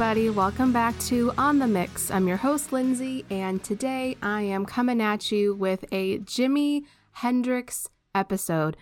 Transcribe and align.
everybody. 0.00 0.30
Welcome 0.30 0.72
back 0.72 0.98
to 1.00 1.30
On 1.36 1.58
the 1.58 1.66
Mix. 1.66 2.10
I'm 2.10 2.26
your 2.26 2.38
host, 2.38 2.72
Lindsay, 2.72 3.22
and 3.28 3.62
today 3.62 4.16
I 4.22 4.40
am 4.40 4.64
coming 4.64 5.02
at 5.02 5.30
you 5.30 5.54
with 5.54 5.84
a 5.92 6.20
Jimi 6.20 6.84
Hendrix 7.12 7.86
episode. 8.14 8.78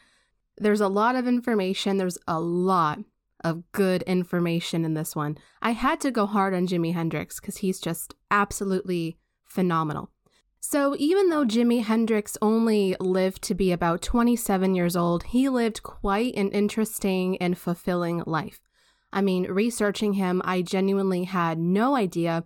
There's 0.59 0.81
a 0.81 0.87
lot 0.87 1.17
of 1.17 1.27
information, 1.27 1.97
there's 1.97 2.19
a 2.29 2.39
lot 2.39 3.01
of 3.43 3.65
good 3.73 4.03
information 4.03 4.85
in 4.85 4.95
this 4.95 5.17
one. 5.17 5.39
I 5.61 5.73
had 5.73 6.01
to 6.03 6.13
go 6.13 6.25
hard 6.25 6.55
on 6.55 6.69
Jimi 6.69 6.95
Hendrix 6.95 7.41
because 7.41 7.57
he's 7.57 7.81
just 7.81 8.15
absolutely 8.31 9.19
phenomenal. 9.45 10.11
So, 10.61 10.95
even 11.01 11.31
though 11.31 11.45
Jimi 11.45 11.83
Hendrix 11.83 12.39
only 12.41 12.95
lived 13.01 13.43
to 13.43 13.57
be 13.57 13.73
about 13.73 14.03
27 14.03 14.77
years 14.77 14.95
old, 14.95 15.25
he 15.25 15.49
lived 15.49 15.83
quite 15.83 16.37
an 16.37 16.51
interesting 16.51 17.37
and 17.39 17.59
fulfilling 17.59 18.23
life. 18.25 18.68
I 19.13 19.23
mean, 19.23 19.45
researching 19.51 20.15
him, 20.15 20.43
I 20.45 20.63
genuinely 20.63 21.25
had 21.25 21.59
no 21.59 21.97
idea 21.97 22.45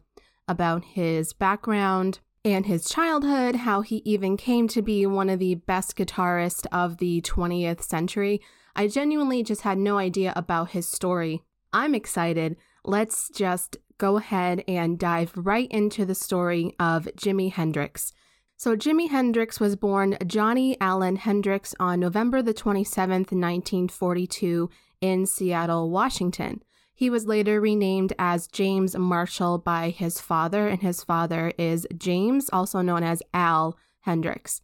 about 0.48 0.84
his 0.84 1.32
background 1.32 2.20
and 2.44 2.66
his 2.66 2.88
childhood, 2.88 3.56
how 3.56 3.82
he 3.82 4.02
even 4.04 4.36
came 4.36 4.68
to 4.68 4.82
be 4.82 5.06
one 5.06 5.28
of 5.28 5.38
the 5.38 5.54
best 5.54 5.96
guitarists 5.96 6.66
of 6.72 6.98
the 6.98 7.20
20th 7.22 7.82
century. 7.82 8.40
I 8.74 8.88
genuinely 8.88 9.42
just 9.42 9.62
had 9.62 9.78
no 9.78 9.98
idea 9.98 10.32
about 10.34 10.70
his 10.70 10.88
story. 10.88 11.42
I'm 11.72 11.94
excited. 11.94 12.56
Let's 12.84 13.28
just 13.30 13.76
go 13.98 14.16
ahead 14.16 14.64
and 14.66 14.98
dive 14.98 15.32
right 15.36 15.70
into 15.70 16.04
the 16.04 16.14
story 16.14 16.74
of 16.80 17.04
Jimi 17.16 17.52
Hendrix. 17.52 18.12
So, 18.56 18.76
Jimi 18.76 19.10
Hendrix 19.10 19.58
was 19.58 19.76
born 19.76 20.16
Johnny 20.26 20.76
Allen 20.80 21.16
Hendrix 21.16 21.74
on 21.80 22.00
November 22.00 22.42
the 22.42 22.54
27th, 22.54 23.32
1942, 23.32 24.70
in 25.02 25.26
Seattle, 25.26 25.90
Washington. 25.90 26.62
He 26.94 27.10
was 27.10 27.26
later 27.26 27.60
renamed 27.60 28.14
as 28.18 28.46
James 28.46 28.96
Marshall 28.96 29.58
by 29.58 29.90
his 29.90 30.20
father, 30.20 30.68
and 30.68 30.80
his 30.80 31.02
father 31.02 31.52
is 31.58 31.86
James, 31.96 32.48
also 32.52 32.80
known 32.80 33.02
as 33.02 33.22
Al 33.34 33.76
Hendrix. 34.02 34.62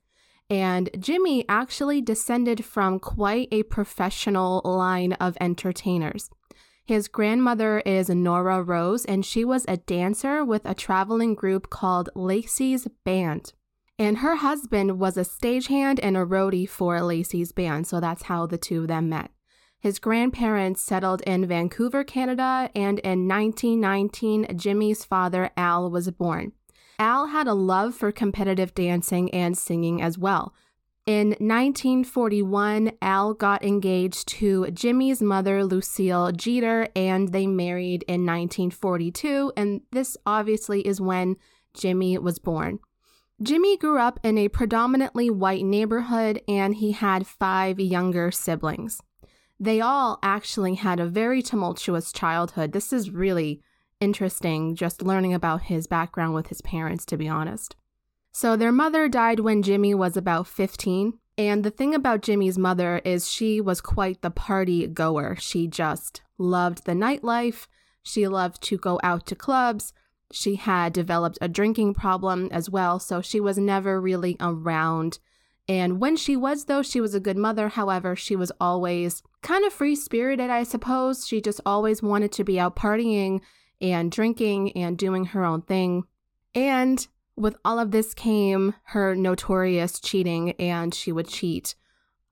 And 0.48 0.89
Jimmy 0.98 1.44
actually 1.48 2.00
descended 2.00 2.64
from 2.64 3.00
quite 3.00 3.48
a 3.53 3.64
professional 3.64 4.62
line 4.64 5.12
of 5.14 5.36
entertainers. 5.41 6.31
His 6.86 7.09
grandmother 7.09 7.81
is 7.81 8.09
Nora 8.09 8.62
Rose, 8.62 9.05
and 9.05 9.27
she 9.27 9.44
was 9.44 9.66
a 9.69 9.77
dancer 9.77 10.42
with 10.42 10.62
a 10.64 10.75
traveling 10.75 11.34
group 11.34 11.69
called 11.69 12.09
Lacey's 12.14 12.89
Band. 13.05 13.53
And 13.98 14.19
her 14.19 14.36
husband 14.36 14.98
was 14.98 15.16
a 15.16 15.22
stagehand 15.22 15.98
and 16.03 16.16
a 16.16 16.25
roadie 16.25 16.69
for 16.69 17.03
Lacey's 17.03 17.53
band, 17.53 17.86
so 17.86 18.00
that's 18.00 18.22
how 18.22 18.47
the 18.47 18.56
two 18.56 18.83
of 18.83 18.89
them 18.89 19.09
met. 19.09 19.33
His 19.81 19.98
grandparents 19.98 20.81
settled 20.81 21.23
in 21.23 21.47
Vancouver, 21.47 22.03
Canada, 22.03 22.71
and 22.75 22.98
in 23.01 23.29
1919, 23.29 24.57
Jimmy's 24.57 25.05
father, 25.05 25.51
Al, 25.57 25.91
was 25.91 26.11
born. 26.11 26.53
Al 26.98 27.27
had 27.27 27.47
a 27.47 27.55
love 27.55 27.95
for 27.95 28.11
competitive 28.11 28.75
dancing 28.75 29.31
and 29.31 29.56
singing 29.56 30.03
as 30.03 30.19
well. 30.19 30.53
In 31.06 31.29
1941, 31.39 32.93
Al 33.01 33.33
got 33.34 33.65
engaged 33.65 34.29
to 34.29 34.71
Jimmy's 34.73 35.23
mother, 35.23 35.65
Lucille 35.65 36.33
Jeter, 36.33 36.89
and 36.95 37.29
they 37.29 37.47
married 37.47 38.05
in 38.09 38.27
1942, 38.27 39.53
and 39.56 39.81
this 39.93 40.16
obviously 40.27 40.87
is 40.87 41.00
when 41.00 41.37
Jimmy 41.72 42.19
was 42.19 42.39
born. 42.39 42.81
Jimmy 43.41 43.77
grew 43.77 43.99
up 43.99 44.19
in 44.25 44.37
a 44.37 44.49
predominantly 44.49 45.31
white 45.31 45.65
neighborhood 45.65 46.43
and 46.49 46.75
he 46.75 46.91
had 46.91 47.25
five 47.25 47.78
younger 47.78 48.33
siblings. 48.33 49.00
They 49.61 49.81
all 49.81 50.19
actually 50.23 50.77
had 50.77 51.01
a 51.01 51.07
very 51.07 51.43
tumultuous 51.43 52.13
childhood. 52.13 52.73
This 52.73 52.93
is 52.93 53.11
really 53.11 53.61
interesting 54.01 54.77
just 54.77 55.03
learning 55.03 55.35
about 55.35 55.63
his 55.63 55.87
background 55.87 56.35
with 56.35 56.47
his 56.49 56.63
parents, 56.63 57.05
to 57.07 57.17
be 57.17 57.29
honest. 57.29 57.75
So, 58.31 58.57
their 58.57 58.71
mother 58.71 59.09
died 59.09 59.41
when 59.41 59.63
Jimmy 59.63 59.95
was 59.95 60.17
about 60.17 60.47
15. 60.47 61.15
And 61.37 61.65
the 61.65 61.71
thing 61.71 61.95
about 61.95 62.23
Jimmy's 62.23 62.59
mother 62.59 63.01
is 63.05 63.31
she 63.31 63.61
was 63.61 63.81
quite 63.81 64.23
the 64.23 64.31
party 64.31 64.87
goer. 64.87 65.37
She 65.39 65.67
just 65.67 66.21
loved 66.37 66.85
the 66.85 66.93
nightlife. 66.93 67.67
She 68.03 68.27
loved 68.27 68.63
to 68.65 68.77
go 68.77 68.99
out 69.03 69.27
to 69.27 69.37
clubs. 69.37 69.93
She 70.33 70.57
had 70.57 70.93
developed 70.93 71.39
a 71.41 71.49
drinking 71.49 71.95
problem 71.95 72.49
as 72.51 72.69
well, 72.69 72.99
so 72.99 73.23
she 73.23 73.41
was 73.41 73.57
never 73.57 74.01
really 74.01 74.37
around 74.41 75.19
and 75.69 76.01
when 76.01 76.17
she 76.17 76.34
was, 76.34 76.65
though, 76.65 76.83
she 76.83 77.01
was 77.01 77.15
a 77.15 77.21
good 77.21 77.37
mother. 77.37 77.69
However, 77.69 78.17
she 78.17 78.34
was 78.34 78.51
always 78.59 79.23
kind 79.43 79.65
of 79.67 79.73
free 79.73 79.95
spirited, 79.95 80.49
I 80.49 80.62
suppose. 80.62 81.27
She 81.27 81.43
just 81.43 81.61
always 81.67 82.03
wanted 82.03 82.33
to 82.33 82.45
be 82.45 82.59
out 82.59 82.75
partying 82.75 83.41
and 83.81 84.11
drinking 84.11 84.73
and 84.73 84.97
doing 84.97 85.27
her 85.27 85.45
own 85.45 85.62
thing. 85.62 86.05
And 86.55 87.07
with 87.37 87.57
all 87.65 87.78
of 87.78 87.91
this 87.91 88.15
came 88.15 88.75
her 88.84 89.15
notorious 89.15 90.01
cheating, 90.01 90.53
and 90.53 90.95
she 90.95 91.12
would 91.12 91.28
cheat 91.28 91.75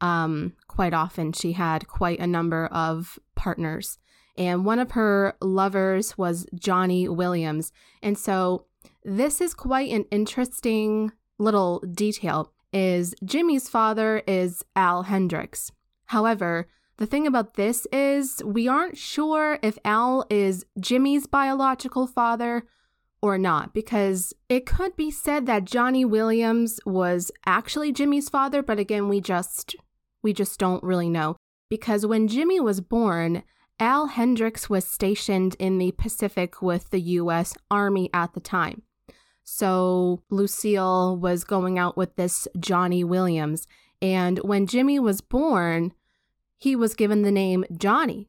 um, 0.01 0.55
quite 0.67 0.95
often. 0.95 1.33
She 1.35 1.53
had 1.53 1.87
quite 1.89 2.19
a 2.19 2.27
number 2.27 2.67
of 2.67 3.19
partners. 3.35 3.99
And 4.39 4.65
one 4.65 4.79
of 4.79 4.93
her 4.93 5.37
lovers 5.43 6.17
was 6.17 6.47
Johnny 6.55 7.09
Williams. 7.09 7.73
And 8.03 8.19
so 8.19 8.67
this 9.05 9.41
is 9.41 9.55
quite 9.55 9.91
an 9.91 10.05
interesting 10.11 11.13
little 11.39 11.81
detail 11.81 12.53
is 12.77 13.15
Jimi's 13.25 13.71
father 13.71 14.23
is 14.27 14.63
Al 14.77 15.05
Hendrix. 15.05 15.73
However, 16.07 16.69
the 16.99 17.07
thing 17.07 17.27
about 17.27 17.55
this 17.55 17.87
is 17.91 18.43
we 18.45 18.69
aren't 18.69 18.99
sure 18.99 19.59
if 19.63 19.79
Al 19.83 20.27
is 20.29 20.67
Jimmy's 20.79 21.27
biological 21.27 22.07
father 22.07 22.67
or 23.23 23.39
not 23.39 23.73
because 23.73 24.35
it 24.51 24.67
could 24.67 24.95
be 24.95 25.11
said 25.11 25.47
that 25.47 25.65
Johnny 25.65 26.05
Williams 26.05 26.79
was 26.85 27.31
actually 27.47 27.93
Jimmy's 27.93 28.29
father, 28.29 28.63
but 28.63 28.79
again, 28.79 29.09
we 29.09 29.23
just 29.23 29.75
we 30.23 30.35
just 30.35 30.59
don't 30.59 30.85
really 30.85 31.09
know 31.09 31.35
because 31.71 32.05
when 32.05 32.29
Jimmy 32.29 32.61
was 32.61 32.83
born, 32.83 33.43
Al 33.81 34.09
Hendrix 34.09 34.69
was 34.69 34.87
stationed 34.87 35.57
in 35.59 35.79
the 35.79 35.93
Pacific 35.93 36.61
with 36.61 36.91
the 36.91 37.01
US 37.01 37.55
Army 37.71 38.11
at 38.13 38.35
the 38.35 38.41
time. 38.41 38.83
So 39.49 40.23
Lucille 40.29 41.17
was 41.17 41.45
going 41.45 41.79
out 41.79 41.97
with 41.97 42.17
this 42.17 42.49
Johnny 42.59 43.05
Williams. 43.05 43.69
And 44.03 44.39
when 44.41 44.67
Jimmy 44.67 44.99
was 44.99 45.21
born, 45.21 45.95
he 46.59 46.75
was 46.75 46.95
given 46.97 47.23
the 47.23 47.31
name 47.31 47.65
Johnny. 47.75 48.29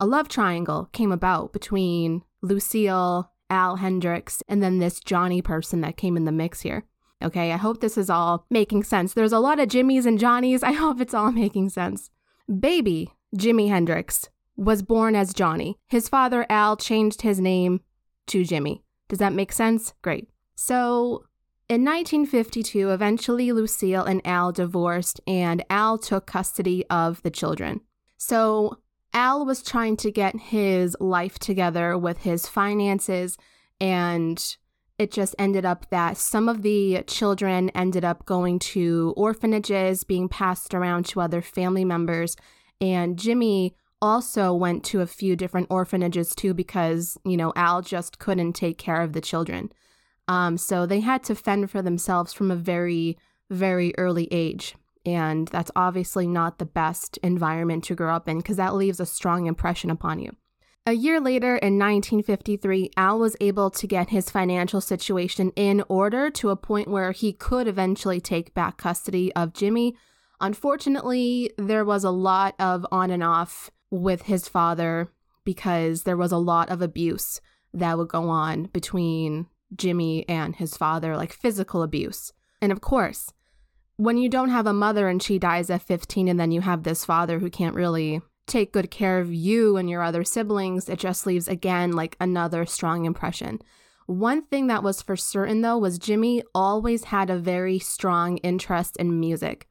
A 0.00 0.06
love 0.06 0.28
triangle 0.28 0.90
came 0.92 1.12
about 1.12 1.52
between 1.52 2.24
Lucille, 2.42 3.30
Al 3.48 3.76
Hendrix, 3.76 4.42
and 4.48 4.60
then 4.60 4.80
this 4.80 4.98
Johnny 4.98 5.40
person 5.40 5.82
that 5.82 5.96
came 5.96 6.16
in 6.16 6.24
the 6.24 6.32
mix 6.32 6.62
here. 6.62 6.84
Okay, 7.22 7.52
I 7.52 7.56
hope 7.56 7.80
this 7.80 7.96
is 7.96 8.10
all 8.10 8.44
making 8.50 8.82
sense. 8.82 9.14
There's 9.14 9.32
a 9.32 9.38
lot 9.38 9.60
of 9.60 9.68
Jimmys 9.68 10.04
and 10.04 10.18
Johnnies. 10.18 10.62
I 10.64 10.72
hope 10.72 11.00
it's 11.00 11.14
all 11.14 11.30
making 11.30 11.70
sense. 11.70 12.10
Baby 12.60 13.12
Jimi 13.36 13.68
Hendrix 13.68 14.28
was 14.56 14.82
born 14.82 15.14
as 15.14 15.32
Johnny. 15.32 15.76
His 15.86 16.08
father, 16.08 16.44
Al, 16.50 16.76
changed 16.76 17.22
his 17.22 17.40
name 17.40 17.82
to 18.26 18.44
Jimmy. 18.44 18.82
Does 19.08 19.20
that 19.20 19.32
make 19.32 19.52
sense? 19.52 19.94
Great. 20.02 20.28
So, 20.56 21.24
in 21.68 21.84
1952, 21.84 22.90
eventually 22.90 23.52
Lucille 23.52 24.04
and 24.04 24.20
Al 24.24 24.52
divorced, 24.52 25.20
and 25.26 25.64
Al 25.68 25.98
took 25.98 26.26
custody 26.26 26.84
of 26.88 27.22
the 27.22 27.30
children. 27.30 27.82
So, 28.16 28.78
Al 29.12 29.44
was 29.44 29.62
trying 29.62 29.96
to 29.98 30.10
get 30.10 30.36
his 30.36 30.96
life 30.98 31.38
together 31.38 31.96
with 31.98 32.18
his 32.18 32.48
finances, 32.48 33.36
and 33.80 34.56
it 34.98 35.10
just 35.10 35.34
ended 35.38 35.66
up 35.66 35.90
that 35.90 36.16
some 36.16 36.48
of 36.48 36.62
the 36.62 37.02
children 37.06 37.70
ended 37.70 38.04
up 38.04 38.24
going 38.24 38.58
to 38.58 39.12
orphanages, 39.16 40.04
being 40.04 40.28
passed 40.28 40.72
around 40.72 41.04
to 41.06 41.20
other 41.20 41.42
family 41.42 41.84
members. 41.84 42.36
And 42.80 43.18
Jimmy 43.18 43.74
also 44.00 44.54
went 44.54 44.84
to 44.84 45.00
a 45.00 45.06
few 45.06 45.36
different 45.36 45.66
orphanages 45.70 46.34
too 46.34 46.54
because, 46.54 47.18
you 47.24 47.36
know, 47.36 47.52
Al 47.56 47.82
just 47.82 48.18
couldn't 48.18 48.54
take 48.54 48.78
care 48.78 49.02
of 49.02 49.12
the 49.12 49.20
children. 49.20 49.70
Um, 50.28 50.56
so 50.56 50.86
they 50.86 51.00
had 51.00 51.22
to 51.24 51.34
fend 51.34 51.70
for 51.70 51.82
themselves 51.82 52.32
from 52.32 52.50
a 52.50 52.56
very, 52.56 53.16
very 53.50 53.94
early 53.96 54.28
age. 54.30 54.74
And 55.04 55.46
that's 55.48 55.70
obviously 55.76 56.26
not 56.26 56.58
the 56.58 56.66
best 56.66 57.16
environment 57.18 57.84
to 57.84 57.94
grow 57.94 58.14
up 58.14 58.28
in 58.28 58.38
because 58.38 58.56
that 58.56 58.74
leaves 58.74 58.98
a 58.98 59.06
strong 59.06 59.46
impression 59.46 59.90
upon 59.90 60.18
you. 60.18 60.32
A 60.88 60.92
year 60.92 61.20
later, 61.20 61.56
in 61.56 61.78
1953, 61.78 62.90
Al 62.96 63.18
was 63.18 63.36
able 63.40 63.70
to 63.70 63.86
get 63.88 64.10
his 64.10 64.30
financial 64.30 64.80
situation 64.80 65.52
in 65.56 65.82
order 65.88 66.30
to 66.30 66.50
a 66.50 66.56
point 66.56 66.86
where 66.86 67.10
he 67.10 67.32
could 67.32 67.66
eventually 67.66 68.20
take 68.20 68.54
back 68.54 68.76
custody 68.76 69.34
of 69.34 69.52
Jimmy. 69.52 69.96
Unfortunately, 70.40 71.50
there 71.58 71.84
was 71.84 72.04
a 72.04 72.10
lot 72.10 72.54
of 72.60 72.86
on 72.92 73.10
and 73.10 73.24
off 73.24 73.70
with 73.90 74.22
his 74.22 74.46
father 74.46 75.10
because 75.44 76.02
there 76.04 76.16
was 76.16 76.30
a 76.30 76.36
lot 76.36 76.68
of 76.68 76.82
abuse 76.82 77.40
that 77.74 77.98
would 77.98 78.08
go 78.08 78.28
on 78.28 78.64
between 78.66 79.46
Jimi 79.74 80.24
and 80.28 80.56
his 80.56 80.76
father, 80.76 81.16
like 81.16 81.32
physical 81.32 81.82
abuse. 81.82 82.32
And 82.60 82.72
of 82.72 82.80
course, 82.80 83.32
when 83.96 84.18
you 84.18 84.28
don't 84.28 84.50
have 84.50 84.66
a 84.66 84.72
mother 84.72 85.08
and 85.08 85.22
she 85.22 85.38
dies 85.38 85.70
at 85.70 85.82
15 85.82 86.28
and 86.28 86.38
then 86.38 86.52
you 86.52 86.60
have 86.60 86.82
this 86.82 87.04
father 87.04 87.38
who 87.38 87.50
can't 87.50 87.74
really 87.74 88.20
take 88.46 88.72
good 88.72 88.90
care 88.90 89.18
of 89.18 89.32
you 89.32 89.76
and 89.76 89.90
your 89.90 90.02
other 90.02 90.24
siblings, 90.24 90.88
it 90.88 90.98
just 90.98 91.26
leaves 91.26 91.48
again 91.48 91.92
like 91.92 92.16
another 92.20 92.64
strong 92.66 93.04
impression. 93.04 93.60
One 94.06 94.42
thing 94.42 94.68
that 94.68 94.84
was 94.84 95.02
for 95.02 95.16
certain 95.16 95.62
though 95.62 95.78
was 95.78 95.98
Jimmy 95.98 96.42
always 96.54 97.04
had 97.04 97.28
a 97.28 97.38
very 97.38 97.78
strong 97.78 98.36
interest 98.38 98.96
in 98.98 99.18
music. 99.18 99.66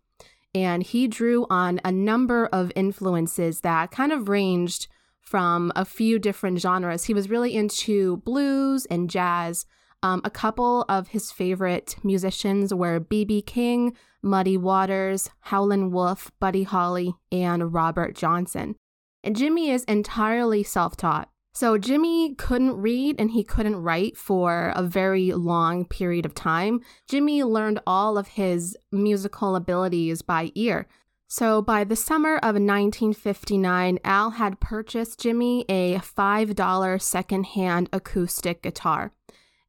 And 0.54 0.84
he 0.84 1.08
drew 1.08 1.46
on 1.50 1.82
a 1.84 1.92
number 1.92 2.48
of 2.48 2.72
influences 2.76 3.62
that 3.62 3.92
kind 3.92 4.12
of 4.12 4.30
ranged 4.30 4.88
from 5.22 5.72
a 5.76 5.84
few 5.84 6.20
different 6.20 6.60
genres. 6.60 7.06
He 7.06 7.14
was 7.14 7.30
really 7.30 7.56
into 7.56 8.18
blues 8.18 8.86
and 8.86 9.10
jazz. 9.10 9.66
Um, 10.06 10.22
a 10.24 10.30
couple 10.30 10.86
of 10.88 11.08
his 11.08 11.32
favorite 11.32 11.96
musicians 12.04 12.72
were 12.72 13.00
B.B. 13.00 13.42
King, 13.42 13.98
Muddy 14.22 14.56
Waters, 14.56 15.32
Howlin' 15.40 15.90
Wolf, 15.90 16.32
Buddy 16.40 16.62
Holly, 16.62 17.16
and 17.32 17.74
Robert 17.74 18.14
Johnson. 18.16 18.76
And 19.24 19.36
Jimmy 19.36 19.72
is 19.72 19.84
entirely 19.86 20.62
self 20.62 20.96
taught. 20.96 21.32
So 21.56 21.80
Jimmy 21.80 22.36
couldn't 22.36 22.78
read 22.78 23.16
and 23.18 23.32
he 23.32 23.44
couldn't 23.44 23.78
write 23.78 24.16
for 24.16 24.74
a 24.76 24.84
very 24.84 25.32
long 25.32 25.86
period 25.86 26.24
of 26.28 26.36
time. 26.36 26.82
Jimmy 27.10 27.44
learned 27.44 27.80
all 27.88 28.20
of 28.20 28.28
his 28.28 28.78
musical 28.92 29.56
abilities 29.56 30.22
by 30.22 30.52
ear. 30.54 30.86
So 31.28 31.64
by 31.64 31.84
the 31.84 31.96
summer 31.96 32.36
of 32.36 32.54
1959, 32.54 33.98
Al 34.04 34.30
had 34.32 34.60
purchased 34.60 35.20
Jimmy 35.20 35.66
a 35.68 35.96
$5 35.96 37.02
secondhand 37.02 37.90
acoustic 37.92 38.62
guitar. 38.62 39.12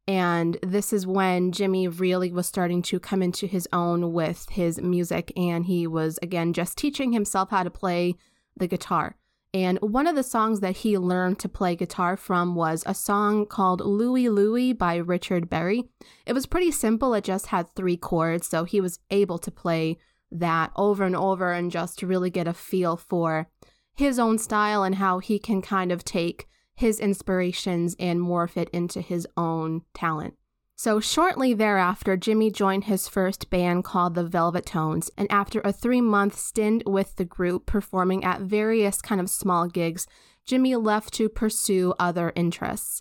And 0.08 0.58
this 0.62 0.92
is 0.92 1.06
when 1.06 1.50
Jimmy 1.50 1.88
really 1.88 2.30
was 2.30 2.46
starting 2.46 2.80
to 2.82 3.00
come 3.00 3.22
into 3.22 3.46
his 3.46 3.68
own 3.72 4.12
with 4.12 4.48
his 4.50 4.80
music. 4.80 5.32
And 5.36 5.66
he 5.66 5.86
was, 5.86 6.18
again, 6.22 6.52
just 6.52 6.78
teaching 6.78 7.12
himself 7.12 7.50
how 7.50 7.64
to 7.64 7.70
play 7.70 8.14
the 8.56 8.68
guitar. 8.68 9.16
And 9.52 9.78
one 9.80 10.06
of 10.06 10.16
the 10.16 10.22
songs 10.22 10.60
that 10.60 10.78
he 10.78 10.98
learned 10.98 11.38
to 11.40 11.48
play 11.48 11.76
guitar 11.76 12.16
from 12.16 12.54
was 12.54 12.84
a 12.86 12.94
song 12.94 13.46
called 13.46 13.80
Louie 13.80 14.28
Louie 14.28 14.72
by 14.72 14.96
Richard 14.96 15.48
Berry. 15.48 15.84
It 16.26 16.34
was 16.34 16.46
pretty 16.46 16.70
simple, 16.70 17.14
it 17.14 17.24
just 17.24 17.46
had 17.46 17.74
three 17.74 17.96
chords. 17.96 18.48
So 18.48 18.64
he 18.64 18.80
was 18.80 18.98
able 19.10 19.38
to 19.38 19.50
play 19.50 19.98
that 20.30 20.72
over 20.76 21.04
and 21.04 21.16
over 21.16 21.52
and 21.52 21.70
just 21.70 21.98
to 22.00 22.06
really 22.06 22.30
get 22.30 22.46
a 22.46 22.52
feel 22.52 22.96
for 22.96 23.48
his 23.94 24.18
own 24.18 24.38
style 24.38 24.84
and 24.84 24.96
how 24.96 25.20
he 25.20 25.38
can 25.38 25.62
kind 25.62 25.90
of 25.90 26.04
take 26.04 26.46
his 26.76 27.00
inspirations 27.00 27.96
and 27.98 28.20
morph 28.20 28.56
it 28.56 28.70
into 28.70 29.00
his 29.00 29.26
own 29.36 29.82
talent. 29.94 30.34
So, 30.78 31.00
shortly 31.00 31.54
thereafter, 31.54 32.18
Jimmy 32.18 32.50
joined 32.50 32.84
his 32.84 33.08
first 33.08 33.48
band 33.48 33.84
called 33.84 34.14
the 34.14 34.24
Velvet 34.24 34.66
Tones, 34.66 35.10
and 35.16 35.26
after 35.32 35.62
a 35.64 35.72
three 35.72 36.02
month 36.02 36.38
stint 36.38 36.82
with 36.86 37.16
the 37.16 37.24
group 37.24 37.64
performing 37.64 38.24
at 38.24 38.42
various 38.42 39.00
kind 39.00 39.18
of 39.18 39.30
small 39.30 39.68
gigs, 39.68 40.06
Jimmy 40.44 40.76
left 40.76 41.14
to 41.14 41.30
pursue 41.30 41.94
other 41.98 42.30
interests. 42.36 43.00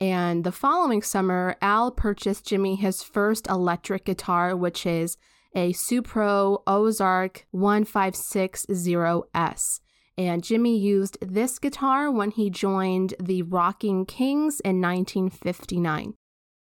And 0.00 0.44
the 0.44 0.52
following 0.52 1.02
summer, 1.02 1.56
Al 1.60 1.90
purchased 1.90 2.46
Jimmy 2.46 2.76
his 2.76 3.02
first 3.02 3.48
electric 3.48 4.04
guitar, 4.04 4.54
which 4.54 4.86
is 4.86 5.16
a 5.52 5.72
Supro 5.72 6.62
Ozark 6.66 7.44
1560S. 7.52 9.80
And 10.18 10.42
Jimmy 10.42 10.78
used 10.78 11.18
this 11.20 11.58
guitar 11.58 12.10
when 12.10 12.30
he 12.30 12.48
joined 12.48 13.14
the 13.20 13.42
Rocking 13.42 14.06
Kings 14.06 14.60
in 14.60 14.80
1959. 14.80 16.14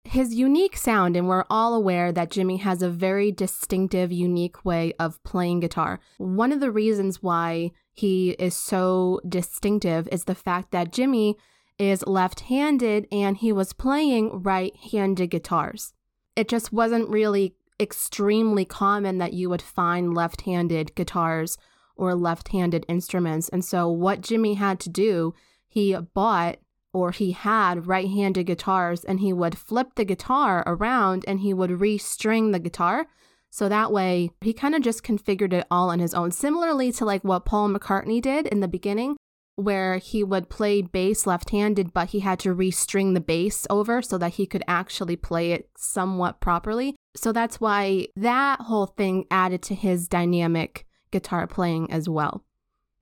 His 0.05 0.35
unique 0.35 0.77
sound, 0.77 1.17
and 1.17 1.29
we're 1.29 1.45
all 1.51 1.75
aware 1.75 2.13
that 2.13 2.31
Jimmy 2.31 2.59
has 2.59 2.81
a 2.81 2.89
very 2.89 3.33
distinctive, 3.33 4.13
unique 4.13 4.65
way 4.65 4.93
of 5.01 5.23
playing 5.25 5.61
guitar. 5.61 6.01
One 6.19 6.53
of 6.53 6.61
the 6.61 6.71
reasons 6.71 7.23
why 7.23 7.73
he 7.93 8.31
is 8.31 8.55
so 8.55 9.21
distinctive 9.29 10.09
is 10.13 10.25
the 10.25 10.35
fact 10.35 10.71
that 10.71 10.93
Jimmy 10.93 11.37
is 11.79 12.07
left 12.07 12.41
handed 12.41 13.07
and 13.11 13.37
he 13.37 13.53
was 13.53 13.73
playing 13.73 14.43
right 14.43 14.75
handed 14.93 15.31
guitars. 15.31 15.93
It 16.37 16.49
just 16.49 16.73
wasn't 16.73 17.09
really 17.09 17.57
extremely 17.81 18.65
common 18.65 19.19
that 19.19 19.33
you 19.33 19.51
would 19.51 19.61
find 19.61 20.15
left 20.15 20.43
handed 20.43 20.95
guitars 20.95 21.59
or 21.97 22.15
left 22.15 22.49
handed 22.49 22.87
instruments. 22.89 23.49
And 23.49 23.65
so, 23.65 23.89
what 23.89 24.21
Jimmy 24.21 24.55
had 24.55 24.81
to 24.81 24.89
do, 24.89 25.35
he 25.69 25.97
bought 26.15 26.59
or 26.97 27.11
he 27.11 27.33
had 27.33 27.87
right 27.87 28.09
handed 28.09 28.47
guitars 28.47 29.05
and 29.05 29.21
he 29.21 29.31
would 29.31 29.59
flip 29.59 29.89
the 29.97 30.05
guitar 30.05 30.65
around 30.67 31.25
and 31.29 31.41
he 31.41 31.53
would 31.53 31.69
restring 31.69 32.53
the 32.53 32.59
guitar. 32.59 33.07
So 33.51 33.69
that 33.69 33.93
way, 33.93 34.31
he 34.41 34.55
kind 34.55 34.75
of 34.75 34.81
just 34.81 35.03
configured 35.03 35.53
it 35.53 35.67
all 35.71 35.91
on 35.91 35.99
his 35.99 36.15
own, 36.15 36.31
similarly 36.31 36.93
to 36.93 37.05
like 37.05 37.23
what 37.23 37.45
Paul 37.45 37.69
McCartney 37.69 38.23
did 38.23 38.47
in 38.47 38.61
the 38.61 38.69
beginning, 38.69 39.17
where 39.57 39.99
he 39.99 40.25
would 40.25 40.49
play 40.49 40.81
bass 40.81 41.27
left 41.27 41.51
handed, 41.51 41.93
but 41.93 42.09
he 42.09 42.21
had 42.21 42.39
to 42.41 42.55
restring 42.55 43.13
the 43.13 43.21
bass 43.21 43.67
over 43.69 44.01
so 44.01 44.17
that 44.17 44.35
he 44.35 44.47
could 44.47 44.65
actually 44.67 45.17
play 45.17 45.53
it 45.53 45.69
somewhat 45.77 46.41
properly. 46.41 46.97
So 47.15 47.31
that's 47.31 47.61
why 47.61 48.07
that 48.17 48.63
whole 48.63 48.87
thing 48.87 49.27
added 49.31 49.61
to 49.65 49.75
his 49.75 50.09
dynamic 50.09 50.86
guitar 51.11 51.47
playing 51.47 51.91
as 51.91 52.09
well. 52.09 52.45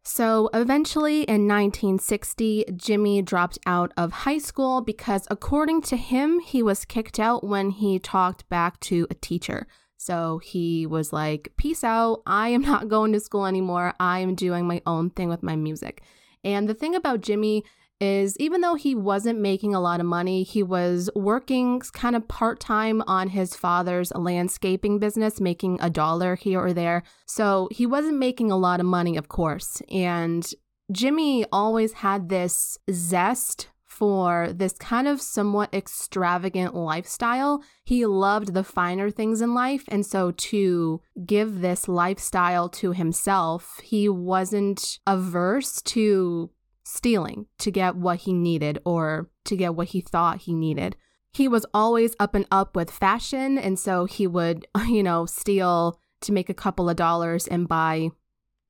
So 0.06 0.50
eventually 0.52 1.22
in 1.22 1.48
1960, 1.48 2.66
Jimmy 2.76 3.22
dropped 3.22 3.58
out 3.64 3.90
of 3.96 4.12
high 4.12 4.38
school 4.38 4.82
because, 4.82 5.26
according 5.30 5.80
to 5.82 5.96
him, 5.96 6.40
he 6.40 6.62
was 6.62 6.84
kicked 6.84 7.18
out 7.18 7.42
when 7.42 7.70
he 7.70 7.98
talked 7.98 8.46
back 8.50 8.78
to 8.80 9.06
a 9.10 9.14
teacher. 9.14 9.66
So 9.96 10.38
he 10.44 10.86
was 10.86 11.10
like, 11.10 11.54
Peace 11.56 11.82
out. 11.82 12.20
I 12.26 12.48
am 12.48 12.60
not 12.72 12.88
going 12.88 13.12
to 13.12 13.20
school 13.20 13.46
anymore. 13.46 13.94
I 13.98 14.18
am 14.18 14.34
doing 14.34 14.66
my 14.66 14.82
own 14.86 15.08
thing 15.08 15.30
with 15.30 15.42
my 15.42 15.56
music. 15.56 16.02
And 16.44 16.68
the 16.68 16.74
thing 16.74 16.94
about 16.94 17.22
Jimmy 17.22 17.64
is 18.00 18.36
even 18.38 18.60
though 18.60 18.74
he 18.74 18.94
wasn't 18.94 19.38
making 19.40 19.74
a 19.74 19.80
lot 19.80 20.00
of 20.00 20.06
money, 20.06 20.42
he 20.42 20.62
was 20.62 21.10
working 21.14 21.80
kind 21.92 22.16
of 22.16 22.28
part 22.28 22.60
time 22.60 23.02
on 23.06 23.28
his 23.28 23.54
father's 23.54 24.12
landscaping 24.14 24.98
business, 24.98 25.40
making 25.40 25.78
a 25.80 25.90
dollar 25.90 26.34
here 26.34 26.60
or 26.60 26.72
there. 26.72 27.02
So 27.26 27.68
he 27.70 27.86
wasn't 27.86 28.18
making 28.18 28.50
a 28.50 28.56
lot 28.56 28.80
of 28.80 28.86
money, 28.86 29.16
of 29.16 29.28
course. 29.28 29.80
And 29.90 30.46
Jimmy 30.92 31.46
always 31.50 31.94
had 31.94 32.28
this 32.28 32.78
zest 32.90 33.68
for 33.94 34.52
this 34.52 34.72
kind 34.72 35.06
of 35.06 35.20
somewhat 35.20 35.72
extravagant 35.72 36.74
lifestyle. 36.74 37.62
He 37.84 38.04
loved 38.04 38.52
the 38.52 38.64
finer 38.64 39.08
things 39.08 39.40
in 39.40 39.54
life. 39.54 39.84
And 39.88 40.04
so 40.04 40.32
to 40.32 41.00
give 41.24 41.60
this 41.60 41.86
lifestyle 41.86 42.68
to 42.70 42.90
himself, 42.90 43.80
he 43.84 44.08
wasn't 44.08 44.98
averse 45.06 45.80
to 45.82 46.50
stealing 46.84 47.46
to 47.58 47.70
get 47.70 47.96
what 47.96 48.20
he 48.20 48.32
needed 48.32 48.78
or 48.84 49.28
to 49.44 49.56
get 49.56 49.74
what 49.74 49.88
he 49.88 50.00
thought 50.00 50.42
he 50.42 50.54
needed. 50.54 50.96
He 51.32 51.48
was 51.48 51.66
always 51.74 52.14
up 52.20 52.34
and 52.34 52.46
up 52.50 52.76
with 52.76 52.90
fashion, 52.90 53.58
and 53.58 53.78
so 53.78 54.04
he 54.04 54.26
would, 54.26 54.66
you 54.86 55.02
know, 55.02 55.26
steal 55.26 55.98
to 56.20 56.32
make 56.32 56.48
a 56.48 56.54
couple 56.54 56.88
of 56.88 56.96
dollars 56.96 57.48
and 57.48 57.66
buy 57.66 58.10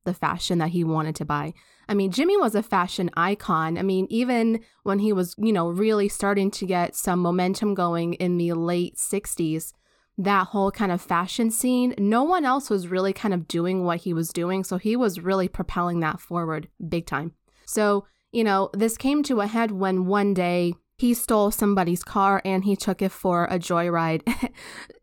the 0.04 0.14
fashion 0.14 0.58
that 0.58 0.70
he 0.70 0.84
wanted 0.84 1.14
to 1.16 1.24
buy. 1.24 1.52
I 1.88 1.94
mean, 1.94 2.10
Jimmy 2.10 2.36
was 2.36 2.54
a 2.54 2.62
fashion 2.62 3.10
icon. 3.16 3.76
I 3.76 3.82
mean, 3.82 4.06
even 4.08 4.60
when 4.84 4.98
he 4.98 5.12
was, 5.12 5.34
you 5.38 5.52
know, 5.52 5.68
really 5.68 6.08
starting 6.08 6.50
to 6.52 6.66
get 6.66 6.96
some 6.96 7.20
momentum 7.20 7.74
going 7.74 8.14
in 8.14 8.38
the 8.38 8.52
late 8.54 8.96
60s, 8.96 9.72
that 10.16 10.48
whole 10.48 10.70
kind 10.70 10.92
of 10.92 11.02
fashion 11.02 11.50
scene, 11.50 11.94
no 11.98 12.22
one 12.22 12.44
else 12.44 12.70
was 12.70 12.88
really 12.88 13.12
kind 13.12 13.34
of 13.34 13.48
doing 13.48 13.84
what 13.84 13.98
he 14.00 14.14
was 14.14 14.30
doing. 14.30 14.64
So 14.64 14.78
he 14.78 14.96
was 14.96 15.20
really 15.20 15.48
propelling 15.48 16.00
that 16.00 16.20
forward 16.20 16.68
big 16.88 17.06
time. 17.06 17.32
So, 17.66 18.06
you 18.32 18.44
know, 18.44 18.70
this 18.72 18.96
came 18.96 19.22
to 19.24 19.40
a 19.40 19.46
head 19.46 19.70
when 19.70 20.06
one 20.06 20.34
day 20.34 20.74
he 20.96 21.12
stole 21.12 21.50
somebody's 21.50 22.04
car 22.04 22.40
and 22.44 22.64
he 22.64 22.76
took 22.76 23.02
it 23.02 23.12
for 23.12 23.44
a 23.46 23.58
joyride. 23.58 24.22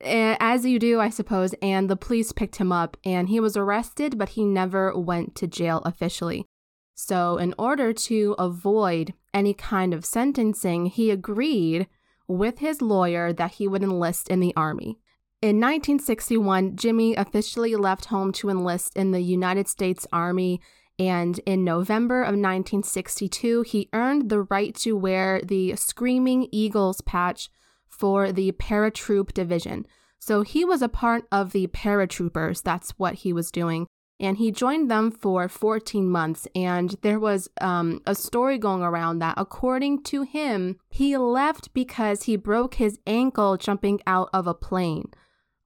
Eh, 0.03 0.35
as 0.39 0.65
you 0.65 0.79
do, 0.79 0.99
I 0.99 1.09
suppose, 1.11 1.53
and 1.61 1.87
the 1.87 1.95
police 1.95 2.31
picked 2.31 2.55
him 2.55 2.71
up 2.71 2.97
and 3.05 3.29
he 3.29 3.39
was 3.39 3.55
arrested, 3.55 4.17
but 4.17 4.29
he 4.29 4.43
never 4.43 4.97
went 4.97 5.35
to 5.35 5.45
jail 5.45 5.83
officially. 5.85 6.47
So, 6.95 7.37
in 7.37 7.53
order 7.59 7.93
to 7.93 8.35
avoid 8.39 9.13
any 9.31 9.53
kind 9.53 9.93
of 9.93 10.03
sentencing, 10.03 10.87
he 10.87 11.11
agreed 11.11 11.87
with 12.27 12.57
his 12.57 12.81
lawyer 12.81 13.31
that 13.31 13.51
he 13.53 13.67
would 13.67 13.83
enlist 13.83 14.27
in 14.27 14.39
the 14.39 14.55
army. 14.55 14.97
In 15.41 15.57
1961, 15.59 16.75
Jimmy 16.75 17.15
officially 17.15 17.75
left 17.75 18.05
home 18.05 18.31
to 18.33 18.49
enlist 18.49 18.95
in 18.95 19.11
the 19.11 19.21
United 19.21 19.67
States 19.67 20.07
Army 20.11 20.61
and 21.01 21.39
in 21.47 21.63
November 21.63 22.21
of 22.21 22.35
1962, 22.35 23.63
he 23.63 23.89
earned 23.91 24.29
the 24.29 24.43
right 24.43 24.75
to 24.75 24.95
wear 24.95 25.41
the 25.43 25.75
Screaming 25.75 26.47
Eagles 26.51 27.01
patch 27.01 27.49
for 27.87 28.31
the 28.31 28.51
Paratroop 28.51 29.33
Division. 29.33 29.87
So 30.19 30.43
he 30.43 30.63
was 30.63 30.83
a 30.83 30.87
part 30.87 31.25
of 31.31 31.53
the 31.53 31.65
paratroopers. 31.65 32.61
That's 32.61 32.91
what 32.99 33.15
he 33.15 33.33
was 33.33 33.49
doing. 33.49 33.87
And 34.19 34.37
he 34.37 34.51
joined 34.51 34.91
them 34.91 35.09
for 35.09 35.49
14 35.49 36.07
months. 36.07 36.47
And 36.53 36.95
there 37.01 37.19
was 37.19 37.49
um, 37.59 38.01
a 38.05 38.13
story 38.13 38.59
going 38.59 38.83
around 38.83 39.17
that, 39.19 39.33
according 39.37 40.03
to 40.03 40.21
him, 40.21 40.77
he 40.87 41.17
left 41.17 41.73
because 41.73 42.23
he 42.23 42.35
broke 42.35 42.75
his 42.75 42.99
ankle 43.07 43.57
jumping 43.57 44.01
out 44.05 44.29
of 44.33 44.45
a 44.45 44.53
plane 44.53 45.09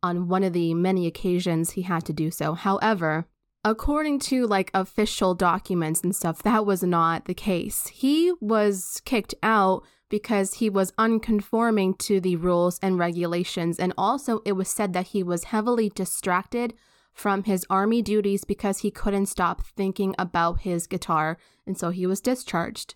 on 0.02 0.30
one 0.30 0.46
of 0.46 0.54
the 0.54 0.74
many 0.74 1.08
occasions 1.08 1.72
he 1.72 1.82
had 1.82 2.06
to 2.06 2.14
do 2.14 2.32
so. 2.32 2.54
However, 2.54 3.28
according 3.66 4.20
to 4.20 4.46
like 4.46 4.70
official 4.76 5.34
documents 5.34 6.02
and 6.02 6.16
stuff, 6.16 6.44
that 6.44 6.66
was 6.66 6.84
not 6.84 7.26
the 7.26 7.34
case. 7.34 7.88
He 7.88 8.32
was 8.40 9.02
kicked 9.06 9.34
out 9.42 9.84
because 10.08 10.56
he 10.56 10.70
was 10.70 10.94
unconforming 11.00 11.96
to 11.96 12.22
the 12.22 12.36
rules 12.36 12.80
and 12.84 13.00
regulations. 13.00 13.80
And 13.80 13.92
also, 13.98 14.42
it 14.46 14.52
was 14.52 14.70
said 14.70 14.94
that 14.94 15.08
he 15.08 15.24
was 15.24 15.46
heavily 15.46 15.90
distracted 15.90 16.76
from 17.12 17.44
his 17.44 17.66
army 17.68 18.04
duties 18.04 18.44
because 18.44 18.80
he 18.80 18.92
couldn't 18.92 19.26
stop 19.26 19.64
thinking 19.64 20.14
about 20.20 20.60
his 20.60 20.86
guitar. 20.86 21.38
And 21.66 21.76
so 21.76 21.90
he 21.90 22.06
was 22.06 22.22
discharged. 22.22 22.94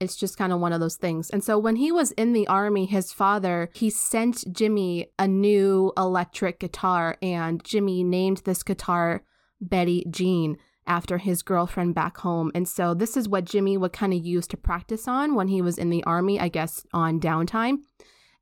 It's 0.00 0.16
just 0.16 0.38
kind 0.38 0.52
of 0.52 0.60
one 0.60 0.72
of 0.72 0.80
those 0.80 0.96
things. 0.96 1.28
And 1.28 1.44
so 1.44 1.58
when 1.58 1.76
he 1.76 1.92
was 1.92 2.12
in 2.12 2.32
the 2.32 2.46
army, 2.46 2.86
his 2.86 3.12
father, 3.12 3.68
he 3.74 3.90
sent 3.90 4.50
Jimmy 4.50 5.08
a 5.18 5.28
new 5.28 5.92
electric 5.96 6.60
guitar, 6.60 7.16
and 7.22 7.64
Jimmy 7.64 8.02
named 8.04 8.42
this 8.44 8.62
guitar 8.62 9.22
Betty 9.60 10.04
Jean 10.10 10.56
after 10.86 11.18
his 11.18 11.42
girlfriend 11.42 11.94
back 11.94 12.18
home. 12.18 12.50
And 12.54 12.68
so 12.68 12.94
this 12.94 13.16
is 13.16 13.28
what 13.28 13.44
Jimmy 13.44 13.76
would 13.76 13.92
kind 13.92 14.12
of 14.12 14.24
use 14.24 14.46
to 14.48 14.56
practice 14.56 15.08
on 15.08 15.34
when 15.34 15.48
he 15.48 15.60
was 15.60 15.78
in 15.78 15.90
the 15.90 16.04
army, 16.04 16.38
I 16.38 16.48
guess 16.48 16.86
on 16.92 17.20
downtime. 17.20 17.78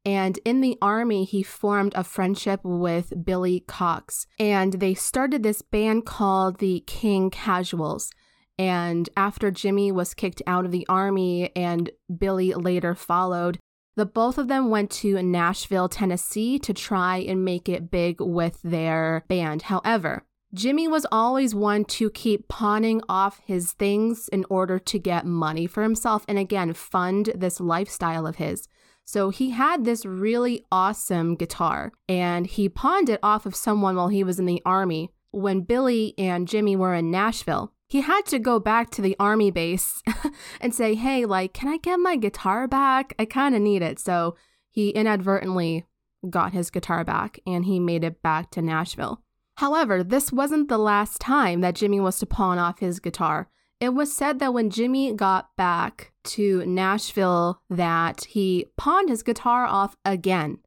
And 0.04 0.38
in 0.44 0.60
the 0.60 0.76
army, 0.82 1.24
he 1.24 1.42
formed 1.42 1.94
a 1.94 2.04
friendship 2.04 2.60
with 2.62 3.24
Billy 3.24 3.60
Cox. 3.60 4.26
And 4.38 4.74
they 4.74 4.92
started 4.92 5.42
this 5.42 5.62
band 5.62 6.04
called 6.04 6.58
the 6.58 6.84
King 6.86 7.30
Casuals. 7.30 8.10
And 8.58 9.08
after 9.16 9.50
Jimmy 9.50 9.90
was 9.90 10.14
kicked 10.14 10.42
out 10.46 10.66
of 10.66 10.70
the 10.70 10.86
army 10.88 11.50
and 11.56 11.90
Billy 12.18 12.52
later 12.52 12.94
followed, 12.94 13.58
the 13.96 14.04
both 14.04 14.38
of 14.38 14.48
them 14.48 14.70
went 14.70 14.90
to 14.90 15.22
Nashville, 15.22 15.88
Tennessee 15.88 16.58
to 16.58 16.74
try 16.74 17.18
and 17.18 17.44
make 17.44 17.68
it 17.68 17.90
big 17.90 18.20
with 18.20 18.60
their 18.62 19.24
band. 19.28 19.62
However, 19.62 20.24
Jimmy 20.54 20.86
was 20.86 21.04
always 21.10 21.52
one 21.52 21.84
to 21.84 22.08
keep 22.10 22.46
pawning 22.46 23.02
off 23.08 23.40
his 23.44 23.72
things 23.72 24.28
in 24.28 24.46
order 24.48 24.78
to 24.78 24.98
get 25.00 25.26
money 25.26 25.66
for 25.66 25.82
himself 25.82 26.24
and 26.28 26.38
again 26.38 26.72
fund 26.72 27.32
this 27.34 27.58
lifestyle 27.58 28.24
of 28.24 28.36
his. 28.36 28.68
So 29.04 29.30
he 29.30 29.50
had 29.50 29.84
this 29.84 30.06
really 30.06 30.64
awesome 30.70 31.34
guitar 31.34 31.90
and 32.08 32.46
he 32.46 32.68
pawned 32.68 33.08
it 33.08 33.18
off 33.20 33.46
of 33.46 33.56
someone 33.56 33.96
while 33.96 34.08
he 34.08 34.22
was 34.22 34.38
in 34.38 34.46
the 34.46 34.62
army. 34.64 35.10
When 35.32 35.62
Billy 35.62 36.14
and 36.16 36.46
Jimmy 36.46 36.76
were 36.76 36.94
in 36.94 37.10
Nashville, 37.10 37.72
he 37.88 38.02
had 38.02 38.24
to 38.26 38.38
go 38.38 38.60
back 38.60 38.90
to 38.90 39.02
the 39.02 39.16
army 39.18 39.50
base 39.50 40.02
and 40.60 40.72
say, 40.72 40.94
Hey, 40.94 41.24
like, 41.24 41.52
can 41.52 41.68
I 41.68 41.78
get 41.78 41.98
my 41.98 42.14
guitar 42.14 42.68
back? 42.68 43.12
I 43.18 43.24
kind 43.24 43.56
of 43.56 43.60
need 43.60 43.82
it. 43.82 43.98
So 43.98 44.36
he 44.70 44.90
inadvertently 44.90 45.84
got 46.30 46.52
his 46.52 46.70
guitar 46.70 47.02
back 47.02 47.40
and 47.44 47.64
he 47.64 47.80
made 47.80 48.04
it 48.04 48.22
back 48.22 48.52
to 48.52 48.62
Nashville. 48.62 49.23
However, 49.56 50.02
this 50.02 50.32
wasn't 50.32 50.68
the 50.68 50.78
last 50.78 51.20
time 51.20 51.60
that 51.60 51.76
Jimmy 51.76 52.00
was 52.00 52.18
to 52.18 52.26
pawn 52.26 52.58
off 52.58 52.80
his 52.80 52.98
guitar. 53.00 53.48
It 53.80 53.90
was 53.90 54.14
said 54.14 54.38
that 54.38 54.54
when 54.54 54.70
Jimmy 54.70 55.12
got 55.12 55.54
back 55.56 56.12
to 56.24 56.64
Nashville 56.66 57.60
that 57.68 58.24
he 58.24 58.66
pawned 58.76 59.08
his 59.08 59.22
guitar 59.22 59.64
off 59.64 59.96
again 60.04 60.58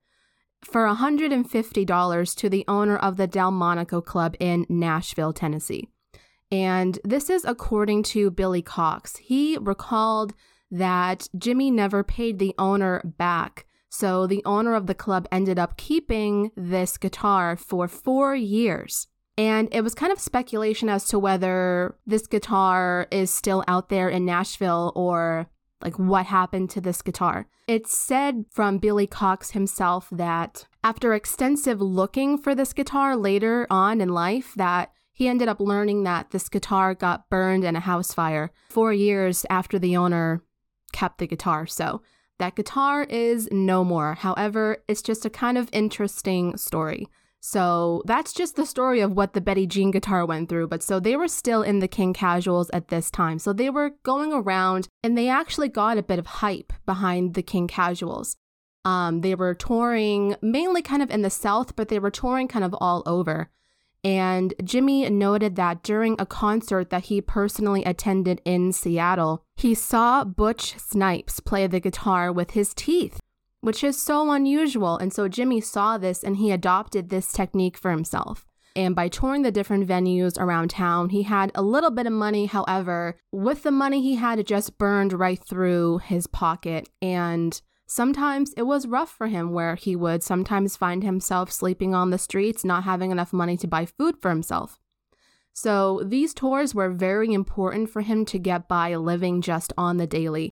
for 0.63 0.87
$150 0.87 2.35
to 2.35 2.49
the 2.49 2.65
owner 2.67 2.97
of 2.97 3.17
the 3.17 3.27
Delmonico 3.27 4.01
Club 4.01 4.35
in 4.39 4.65
Nashville, 4.69 5.33
Tennessee. 5.33 5.87
And 6.51 6.99
this 7.03 7.29
is 7.29 7.45
according 7.45 8.03
to 8.03 8.31
Billy 8.31 8.61
Cox. 8.61 9.17
He 9.17 9.57
recalled 9.59 10.33
that 10.71 11.27
Jimmy 11.37 11.71
never 11.71 12.03
paid 12.03 12.39
the 12.39 12.55
owner 12.57 13.01
back 13.03 13.65
so 13.97 14.27
the 14.27 14.43
owner 14.45 14.75
of 14.75 14.85
the 14.85 14.93
club 14.93 15.27
ended 15.31 15.57
up 15.57 15.75
keeping 15.75 16.51
this 16.55 16.99
guitar 16.99 17.55
for 17.57 17.87
four 17.87 18.35
years. 18.35 19.07
And 19.39 19.67
it 19.71 19.81
was 19.81 19.95
kind 19.95 20.11
of 20.11 20.19
speculation 20.19 20.87
as 20.87 21.05
to 21.05 21.17
whether 21.17 21.95
this 22.05 22.27
guitar 22.27 23.07
is 23.09 23.31
still 23.31 23.63
out 23.67 23.89
there 23.89 24.07
in 24.07 24.23
Nashville 24.23 24.91
or 24.95 25.49
like 25.81 25.97
what 25.97 26.27
happened 26.27 26.69
to 26.71 26.81
this 26.81 27.01
guitar. 27.01 27.47
It's 27.67 27.97
said 27.97 28.45
from 28.51 28.77
Billy 28.77 29.07
Cox 29.07 29.51
himself 29.51 30.09
that 30.11 30.67
after 30.83 31.15
extensive 31.15 31.81
looking 31.81 32.37
for 32.37 32.53
this 32.53 32.73
guitar 32.73 33.15
later 33.15 33.65
on 33.71 33.99
in 33.99 34.09
life 34.09 34.53
that 34.57 34.91
he 35.11 35.27
ended 35.27 35.47
up 35.47 35.59
learning 35.59 36.03
that 36.03 36.29
this 36.29 36.49
guitar 36.49 36.93
got 36.93 37.29
burned 37.31 37.63
in 37.63 37.75
a 37.75 37.79
house 37.79 38.13
fire 38.13 38.51
4 38.69 38.93
years 38.93 39.43
after 39.49 39.79
the 39.79 39.97
owner 39.97 40.43
kept 40.91 41.17
the 41.17 41.25
guitar. 41.25 41.65
So 41.65 42.03
that 42.39 42.55
guitar 42.55 43.03
is 43.03 43.47
no 43.51 43.83
more. 43.83 44.15
However, 44.15 44.83
it's 44.87 45.01
just 45.01 45.25
a 45.25 45.29
kind 45.29 45.57
of 45.57 45.69
interesting 45.71 46.57
story. 46.57 47.07
So 47.39 48.01
that's 48.05 48.33
just 48.33 48.55
the 48.55 48.65
story 48.65 48.99
of 48.99 49.13
what 49.13 49.33
the 49.33 49.41
Betty 49.41 49.67
Jean 49.67 49.91
guitar 49.91 50.25
went 50.25 50.49
through. 50.49 50.67
But 50.67 50.83
so 50.83 50.99
they 50.99 51.15
were 51.15 51.27
still 51.27 51.61
in 51.61 51.79
the 51.79 51.87
King 51.87 52.13
Casuals 52.13 52.69
at 52.71 52.89
this 52.89 53.09
time. 53.09 53.39
So 53.39 53.53
they 53.53 53.69
were 53.69 53.91
going 54.03 54.33
around 54.33 54.87
and 55.03 55.17
they 55.17 55.29
actually 55.29 55.69
got 55.69 55.97
a 55.97 56.03
bit 56.03 56.19
of 56.19 56.25
hype 56.25 56.73
behind 56.85 57.35
the 57.35 57.43
King 57.43 57.67
Casuals. 57.67 58.35
Um, 58.83 59.21
they 59.21 59.35
were 59.35 59.53
touring 59.53 60.35
mainly 60.41 60.81
kind 60.81 61.03
of 61.03 61.11
in 61.11 61.21
the 61.21 61.29
South, 61.29 61.75
but 61.75 61.89
they 61.89 61.99
were 61.99 62.11
touring 62.11 62.47
kind 62.47 62.65
of 62.65 62.75
all 62.79 63.03
over. 63.05 63.49
And 64.07 64.53
Jimmy 64.63 65.09
noted 65.09 65.57
that 65.57 65.83
during 65.83 66.15
a 66.17 66.25
concert 66.25 66.91
that 66.91 67.07
he 67.07 67.19
personally 67.19 67.83
attended 67.83 68.41
in 68.45 68.71
Seattle, 68.71 69.43
he 69.57 69.75
saw 69.75 70.23
Butch 70.23 70.79
Snipes 70.79 71.41
play 71.41 71.67
the 71.67 71.81
guitar 71.81 72.31
with 72.31 72.51
his 72.51 72.73
teeth, 72.73 73.19
which 73.59 73.83
is 73.83 74.01
so 74.01 74.31
unusual. 74.31 74.97
And 74.97 75.11
so 75.11 75.27
Jimmy 75.27 75.59
saw 75.59 75.97
this 75.97 76.23
and 76.23 76.37
he 76.37 76.51
adopted 76.51 77.09
this 77.09 77.33
technique 77.33 77.77
for 77.77 77.91
himself. 77.91 78.45
And 78.77 78.95
by 78.95 79.09
touring 79.09 79.41
the 79.41 79.51
different 79.51 79.85
venues 79.89 80.39
around 80.39 80.69
town, 80.69 81.09
he 81.09 81.23
had 81.23 81.51
a 81.53 81.61
little 81.61 81.91
bit 81.91 82.07
of 82.07 82.13
money. 82.13 82.45
However, 82.45 83.19
with 83.33 83.63
the 83.63 83.71
money 83.71 84.01
he 84.01 84.15
had, 84.15 84.39
it 84.39 84.47
just 84.47 84.77
burned 84.77 85.11
right 85.11 85.43
through 85.43 85.97
his 85.97 86.27
pocket. 86.27 86.87
And 87.01 87.61
Sometimes 87.87 88.53
it 88.53 88.63
was 88.63 88.85
rough 88.85 89.09
for 89.09 89.27
him, 89.27 89.53
where 89.53 89.75
he 89.75 89.95
would 89.95 90.21
sometimes 90.21 90.75
find 90.75 91.03
himself 91.03 91.51
sleeping 91.51 91.95
on 91.95 92.09
the 92.09 92.17
streets, 92.17 92.65
not 92.65 92.83
having 92.83 93.11
enough 93.11 93.31
money 93.31 93.55
to 93.57 93.67
buy 93.67 93.85
food 93.85 94.17
for 94.21 94.29
himself. 94.29 94.77
So 95.53 96.03
these 96.05 96.33
tours 96.33 96.75
were 96.75 96.89
very 96.89 97.33
important 97.33 97.89
for 97.89 98.01
him 98.01 98.25
to 98.25 98.37
get 98.37 98.67
by 98.67 98.93
living 98.95 99.41
just 99.41 99.71
on 99.77 99.97
the 99.97 100.05
daily. 100.05 100.51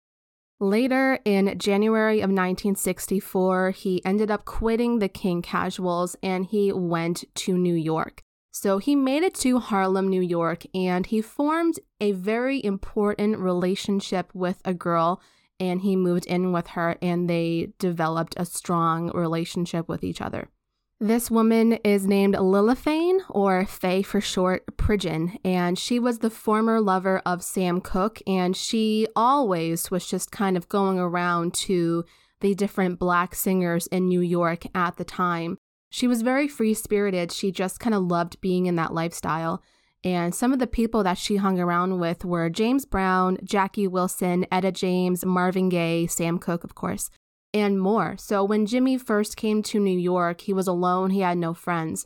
Later 0.59 1.19
in 1.23 1.57
January 1.57 2.17
of 2.17 2.29
1964, 2.31 3.71
he 3.71 4.03
ended 4.03 4.29
up 4.29 4.43
quitting 4.43 4.99
the 4.99 5.07
King 5.07 5.41
Casuals 5.41 6.17
and 6.21 6.45
he 6.45 6.73
went 6.73 7.23
to 7.35 7.57
New 7.57 7.75
York. 7.75 8.23
So 8.51 8.79
he 8.79 8.93
made 8.95 9.23
it 9.23 9.35
to 9.35 9.59
Harlem, 9.59 10.09
New 10.09 10.21
York, 10.21 10.65
and 10.73 11.05
he 11.05 11.21
formed 11.21 11.79
a 12.01 12.11
very 12.11 12.61
important 12.61 13.37
relationship 13.37 14.31
with 14.33 14.59
a 14.65 14.73
girl 14.73 15.21
and 15.59 15.81
he 15.81 15.95
moved 15.95 16.25
in 16.25 16.51
with 16.51 16.67
her 16.67 16.97
and 17.01 17.29
they 17.29 17.73
developed 17.79 18.33
a 18.37 18.45
strong 18.45 19.11
relationship 19.11 19.87
with 19.87 20.03
each 20.03 20.21
other. 20.21 20.49
This 21.01 21.31
woman 21.31 21.73
is 21.85 22.05
named 22.05 22.35
Lilithane, 22.35 23.21
or 23.29 23.65
Faye 23.65 24.01
for 24.01 24.19
short, 24.19 24.65
Pridgon, 24.75 25.39
and 25.45 25.79
she 25.79 25.97
was 25.97 26.19
the 26.19 26.29
former 26.29 26.81
lover 26.81 27.21
of 27.25 27.41
Sam 27.41 27.79
Cooke, 27.79 28.19
and 28.27 28.53
she 28.55 29.07
always 29.15 29.89
was 29.89 30.05
just 30.05 30.29
kind 30.29 30.57
of 30.57 30.67
going 30.67 30.99
around 30.99 31.53
to 31.53 32.03
the 32.41 32.53
different 32.53 32.99
black 32.99 33.33
singers 33.33 33.87
in 33.87 34.09
New 34.09 34.19
York 34.19 34.65
at 34.75 34.97
the 34.97 35.05
time. 35.05 35.57
She 35.89 36.05
was 36.05 36.21
very 36.21 36.49
free 36.49 36.73
spirited. 36.73 37.31
She 37.31 37.49
just 37.49 37.79
kind 37.79 37.95
of 37.95 38.03
loved 38.03 38.41
being 38.41 38.65
in 38.65 38.75
that 38.75 38.93
lifestyle. 38.93 39.63
And 40.03 40.33
some 40.33 40.53
of 40.53 40.59
the 40.59 40.67
people 40.67 41.03
that 41.03 41.17
she 41.17 41.37
hung 41.37 41.59
around 41.59 41.99
with 41.99 42.23
were 42.23 42.49
James 42.49 42.85
Brown, 42.85 43.37
Jackie 43.43 43.87
Wilson, 43.87 44.45
Etta 44.51 44.71
James, 44.71 45.25
Marvin 45.25 45.67
Gaye, 45.67 46.07
Sam 46.07 46.39
Cooke, 46.39 46.63
of 46.63 46.73
course, 46.73 47.09
and 47.53 47.79
more. 47.79 48.15
So 48.17 48.43
when 48.43 48.65
Jimmy 48.65 48.97
first 48.97 49.35
came 49.35 49.61
to 49.63 49.79
New 49.79 49.97
York, 49.97 50.41
he 50.41 50.53
was 50.53 50.67
alone, 50.67 51.09
he 51.09 51.19
had 51.19 51.37
no 51.37 51.53
friends. 51.53 52.05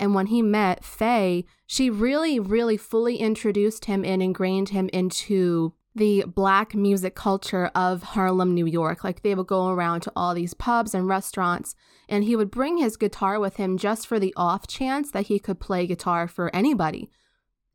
And 0.00 0.14
when 0.14 0.26
he 0.26 0.42
met 0.42 0.84
Faye, 0.84 1.44
she 1.66 1.90
really, 1.90 2.40
really 2.40 2.76
fully 2.76 3.16
introduced 3.16 3.84
him 3.84 4.04
and 4.04 4.22
ingrained 4.22 4.70
him 4.70 4.88
into 4.92 5.74
the 5.94 6.24
black 6.26 6.74
music 6.74 7.14
culture 7.14 7.70
of 7.74 8.02
Harlem, 8.02 8.54
New 8.54 8.66
York. 8.66 9.02
Like 9.04 9.22
they 9.22 9.34
would 9.34 9.48
go 9.48 9.68
around 9.68 10.00
to 10.02 10.12
all 10.14 10.34
these 10.34 10.54
pubs 10.54 10.94
and 10.94 11.08
restaurants, 11.08 11.74
and 12.08 12.24
he 12.24 12.36
would 12.36 12.50
bring 12.50 12.78
his 12.78 12.96
guitar 12.96 13.38
with 13.38 13.56
him 13.56 13.76
just 13.76 14.06
for 14.06 14.18
the 14.18 14.32
off 14.36 14.66
chance 14.66 15.10
that 15.10 15.26
he 15.26 15.38
could 15.38 15.60
play 15.60 15.86
guitar 15.86 16.28
for 16.28 16.54
anybody. 16.54 17.10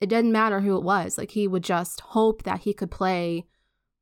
It 0.03 0.10
didn't 0.10 0.33
matter 0.33 0.60
who 0.60 0.75
it 0.75 0.83
was. 0.83 1.17
Like 1.17 1.31
he 1.31 1.48
would 1.48 1.63
just 1.63 2.01
hope 2.01 2.43
that 2.43 2.60
he 2.63 2.74
could 2.74 2.91
play 2.91 3.45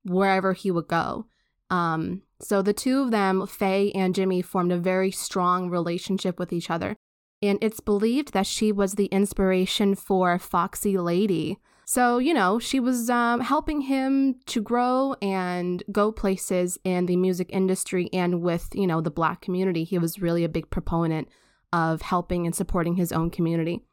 wherever 0.04 0.54
he 0.54 0.72
would 0.72 0.88
go. 0.88 1.28
Um, 1.70 2.24
so 2.42 2.64
the 2.64 2.74
two 2.74 3.04
of 3.04 3.12
them, 3.12 3.46
Faye 3.46 3.92
and 3.92 4.16
Jimmy, 4.16 4.42
formed 4.42 4.72
a 4.72 4.80
very 4.80 5.12
strong 5.12 5.70
relationship 5.70 6.40
with 6.40 6.52
each 6.52 6.72
other. 6.72 6.96
And 7.44 7.60
it's 7.62 7.80
believed 7.80 8.34
that 8.34 8.48
she 8.48 8.72
was 8.72 8.94
the 8.94 9.06
inspiration 9.06 9.94
for 9.94 10.40
Foxy 10.40 10.98
Lady. 10.98 11.60
So, 11.86 12.18
you 12.18 12.34
know, 12.34 12.58
she 12.58 12.80
was 12.80 13.08
um, 13.12 13.42
helping 13.42 13.82
him 13.82 14.40
to 14.48 14.60
grow 14.60 15.14
and 15.22 15.84
go 15.92 16.12
places 16.12 16.80
in 16.84 17.06
the 17.06 17.16
music 17.16 17.52
industry 17.54 18.10
and 18.12 18.42
with, 18.42 18.70
you 18.74 18.88
know, 18.88 19.02
the 19.02 19.12
black 19.12 19.40
community. 19.42 19.84
He 19.84 20.00
was 20.00 20.20
really 20.20 20.44
a 20.44 20.50
big 20.50 20.72
proponent 20.72 21.28
of 21.72 22.02
helping 22.02 22.48
and 22.48 22.56
supporting 22.56 22.96
his 22.96 23.12
own 23.12 23.30
community. 23.30 23.84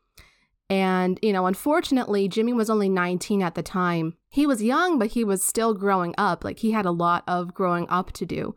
And 0.71 1.19
you 1.23 1.33
know, 1.33 1.47
unfortunately, 1.47 2.29
Jimmy 2.29 2.53
was 2.53 2.69
only 2.69 2.89
19 2.89 3.43
at 3.43 3.55
the 3.55 3.63
time. 3.63 4.15
He 4.29 4.47
was 4.47 4.63
young, 4.63 4.99
but 4.99 5.09
he 5.09 5.25
was 5.25 5.43
still 5.43 5.75
growing 5.75 6.15
up. 6.19 6.45
Like, 6.45 6.59
he 6.59 6.73
had 6.73 6.85
a 6.85 6.91
lot 6.91 7.25
of 7.27 7.55
growing 7.55 7.87
up 7.89 8.13
to 8.13 8.27
do. 8.27 8.55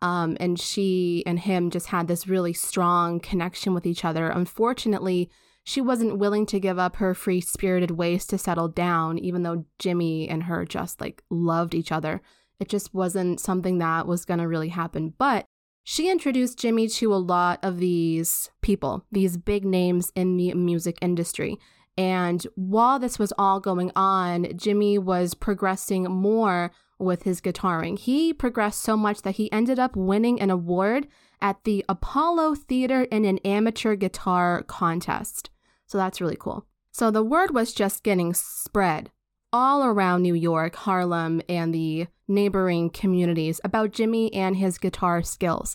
Um, 0.00 0.36
and 0.40 0.58
she 0.58 1.22
and 1.26 1.38
him 1.38 1.70
just 1.70 1.86
had 1.86 2.08
this 2.08 2.26
really 2.26 2.52
strong 2.52 3.20
connection 3.20 3.72
with 3.72 3.86
each 3.86 4.04
other. 4.04 4.28
Unfortunately, 4.28 5.30
she 5.64 5.80
wasn't 5.80 6.18
willing 6.18 6.44
to 6.46 6.58
give 6.58 6.78
up 6.78 6.96
her 6.96 7.14
free 7.14 7.40
spirited 7.40 7.92
ways 7.92 8.26
to 8.26 8.38
settle 8.38 8.66
down, 8.66 9.18
even 9.18 9.44
though 9.44 9.64
Jimmy 9.78 10.28
and 10.28 10.44
her 10.44 10.64
just 10.64 11.00
like 11.00 11.22
loved 11.30 11.72
each 11.72 11.92
other. 11.92 12.20
It 12.58 12.68
just 12.68 12.92
wasn't 12.92 13.38
something 13.38 13.78
that 13.78 14.08
was 14.08 14.24
going 14.24 14.40
to 14.40 14.48
really 14.48 14.70
happen. 14.70 15.14
But 15.16 15.46
she 15.84 16.10
introduced 16.10 16.58
Jimmy 16.58 16.88
to 16.88 17.12
a 17.12 17.16
lot 17.16 17.58
of 17.62 17.78
these 17.78 18.50
people, 18.60 19.04
these 19.10 19.36
big 19.36 19.64
names 19.64 20.12
in 20.14 20.36
the 20.36 20.54
music 20.54 20.98
industry. 21.00 21.58
And 21.98 22.46
while 22.54 22.98
this 22.98 23.18
was 23.18 23.32
all 23.36 23.60
going 23.60 23.92
on, 23.94 24.56
Jimmy 24.56 24.98
was 24.98 25.34
progressing 25.34 26.04
more 26.04 26.72
with 26.98 27.24
his 27.24 27.40
guitaring. 27.40 27.98
He 27.98 28.32
progressed 28.32 28.80
so 28.80 28.96
much 28.96 29.22
that 29.22 29.36
he 29.36 29.50
ended 29.52 29.78
up 29.78 29.96
winning 29.96 30.40
an 30.40 30.50
award 30.50 31.08
at 31.40 31.64
the 31.64 31.84
Apollo 31.88 32.54
Theater 32.54 33.02
in 33.02 33.24
an 33.24 33.38
amateur 33.38 33.96
guitar 33.96 34.62
contest. 34.62 35.50
So 35.86 35.98
that's 35.98 36.20
really 36.20 36.36
cool. 36.38 36.66
So 36.92 37.10
the 37.10 37.24
word 37.24 37.52
was 37.52 37.74
just 37.74 38.04
getting 38.04 38.32
spread 38.32 39.10
all 39.52 39.84
around 39.84 40.22
New 40.22 40.34
York, 40.34 40.74
Harlem, 40.76 41.42
and 41.48 41.74
the 41.74 42.06
neighboring 42.28 42.90
communities 42.90 43.60
about 43.64 43.92
Jimmy 43.92 44.32
and 44.32 44.56
his 44.56 44.78
guitar 44.78 45.22
skills. 45.22 45.74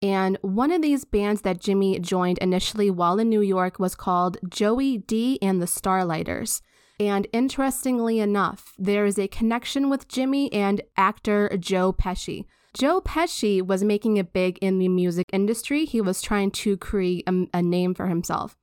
And 0.00 0.38
one 0.42 0.70
of 0.70 0.80
these 0.80 1.04
bands 1.04 1.42
that 1.42 1.60
Jimmy 1.60 1.98
joined 1.98 2.38
initially 2.38 2.90
while 2.90 3.18
in 3.18 3.28
New 3.28 3.40
York 3.40 3.78
was 3.78 3.94
called 3.94 4.38
Joey 4.48 4.98
Dee 4.98 5.38
and 5.42 5.60
the 5.60 5.66
Starliters. 5.66 6.60
And 7.00 7.26
interestingly 7.32 8.18
enough, 8.18 8.74
there 8.78 9.04
is 9.04 9.18
a 9.18 9.28
connection 9.28 9.88
with 9.88 10.08
Jimmy 10.08 10.52
and 10.52 10.82
actor 10.96 11.50
Joe 11.58 11.92
Pesci. 11.92 12.46
Joe 12.74 13.00
Pesci 13.00 13.64
was 13.64 13.82
making 13.82 14.18
it 14.18 14.32
big 14.32 14.58
in 14.58 14.78
the 14.78 14.88
music 14.88 15.26
industry. 15.32 15.84
He 15.84 16.00
was 16.00 16.22
trying 16.22 16.50
to 16.52 16.76
create 16.76 17.24
a, 17.26 17.48
a 17.54 17.62
name 17.62 17.94
for 17.94 18.06
himself. 18.06 18.56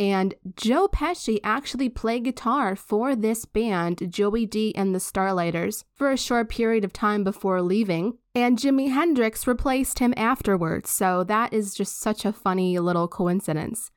And 0.00 0.34
Joe 0.54 0.86
Pesci 0.86 1.40
actually 1.42 1.88
played 1.88 2.24
guitar 2.24 2.76
for 2.76 3.16
this 3.16 3.44
band, 3.44 4.12
Joey 4.12 4.46
Dee 4.46 4.74
and 4.76 4.94
the 4.94 5.00
Starliters, 5.00 5.82
for 5.94 6.12
a 6.12 6.16
short 6.16 6.48
period 6.48 6.84
of 6.84 6.92
time 6.92 7.24
before 7.24 7.60
leaving. 7.62 8.18
And 8.34 8.58
Jimi 8.58 8.92
Hendrix 8.92 9.46
replaced 9.46 9.98
him 9.98 10.14
afterwards. 10.16 10.90
So 10.90 11.24
that 11.24 11.52
is 11.52 11.74
just 11.74 11.98
such 11.98 12.24
a 12.24 12.32
funny 12.32 12.78
little 12.78 13.08
coincidence. 13.08 13.90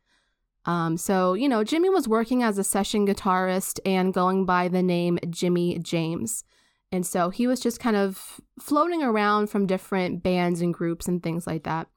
Um, 0.65 0.97
so, 0.97 1.33
you 1.33 1.49
know, 1.49 1.63
Jimmy 1.63 1.89
was 1.89 2.07
working 2.07 2.43
as 2.43 2.57
a 2.57 2.63
session 2.63 3.07
guitarist 3.07 3.79
and 3.85 4.13
going 4.13 4.45
by 4.45 4.67
the 4.67 4.83
name 4.83 5.19
Jimmy 5.29 5.77
James. 5.79 6.43
And 6.91 7.05
so 7.05 7.29
he 7.29 7.47
was 7.47 7.59
just 7.59 7.79
kind 7.79 7.95
of 7.95 8.41
floating 8.59 9.01
around 9.01 9.47
from 9.47 9.65
different 9.65 10.23
bands 10.23 10.61
and 10.61 10.73
groups 10.73 11.07
and 11.07 11.23
things 11.23 11.47
like 11.47 11.63
that. 11.63 11.87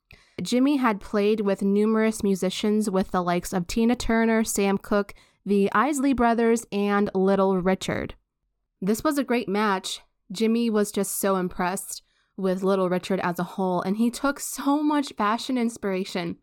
Jimmy 0.42 0.76
had 0.76 1.00
played 1.00 1.40
with 1.40 1.62
numerous 1.62 2.22
musicians 2.22 2.90
with 2.90 3.10
the 3.10 3.22
likes 3.22 3.52
of 3.52 3.66
Tina 3.66 3.94
Turner, 3.94 4.42
Sam 4.44 4.78
Cooke, 4.78 5.14
the 5.46 5.70
Isley 5.72 6.12
Brothers, 6.12 6.66
and 6.72 7.10
Little 7.14 7.58
Richard. 7.60 8.14
This 8.80 9.04
was 9.04 9.16
a 9.16 9.24
great 9.24 9.48
match. 9.48 10.00
Jimmy 10.32 10.68
was 10.70 10.90
just 10.90 11.18
so 11.20 11.36
impressed 11.36 12.02
with 12.36 12.64
Little 12.64 12.88
Richard 12.88 13.20
as 13.20 13.38
a 13.38 13.44
whole, 13.44 13.80
and 13.82 13.96
he 13.96 14.10
took 14.10 14.40
so 14.40 14.82
much 14.82 15.12
fashion 15.16 15.56
inspiration 15.56 16.36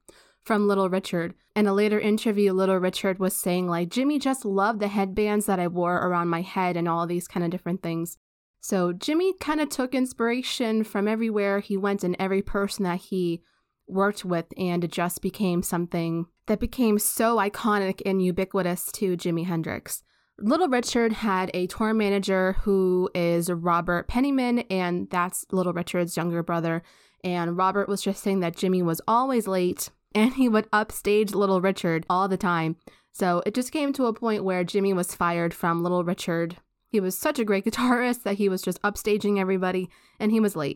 from 0.43 0.67
Little 0.67 0.89
Richard. 0.89 1.33
In 1.55 1.67
a 1.67 1.73
later 1.73 1.99
interview, 1.99 2.53
Little 2.53 2.77
Richard 2.77 3.19
was 3.19 3.35
saying, 3.35 3.67
like, 3.67 3.89
Jimmy 3.89 4.17
just 4.17 4.45
loved 4.45 4.79
the 4.79 4.87
headbands 4.87 5.45
that 5.47 5.59
I 5.59 5.67
wore 5.67 5.97
around 5.97 6.29
my 6.29 6.41
head 6.41 6.77
and 6.77 6.87
all 6.87 7.05
these 7.05 7.27
kind 7.27 7.43
of 7.43 7.51
different 7.51 7.83
things. 7.83 8.17
So 8.61 8.93
Jimmy 8.93 9.33
kind 9.39 9.59
of 9.59 9.69
took 9.69 9.93
inspiration 9.93 10.83
from 10.83 11.07
everywhere 11.07 11.59
he 11.59 11.75
went 11.75 12.03
and 12.03 12.15
every 12.19 12.41
person 12.41 12.83
that 12.83 13.01
he 13.01 13.41
worked 13.91 14.25
with, 14.25 14.45
and 14.57 14.83
it 14.83 14.91
just 14.91 15.21
became 15.21 15.63
something 15.63 16.25
that 16.47 16.59
became 16.59 16.99
so 16.99 17.37
iconic 17.37 18.01
and 18.05 18.23
ubiquitous 18.23 18.91
to 18.93 19.15
Jimi 19.15 19.45
Hendrix. 19.45 20.03
Little 20.39 20.67
Richard 20.67 21.13
had 21.13 21.51
a 21.53 21.67
tour 21.67 21.93
manager 21.93 22.53
who 22.63 23.09
is 23.13 23.51
Robert 23.51 24.07
Penniman, 24.07 24.59
and 24.69 25.09
that's 25.09 25.45
Little 25.51 25.73
Richard's 25.73 26.17
younger 26.17 26.41
brother. 26.41 26.81
And 27.23 27.55
Robert 27.57 27.87
was 27.87 28.01
just 28.01 28.23
saying 28.23 28.39
that 28.39 28.55
Jimmy 28.55 28.81
was 28.81 29.01
always 29.07 29.47
late 29.47 29.89
and 30.15 30.33
he 30.33 30.49
would 30.49 30.67
upstage 30.73 31.33
Little 31.33 31.61
Richard 31.61 32.05
all 32.09 32.27
the 32.27 32.37
time. 32.37 32.75
So 33.13 33.43
it 33.45 33.53
just 33.53 33.71
came 33.71 33.93
to 33.93 34.05
a 34.05 34.13
point 34.13 34.43
where 34.43 34.63
Jimmy 34.63 34.93
was 34.93 35.15
fired 35.15 35.53
from 35.53 35.83
Little 35.83 36.03
Richard. 36.03 36.57
He 36.89 36.99
was 36.99 37.17
such 37.17 37.39
a 37.39 37.45
great 37.45 37.65
guitarist 37.65 38.23
that 38.23 38.35
he 38.35 38.49
was 38.49 38.61
just 38.61 38.81
upstaging 38.81 39.39
everybody 39.39 39.89
and 40.19 40.31
he 40.31 40.39
was 40.39 40.55
late. 40.55 40.75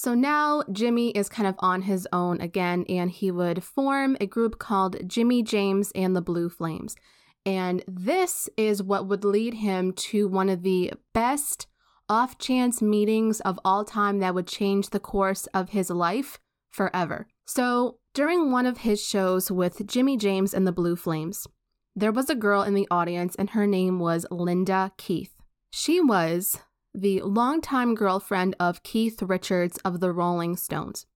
So 0.00 0.14
now 0.14 0.62
Jimmy 0.72 1.10
is 1.10 1.28
kind 1.28 1.46
of 1.46 1.56
on 1.58 1.82
his 1.82 2.08
own 2.10 2.40
again, 2.40 2.86
and 2.88 3.10
he 3.10 3.30
would 3.30 3.62
form 3.62 4.16
a 4.18 4.26
group 4.26 4.58
called 4.58 5.06
Jimmy 5.06 5.42
James 5.42 5.92
and 5.94 6.16
the 6.16 6.22
Blue 6.22 6.48
Flames. 6.48 6.96
And 7.44 7.84
this 7.86 8.48
is 8.56 8.82
what 8.82 9.06
would 9.08 9.26
lead 9.26 9.52
him 9.52 9.92
to 10.08 10.26
one 10.26 10.48
of 10.48 10.62
the 10.62 10.94
best 11.12 11.66
off 12.08 12.38
chance 12.38 12.80
meetings 12.80 13.40
of 13.40 13.60
all 13.62 13.84
time 13.84 14.20
that 14.20 14.34
would 14.34 14.46
change 14.46 14.88
the 14.88 15.00
course 15.00 15.46
of 15.48 15.68
his 15.68 15.90
life 15.90 16.38
forever. 16.70 17.26
So, 17.46 17.98
during 18.14 18.50
one 18.50 18.64
of 18.64 18.78
his 18.78 19.06
shows 19.06 19.50
with 19.50 19.86
Jimmy 19.86 20.16
James 20.16 20.54
and 20.54 20.66
the 20.66 20.72
Blue 20.72 20.96
Flames, 20.96 21.46
there 21.94 22.10
was 22.10 22.30
a 22.30 22.34
girl 22.34 22.62
in 22.62 22.72
the 22.72 22.88
audience, 22.90 23.36
and 23.36 23.50
her 23.50 23.66
name 23.66 23.98
was 23.98 24.24
Linda 24.30 24.92
Keith. 24.96 25.34
She 25.70 26.00
was 26.00 26.58
the 26.94 27.20
longtime 27.22 27.94
girlfriend 27.94 28.56
of 28.58 28.82
Keith 28.82 29.22
Richards 29.22 29.78
of 29.84 30.00
the 30.00 30.12
Rolling 30.12 30.56
Stones. 30.56 31.06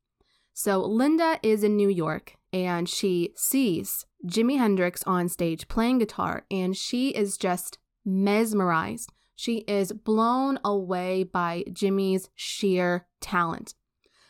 So 0.52 0.80
Linda 0.80 1.40
is 1.42 1.64
in 1.64 1.76
New 1.76 1.88
York 1.88 2.36
and 2.52 2.88
she 2.88 3.32
sees 3.34 4.06
Jimi 4.26 4.56
Hendrix 4.56 5.02
on 5.02 5.28
stage 5.28 5.66
playing 5.66 5.98
guitar 5.98 6.44
and 6.50 6.76
she 6.76 7.10
is 7.10 7.36
just 7.36 7.78
mesmerized. 8.04 9.12
She 9.34 9.58
is 9.66 9.92
blown 9.92 10.60
away 10.64 11.24
by 11.24 11.64
Jimmy's 11.72 12.30
sheer 12.36 13.06
talent. 13.20 13.74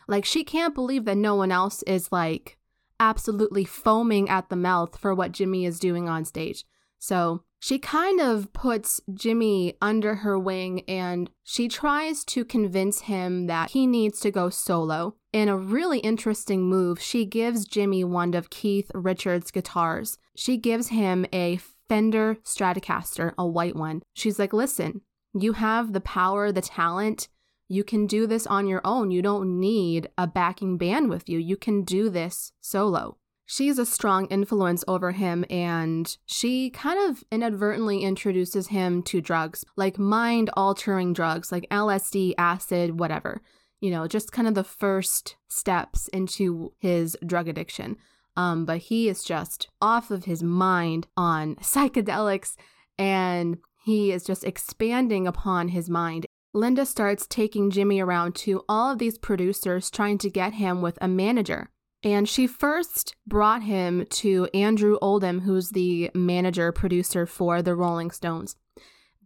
Like 0.07 0.25
she 0.25 0.43
can't 0.43 0.73
believe 0.73 1.05
that 1.05 1.17
no 1.17 1.35
one 1.35 1.51
else 1.51 1.83
is 1.83 2.11
like 2.11 2.57
absolutely 2.99 3.65
foaming 3.65 4.29
at 4.29 4.49
the 4.49 4.55
mouth 4.55 4.97
for 4.97 5.13
what 5.13 5.31
Jimmy 5.31 5.65
is 5.65 5.79
doing 5.79 6.09
on 6.09 6.25
stage. 6.25 6.65
So 7.05 7.43
she 7.59 7.77
kind 7.77 8.19
of 8.19 8.51
puts 8.51 8.99
Jimmy 9.13 9.77
under 9.79 10.15
her 10.15 10.39
wing 10.39 10.81
and 10.87 11.29
she 11.43 11.67
tries 11.67 12.25
to 12.25 12.43
convince 12.43 13.01
him 13.01 13.45
that 13.45 13.69
he 13.69 13.85
needs 13.85 14.19
to 14.21 14.31
go 14.31 14.49
solo. 14.49 15.15
In 15.31 15.47
a 15.47 15.55
really 15.55 15.99
interesting 15.99 16.63
move, 16.63 16.99
she 16.99 17.23
gives 17.23 17.67
Jimmy 17.67 18.03
one 18.03 18.33
of 18.33 18.49
Keith 18.49 18.89
Richards' 18.95 19.51
guitars. 19.51 20.17
She 20.35 20.57
gives 20.57 20.87
him 20.87 21.27
a 21.31 21.59
Fender 21.87 22.37
Stratocaster, 22.43 23.33
a 23.37 23.45
white 23.45 23.75
one. 23.75 24.01
She's 24.15 24.39
like, 24.39 24.51
listen, 24.51 25.01
you 25.31 25.53
have 25.53 25.93
the 25.93 26.01
power, 26.01 26.51
the 26.51 26.61
talent. 26.61 27.27
You 27.67 27.83
can 27.83 28.07
do 28.07 28.25
this 28.25 28.47
on 28.47 28.65
your 28.65 28.81
own. 28.83 29.11
You 29.11 29.21
don't 29.21 29.59
need 29.59 30.09
a 30.17 30.25
backing 30.25 30.79
band 30.79 31.11
with 31.11 31.29
you. 31.29 31.37
You 31.37 31.55
can 31.55 31.83
do 31.83 32.09
this 32.09 32.51
solo 32.61 33.19
she's 33.45 33.77
a 33.79 33.85
strong 33.85 34.25
influence 34.27 34.83
over 34.87 35.11
him 35.11 35.45
and 35.49 36.17
she 36.25 36.69
kind 36.69 37.09
of 37.09 37.23
inadvertently 37.31 38.01
introduces 38.01 38.67
him 38.67 39.03
to 39.03 39.21
drugs, 39.21 39.63
like 39.75 39.99
mind 39.99 40.49
altering 40.55 41.13
drugs, 41.13 41.51
like 41.51 41.67
LSD, 41.69 42.33
acid, 42.37 42.99
whatever. 42.99 43.41
You 43.79 43.91
know, 43.91 44.07
just 44.07 44.31
kind 44.31 44.47
of 44.47 44.55
the 44.55 44.63
first 44.63 45.35
steps 45.47 46.07
into 46.07 46.73
his 46.79 47.15
drug 47.25 47.47
addiction. 47.47 47.97
Um, 48.37 48.65
but 48.65 48.79
he 48.79 49.07
is 49.07 49.23
just 49.23 49.69
off 49.81 50.11
of 50.11 50.25
his 50.25 50.43
mind 50.43 51.07
on 51.15 51.55
psychedelics 51.57 52.55
and 52.97 53.57
he 53.85 54.11
is 54.11 54.23
just 54.23 54.43
expanding 54.43 55.27
upon 55.27 55.69
his 55.69 55.89
mind. 55.89 56.25
Linda 56.53 56.85
starts 56.85 57.27
taking 57.27 57.69
Jimmy 57.69 57.99
around 57.99 58.33
to 58.35 58.63
all 58.67 58.91
of 58.91 58.97
these 58.97 59.17
producers 59.17 59.91
trying 59.91 60.17
to 60.19 60.29
get 60.29 60.53
him 60.53 60.81
with 60.81 60.97
a 61.01 61.07
manager. 61.07 61.69
And 62.05 62.29
she 62.29 62.45
first 62.45 63.15
brought 63.25 63.63
him 63.63 64.05
to 64.11 64.47
Andrew 64.53 64.99
Oldham, 65.01 65.41
who's 65.41 65.71
the 65.71 66.11
manager 66.13 66.71
producer 66.71 67.25
for 67.25 67.63
the 67.63 67.73
Rolling 67.73 68.11
Stones. 68.11 68.55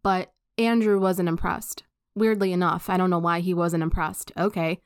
But 0.01 0.31
Andrew 0.57 0.97
wasn't 0.97 1.27
impressed. 1.27 1.83
Weirdly 2.15 2.53
enough, 2.53 2.89
I 2.89 2.95
don't 2.95 3.09
know 3.09 3.19
why 3.19 3.41
he 3.41 3.53
wasn't 3.53 3.83
impressed. 3.83 4.31
Okay. 4.37 4.79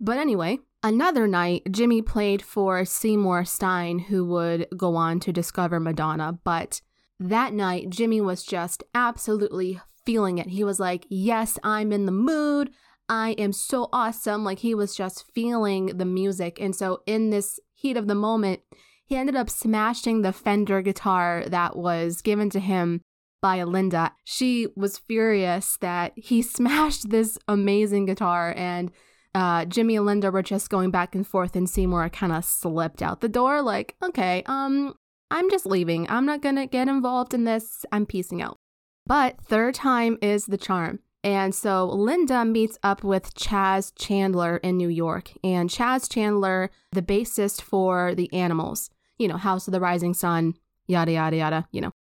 But 0.00 0.16
anyway, 0.16 0.60
another 0.82 1.26
night, 1.26 1.64
Jimmy 1.70 2.00
played 2.00 2.40
for 2.40 2.86
Seymour 2.86 3.44
Stein, 3.44 3.98
who 3.98 4.24
would 4.24 4.66
go 4.74 4.96
on 4.96 5.20
to 5.20 5.32
discover 5.32 5.78
Madonna. 5.78 6.38
But 6.44 6.80
that 7.20 7.52
night, 7.52 7.90
Jimmy 7.90 8.22
was 8.22 8.42
just 8.42 8.82
absolutely 8.94 9.80
feeling 10.06 10.38
it. 10.38 10.48
He 10.48 10.64
was 10.64 10.80
like, 10.80 11.04
Yes, 11.10 11.58
I'm 11.62 11.92
in 11.92 12.06
the 12.06 12.12
mood. 12.12 12.70
I 13.08 13.30
am 13.32 13.52
so 13.52 13.88
awesome. 13.92 14.44
Like 14.44 14.58
he 14.60 14.74
was 14.74 14.94
just 14.94 15.24
feeling 15.34 15.86
the 15.86 16.04
music. 16.04 16.60
And 16.60 16.74
so 16.74 17.02
in 17.06 17.30
this 17.30 17.58
heat 17.74 17.96
of 17.96 18.06
the 18.06 18.14
moment, 18.14 18.60
he 19.04 19.16
ended 19.16 19.36
up 19.36 19.48
smashing 19.48 20.20
the 20.22 20.32
Fender 20.32 20.82
guitar 20.82 21.44
that 21.46 21.76
was 21.76 22.20
given 22.20 22.50
to 22.50 22.60
him 22.60 23.00
by 23.40 23.62
Linda. 23.62 24.12
She 24.24 24.68
was 24.76 24.98
furious 24.98 25.78
that 25.80 26.12
he 26.16 26.42
smashed 26.42 27.08
this 27.10 27.38
amazing 27.48 28.06
guitar 28.06 28.52
and 28.56 28.90
uh, 29.34 29.64
Jimmy 29.66 29.96
and 29.96 30.06
Linda 30.06 30.30
were 30.30 30.42
just 30.42 30.70
going 30.70 30.90
back 30.90 31.14
and 31.14 31.26
forth 31.26 31.54
and 31.54 31.68
Seymour 31.68 32.08
kind 32.10 32.32
of 32.32 32.44
slipped 32.44 33.02
out 33.02 33.20
the 33.20 33.28
door 33.28 33.62
like, 33.62 33.94
okay, 34.02 34.42
um, 34.46 34.94
I'm 35.30 35.50
just 35.50 35.66
leaving. 35.66 36.08
I'm 36.10 36.26
not 36.26 36.42
gonna 36.42 36.66
get 36.66 36.88
involved 36.88 37.34
in 37.34 37.44
this. 37.44 37.84
I'm 37.92 38.06
piecing 38.06 38.42
out. 38.42 38.58
But 39.06 39.40
third 39.40 39.74
time 39.74 40.18
is 40.20 40.46
the 40.46 40.58
charm. 40.58 41.00
And 41.24 41.54
so 41.54 41.86
Linda 41.86 42.44
meets 42.44 42.78
up 42.82 43.02
with 43.02 43.34
Chas 43.34 43.90
Chandler 43.92 44.58
in 44.58 44.76
New 44.76 44.88
York. 44.88 45.32
And 45.42 45.68
Chas 45.68 46.08
Chandler, 46.08 46.70
the 46.92 47.02
bassist 47.02 47.60
for 47.60 48.14
the 48.14 48.32
Animals, 48.32 48.90
you 49.18 49.26
know, 49.26 49.36
House 49.36 49.66
of 49.66 49.72
the 49.72 49.80
Rising 49.80 50.14
Sun, 50.14 50.54
yada, 50.86 51.12
yada, 51.12 51.36
yada, 51.36 51.68
you 51.72 51.80
know. 51.80 51.92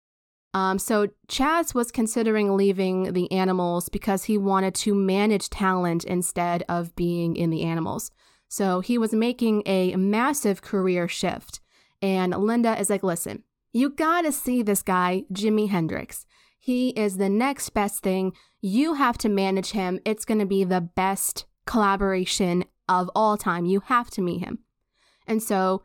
Um, 0.54 0.80
so 0.80 1.10
Chas 1.28 1.76
was 1.76 1.92
considering 1.92 2.56
leaving 2.56 3.14
the 3.14 3.32
Animals 3.32 3.90
because 3.90 4.26
he 4.26 4.38
wanted 4.38 4.76
to 4.76 4.96
manage 4.96 5.50
talent 5.50 6.04
instead 6.04 6.64
of 6.70 6.96
being 6.96 7.36
in 7.36 7.50
the 7.50 7.64
Animals. 7.64 8.12
So 8.48 8.80
he 8.80 8.98
was 8.98 9.14
making 9.14 9.64
a 9.66 9.96
massive 9.96 10.62
career 10.62 11.08
shift. 11.08 11.60
And 12.02 12.32
Linda 12.36 12.80
is 12.80 12.90
like, 12.90 13.04
listen, 13.04 13.44
you 13.74 13.90
gotta 13.90 14.32
see 14.32 14.62
this 14.62 14.82
guy, 14.82 15.26
Jimi 15.34 15.70
Hendrix. 15.70 16.26
He 16.68 16.90
is 16.90 17.16
the 17.16 17.30
next 17.30 17.70
best 17.70 18.04
thing. 18.04 18.34
You 18.60 18.96
have 18.96 19.18
to 19.20 19.30
manage 19.30 19.72
him. 19.72 20.02
It's 20.04 20.26
gonna 20.26 20.46
be 20.46 20.66
the 20.66 20.82
best 20.82 21.46
collaboration 21.66 22.66
of 22.90 23.10
all 23.16 23.38
time. 23.38 23.64
You 23.64 23.80
have 23.86 24.10
to 24.10 24.22
meet 24.22 24.40
him. 24.40 24.60
And 25.26 25.42
so 25.42 25.84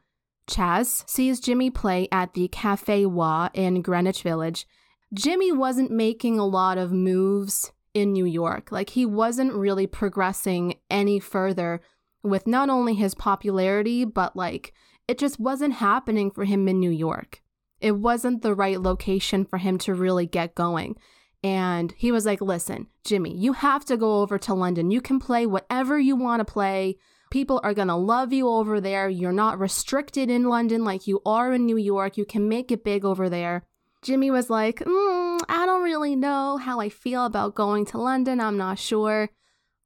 Chas 0.48 1.04
sees 1.06 1.38
Jimmy 1.38 1.70
play 1.70 2.08
at 2.10 2.34
the 2.34 2.48
Cafe 2.48 3.06
Wha 3.06 3.50
in 3.54 3.80
Greenwich 3.80 4.24
Village. 4.24 4.66
Jimmy 5.14 5.52
wasn't 5.52 5.92
making 5.92 6.40
a 6.40 6.44
lot 6.44 6.78
of 6.78 6.90
moves 6.90 7.70
in 7.94 8.12
New 8.12 8.26
York. 8.26 8.72
Like 8.72 8.90
he 8.90 9.06
wasn't 9.06 9.52
really 9.52 9.86
progressing 9.86 10.80
any 10.90 11.20
further 11.20 11.80
with 12.24 12.48
not 12.48 12.70
only 12.70 12.94
his 12.94 13.14
popularity, 13.14 14.04
but 14.04 14.34
like 14.34 14.74
it 15.06 15.16
just 15.16 15.38
wasn't 15.38 15.74
happening 15.74 16.32
for 16.32 16.42
him 16.42 16.66
in 16.66 16.80
New 16.80 16.90
York. 16.90 17.40
It 17.82 17.96
wasn't 17.96 18.42
the 18.42 18.54
right 18.54 18.80
location 18.80 19.44
for 19.44 19.58
him 19.58 19.76
to 19.78 19.92
really 19.92 20.24
get 20.24 20.54
going. 20.54 20.96
And 21.42 21.92
he 21.96 22.12
was 22.12 22.24
like, 22.24 22.40
listen, 22.40 22.86
Jimmy, 23.04 23.36
you 23.36 23.54
have 23.54 23.84
to 23.86 23.96
go 23.96 24.20
over 24.20 24.38
to 24.38 24.54
London. 24.54 24.92
You 24.92 25.00
can 25.00 25.18
play 25.18 25.44
whatever 25.44 25.98
you 25.98 26.14
want 26.14 26.40
to 26.40 26.52
play. 26.52 26.96
People 27.32 27.60
are 27.64 27.74
going 27.74 27.88
to 27.88 27.96
love 27.96 28.32
you 28.32 28.48
over 28.48 28.80
there. 28.80 29.08
You're 29.08 29.32
not 29.32 29.58
restricted 29.58 30.30
in 30.30 30.44
London 30.44 30.84
like 30.84 31.08
you 31.08 31.20
are 31.26 31.52
in 31.52 31.66
New 31.66 31.76
York. 31.76 32.16
You 32.16 32.24
can 32.24 32.48
make 32.48 32.70
it 32.70 32.84
big 32.84 33.04
over 33.04 33.28
there. 33.28 33.64
Jimmy 34.02 34.30
was 34.30 34.48
like, 34.48 34.78
mm, 34.78 35.40
I 35.48 35.66
don't 35.66 35.82
really 35.82 36.14
know 36.14 36.58
how 36.58 36.78
I 36.78 36.88
feel 36.88 37.24
about 37.24 37.56
going 37.56 37.84
to 37.86 37.98
London. 37.98 38.40
I'm 38.40 38.56
not 38.56 38.78
sure. 38.78 39.30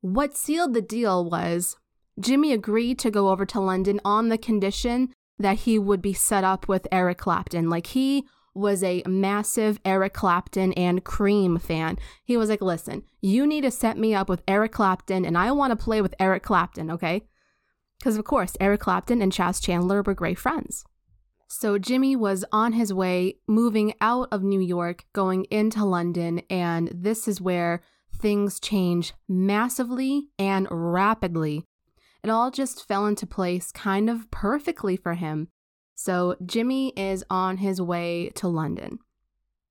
What 0.02 0.36
sealed 0.36 0.74
the 0.74 0.82
deal 0.82 1.28
was 1.28 1.76
Jimmy 2.20 2.52
agreed 2.52 2.98
to 2.98 3.10
go 3.10 3.30
over 3.30 3.46
to 3.46 3.60
London 3.60 4.00
on 4.04 4.28
the 4.28 4.38
condition 4.38 5.14
that 5.38 5.60
he 5.60 5.78
would 5.78 6.02
be 6.02 6.12
set 6.12 6.44
up 6.44 6.68
with 6.68 6.86
Eric 6.90 7.18
Clapton. 7.18 7.68
Like 7.68 7.88
he 7.88 8.26
was 8.54 8.82
a 8.82 9.02
massive 9.06 9.78
Eric 9.84 10.14
Clapton 10.14 10.72
and 10.72 11.04
Cream 11.04 11.58
fan. 11.58 11.98
He 12.24 12.36
was 12.36 12.48
like, 12.48 12.62
listen, 12.62 13.02
you 13.20 13.46
need 13.46 13.62
to 13.62 13.70
set 13.70 13.98
me 13.98 14.14
up 14.14 14.28
with 14.28 14.42
Eric 14.48 14.72
Clapton 14.72 15.24
and 15.24 15.36
I 15.36 15.52
want 15.52 15.72
to 15.72 15.84
play 15.84 16.00
with 16.00 16.14
Eric 16.18 16.42
Clapton, 16.42 16.90
okay? 16.90 17.22
Because, 17.98 18.16
of 18.16 18.24
course, 18.24 18.56
Eric 18.60 18.80
Clapton 18.80 19.20
and 19.20 19.32
Chas 19.32 19.60
Chandler 19.60 20.02
were 20.02 20.14
great 20.14 20.38
friends. 20.38 20.84
So 21.48 21.78
Jimmy 21.78 22.16
was 22.16 22.44
on 22.50 22.72
his 22.72 22.92
way, 22.92 23.36
moving 23.46 23.94
out 24.00 24.28
of 24.32 24.42
New 24.42 24.60
York, 24.60 25.04
going 25.12 25.44
into 25.44 25.84
London, 25.84 26.42
and 26.50 26.90
this 26.92 27.28
is 27.28 27.40
where 27.40 27.82
things 28.12 28.58
change 28.58 29.14
massively 29.28 30.28
and 30.38 30.66
rapidly 30.70 31.64
it 32.26 32.30
all 32.30 32.50
just 32.50 32.88
fell 32.88 33.06
into 33.06 33.24
place 33.24 33.70
kind 33.70 34.10
of 34.10 34.28
perfectly 34.32 34.96
for 34.96 35.14
him. 35.14 35.46
So 35.94 36.34
Jimmy 36.44 36.92
is 36.96 37.22
on 37.30 37.58
his 37.58 37.80
way 37.80 38.30
to 38.34 38.48
London. 38.48 38.98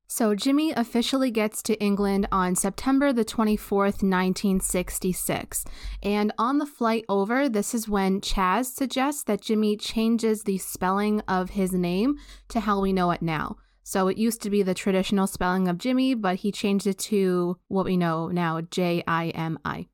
So 0.08 0.36
Jimmy 0.36 0.72
officially 0.72 1.32
gets 1.32 1.62
to 1.63 1.78
England 1.84 2.30
on 2.32 2.56
September 2.56 3.12
the 3.12 3.26
24th, 3.26 4.02
1966. 4.02 5.65
And 6.02 6.32
on 6.38 6.60
the 6.60 6.65
flight 6.65 7.04
over, 7.10 7.50
this 7.50 7.74
is 7.74 7.89
when 7.89 8.22
Chas 8.22 8.74
suggests 8.74 9.24
that 9.24 9.41
Jimmy 9.41 9.76
changes 9.76 10.44
the 10.44 10.58
spelling 10.58 11.20
of 11.28 11.50
his 11.50 11.74
name 11.74 12.15
to 12.48 12.62
how 12.62 12.80
we 12.80 12.94
know 12.94 13.12
it 13.12 13.22
now. 13.22 13.58
So 13.84 14.08
it 14.08 14.18
used 14.18 14.41
to 14.44 14.50
be 14.50 14.63
the 14.63 14.74
traditional 14.74 15.28
spelling 15.28 15.68
of 15.68 15.78
Jimmy, 15.78 16.13
but 16.13 16.38
he 16.38 16.54
changed 16.54 16.88
it 16.88 17.00
to 17.00 17.58
what 17.68 17.86
we 17.86 17.98
know 17.98 18.30
now, 18.30 18.62
J 18.62 19.04
I 19.06 19.28
M 19.32 19.60
I. 19.65 19.88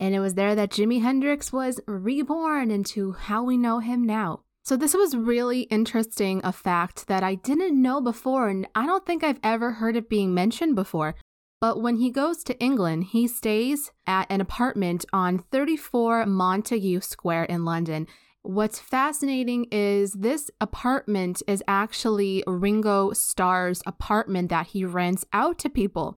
And 0.00 0.14
it 0.14 0.20
was 0.20 0.34
there 0.34 0.54
that 0.54 0.70
Jimi 0.70 1.02
Hendrix 1.02 1.52
was 1.52 1.80
reborn 1.86 2.70
into 2.70 3.12
how 3.12 3.44
we 3.44 3.56
know 3.56 3.78
him 3.78 4.04
now. 4.04 4.40
So, 4.64 4.76
this 4.76 4.94
was 4.94 5.14
really 5.14 5.62
interesting, 5.62 6.40
a 6.42 6.50
fact 6.50 7.06
that 7.06 7.22
I 7.22 7.34
didn't 7.34 7.80
know 7.80 8.00
before, 8.00 8.48
and 8.48 8.66
I 8.74 8.86
don't 8.86 9.04
think 9.04 9.22
I've 9.22 9.40
ever 9.42 9.72
heard 9.72 9.94
it 9.94 10.08
being 10.08 10.32
mentioned 10.32 10.74
before. 10.74 11.16
But 11.60 11.80
when 11.82 11.96
he 11.96 12.10
goes 12.10 12.42
to 12.44 12.58
England, 12.58 13.04
he 13.04 13.26
stays 13.26 13.92
at 14.06 14.26
an 14.30 14.40
apartment 14.40 15.04
on 15.12 15.38
34 15.38 16.26
Montague 16.26 17.00
Square 17.00 17.44
in 17.44 17.64
London. 17.64 18.06
What's 18.42 18.78
fascinating 18.78 19.68
is 19.70 20.12
this 20.12 20.50
apartment 20.60 21.42
is 21.46 21.62
actually 21.66 22.44
Ringo 22.46 23.12
Starr's 23.12 23.82
apartment 23.86 24.50
that 24.50 24.66
he 24.68 24.84
rents 24.84 25.24
out 25.32 25.58
to 25.60 25.70
people. 25.70 26.16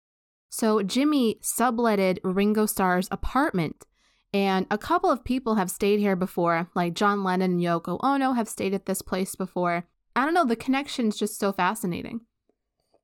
So 0.58 0.82
Jimmy 0.82 1.38
subletted 1.44 2.18
Ringo 2.24 2.66
Starr's 2.66 3.08
apartment. 3.12 3.86
And 4.34 4.66
a 4.72 4.78
couple 4.80 5.12
of 5.12 5.24
people 5.24 5.54
have 5.54 5.70
stayed 5.70 6.00
here 6.00 6.16
before, 6.16 6.68
like 6.74 6.96
John 6.96 7.24
Lennon 7.24 7.52
and 7.52 7.62
Yoko 7.62 8.00
Ono 8.02 8.34
have 8.34 8.50
stayed 8.50 8.74
at 8.74 8.88
this 8.88 9.04
place 9.04 9.36
before. 9.36 9.86
I 10.16 10.26
don't 10.26 10.34
know, 10.34 10.46
the 10.46 10.56
connection's 10.56 11.16
just 11.16 11.38
so 11.38 11.52
fascinating. 11.52 12.22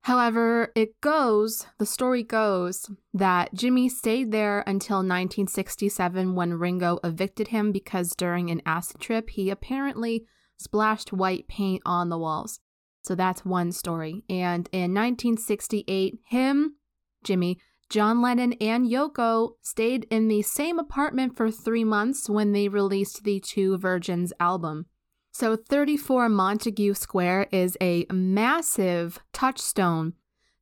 However, 0.01 0.71
it 0.75 0.99
goes, 0.99 1.67
the 1.77 1.85
story 1.85 2.23
goes, 2.23 2.89
that 3.13 3.53
Jimmy 3.53 3.87
stayed 3.87 4.31
there 4.31 4.61
until 4.65 4.97
1967 4.97 6.33
when 6.33 6.55
Ringo 6.55 6.99
evicted 7.03 7.49
him 7.49 7.71
because 7.71 8.15
during 8.15 8.49
an 8.49 8.63
acid 8.65 8.99
trip, 8.99 9.29
he 9.29 9.51
apparently 9.51 10.25
splashed 10.57 11.13
white 11.13 11.47
paint 11.47 11.83
on 11.85 12.09
the 12.09 12.17
walls. 12.17 12.61
So 13.03 13.13
that's 13.13 13.45
one 13.45 13.71
story. 13.71 14.23
And 14.27 14.67
in 14.71 14.91
1968, 14.95 16.17
him, 16.25 16.77
Jimmy, 17.23 17.59
John 17.89 18.21
Lennon 18.21 18.53
and 18.53 18.89
Yoko 18.89 19.51
stayed 19.61 20.07
in 20.09 20.27
the 20.27 20.41
same 20.41 20.79
apartment 20.79 21.37
for 21.37 21.51
three 21.51 21.83
months 21.83 22.29
when 22.29 22.51
they 22.51 22.67
released 22.67 23.23
the 23.23 23.39
Two 23.39 23.77
Virgins 23.77 24.33
album. 24.39 24.87
So, 25.31 25.55
34 25.55 26.29
Montague 26.29 26.93
Square 26.93 27.47
is 27.51 27.77
a 27.81 28.05
massive 28.11 29.19
touchstone. 29.31 30.13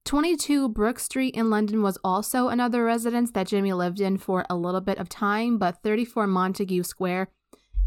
22 0.06 0.70
Brook 0.70 0.98
Street 0.98 1.36
in 1.36 1.50
London 1.50 1.82
was 1.82 1.98
also 2.04 2.48
another 2.48 2.84
residence 2.84 3.32
that 3.32 3.48
Jimmy 3.48 3.74
lived 3.74 4.02
in 4.02 4.18
for 4.18 4.46
a 4.50 4.56
little 4.56 4.82
bit 4.82 4.98
of 4.98 5.10
time, 5.10 5.58
but 5.58 5.84
34 5.84 6.26
Montague 6.28 6.84
Square 6.84 7.30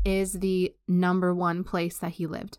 is 0.04 0.34
the 0.34 0.74
number 0.86 1.34
one 1.34 1.64
place 1.64 1.98
that 1.98 2.12
he 2.12 2.26
lived. 2.26 2.58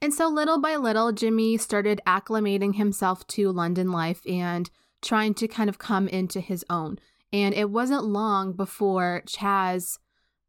And 0.00 0.14
so, 0.14 0.28
little 0.28 0.60
by 0.60 0.76
little, 0.76 1.12
Jimmy 1.12 1.56
started 1.56 2.00
acclimating 2.06 2.76
himself 2.76 3.26
to 3.28 3.50
London 3.50 3.90
life 3.90 4.20
and 4.26 4.70
trying 5.02 5.34
to 5.34 5.48
kind 5.48 5.68
of 5.68 5.78
come 5.78 6.08
into 6.08 6.40
his 6.40 6.64
own. 6.68 6.98
And 7.32 7.54
it 7.54 7.70
wasn't 7.70 8.04
long 8.04 8.52
before 8.52 9.22
Chas 9.26 9.98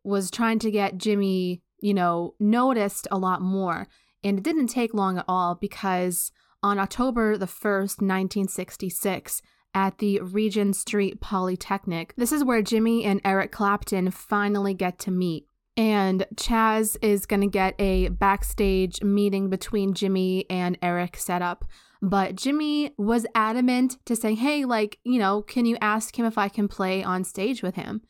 was 0.03 0.31
trying 0.31 0.59
to 0.59 0.71
get 0.71 0.97
Jimmy, 0.97 1.61
you 1.81 1.93
know, 1.93 2.35
noticed 2.39 3.07
a 3.11 3.17
lot 3.17 3.41
more. 3.41 3.87
And 4.23 4.37
it 4.37 4.43
didn't 4.43 4.67
take 4.67 4.93
long 4.93 5.17
at 5.17 5.25
all 5.27 5.55
because 5.55 6.31
on 6.61 6.79
October 6.79 7.37
the 7.37 7.45
1st, 7.45 8.01
1966, 8.01 9.41
at 9.73 9.99
the 9.99 10.19
Regent 10.21 10.75
Street 10.75 11.21
Polytechnic, 11.21 12.13
this 12.17 12.31
is 12.31 12.43
where 12.43 12.61
Jimmy 12.61 13.03
and 13.05 13.21
Eric 13.23 13.51
Clapton 13.51 14.09
finally 14.11 14.73
get 14.73 14.97
to 14.99 15.11
meet. 15.11 15.45
And 15.77 16.25
Chas 16.35 16.97
is 17.01 17.25
going 17.25 17.41
to 17.41 17.47
get 17.47 17.75
a 17.79 18.09
backstage 18.09 19.01
meeting 19.01 19.49
between 19.49 19.93
Jimmy 19.93 20.45
and 20.49 20.77
Eric 20.81 21.15
set 21.17 21.41
up 21.41 21.65
but 22.01 22.35
Jimmy 22.35 22.93
was 22.97 23.25
adamant 23.35 23.97
to 24.05 24.15
say, 24.15 24.33
hey, 24.35 24.65
like, 24.65 24.99
you 25.03 25.19
know, 25.19 25.41
can 25.41 25.65
you 25.65 25.77
ask 25.81 26.17
him 26.17 26.25
if 26.25 26.37
I 26.37 26.47
can 26.47 26.67
play 26.67 27.03
on 27.03 27.23
stage 27.23 27.61
with 27.61 27.75
him? 27.75 28.01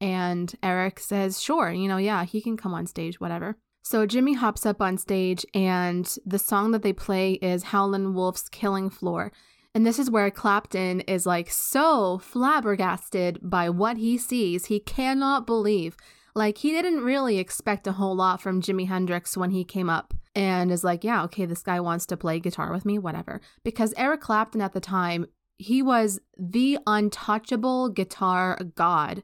And 0.00 0.52
Eric 0.62 0.98
says, 1.00 1.40
sure, 1.40 1.70
you 1.70 1.88
know, 1.88 1.96
yeah, 1.96 2.24
he 2.24 2.40
can 2.40 2.56
come 2.56 2.74
on 2.74 2.86
stage, 2.86 3.20
whatever. 3.20 3.56
So 3.82 4.04
Jimmy 4.04 4.34
hops 4.34 4.66
up 4.66 4.82
on 4.82 4.98
stage, 4.98 5.46
and 5.54 6.12
the 6.26 6.40
song 6.40 6.72
that 6.72 6.82
they 6.82 6.92
play 6.92 7.34
is 7.34 7.62
Howlin' 7.64 8.14
Wolf's 8.14 8.48
Killing 8.48 8.90
Floor. 8.90 9.30
And 9.76 9.86
this 9.86 9.98
is 9.98 10.10
where 10.10 10.30
Clapton 10.30 11.02
is 11.02 11.24
like 11.24 11.50
so 11.50 12.18
flabbergasted 12.18 13.38
by 13.42 13.70
what 13.70 13.96
he 13.98 14.18
sees. 14.18 14.66
He 14.66 14.80
cannot 14.80 15.46
believe. 15.46 15.96
Like, 16.34 16.58
he 16.58 16.72
didn't 16.72 17.04
really 17.04 17.38
expect 17.38 17.86
a 17.86 17.92
whole 17.92 18.16
lot 18.16 18.40
from 18.40 18.60
Jimi 18.60 18.88
Hendrix 18.88 19.36
when 19.36 19.52
he 19.52 19.64
came 19.64 19.88
up. 19.88 20.14
And 20.36 20.70
is 20.70 20.84
like, 20.84 21.02
yeah, 21.02 21.24
okay, 21.24 21.46
this 21.46 21.62
guy 21.62 21.80
wants 21.80 22.04
to 22.06 22.16
play 22.16 22.38
guitar 22.38 22.70
with 22.70 22.84
me, 22.84 22.98
whatever. 22.98 23.40
Because 23.64 23.94
Eric 23.96 24.20
Clapton 24.20 24.60
at 24.60 24.74
the 24.74 24.80
time, 24.80 25.26
he 25.56 25.82
was 25.82 26.20
the 26.38 26.78
untouchable 26.86 27.88
guitar 27.88 28.58
god 28.74 29.22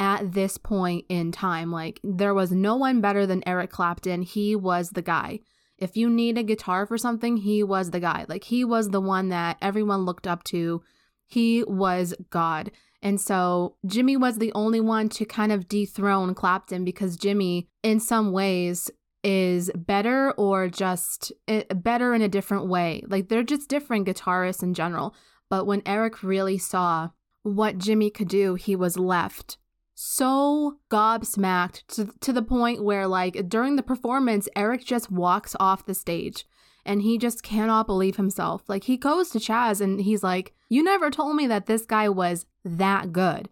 at 0.00 0.32
this 0.32 0.58
point 0.58 1.06
in 1.08 1.30
time. 1.30 1.70
Like, 1.70 2.00
there 2.02 2.34
was 2.34 2.50
no 2.50 2.74
one 2.74 3.00
better 3.00 3.26
than 3.26 3.46
Eric 3.46 3.70
Clapton. 3.70 4.22
He 4.22 4.56
was 4.56 4.90
the 4.90 5.02
guy. 5.02 5.38
If 5.78 5.96
you 5.96 6.10
need 6.10 6.36
a 6.36 6.42
guitar 6.42 6.84
for 6.84 6.98
something, 6.98 7.36
he 7.36 7.62
was 7.62 7.92
the 7.92 8.00
guy. 8.00 8.26
Like, 8.28 8.44
he 8.44 8.64
was 8.64 8.88
the 8.88 9.00
one 9.00 9.28
that 9.28 9.56
everyone 9.62 10.04
looked 10.04 10.26
up 10.26 10.42
to. 10.44 10.82
He 11.28 11.62
was 11.62 12.12
God. 12.30 12.72
And 13.02 13.20
so 13.20 13.76
Jimmy 13.86 14.16
was 14.16 14.38
the 14.38 14.52
only 14.52 14.80
one 14.80 15.08
to 15.10 15.24
kind 15.24 15.52
of 15.52 15.68
dethrone 15.68 16.34
Clapton 16.34 16.84
because 16.84 17.16
Jimmy, 17.16 17.68
in 17.84 18.00
some 18.00 18.32
ways, 18.32 18.90
is 19.22 19.70
better 19.74 20.32
or 20.32 20.68
just 20.68 21.32
eh, 21.48 21.64
better 21.74 22.14
in 22.14 22.22
a 22.22 22.28
different 22.28 22.66
way. 22.66 23.02
Like 23.06 23.28
they're 23.28 23.42
just 23.42 23.68
different 23.68 24.06
guitarists 24.06 24.62
in 24.62 24.74
general. 24.74 25.14
But 25.48 25.66
when 25.66 25.82
Eric 25.84 26.22
really 26.22 26.58
saw 26.58 27.10
what 27.42 27.78
Jimmy 27.78 28.10
could 28.10 28.28
do, 28.28 28.54
he 28.54 28.76
was 28.76 28.96
left 28.96 29.58
so 30.02 30.78
gobsmacked 30.90 31.86
to, 31.88 32.10
to 32.20 32.32
the 32.32 32.42
point 32.42 32.82
where, 32.82 33.06
like, 33.06 33.50
during 33.50 33.76
the 33.76 33.82
performance, 33.82 34.48
Eric 34.56 34.82
just 34.82 35.10
walks 35.10 35.54
off 35.60 35.84
the 35.84 35.92
stage 35.92 36.46
and 36.86 37.02
he 37.02 37.18
just 37.18 37.42
cannot 37.42 37.86
believe 37.86 38.16
himself. 38.16 38.62
Like, 38.66 38.84
he 38.84 38.96
goes 38.96 39.28
to 39.30 39.40
Chas 39.40 39.82
and 39.82 40.00
he's 40.00 40.22
like, 40.22 40.54
You 40.70 40.82
never 40.82 41.10
told 41.10 41.36
me 41.36 41.46
that 41.48 41.66
this 41.66 41.84
guy 41.84 42.08
was 42.08 42.46
that 42.64 43.12
good. 43.12 43.50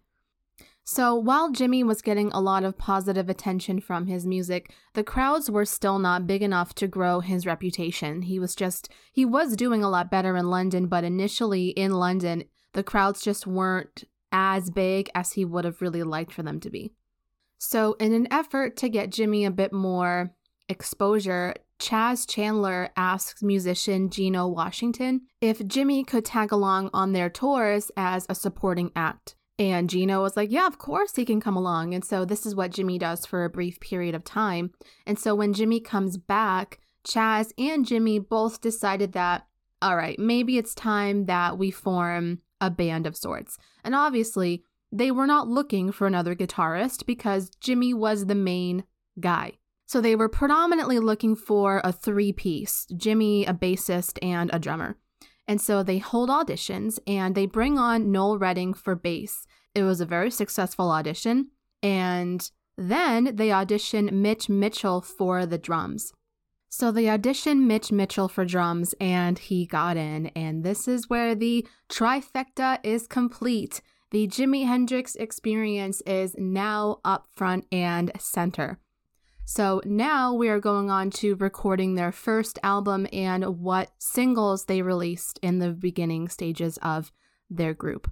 So, 0.90 1.14
while 1.14 1.50
Jimmy 1.50 1.84
was 1.84 2.00
getting 2.00 2.32
a 2.32 2.40
lot 2.40 2.64
of 2.64 2.78
positive 2.78 3.28
attention 3.28 3.78
from 3.78 4.06
his 4.06 4.26
music, 4.26 4.72
the 4.94 5.04
crowds 5.04 5.50
were 5.50 5.66
still 5.66 5.98
not 5.98 6.26
big 6.26 6.40
enough 6.40 6.74
to 6.76 6.88
grow 6.88 7.20
his 7.20 7.44
reputation. 7.44 8.22
He 8.22 8.38
was 8.38 8.54
just, 8.54 8.88
he 9.12 9.26
was 9.26 9.54
doing 9.54 9.84
a 9.84 9.90
lot 9.90 10.10
better 10.10 10.34
in 10.34 10.48
London, 10.48 10.86
but 10.86 11.04
initially 11.04 11.68
in 11.68 11.92
London, 11.92 12.44
the 12.72 12.82
crowds 12.82 13.20
just 13.20 13.46
weren't 13.46 14.04
as 14.32 14.70
big 14.70 15.10
as 15.14 15.32
he 15.32 15.44
would 15.44 15.66
have 15.66 15.82
really 15.82 16.02
liked 16.02 16.32
for 16.32 16.42
them 16.42 16.58
to 16.60 16.70
be. 16.70 16.94
So, 17.58 17.92
in 18.00 18.14
an 18.14 18.26
effort 18.30 18.74
to 18.78 18.88
get 18.88 19.12
Jimmy 19.12 19.44
a 19.44 19.50
bit 19.50 19.74
more 19.74 20.32
exposure, 20.70 21.54
Chas 21.78 22.24
Chandler 22.24 22.88
asks 22.96 23.42
musician 23.42 24.08
Geno 24.08 24.48
Washington 24.48 25.26
if 25.42 25.66
Jimmy 25.66 26.02
could 26.02 26.24
tag 26.24 26.50
along 26.50 26.88
on 26.94 27.12
their 27.12 27.28
tours 27.28 27.90
as 27.94 28.24
a 28.30 28.34
supporting 28.34 28.90
act. 28.96 29.34
And 29.58 29.90
Geno 29.90 30.22
was 30.22 30.36
like, 30.36 30.50
Yeah, 30.50 30.66
of 30.66 30.78
course 30.78 31.16
he 31.16 31.24
can 31.24 31.40
come 31.40 31.56
along. 31.56 31.94
And 31.94 32.04
so 32.04 32.24
this 32.24 32.46
is 32.46 32.54
what 32.54 32.70
Jimmy 32.70 32.98
does 32.98 33.26
for 33.26 33.44
a 33.44 33.50
brief 33.50 33.80
period 33.80 34.14
of 34.14 34.24
time. 34.24 34.72
And 35.06 35.18
so 35.18 35.34
when 35.34 35.52
Jimmy 35.52 35.80
comes 35.80 36.16
back, 36.16 36.80
Chas 37.04 37.52
and 37.58 37.86
Jimmy 37.86 38.18
both 38.18 38.60
decided 38.60 39.12
that, 39.12 39.46
all 39.80 39.96
right, 39.96 40.18
maybe 40.18 40.58
it's 40.58 40.74
time 40.74 41.26
that 41.26 41.58
we 41.58 41.70
form 41.70 42.40
a 42.60 42.70
band 42.70 43.06
of 43.06 43.16
sorts. 43.16 43.58
And 43.84 43.94
obviously, 43.94 44.62
they 44.90 45.10
were 45.10 45.26
not 45.26 45.48
looking 45.48 45.92
for 45.92 46.06
another 46.06 46.34
guitarist 46.34 47.06
because 47.06 47.50
Jimmy 47.60 47.94
was 47.94 48.26
the 48.26 48.34
main 48.34 48.84
guy. 49.20 49.52
So 49.86 50.00
they 50.00 50.16
were 50.16 50.28
predominantly 50.28 50.98
looking 50.98 51.34
for 51.34 51.80
a 51.82 51.92
three 51.92 52.32
piece 52.32 52.86
Jimmy, 52.96 53.46
a 53.46 53.54
bassist, 53.54 54.18
and 54.22 54.50
a 54.52 54.58
drummer. 54.58 54.96
And 55.48 55.60
so 55.60 55.82
they 55.82 55.98
hold 55.98 56.28
auditions 56.28 56.98
and 57.06 57.34
they 57.34 57.46
bring 57.46 57.78
on 57.78 58.12
Noel 58.12 58.38
Redding 58.38 58.74
for 58.74 58.94
bass. 58.94 59.46
It 59.74 59.82
was 59.82 60.00
a 60.00 60.06
very 60.06 60.30
successful 60.30 60.90
audition. 60.90 61.48
And 61.82 62.48
then 62.76 63.34
they 63.34 63.50
audition 63.50 64.22
Mitch 64.22 64.50
Mitchell 64.50 65.00
for 65.00 65.46
the 65.46 65.58
drums. 65.58 66.12
So 66.68 66.92
they 66.92 67.08
audition 67.08 67.66
Mitch 67.66 67.90
Mitchell 67.90 68.28
for 68.28 68.44
drums 68.44 68.94
and 69.00 69.38
he 69.38 69.64
got 69.64 69.96
in. 69.96 70.26
And 70.28 70.62
this 70.62 70.86
is 70.86 71.08
where 71.08 71.34
the 71.34 71.66
trifecta 71.88 72.78
is 72.82 73.06
complete. 73.06 73.80
The 74.10 74.28
Jimi 74.28 74.66
Hendrix 74.66 75.16
experience 75.16 76.02
is 76.02 76.34
now 76.38 77.00
up 77.04 77.26
front 77.34 77.64
and 77.72 78.12
center. 78.18 78.78
So 79.50 79.80
now 79.86 80.34
we 80.34 80.50
are 80.50 80.60
going 80.60 80.90
on 80.90 81.08
to 81.12 81.34
recording 81.36 81.94
their 81.94 82.12
first 82.12 82.58
album 82.62 83.06
and 83.14 83.58
what 83.58 83.90
singles 83.96 84.66
they 84.66 84.82
released 84.82 85.38
in 85.40 85.58
the 85.58 85.70
beginning 85.70 86.28
stages 86.28 86.78
of 86.82 87.10
their 87.48 87.72
group. 87.72 88.10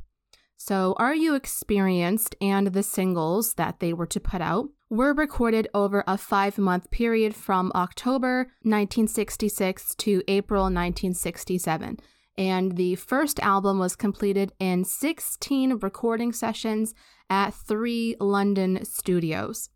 So, 0.56 0.94
Are 0.96 1.14
You 1.14 1.34
Experienced 1.34 2.36
and 2.40 2.68
the 2.68 2.82
singles 2.82 3.52
that 3.54 3.80
they 3.80 3.92
were 3.92 4.06
to 4.06 4.18
put 4.18 4.40
out 4.40 4.70
were 4.88 5.12
recorded 5.12 5.68
over 5.74 6.02
a 6.06 6.16
five 6.16 6.56
month 6.56 6.90
period 6.90 7.34
from 7.34 7.70
October 7.74 8.50
1966 8.62 9.94
to 9.96 10.22
April 10.28 10.62
1967. 10.62 11.98
And 12.38 12.78
the 12.78 12.94
first 12.94 13.40
album 13.40 13.78
was 13.78 13.94
completed 13.94 14.52
in 14.58 14.86
16 14.86 15.80
recording 15.80 16.32
sessions 16.32 16.94
at 17.28 17.52
three 17.52 18.16
London 18.18 18.86
studios. 18.86 19.68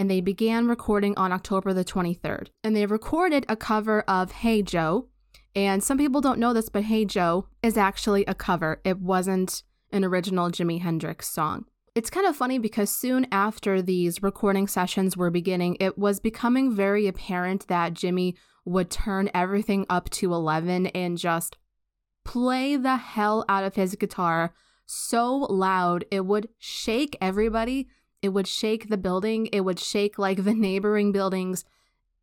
And 0.00 0.10
they 0.10 0.22
began 0.22 0.66
recording 0.66 1.14
on 1.18 1.30
October 1.30 1.74
the 1.74 1.84
23rd. 1.84 2.48
And 2.64 2.74
they 2.74 2.86
recorded 2.86 3.44
a 3.50 3.54
cover 3.54 4.00
of 4.08 4.32
Hey 4.32 4.62
Joe. 4.62 5.08
And 5.54 5.84
some 5.84 5.98
people 5.98 6.22
don't 6.22 6.38
know 6.38 6.54
this, 6.54 6.70
but 6.70 6.84
Hey 6.84 7.04
Joe 7.04 7.48
is 7.62 7.76
actually 7.76 8.24
a 8.24 8.32
cover. 8.32 8.80
It 8.82 8.98
wasn't 8.98 9.62
an 9.92 10.02
original 10.02 10.50
Jimi 10.50 10.80
Hendrix 10.80 11.28
song. 11.28 11.66
It's 11.94 12.08
kind 12.08 12.26
of 12.26 12.34
funny 12.34 12.58
because 12.58 12.88
soon 12.88 13.26
after 13.30 13.82
these 13.82 14.22
recording 14.22 14.66
sessions 14.68 15.18
were 15.18 15.28
beginning, 15.28 15.76
it 15.80 15.98
was 15.98 16.18
becoming 16.18 16.74
very 16.74 17.06
apparent 17.06 17.68
that 17.68 17.92
Jimmy 17.92 18.36
would 18.64 18.90
turn 18.90 19.28
everything 19.34 19.84
up 19.90 20.08
to 20.12 20.32
11 20.32 20.86
and 20.86 21.18
just 21.18 21.58
play 22.24 22.74
the 22.74 22.96
hell 22.96 23.44
out 23.50 23.64
of 23.64 23.74
his 23.74 23.96
guitar 23.96 24.54
so 24.86 25.36
loud 25.36 26.06
it 26.10 26.24
would 26.24 26.48
shake 26.58 27.18
everybody. 27.20 27.86
It 28.22 28.30
would 28.30 28.46
shake 28.46 28.88
the 28.88 28.98
building. 28.98 29.46
It 29.46 29.60
would 29.60 29.78
shake 29.78 30.18
like 30.18 30.44
the 30.44 30.54
neighboring 30.54 31.12
buildings. 31.12 31.64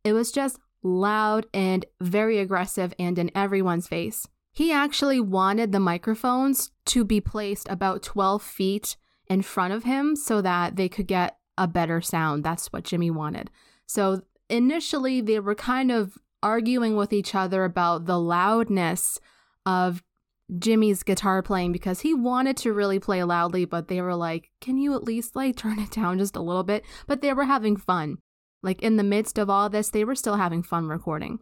It 0.04 0.12
was 0.12 0.30
just 0.32 0.58
loud 0.82 1.46
and 1.52 1.84
very 2.00 2.38
aggressive 2.38 2.94
and 2.98 3.18
in 3.18 3.30
everyone's 3.34 3.88
face. 3.88 4.28
He 4.52 4.72
actually 4.72 5.20
wanted 5.20 5.72
the 5.72 5.80
microphones 5.80 6.70
to 6.86 7.04
be 7.04 7.20
placed 7.20 7.68
about 7.68 8.02
12 8.02 8.42
feet 8.42 8.96
in 9.26 9.42
front 9.42 9.74
of 9.74 9.84
him 9.84 10.16
so 10.16 10.40
that 10.40 10.76
they 10.76 10.88
could 10.88 11.06
get 11.06 11.36
a 11.56 11.66
better 11.66 12.00
sound. 12.00 12.44
That's 12.44 12.72
what 12.72 12.84
Jimmy 12.84 13.10
wanted. 13.10 13.50
So 13.86 14.22
initially, 14.48 15.20
they 15.20 15.40
were 15.40 15.54
kind 15.54 15.90
of 15.90 16.18
arguing 16.42 16.96
with 16.96 17.12
each 17.12 17.34
other 17.34 17.64
about 17.64 18.06
the 18.06 18.18
loudness 18.18 19.20
of 19.66 20.02
Jimmy's 20.56 21.02
guitar 21.02 21.42
playing 21.42 21.72
because 21.72 22.00
he 22.00 22.14
wanted 22.14 22.56
to 22.58 22.72
really 22.72 22.98
play 22.98 23.22
loudly, 23.22 23.64
but 23.64 23.88
they 23.88 24.00
were 24.00 24.14
like, 24.14 24.50
Can 24.60 24.78
you 24.78 24.94
at 24.94 25.04
least 25.04 25.36
like 25.36 25.56
turn 25.58 25.78
it 25.78 25.90
down 25.90 26.18
just 26.18 26.36
a 26.36 26.42
little 26.42 26.62
bit? 26.62 26.84
But 27.06 27.20
they 27.20 27.32
were 27.32 27.44
having 27.44 27.76
fun. 27.76 28.18
Like 28.62 28.82
in 28.82 28.96
the 28.96 29.04
midst 29.04 29.38
of 29.38 29.50
all 29.50 29.68
this, 29.68 29.90
they 29.90 30.04
were 30.04 30.14
still 30.14 30.36
having 30.36 30.62
fun 30.62 30.88
recording. 30.88 31.40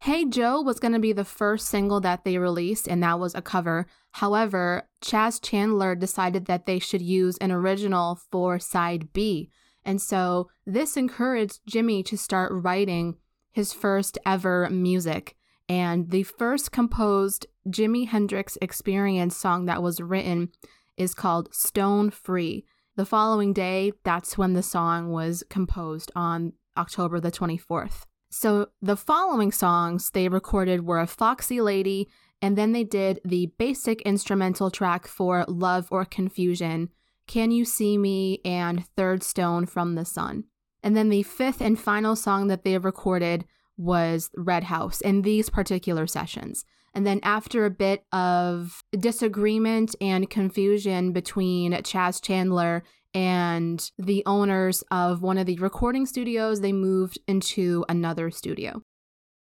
Hey 0.00 0.26
Joe 0.26 0.60
was 0.60 0.80
going 0.80 0.92
to 0.92 0.98
be 0.98 1.12
the 1.12 1.24
first 1.24 1.66
single 1.68 2.00
that 2.00 2.24
they 2.24 2.36
released, 2.36 2.88
and 2.88 3.02
that 3.02 3.18
was 3.18 3.34
a 3.34 3.42
cover. 3.42 3.86
However, 4.12 4.88
Chas 5.00 5.40
Chandler 5.40 5.94
decided 5.94 6.46
that 6.46 6.66
they 6.66 6.78
should 6.78 7.00
use 7.02 7.38
an 7.38 7.50
original 7.50 8.20
for 8.30 8.58
side 8.58 9.12
B. 9.12 9.50
And 9.84 10.00
so 10.00 10.48
this 10.66 10.96
encouraged 10.96 11.60
Jimmy 11.66 12.02
to 12.04 12.16
start 12.16 12.52
writing 12.52 13.16
his 13.50 13.72
first 13.72 14.18
ever 14.26 14.68
music. 14.70 15.36
And 15.68 16.10
the 16.10 16.24
first 16.24 16.72
composed 16.72 17.46
Jimi 17.68 18.08
Hendrix 18.08 18.58
experience 18.60 19.36
song 19.36 19.66
that 19.66 19.82
was 19.82 20.00
written 20.00 20.50
is 20.96 21.14
called 21.14 21.54
Stone 21.54 22.10
Free. 22.10 22.64
The 22.96 23.06
following 23.06 23.52
day, 23.52 23.92
that's 24.04 24.38
when 24.38 24.52
the 24.52 24.62
song 24.62 25.10
was 25.10 25.42
composed 25.48 26.12
on 26.14 26.52
October 26.76 27.20
the 27.20 27.32
24th. 27.32 28.04
So 28.30 28.68
the 28.82 28.96
following 28.96 29.52
songs 29.52 30.10
they 30.10 30.28
recorded 30.28 30.84
were 30.84 31.00
A 31.00 31.06
Foxy 31.06 31.60
Lady, 31.60 32.08
and 32.42 32.58
then 32.58 32.72
they 32.72 32.84
did 32.84 33.20
the 33.24 33.52
basic 33.58 34.02
instrumental 34.02 34.70
track 34.70 35.06
for 35.06 35.44
Love 35.48 35.88
or 35.90 36.04
Confusion, 36.04 36.90
Can 37.26 37.50
You 37.50 37.64
See 37.64 37.96
Me, 37.96 38.40
and 38.44 38.86
Third 38.96 39.22
Stone 39.22 39.66
from 39.66 39.94
the 39.94 40.04
Sun. 40.04 40.44
And 40.82 40.96
then 40.96 41.08
the 41.08 41.22
fifth 41.22 41.60
and 41.60 41.78
final 41.78 42.14
song 42.14 42.48
that 42.48 42.64
they 42.64 42.76
recorded 42.76 43.46
was 43.76 44.30
Red 44.36 44.64
House 44.64 45.00
in 45.00 45.22
these 45.22 45.48
particular 45.48 46.06
sessions. 46.06 46.64
And 46.94 47.06
then 47.06 47.20
after 47.22 47.64
a 47.64 47.70
bit 47.70 48.04
of 48.12 48.84
disagreement 48.96 49.96
and 50.00 50.30
confusion 50.30 51.12
between 51.12 51.82
Chas 51.82 52.20
Chandler 52.20 52.84
and 53.12 53.90
the 53.98 54.22
owners 54.26 54.82
of 54.90 55.20
one 55.20 55.38
of 55.38 55.46
the 55.46 55.58
recording 55.58 56.06
studios, 56.06 56.60
they 56.60 56.72
moved 56.72 57.18
into 57.26 57.84
another 57.88 58.30
studio. 58.30 58.82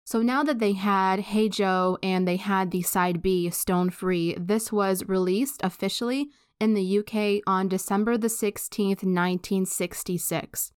So 0.04 0.22
now 0.22 0.44
that 0.44 0.60
they 0.60 0.72
had 0.72 1.18
Hey 1.18 1.48
Joe 1.48 1.98
and 2.02 2.26
they 2.26 2.36
had 2.36 2.70
the 2.70 2.82
side 2.82 3.22
B, 3.22 3.50
Stone 3.50 3.90
Free, 3.90 4.36
this 4.38 4.72
was 4.72 5.04
released 5.08 5.60
officially 5.64 6.28
in 6.60 6.74
the 6.74 6.98
UK 6.98 7.42
on 7.46 7.68
December 7.68 8.16
the 8.16 8.28
16th, 8.28 9.02
1966. 9.02 10.72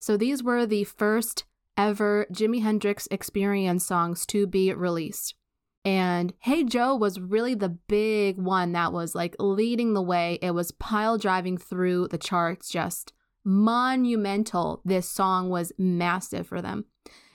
So 0.00 0.16
these 0.16 0.42
were 0.42 0.66
the 0.66 0.84
first 0.84 1.44
ever 1.76 2.26
Jimi 2.32 2.62
Hendrix 2.62 3.06
Experience 3.10 3.86
songs 3.86 4.26
to 4.26 4.46
be 4.46 4.72
released. 4.72 5.34
And 5.84 6.32
Hey 6.40 6.64
Joe 6.64 6.94
was 6.94 7.18
really 7.18 7.54
the 7.54 7.68
big 7.68 8.38
one 8.38 8.72
that 8.72 8.92
was 8.92 9.14
like 9.14 9.34
leading 9.38 9.94
the 9.94 10.02
way. 10.02 10.38
It 10.40 10.52
was 10.52 10.70
pile 10.72 11.18
driving 11.18 11.58
through 11.58 12.08
the 12.08 12.18
charts, 12.18 12.70
just 12.70 13.12
monumental. 13.44 14.80
This 14.84 15.08
song 15.08 15.50
was 15.50 15.72
massive 15.78 16.46
for 16.46 16.62
them. 16.62 16.84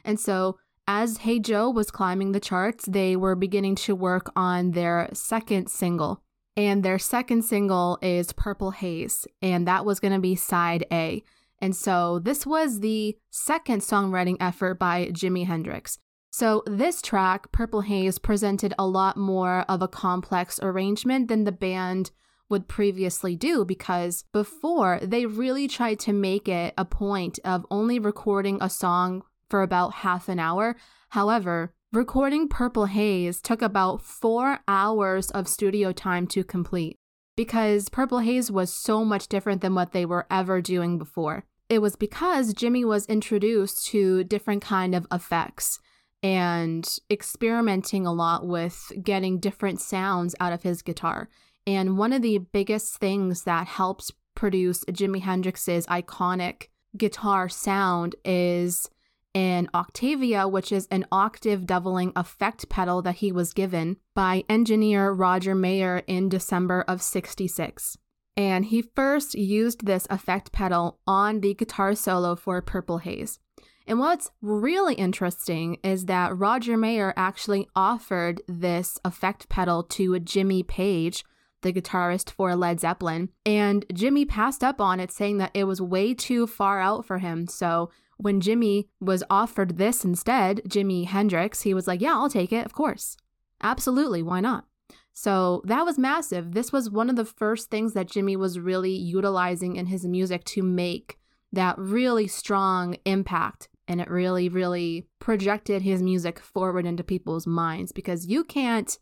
And 0.05 0.19
so, 0.19 0.57
as 0.87 1.17
Hey 1.17 1.39
Joe 1.39 1.69
was 1.69 1.91
climbing 1.91 2.31
the 2.31 2.39
charts, 2.39 2.85
they 2.85 3.17
were 3.17 3.35
beginning 3.35 3.75
to 3.75 3.95
work 3.95 4.31
on 4.35 4.71
their 4.71 5.09
second 5.11 5.69
single. 5.69 6.23
And 6.55 6.81
their 6.81 6.97
second 6.97 7.43
single 7.43 7.99
is 8.01 8.31
Purple 8.31 8.71
Haze, 8.71 9.27
and 9.41 9.67
that 9.67 9.85
was 9.85 9.99
going 9.99 10.13
to 10.13 10.19
be 10.19 10.35
side 10.35 10.85
A. 10.91 11.23
And 11.59 11.75
so, 11.75 12.19
this 12.19 12.45
was 12.45 12.79
the 12.79 13.17
second 13.29 13.81
songwriting 13.81 14.37
effort 14.39 14.75
by 14.75 15.07
Jimi 15.07 15.45
Hendrix. 15.45 15.99
So, 16.39 16.61
this 16.67 17.01
track, 17.01 17.51
Purple 17.51 17.81
Haze, 17.81 18.19
presented 18.19 18.71
a 18.77 18.85
lot 18.85 19.17
more 19.17 19.65
of 19.67 19.81
a 19.81 19.87
complex 19.87 20.59
arrangement 20.61 21.29
than 21.29 21.45
the 21.45 21.51
band 21.51 22.11
would 22.47 22.67
previously 22.67 23.35
do 23.35 23.65
because 23.65 24.23
before 24.31 24.99
they 25.01 25.25
really 25.25 25.67
tried 25.67 25.97
to 26.01 26.13
make 26.13 26.47
it 26.47 26.75
a 26.77 26.85
point 26.85 27.39
of 27.43 27.65
only 27.71 27.97
recording 27.97 28.59
a 28.61 28.69
song 28.69 29.23
for 29.49 29.63
about 29.63 29.95
half 30.05 30.29
an 30.29 30.37
hour. 30.37 30.75
However, 31.09 31.73
recording 31.91 32.47
Purple 32.47 32.85
Haze 32.85 33.41
took 33.41 33.63
about 33.63 34.03
four 34.03 34.59
hours 34.67 35.31
of 35.31 35.47
studio 35.47 35.91
time 35.91 36.27
to 36.27 36.43
complete 36.43 36.99
because 37.35 37.89
Purple 37.89 38.19
Haze 38.19 38.51
was 38.51 38.71
so 38.71 39.03
much 39.03 39.27
different 39.27 39.61
than 39.61 39.73
what 39.73 39.91
they 39.91 40.05
were 40.05 40.27
ever 40.29 40.61
doing 40.61 40.99
before. 40.99 41.45
It 41.67 41.79
was 41.79 41.95
because 41.95 42.53
Jimi 42.53 42.85
was 42.85 43.07
introduced 43.07 43.87
to 43.87 44.23
different 44.23 44.61
kind 44.61 44.93
of 44.93 45.07
effects 45.11 45.79
and 46.23 46.87
experimenting 47.09 48.05
a 48.05 48.13
lot 48.13 48.45
with 48.47 48.91
getting 49.01 49.39
different 49.39 49.81
sounds 49.81 50.35
out 50.39 50.53
of 50.53 50.63
his 50.63 50.81
guitar. 50.81 51.29
And 51.65 51.97
one 51.97 52.13
of 52.13 52.21
the 52.21 52.37
biggest 52.37 52.97
things 52.97 53.43
that 53.43 53.67
helps 53.67 54.11
produce 54.35 54.83
Jimi 54.85 55.21
Hendrix's 55.21 55.85
iconic 55.87 56.67
guitar 56.95 57.49
sound 57.49 58.15
is 58.23 58.89
an 59.35 59.69
Octavia, 59.75 60.47
which 60.47 60.71
is 60.71 60.87
an 60.89 61.05
octave 61.11 61.65
doubling 61.65 62.11
effect 62.15 62.69
pedal 62.69 63.01
that 63.03 63.15
he 63.15 63.31
was 63.31 63.53
given 63.53 63.97
by 64.15 64.43
engineer 64.49 65.11
Roger 65.11 65.53
Mayer 65.53 66.01
in 66.07 66.29
December 66.29 66.83
of 66.87 67.01
66. 67.01 67.97
And 68.35 68.65
he 68.65 68.81
first 68.81 69.35
used 69.35 69.85
this 69.85 70.07
effect 70.09 70.51
pedal 70.51 70.99
on 71.05 71.41
the 71.41 71.53
guitar 71.53 71.93
solo 71.95 72.35
for 72.35 72.61
Purple 72.61 72.99
Haze. 72.99 73.39
And 73.87 73.99
what's 73.99 74.29
really 74.41 74.95
interesting 74.95 75.77
is 75.81 76.05
that 76.05 76.37
Roger 76.37 76.75
Mayer 76.75 77.13
actually 77.15 77.69
offered 77.73 78.41
this 78.45 78.99
effect 79.05 79.47
pedal 79.47 79.81
to 79.83 80.19
Jimmy 80.19 80.61
Page, 80.61 81.23
the 81.61 81.71
guitarist 81.71 82.29
for 82.29 82.53
Led 82.53 82.81
Zeppelin, 82.81 83.29
and 83.45 83.85
Jimmy 83.93 84.25
passed 84.25 84.61
up 84.61 84.81
on 84.81 84.99
it, 84.99 85.09
saying 85.09 85.37
that 85.37 85.51
it 85.53 85.63
was 85.63 85.81
way 85.81 86.13
too 86.13 86.47
far 86.47 86.81
out 86.81 87.05
for 87.05 87.19
him. 87.19 87.47
So 87.47 87.89
when 88.17 88.41
Jimi 88.41 88.89
was 88.99 89.23
offered 89.29 89.77
this 89.77 90.03
instead, 90.03 90.61
Jimi 90.67 91.05
Hendrix, 91.05 91.61
he 91.61 91.73
was 91.73 91.87
like, 91.87 92.01
Yeah, 92.01 92.13
I'll 92.13 92.29
take 92.29 92.51
it, 92.51 92.65
of 92.65 92.73
course. 92.73 93.15
Absolutely, 93.63 94.21
why 94.21 94.41
not? 94.41 94.65
So 95.13 95.63
that 95.65 95.85
was 95.85 95.97
massive. 95.97 96.51
This 96.53 96.73
was 96.73 96.91
one 96.91 97.09
of 97.09 97.15
the 97.15 97.25
first 97.25 97.71
things 97.71 97.93
that 97.93 98.09
Jimi 98.09 98.35
was 98.35 98.59
really 98.59 98.91
utilizing 98.91 99.77
in 99.77 99.87
his 99.87 100.05
music 100.05 100.43
to 100.45 100.61
make 100.61 101.17
that 101.51 101.77
really 101.79 102.27
strong 102.27 102.97
impact 103.05 103.69
and 103.87 104.01
it 104.01 104.09
really, 104.09 104.49
really 104.49 105.07
projected 105.19 105.81
his 105.81 106.01
music 106.01 106.39
forward 106.39 106.85
into 106.85 107.03
people's 107.03 107.47
minds 107.47 107.91
because 107.91 108.27
you 108.27 108.43
can't 108.43 108.97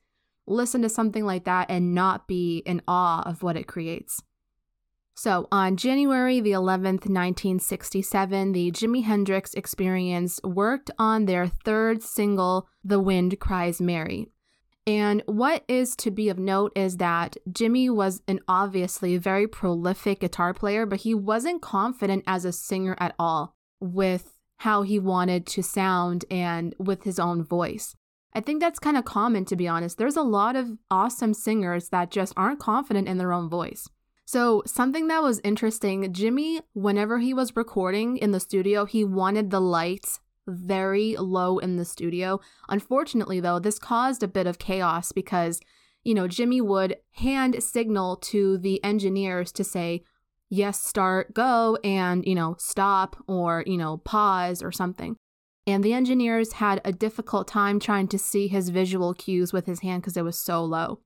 listen 0.47 0.81
to 0.81 0.89
something 0.89 1.25
like 1.25 1.45
that 1.45 1.69
and 1.69 1.95
not 1.95 2.27
be 2.27 2.59
in 2.65 2.81
awe 2.87 3.21
of 3.27 3.43
what 3.43 3.57
it 3.57 3.67
creates. 3.67 4.21
So, 5.17 5.47
on 5.49 5.77
January 5.77 6.41
the 6.41 6.51
11th, 6.51 7.07
1967, 7.07 8.51
the 8.51 8.69
Jimi 8.71 9.03
Hendrix 9.03 9.53
Experience 9.53 10.41
worked 10.43 10.91
on 10.99 11.25
their 11.25 11.47
third 11.47 12.03
single, 12.03 12.67
The 12.83 12.99
Wind 12.99 13.39
Cries 13.39 13.79
Mary. 13.79 14.27
And 14.85 15.23
what 15.25 15.63
is 15.67 15.95
to 15.97 16.11
be 16.11 16.29
of 16.29 16.37
note 16.37 16.73
is 16.75 16.97
that 16.97 17.37
Jimi 17.49 17.89
was 17.89 18.21
an 18.27 18.41
obviously 18.47 19.17
very 19.17 19.47
prolific 19.47 20.19
guitar 20.19 20.53
player, 20.53 20.85
but 20.85 21.01
he 21.01 21.15
wasn't 21.15 21.61
confident 21.61 22.23
as 22.27 22.45
a 22.45 22.51
singer 22.51 22.95
at 22.99 23.15
all 23.17 23.55
with 23.79 24.34
how 24.57 24.81
he 24.83 24.99
wanted 24.99 25.45
to 25.47 25.61
sound 25.61 26.25
and 26.31 26.73
with 26.77 27.03
his 27.03 27.19
own 27.19 27.43
voice. 27.43 27.95
I 28.33 28.41
think 28.41 28.59
that's 28.59 28.79
kind 28.79 28.97
of 28.97 29.05
common, 29.05 29.45
to 29.45 29.55
be 29.55 29.67
honest. 29.67 29.97
There's 29.97 30.17
a 30.17 30.21
lot 30.21 30.55
of 30.55 30.77
awesome 30.91 31.33
singers 31.33 31.89
that 31.89 32.11
just 32.11 32.33
aren't 32.35 32.59
confident 32.59 33.07
in 33.07 33.17
their 33.17 33.31
own 33.31 33.49
voice. 33.49 33.87
So, 34.25 34.63
something 34.65 35.07
that 35.07 35.21
was 35.21 35.39
interesting 35.43 36.11
Jimi, 36.11 36.61
whenever 36.73 37.19
he 37.19 37.33
was 37.33 37.55
recording 37.55 38.17
in 38.17 38.31
the 38.31 38.39
studio, 38.39 38.85
he 38.85 39.03
wanted 39.03 39.51
the 39.51 39.61
lights 39.61 40.19
very 40.47 41.15
low 41.15 41.59
in 41.59 41.77
the 41.77 41.85
studio. 41.85 42.39
Unfortunately, 42.67 43.39
though, 43.39 43.59
this 43.59 43.79
caused 43.79 44.23
a 44.23 44.27
bit 44.27 44.47
of 44.47 44.59
chaos 44.59 45.11
because, 45.11 45.61
you 46.03 46.13
know, 46.13 46.27
Jimi 46.27 46.61
would 46.61 46.97
hand 47.13 47.61
signal 47.63 48.17
to 48.17 48.57
the 48.57 48.83
engineers 48.83 49.51
to 49.53 49.63
say, 49.63 50.03
yes, 50.55 50.81
start, 50.81 51.33
go, 51.33 51.77
and, 51.83 52.25
you 52.25 52.35
know, 52.35 52.55
stop 52.57 53.17
or, 53.27 53.63
you 53.67 53.77
know, 53.77 53.97
pause 53.97 54.63
or 54.63 54.71
something. 54.71 55.17
And 55.67 55.83
the 55.83 55.93
engineers 55.93 56.53
had 56.53 56.79
a 56.85 56.91
difficult 56.91 57.47
time 57.47 57.79
trying 57.79 58.07
to 58.09 58.19
see 58.19 58.47
his 58.47 58.69
visual 58.69 59.13
cues 59.13 59.51
with 59.51 59.65
his 59.65 59.79
hand 59.79 60.03
because 60.03 60.17
it 60.17 60.23
was 60.23 60.37
so 60.37 60.63
low. 60.63 60.99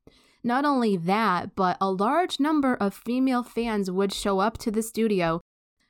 Not 0.44 0.66
only 0.66 0.98
that, 0.98 1.56
but 1.56 1.78
a 1.82 1.92
large 1.92 2.40
number 2.40 2.76
of 2.76 2.94
female 2.94 3.44
fans 3.44 3.92
would 3.92 4.14
show 4.14 4.40
up 4.40 4.58
to 4.60 4.72
the 4.72 4.82
studio. 4.82 5.42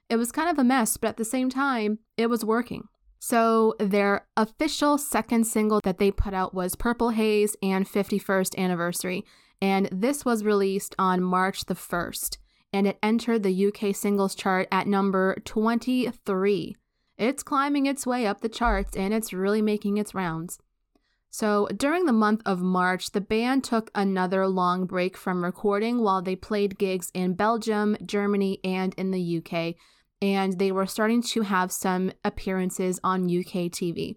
It 0.10 0.18
was 0.18 0.32
kind 0.32 0.50
of 0.50 0.58
a 0.58 0.64
mess, 0.64 0.98
but 0.98 1.10
at 1.10 1.18
the 1.18 1.26
same 1.26 1.50
time, 1.50 2.00
it 2.18 2.28
was 2.28 2.46
working. 2.46 2.88
So, 3.20 3.76
their 3.80 4.28
official 4.38 4.98
second 4.98 5.46
single 5.46 5.82
that 5.84 5.98
they 5.98 6.10
put 6.10 6.34
out 6.34 6.54
was 6.54 6.76
Purple 6.76 7.10
Haze 7.10 7.56
and 7.62 7.86
51st 7.86 8.58
Anniversary, 8.58 9.26
and 9.62 9.90
this 9.92 10.24
was 10.24 10.44
released 10.44 10.96
on 10.98 11.22
March 11.22 11.66
the 11.66 11.76
1st 11.76 12.38
and 12.72 12.88
it 12.88 13.00
entered 13.02 13.44
the 13.44 13.68
UK 13.68 13.96
singles 13.96 14.36
chart 14.36 14.68
at 14.72 14.88
number 14.88 15.36
23. 15.46 16.76
It's 17.18 17.44
climbing 17.44 17.86
its 17.86 18.08
way 18.08 18.26
up 18.26 18.42
the 18.42 18.50
charts 18.50 18.96
and 18.96 19.14
it's 19.14 19.34
really 19.34 19.62
making 19.62 19.98
its 19.98 20.14
rounds. 20.14 20.60
So, 21.32 21.68
during 21.76 22.06
the 22.06 22.14
month 22.14 22.42
of 22.46 22.60
March, 22.60 23.12
the 23.12 23.22
band 23.22 23.64
took 23.64 23.92
another 23.94 24.48
long 24.48 24.86
break 24.86 25.16
from 25.16 25.44
recording 25.44 26.02
while 26.02 26.24
they 26.24 26.36
played 26.36 26.80
gigs 26.80 27.12
in 27.14 27.36
Belgium, 27.36 27.98
Germany, 28.04 28.60
and 28.64 28.96
in 28.96 29.12
the 29.12 29.38
UK, 29.38 29.76
and 30.22 30.58
they 30.58 30.72
were 30.72 30.88
starting 30.88 31.22
to 31.22 31.42
have 31.42 31.72
some 31.72 32.12
appearances 32.26 33.00
on 33.04 33.26
UK 33.26 33.70
TV. 33.70 34.16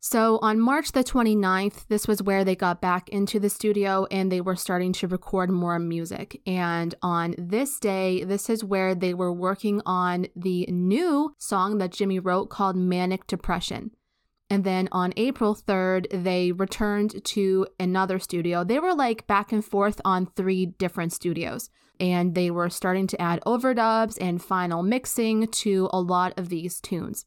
So 0.00 0.38
on 0.40 0.60
March 0.60 0.92
the 0.92 1.02
29th, 1.02 1.86
this 1.88 2.06
was 2.06 2.22
where 2.22 2.44
they 2.44 2.54
got 2.54 2.80
back 2.80 3.08
into 3.08 3.40
the 3.40 3.50
studio 3.50 4.06
and 4.10 4.30
they 4.30 4.40
were 4.40 4.54
starting 4.54 4.92
to 4.94 5.08
record 5.08 5.50
more 5.50 5.78
music. 5.78 6.40
And 6.46 6.94
on 7.02 7.34
this 7.38 7.80
day, 7.80 8.22
this 8.22 8.48
is 8.48 8.62
where 8.62 8.94
they 8.94 9.14
were 9.14 9.32
working 9.32 9.82
on 9.84 10.26
the 10.36 10.66
new 10.66 11.34
song 11.38 11.78
that 11.78 11.90
Jimi 11.90 12.20
wrote 12.22 12.50
called 12.50 12.76
Manic 12.76 13.26
Depression. 13.26 13.90
And 14.48 14.62
then 14.62 14.88
on 14.92 15.12
April 15.16 15.56
3rd, 15.56 16.22
they 16.22 16.52
returned 16.52 17.24
to 17.24 17.66
another 17.80 18.18
studio. 18.20 18.62
They 18.62 18.78
were 18.78 18.94
like 18.94 19.26
back 19.26 19.50
and 19.50 19.64
forth 19.64 20.00
on 20.04 20.26
three 20.26 20.66
different 20.66 21.12
studios. 21.12 21.68
And 21.98 22.34
they 22.34 22.50
were 22.50 22.70
starting 22.70 23.06
to 23.08 23.20
add 23.20 23.40
overdubs 23.46 24.18
and 24.20 24.42
final 24.42 24.82
mixing 24.82 25.48
to 25.48 25.88
a 25.92 25.98
lot 25.98 26.34
of 26.36 26.48
these 26.48 26.80
tunes. 26.80 27.24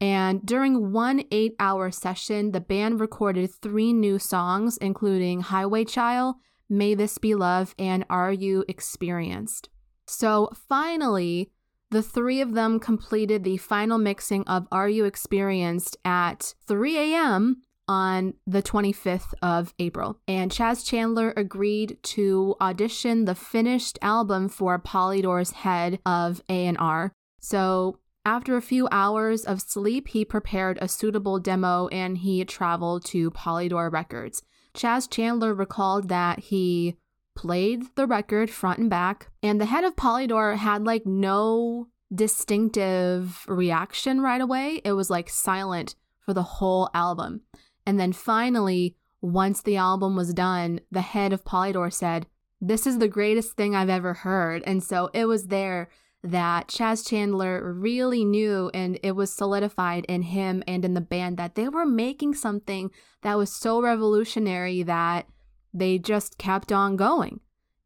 And 0.00 0.44
during 0.44 0.92
one 0.92 1.24
eight 1.30 1.54
hour 1.58 1.90
session, 1.90 2.52
the 2.52 2.60
band 2.60 3.00
recorded 3.00 3.50
three 3.50 3.92
new 3.92 4.18
songs, 4.18 4.78
including 4.78 5.42
Highway 5.42 5.84
Chile, 5.84 6.32
May 6.68 6.94
This 6.94 7.18
Be 7.18 7.34
Love, 7.34 7.74
and 7.78 8.06
Are 8.08 8.32
You 8.32 8.64
Experienced? 8.66 9.68
So 10.06 10.50
finally, 10.68 11.50
the 11.90 12.02
three 12.02 12.40
of 12.40 12.54
them 12.54 12.80
completed 12.80 13.44
the 13.44 13.58
final 13.58 13.98
mixing 13.98 14.44
of 14.44 14.66
Are 14.72 14.88
You 14.88 15.04
Experienced 15.04 15.96
at 16.04 16.54
3 16.66 16.96
a.m. 16.96 17.62
on 17.88 18.34
the 18.46 18.62
25th 18.62 19.34
of 19.42 19.74
April. 19.78 20.20
And 20.28 20.52
Chas 20.52 20.84
Chandler 20.84 21.34
agreed 21.36 21.98
to 22.04 22.54
audition 22.60 23.24
the 23.24 23.34
finished 23.34 23.98
album 24.00 24.48
for 24.48 24.78
Polydor's 24.78 25.50
head 25.50 25.98
of 26.06 26.40
A&R. 26.48 27.12
So 27.40 27.98
after 28.24 28.56
a 28.56 28.62
few 28.62 28.88
hours 28.90 29.44
of 29.44 29.60
sleep, 29.60 30.08
he 30.08 30.24
prepared 30.24 30.78
a 30.80 30.88
suitable 30.88 31.38
demo 31.38 31.88
and 31.88 32.18
he 32.18 32.44
traveled 32.44 33.04
to 33.06 33.30
Polydor 33.30 33.90
Records. 33.90 34.42
Chas 34.74 35.06
Chandler 35.06 35.54
recalled 35.54 36.08
that 36.08 36.38
he 36.40 36.96
played 37.34 37.84
the 37.94 38.06
record 38.06 38.50
front 38.50 38.78
and 38.78 38.90
back, 38.90 39.30
and 39.42 39.60
the 39.60 39.66
head 39.66 39.84
of 39.84 39.96
Polydor 39.96 40.56
had 40.56 40.84
like 40.84 41.06
no 41.06 41.88
distinctive 42.14 43.44
reaction 43.48 44.20
right 44.20 44.40
away. 44.40 44.80
It 44.84 44.92
was 44.92 45.10
like 45.10 45.28
silent 45.28 45.94
for 46.18 46.34
the 46.34 46.42
whole 46.42 46.90
album. 46.92 47.42
And 47.86 47.98
then 47.98 48.12
finally, 48.12 48.96
once 49.22 49.62
the 49.62 49.76
album 49.76 50.16
was 50.16 50.34
done, 50.34 50.80
the 50.90 51.00
head 51.00 51.32
of 51.32 51.44
Polydor 51.44 51.92
said, 51.92 52.26
This 52.60 52.86
is 52.86 52.98
the 52.98 53.08
greatest 53.08 53.52
thing 53.56 53.74
I've 53.74 53.88
ever 53.88 54.14
heard. 54.14 54.62
And 54.66 54.82
so 54.82 55.10
it 55.14 55.24
was 55.24 55.46
there 55.46 55.88
that 56.22 56.68
Chas 56.68 57.02
Chandler 57.02 57.72
really 57.72 58.24
knew 58.24 58.70
and 58.74 58.98
it 59.02 59.12
was 59.12 59.32
solidified 59.32 60.04
in 60.06 60.22
him 60.22 60.62
and 60.66 60.84
in 60.84 60.94
the 60.94 61.00
band 61.00 61.36
that 61.38 61.54
they 61.54 61.68
were 61.68 61.86
making 61.86 62.34
something 62.34 62.90
that 63.22 63.38
was 63.38 63.52
so 63.52 63.80
revolutionary 63.80 64.82
that 64.82 65.26
they 65.72 65.98
just 65.98 66.36
kept 66.36 66.72
on 66.72 66.96
going 66.96 67.40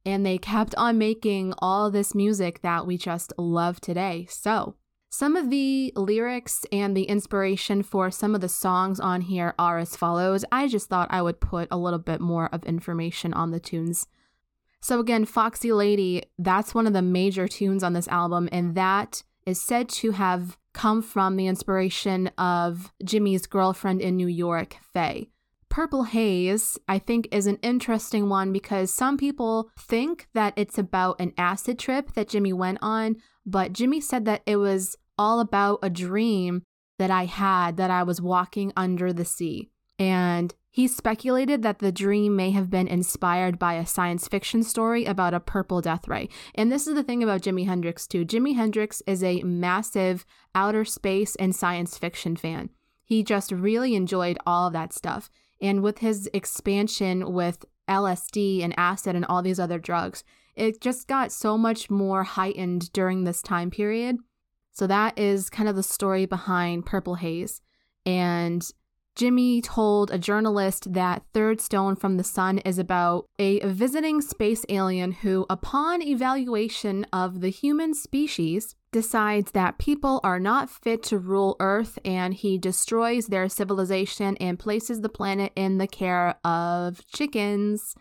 and 0.04 0.24
they 0.24 0.38
kept 0.38 0.74
on 0.76 0.98
making 0.98 1.54
all 1.58 1.90
this 1.90 2.14
music 2.14 2.62
that 2.62 2.86
we 2.86 2.96
just 2.96 3.32
love 3.38 3.80
today. 3.80 4.26
So, 4.28 4.74
some 5.10 5.36
of 5.36 5.48
the 5.48 5.92
lyrics 5.94 6.66
and 6.72 6.96
the 6.96 7.04
inspiration 7.04 7.84
for 7.84 8.10
some 8.10 8.34
of 8.34 8.40
the 8.40 8.48
songs 8.48 8.98
on 8.98 9.20
here 9.20 9.54
are 9.60 9.78
as 9.78 9.94
follows. 9.94 10.44
I 10.50 10.66
just 10.66 10.88
thought 10.88 11.06
I 11.08 11.22
would 11.22 11.40
put 11.40 11.68
a 11.70 11.78
little 11.78 12.00
bit 12.00 12.20
more 12.20 12.48
of 12.52 12.64
information 12.64 13.32
on 13.32 13.52
the 13.52 13.60
tunes. 13.60 14.08
So, 14.84 15.00
again, 15.00 15.24
Foxy 15.24 15.72
Lady, 15.72 16.24
that's 16.38 16.74
one 16.74 16.86
of 16.86 16.92
the 16.92 17.00
major 17.00 17.48
tunes 17.48 17.82
on 17.82 17.94
this 17.94 18.06
album, 18.08 18.50
and 18.52 18.74
that 18.74 19.22
is 19.46 19.58
said 19.58 19.88
to 19.88 20.10
have 20.10 20.58
come 20.74 21.00
from 21.00 21.36
the 21.36 21.46
inspiration 21.46 22.26
of 22.36 22.92
Jimi's 23.02 23.46
girlfriend 23.46 24.02
in 24.02 24.14
New 24.14 24.26
York, 24.26 24.76
Faye. 24.92 25.30
Purple 25.70 26.02
Haze, 26.02 26.78
I 26.86 26.98
think, 26.98 27.28
is 27.32 27.46
an 27.46 27.56
interesting 27.62 28.28
one 28.28 28.52
because 28.52 28.92
some 28.92 29.16
people 29.16 29.70
think 29.78 30.28
that 30.34 30.52
it's 30.54 30.76
about 30.76 31.18
an 31.18 31.32
acid 31.38 31.78
trip 31.78 32.12
that 32.12 32.28
Jimi 32.28 32.52
went 32.52 32.76
on, 32.82 33.16
but 33.46 33.72
Jimi 33.72 34.02
said 34.02 34.26
that 34.26 34.42
it 34.44 34.56
was 34.56 34.98
all 35.16 35.40
about 35.40 35.78
a 35.82 35.88
dream 35.88 36.62
that 36.98 37.10
I 37.10 37.24
had 37.24 37.78
that 37.78 37.90
I 37.90 38.02
was 38.02 38.20
walking 38.20 38.70
under 38.76 39.14
the 39.14 39.24
sea. 39.24 39.70
And 39.98 40.54
he 40.74 40.88
speculated 40.88 41.62
that 41.62 41.78
the 41.78 41.92
dream 41.92 42.34
may 42.34 42.50
have 42.50 42.68
been 42.68 42.88
inspired 42.88 43.60
by 43.60 43.74
a 43.74 43.86
science 43.86 44.26
fiction 44.26 44.64
story 44.64 45.04
about 45.04 45.32
a 45.32 45.38
purple 45.38 45.80
death 45.80 46.08
ray. 46.08 46.28
And 46.52 46.72
this 46.72 46.88
is 46.88 46.96
the 46.96 47.04
thing 47.04 47.22
about 47.22 47.42
Jimi 47.42 47.64
Hendrix, 47.64 48.08
too. 48.08 48.24
Jimi 48.24 48.56
Hendrix 48.56 49.00
is 49.06 49.22
a 49.22 49.40
massive 49.44 50.26
outer 50.52 50.84
space 50.84 51.36
and 51.36 51.54
science 51.54 51.96
fiction 51.96 52.34
fan. 52.34 52.70
He 53.04 53.22
just 53.22 53.52
really 53.52 53.94
enjoyed 53.94 54.36
all 54.44 54.66
of 54.66 54.72
that 54.72 54.92
stuff. 54.92 55.30
And 55.60 55.80
with 55.80 55.98
his 55.98 56.28
expansion 56.34 57.32
with 57.32 57.64
LSD 57.88 58.64
and 58.64 58.74
acid 58.76 59.14
and 59.14 59.24
all 59.26 59.42
these 59.42 59.60
other 59.60 59.78
drugs, 59.78 60.24
it 60.56 60.80
just 60.80 61.06
got 61.06 61.30
so 61.30 61.56
much 61.56 61.88
more 61.88 62.24
heightened 62.24 62.92
during 62.92 63.22
this 63.22 63.42
time 63.42 63.70
period. 63.70 64.16
So 64.72 64.88
that 64.88 65.16
is 65.16 65.50
kind 65.50 65.68
of 65.68 65.76
the 65.76 65.84
story 65.84 66.26
behind 66.26 66.84
Purple 66.84 67.14
Haze. 67.14 67.60
And 68.04 68.68
Jimi 69.16 69.62
told 69.62 70.10
a 70.10 70.18
journalist 70.18 70.92
that 70.92 71.22
Third 71.32 71.60
Stone 71.60 71.96
from 71.96 72.16
the 72.16 72.24
Sun 72.24 72.58
is 72.58 72.80
about 72.80 73.26
a 73.38 73.60
visiting 73.60 74.20
space 74.20 74.66
alien 74.68 75.12
who, 75.12 75.46
upon 75.48 76.02
evaluation 76.02 77.06
of 77.12 77.40
the 77.40 77.50
human 77.50 77.94
species, 77.94 78.74
decides 78.90 79.52
that 79.52 79.78
people 79.78 80.20
are 80.24 80.40
not 80.40 80.68
fit 80.68 81.02
to 81.04 81.18
rule 81.18 81.56
Earth 81.60 81.96
and 82.04 82.34
he 82.34 82.58
destroys 82.58 83.26
their 83.26 83.48
civilization 83.48 84.36
and 84.38 84.58
places 84.58 85.00
the 85.00 85.08
planet 85.08 85.52
in 85.54 85.78
the 85.78 85.86
care 85.86 86.36
of 86.44 87.06
chickens. 87.06 87.94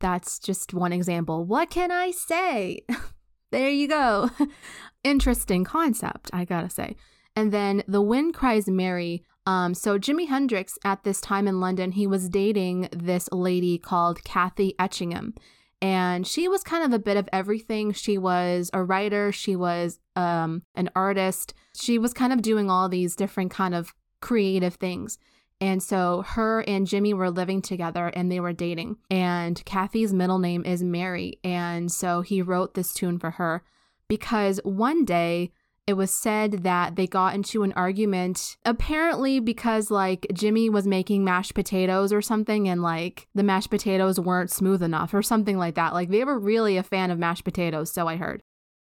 That's 0.00 0.40
just 0.40 0.74
one 0.74 0.92
example. 0.92 1.44
What 1.44 1.70
can 1.70 1.92
I 1.92 2.10
say? 2.10 2.80
there 3.52 3.70
you 3.70 3.86
go. 3.86 4.30
Interesting 5.04 5.62
concept, 5.62 6.28
I 6.32 6.44
gotta 6.44 6.70
say. 6.70 6.96
And 7.36 7.52
then 7.52 7.84
The 7.86 8.02
Wind 8.02 8.34
Cries 8.34 8.66
Mary 8.66 9.24
um, 9.46 9.74
so 9.74 9.98
Jimi 9.98 10.28
Hendrix 10.28 10.78
at 10.84 11.04
this 11.04 11.20
time 11.20 11.46
in 11.46 11.60
London, 11.60 11.92
he 11.92 12.06
was 12.06 12.28
dating 12.28 12.88
this 12.92 13.28
lady 13.30 13.78
called 13.78 14.24
Kathy 14.24 14.74
Etchingham. 14.78 15.34
And 15.80 16.26
she 16.26 16.48
was 16.48 16.62
kind 16.62 16.84
of 16.84 16.92
a 16.92 17.02
bit 17.02 17.16
of 17.16 17.28
everything. 17.32 17.92
She 17.92 18.18
was 18.18 18.70
a 18.72 18.82
writer, 18.82 19.30
she 19.30 19.54
was 19.54 20.00
um, 20.16 20.62
an 20.74 20.90
artist. 20.96 21.54
She 21.76 21.98
was 21.98 22.12
kind 22.12 22.32
of 22.32 22.42
doing 22.42 22.70
all 22.70 22.88
these 22.88 23.14
different 23.14 23.50
kind 23.50 23.74
of 23.74 23.94
creative 24.20 24.74
things. 24.74 25.18
And 25.60 25.82
so 25.82 26.22
her 26.26 26.60
and 26.66 26.86
Jimi 26.86 27.14
were 27.14 27.30
living 27.30 27.62
together 27.62 28.08
and 28.08 28.30
they 28.30 28.40
were 28.40 28.52
dating. 28.52 28.96
And 29.10 29.62
Kathy's 29.64 30.12
middle 30.12 30.38
name 30.38 30.64
is 30.64 30.82
Mary. 30.82 31.38
And 31.44 31.90
so 31.90 32.20
he 32.22 32.42
wrote 32.42 32.74
this 32.74 32.92
tune 32.92 33.18
for 33.18 33.32
her 33.32 33.62
because 34.08 34.60
one 34.64 35.04
day 35.04 35.52
it 35.86 35.94
was 35.94 36.10
said 36.10 36.64
that 36.64 36.96
they 36.96 37.06
got 37.06 37.34
into 37.34 37.62
an 37.62 37.72
argument 37.74 38.56
apparently 38.64 39.38
because 39.38 39.88
like 39.90 40.26
Jimi 40.32 40.68
was 40.68 40.86
making 40.86 41.24
mashed 41.24 41.54
potatoes 41.54 42.12
or 42.12 42.20
something 42.20 42.68
and 42.68 42.82
like 42.82 43.28
the 43.36 43.44
mashed 43.44 43.70
potatoes 43.70 44.18
weren't 44.18 44.50
smooth 44.50 44.82
enough 44.82 45.14
or 45.14 45.22
something 45.22 45.58
like 45.58 45.76
that. 45.76 45.94
Like 45.94 46.10
they 46.10 46.24
were 46.24 46.38
really 46.40 46.76
a 46.76 46.82
fan 46.82 47.12
of 47.12 47.20
mashed 47.20 47.44
potatoes, 47.44 47.92
so 47.92 48.08
I 48.08 48.16
heard. 48.16 48.42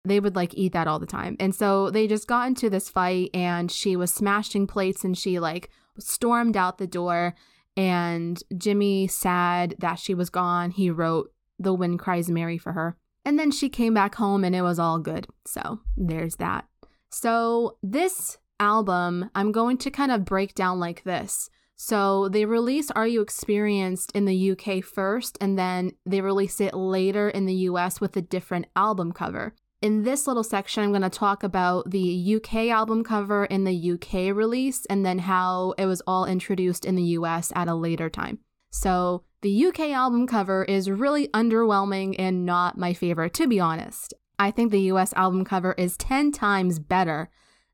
They 0.05 0.19
would 0.19 0.35
like 0.35 0.55
eat 0.55 0.73
that 0.73 0.89
all 0.89 0.99
the 0.99 1.07
time. 1.07 1.37
And 1.39 1.55
so 1.55 1.91
they 1.91 2.09
just 2.09 2.27
got 2.27 2.49
into 2.49 2.69
this 2.69 2.89
fight 2.89 3.31
and 3.35 3.71
she 3.71 3.95
was 3.95 4.13
smashing 4.13 4.67
plates 4.67 5.05
and 5.05 5.17
she 5.17 5.39
like 5.39 5.71
stormed 5.99 6.57
out 6.57 6.79
the 6.79 6.87
door 6.89 7.35
and 7.77 8.43
Jimi 8.53 9.09
sad 9.09 9.77
that 9.79 10.01
she 10.01 10.15
was 10.15 10.31
gone. 10.31 10.73
He 10.73 10.91
wrote 10.91 11.31
The 11.59 11.75
Wind 11.75 12.01
Cries 12.01 12.29
Mary 12.31 12.59
for 12.59 12.73
her. 12.73 12.97
And 13.25 13.39
then 13.39 13.51
she 13.51 13.69
came 13.69 13.95
back 13.95 14.17
home 14.17 14.43
and 14.43 14.57
it 14.57 14.63
was 14.63 14.79
all 14.79 14.99
good. 14.99 15.29
So 15.47 15.81
there's 15.97 16.37
that. 16.37 16.65
So, 17.11 17.77
this 17.83 18.39
album, 18.61 19.31
I'm 19.35 19.53
going 19.53 19.79
to 19.79 19.91
kind 19.91 20.13
of 20.13 20.25
break 20.25 20.55
down 20.55 20.79
like 20.79 21.03
this. 21.03 21.51
So, 21.77 22.29
they 22.29 22.45
release 22.45 22.91
Are 22.93 23.07
You 23.07 23.21
Experienced 23.21 24.13
in 24.15 24.27
the 24.27 24.53
UK 24.53 24.85
first, 24.85 25.37
and 25.41 25.59
then 25.59 25.93
they 26.07 26.21
release 26.21 26.61
it 26.61 26.75
later 26.75 27.29
in 27.29 27.47
the 27.47 27.55
US 27.55 28.01
with 28.01 28.17
a 28.17 28.23
different 28.23 28.67
album 28.77 29.13
cover. 29.13 29.55
In 29.83 30.03
this 30.03 30.27
little 30.27 30.45
section, 30.45 30.85
I'm 30.85 30.91
going 30.91 31.03
to 31.03 31.11
talk 31.11 31.43
about 31.43 31.91
the 31.91 32.37
UK 32.37 32.69
album 32.69 33.03
cover 33.03 33.47
in 33.47 33.65
the 33.65 33.93
UK 33.93 34.37
release 34.37 34.85
and 34.91 35.07
then 35.07 35.21
how 35.21 35.73
it 35.79 35.87
was 35.87 36.03
all 36.07 36.27
introduced 36.27 36.85
in 36.85 36.97
the 36.97 37.15
US 37.19 37.51
at 37.57 37.67
a 37.67 37.75
later 37.75 38.11
time. 38.11 38.41
So, 38.71 39.25
the 39.43 39.67
UK 39.67 39.81
album 39.91 40.27
cover 40.27 40.65
is 40.65 40.91
really 40.91 41.29
underwhelming 41.29 42.15
and 42.19 42.45
not 42.45 42.77
my 42.77 42.93
favorite, 42.93 43.33
to 43.35 43.49
be 43.49 43.59
honest. 43.59 44.13
I 44.41 44.51
think 44.51 44.73
the 44.73 44.89
US 44.93 45.13
album 45.13 45.45
cover 45.45 45.75
is 45.77 45.99
10 45.99 46.33
times 46.33 46.79
better 46.79 47.29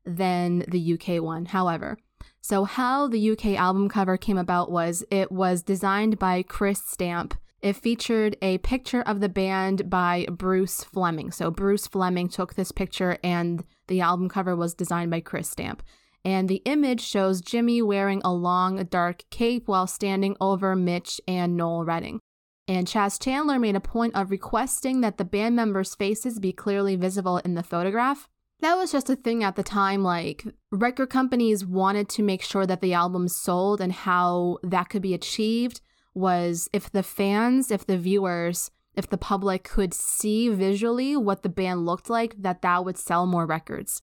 than 0.05 0.65
the 0.67 0.93
UK 0.93 1.23
one, 1.23 1.45
however. 1.45 1.97
So, 2.41 2.65
how 2.65 3.07
the 3.07 3.31
UK 3.31 3.57
album 3.57 3.87
cover 3.87 4.17
came 4.17 4.37
about 4.37 4.69
was 4.69 5.01
it 5.09 5.31
was 5.31 5.63
designed 5.63 6.19
by 6.19 6.43
Chris 6.43 6.83
Stamp. 6.85 7.35
It 7.61 7.77
featured 7.77 8.35
a 8.41 8.57
picture 8.57 9.01
of 9.01 9.21
the 9.21 9.29
band 9.29 9.89
by 9.89 10.27
Bruce 10.29 10.83
Fleming. 10.83 11.31
So, 11.31 11.49
Bruce 11.51 11.87
Fleming 11.87 12.27
took 12.27 12.55
this 12.55 12.73
picture, 12.73 13.17
and 13.23 13.63
the 13.87 14.01
album 14.01 14.27
cover 14.27 14.53
was 14.53 14.73
designed 14.73 15.09
by 15.09 15.21
Chris 15.21 15.49
Stamp. 15.49 15.81
And 16.25 16.49
the 16.49 16.61
image 16.65 17.01
shows 17.01 17.41
Jimi 17.41 17.81
wearing 17.81 18.21
a 18.25 18.33
long, 18.33 18.83
dark 18.89 19.23
cape 19.29 19.69
while 19.69 19.87
standing 19.87 20.35
over 20.41 20.75
Mitch 20.75 21.21
and 21.29 21.55
Noel 21.55 21.85
Redding. 21.85 22.19
And 22.67 22.87
Chas 22.87 23.17
Chandler 23.17 23.59
made 23.59 23.75
a 23.75 23.79
point 23.79 24.15
of 24.15 24.29
requesting 24.29 25.01
that 25.01 25.17
the 25.17 25.25
band 25.25 25.55
members' 25.55 25.95
faces 25.95 26.39
be 26.39 26.51
clearly 26.51 26.95
visible 26.95 27.37
in 27.37 27.53
the 27.53 27.63
photograph. 27.63 28.27
That 28.59 28.75
was 28.75 28.91
just 28.91 29.09
a 29.09 29.15
thing 29.15 29.43
at 29.43 29.55
the 29.55 29.63
time. 29.63 30.03
Like, 30.03 30.43
record 30.71 31.09
companies 31.09 31.65
wanted 31.65 32.09
to 32.09 32.23
make 32.23 32.41
sure 32.41 32.65
that 32.65 32.81
the 32.81 32.93
album 32.93 33.27
sold, 33.27 33.79
and 33.79 33.93
how 33.93 34.57
that 34.63 34.89
could 34.89 35.01
be 35.01 35.13
achieved 35.13 35.79
was 36.13 36.67
if 36.73 36.91
the 36.91 37.03
fans, 37.03 37.71
if 37.71 37.85
the 37.85 37.97
viewers, 37.97 38.71
if 38.95 39.07
the 39.07 39.17
public 39.17 39.63
could 39.63 39.93
see 39.93 40.49
visually 40.49 41.15
what 41.15 41.43
the 41.43 41.49
band 41.49 41.85
looked 41.85 42.09
like, 42.09 42.35
that 42.41 42.63
that 42.63 42.83
would 42.83 42.97
sell 42.97 43.25
more 43.25 43.45
records 43.45 44.01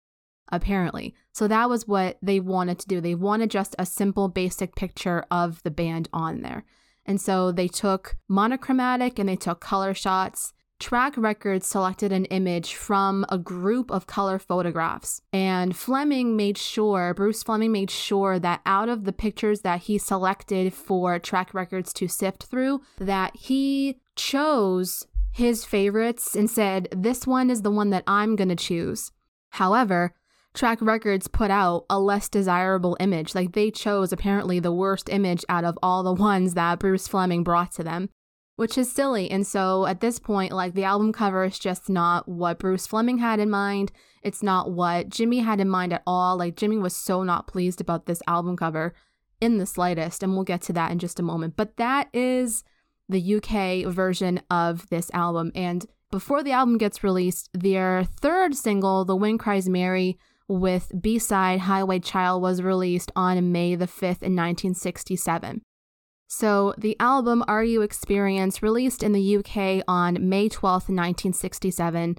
apparently. 0.51 1.13
So 1.33 1.47
that 1.47 1.69
was 1.69 1.87
what 1.87 2.17
they 2.21 2.39
wanted 2.39 2.79
to 2.79 2.87
do. 2.87 3.01
They 3.01 3.15
wanted 3.15 3.51
just 3.51 3.75
a 3.77 3.85
simple, 3.85 4.29
basic 4.29 4.75
picture 4.75 5.25
of 5.29 5.61
the 5.63 5.71
band 5.71 6.09
on 6.13 6.41
there. 6.41 6.65
And 7.07 7.19
so 7.21 7.51
they 7.51 7.67
took 7.67 8.17
monochromatic 8.27 9.17
and 9.17 9.29
they 9.29 9.37
took 9.37 9.61
color 9.61 9.93
shots. 9.93 10.53
Track 10.79 11.17
Records 11.17 11.65
selected 11.65 12.11
an 12.11 12.25
image 12.25 12.75
from 12.75 13.25
a 13.29 13.37
group 13.37 13.89
of 13.89 14.05
color 14.05 14.37
photographs. 14.37 15.21
And 15.33 15.75
Fleming 15.75 16.35
made 16.35 16.57
sure, 16.57 17.15
Bruce 17.15 17.41
Fleming 17.41 17.71
made 17.71 17.89
sure 17.89 18.37
that 18.37 18.61
out 18.65 18.87
of 18.87 19.05
the 19.05 19.13
pictures 19.13 19.61
that 19.61 19.83
he 19.83 19.97
selected 19.97 20.73
for 20.73 21.17
Track 21.17 21.53
Records 21.53 21.91
to 21.93 22.07
sift 22.07 22.43
through, 22.43 22.81
that 22.99 23.35
he 23.35 23.99
chose 24.15 25.07
his 25.31 25.65
favorites 25.65 26.35
and 26.35 26.49
said, 26.49 26.89
This 26.91 27.25
one 27.25 27.49
is 27.49 27.63
the 27.63 27.71
one 27.71 27.89
that 27.89 28.03
I'm 28.05 28.35
going 28.35 28.49
to 28.49 28.55
choose. 28.55 29.11
However, 29.51 30.13
Track 30.57 30.79
Records 30.81 31.27
put 31.27 31.51
out 31.51 31.85
a 31.87 31.99
less 31.99 32.27
desirable 32.27 32.97
image. 32.99 33.35
Like 33.35 33.53
they 33.53 33.69
chose 33.69 34.11
apparently 34.11 34.59
the 34.59 34.73
worst 34.73 35.07
image 35.07 35.45
out 35.47 35.63
of 35.63 35.77
all 35.83 36.01
the 36.01 36.11
ones 36.11 36.55
that 36.55 36.79
Bruce 36.79 37.07
Fleming 37.07 37.43
brought 37.43 37.71
to 37.73 37.83
them. 37.83 38.09
which 38.57 38.75
is 38.75 38.91
silly. 38.91 39.29
And 39.29 39.45
so 39.45 39.85
at 39.85 40.01
this 40.01 40.17
point, 40.19 40.51
like 40.51 40.73
the 40.73 40.83
album 40.83 41.13
cover 41.13 41.45
is 41.45 41.59
just 41.59 41.89
not 41.89 42.27
what 42.27 42.57
Bruce 42.57 42.87
Fleming 42.87 43.19
had 43.19 43.39
in 43.39 43.51
mind. 43.51 43.91
It's 44.23 44.41
not 44.41 44.71
what 44.71 45.09
Jimi 45.09 45.43
had 45.43 45.61
in 45.61 45.69
mind 45.69 45.93
at 45.93 46.01
all. 46.07 46.37
Like 46.37 46.55
Jimi 46.55 46.81
was 46.81 46.95
so 46.95 47.23
not 47.23 47.47
pleased 47.47 47.79
about 47.79 48.07
this 48.07 48.21
album 48.27 48.57
cover 48.57 48.95
in 49.39 49.59
the 49.59 49.67
slightest. 49.67 50.23
And 50.23 50.33
we'll 50.33 50.43
get 50.43 50.63
to 50.63 50.73
that 50.73 50.91
in 50.91 50.97
just 50.97 51.19
a 51.19 51.23
moment. 51.23 51.55
But 51.55 51.77
that 51.77 52.09
is 52.13 52.63
the 53.07 53.35
UK 53.35 53.93
version 53.93 54.41
of 54.49 54.89
this 54.89 55.11
album. 55.13 55.51
And 55.53 55.85
before 56.09 56.41
the 56.41 56.51
album 56.51 56.79
gets 56.79 57.03
released, 57.03 57.49
their 57.53 58.03
third 58.03 58.55
single, 58.55 59.05
The 59.05 59.15
Wind 59.15 59.39
Cries 59.39 59.69
Mary, 59.69 60.17
with 60.47 60.91
B 60.99 61.19
side 61.19 61.61
Highway 61.61 61.99
Chile, 61.99 62.39
was 62.39 62.61
released 62.61 63.11
on 63.15 63.51
May 63.51 63.75
the 63.75 63.87
5th 63.87 64.23
in 64.23 64.35
1967. 64.35 65.61
So, 66.29 66.73
the 66.77 66.97
album 66.99 67.43
Are 67.47 67.63
You 67.63 67.81
Experience 67.81 68.61
released 68.61 69.01
in 69.01 69.13
the 69.13 69.37
UK 69.37 69.83
on 69.87 70.27
May 70.27 70.49
12th, 70.49 70.89
1967, 70.89 72.17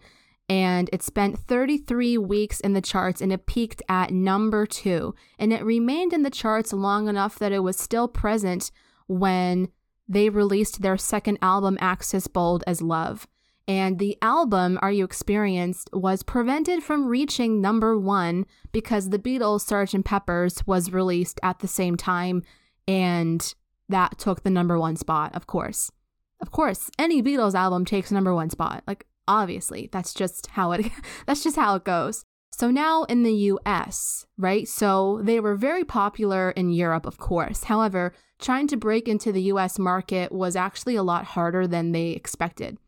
and 0.48 0.88
it 0.92 1.02
spent 1.02 1.38
33 1.38 2.16
weeks 2.16 2.58
in 2.60 2.72
the 2.72 2.80
charts 2.80 3.20
and 3.20 3.32
it 3.32 3.44
peaked 3.46 3.82
at 3.88 4.10
number 4.10 4.64
two. 4.64 5.14
And 5.38 5.52
it 5.52 5.62
remained 5.62 6.14
in 6.14 6.22
the 6.22 6.30
charts 6.30 6.72
long 6.72 7.06
enough 7.06 7.38
that 7.38 7.52
it 7.52 7.58
was 7.58 7.78
still 7.78 8.08
present 8.08 8.70
when 9.06 9.68
they 10.08 10.30
released 10.30 10.80
their 10.80 10.96
second 10.96 11.38
album, 11.42 11.76
Axis 11.80 12.28
Bold 12.28 12.64
as 12.66 12.80
Love. 12.80 13.28
And 13.68 13.98
the 13.98 14.16
album, 14.22 14.78
Are 14.80 14.90
You 14.90 15.04
Experienced, 15.04 15.90
was 15.92 16.22
prevented 16.22 16.82
from 16.82 17.06
reaching 17.06 17.60
number 17.60 17.98
one 17.98 18.46
because 18.72 19.10
the 19.10 19.18
Beatles' 19.18 19.68
Sgt. 19.68 20.06
Pepper's 20.06 20.66
was 20.66 20.90
released 20.90 21.38
at 21.42 21.58
the 21.58 21.68
same 21.68 21.94
time. 21.94 22.42
And 22.88 23.54
that 23.90 24.18
took 24.18 24.42
the 24.42 24.50
number 24.50 24.78
one 24.78 24.96
spot, 24.96 25.34
of 25.36 25.46
course. 25.46 25.92
Of 26.40 26.50
course, 26.50 26.90
any 26.98 27.22
Beatles 27.22 27.54
album 27.54 27.84
takes 27.84 28.10
number 28.10 28.34
one 28.34 28.48
spot. 28.48 28.84
Like 28.86 29.06
obviously, 29.26 29.90
that's 29.92 30.14
just 30.14 30.48
how 30.48 30.72
it 30.72 30.90
that's 31.26 31.42
just 31.42 31.56
how 31.56 31.74
it 31.74 31.84
goes. 31.84 32.24
So 32.52 32.70
now 32.70 33.04
in 33.04 33.22
the 33.22 33.34
US, 33.34 34.26
right? 34.36 34.66
So 34.66 35.20
they 35.22 35.40
were 35.40 35.54
very 35.54 35.84
popular 35.84 36.50
in 36.52 36.70
Europe, 36.70 37.06
of 37.06 37.18
course. 37.18 37.64
However, 37.64 38.14
trying 38.40 38.66
to 38.68 38.76
break 38.76 39.08
into 39.08 39.30
the 39.30 39.42
US 39.42 39.78
market 39.78 40.32
was 40.32 40.56
actually 40.56 40.96
a 40.96 41.02
lot 41.02 41.24
harder 41.24 41.66
than 41.66 41.92
they 41.92 42.10
expected. 42.10 42.78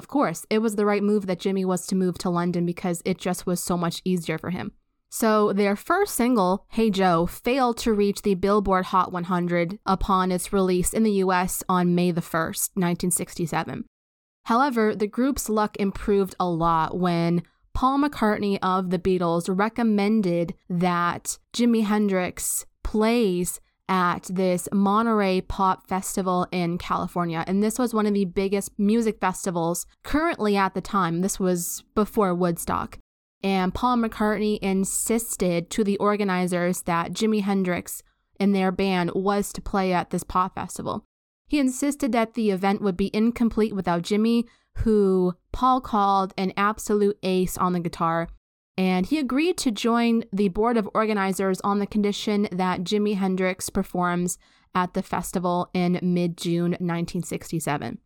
Of 0.00 0.08
course, 0.08 0.46
it 0.48 0.60
was 0.60 0.76
the 0.76 0.86
right 0.86 1.02
move 1.02 1.26
that 1.26 1.40
Jimi 1.40 1.62
was 1.62 1.86
to 1.88 1.94
move 1.94 2.16
to 2.20 2.30
London 2.30 2.64
because 2.64 3.02
it 3.04 3.18
just 3.18 3.44
was 3.44 3.62
so 3.62 3.76
much 3.76 4.00
easier 4.02 4.38
for 4.38 4.48
him. 4.48 4.72
So, 5.10 5.52
their 5.52 5.76
first 5.76 6.14
single, 6.14 6.64
Hey 6.70 6.88
Joe, 6.88 7.26
failed 7.26 7.76
to 7.80 7.92
reach 7.92 8.22
the 8.22 8.32
Billboard 8.32 8.86
Hot 8.86 9.12
100 9.12 9.78
upon 9.84 10.32
its 10.32 10.54
release 10.54 10.94
in 10.94 11.02
the 11.02 11.20
US 11.24 11.62
on 11.68 11.94
May 11.94 12.12
the 12.12 12.22
1st, 12.22 12.70
1967. 12.76 13.84
However, 14.44 14.96
the 14.96 15.06
group's 15.06 15.50
luck 15.50 15.76
improved 15.78 16.34
a 16.40 16.48
lot 16.48 16.98
when 16.98 17.42
Paul 17.74 17.98
McCartney 17.98 18.58
of 18.62 18.88
the 18.88 18.98
Beatles 18.98 19.54
recommended 19.54 20.54
that 20.70 21.36
Jimi 21.52 21.84
Hendrix 21.84 22.64
plays 22.82 23.60
at 23.90 24.30
this 24.30 24.68
Monterey 24.72 25.40
Pop 25.42 25.88
Festival 25.88 26.46
in 26.52 26.78
California. 26.78 27.44
And 27.46 27.62
this 27.62 27.78
was 27.78 27.92
one 27.92 28.06
of 28.06 28.14
the 28.14 28.24
biggest 28.24 28.70
music 28.78 29.18
festivals 29.20 29.84
currently 30.04 30.56
at 30.56 30.74
the 30.74 30.80
time. 30.80 31.20
This 31.20 31.40
was 31.40 31.82
before 31.94 32.34
Woodstock. 32.34 32.98
And 33.42 33.74
Paul 33.74 33.96
McCartney 33.96 34.58
insisted 34.60 35.70
to 35.70 35.82
the 35.82 35.96
organizers 35.98 36.82
that 36.82 37.12
Jimi 37.12 37.42
Hendrix 37.42 38.02
and 38.38 38.54
their 38.54 38.70
band 38.70 39.10
was 39.14 39.52
to 39.52 39.60
play 39.60 39.92
at 39.92 40.10
this 40.10 40.22
pop 40.22 40.54
festival. 40.54 41.04
He 41.48 41.58
insisted 41.58 42.12
that 42.12 42.34
the 42.34 42.50
event 42.50 42.80
would 42.80 42.96
be 42.96 43.10
incomplete 43.12 43.74
without 43.74 44.02
Jimi, 44.02 44.44
who 44.78 45.34
Paul 45.52 45.80
called 45.80 46.32
an 46.38 46.52
absolute 46.56 47.18
ace 47.24 47.58
on 47.58 47.72
the 47.72 47.80
guitar. 47.80 48.28
And 48.80 49.04
he 49.04 49.18
agreed 49.18 49.58
to 49.58 49.70
join 49.70 50.24
the 50.32 50.48
board 50.48 50.78
of 50.78 50.88
organizers 50.94 51.60
on 51.60 51.80
the 51.80 51.86
condition 51.86 52.48
that 52.50 52.80
Jimi 52.80 53.14
Hendrix 53.14 53.68
performs 53.68 54.38
at 54.74 54.94
the 54.94 55.02
festival 55.02 55.68
in 55.74 56.00
mid 56.02 56.38
June 56.38 56.70
1967. 56.70 57.98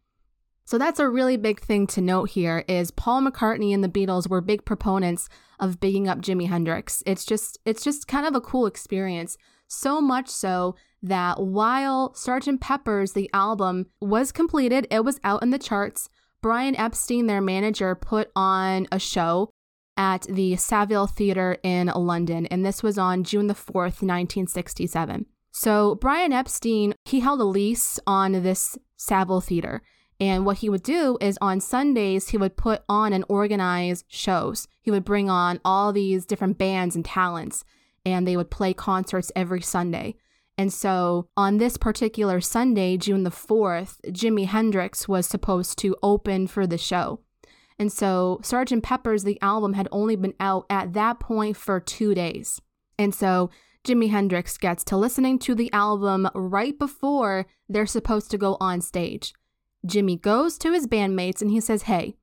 So 0.64 0.77
that's 0.77 0.99
a 0.99 1.09
really 1.09 1.37
big 1.37 1.61
thing 1.61 1.87
to 1.89 2.01
note 2.01 2.31
here 2.31 2.64
is 2.66 2.91
Paul 2.91 3.22
McCartney 3.22 3.72
and 3.72 3.85
the 3.85 3.89
Beatles 3.89 4.29
were 4.29 4.41
big 4.41 4.64
proponents 4.64 5.29
of 5.61 5.79
bigging 5.79 6.09
up 6.09 6.18
Jimi 6.20 6.49
Hendrix. 6.49 7.05
It's 7.07 7.25
just 7.25 7.57
it's 7.64 7.85
just 7.85 8.09
kind 8.09 8.27
of 8.27 8.35
a 8.35 8.41
cool 8.41 8.66
experience. 8.66 9.39
So 9.68 10.01
much 10.01 10.29
so 10.29 10.75
that 11.05 11.41
while 11.41 12.12
Sgt. 12.14 12.61
Pepper's 12.61 13.12
the 13.12 13.31
album 13.33 13.87
was 14.01 14.33
completed, 14.33 14.89
it 14.91 15.05
was 15.05 15.20
out 15.22 15.45
in 15.45 15.51
the 15.51 15.59
charts, 15.61 16.09
Brian 16.43 16.75
Epstein, 16.75 17.29
their 17.29 17.41
manager, 17.41 17.95
put 17.95 18.33
on 18.35 18.89
a 18.91 18.99
show 18.99 19.53
at 19.97 20.22
the 20.22 20.57
Saville 20.57 21.07
Theatre 21.07 21.59
in 21.62 21.86
London, 21.88 22.47
and 22.47 22.64
this 22.64 22.82
was 22.82 22.99
on 22.99 23.24
June 23.24 23.47
the 23.47 23.55
4th, 23.55 24.03
1967. 24.03 25.26
So 25.53 25.95
Brian 25.95 26.32
Epstein, 26.32 26.95
he 27.05 27.20
held 27.20 27.40
a 27.40 27.45
lease 27.45 28.01
on 28.07 28.32
this 28.42 28.76
Saville 28.97 29.40
Theatre. 29.40 29.82
And 30.20 30.47
what 30.47 30.59
he 30.59 30.68
would 30.68 30.82
do 30.82 31.18
is 31.20 31.38
on 31.40 31.61
Sundays, 31.61 32.28
he 32.28 32.36
would 32.36 32.57
put 32.57 32.82
on 32.88 33.12
and 33.12 33.24
organize 33.28 34.05
shows. 34.09 34.68
He 34.80 34.90
would 34.90 35.05
bring 35.05 35.28
on 35.28 35.61
all 35.64 35.92
these 35.92 36.24
different 36.24 36.57
bands 36.57 36.95
and 36.95 37.05
talents, 37.05 37.64
and 38.07 38.26
they 38.26 38.36
would 38.36 38.51
play 38.51 38.74
concerts 38.74 39.32
every 39.34 39.61
Sunday. 39.61 40.14
And 40.57 40.72
so 40.72 41.28
on 41.36 41.59
this 41.59 41.76
particular 41.76 42.40
Sunday, 42.40 42.97
June 42.97 43.24
the 43.24 43.30
4th, 43.30 44.01
Jimi 44.07 44.47
Hendrix 44.47 45.09
was 45.09 45.26
supposed 45.26 45.78
to 45.78 45.97
open 46.03 46.47
for 46.47 46.66
the 46.66 46.78
show. 46.78 47.20
And 47.79 47.93
so 47.93 48.41
Sgt. 48.43 48.83
Pepper's, 48.83 49.25
the 49.25 49.41
album, 49.43 49.72
had 49.72 49.89
only 49.91 50.16
been 50.16 50.35
out 50.39 50.66
at 50.70 50.93
that 50.93 51.18
point 51.20 51.57
for 51.57 51.81
two 51.81 52.14
days. 52.14 52.61
And 52.99 53.14
so 53.14 53.51
Jimi 53.85 54.11
Hendrix 54.11 54.57
gets 54.57 54.85
to 54.85 54.97
listening 54.97 55.39
to 55.41 55.55
the 55.55 55.72
album 55.72 56.29
right 56.35 56.79
before 56.79 57.47
they're 57.68 57.87
supposed 57.87 58.31
to 58.31 58.39
go 58.39 58.57
on 58.61 58.81
stage. 58.81 59.35
Jimi 59.87 60.20
goes 60.20 60.57
to 60.59 60.72
his 60.72 60.87
bandmates 60.87 61.43
and 61.43 61.51
he 61.51 61.61
says, 61.61 61.83
Hey, 61.83 62.16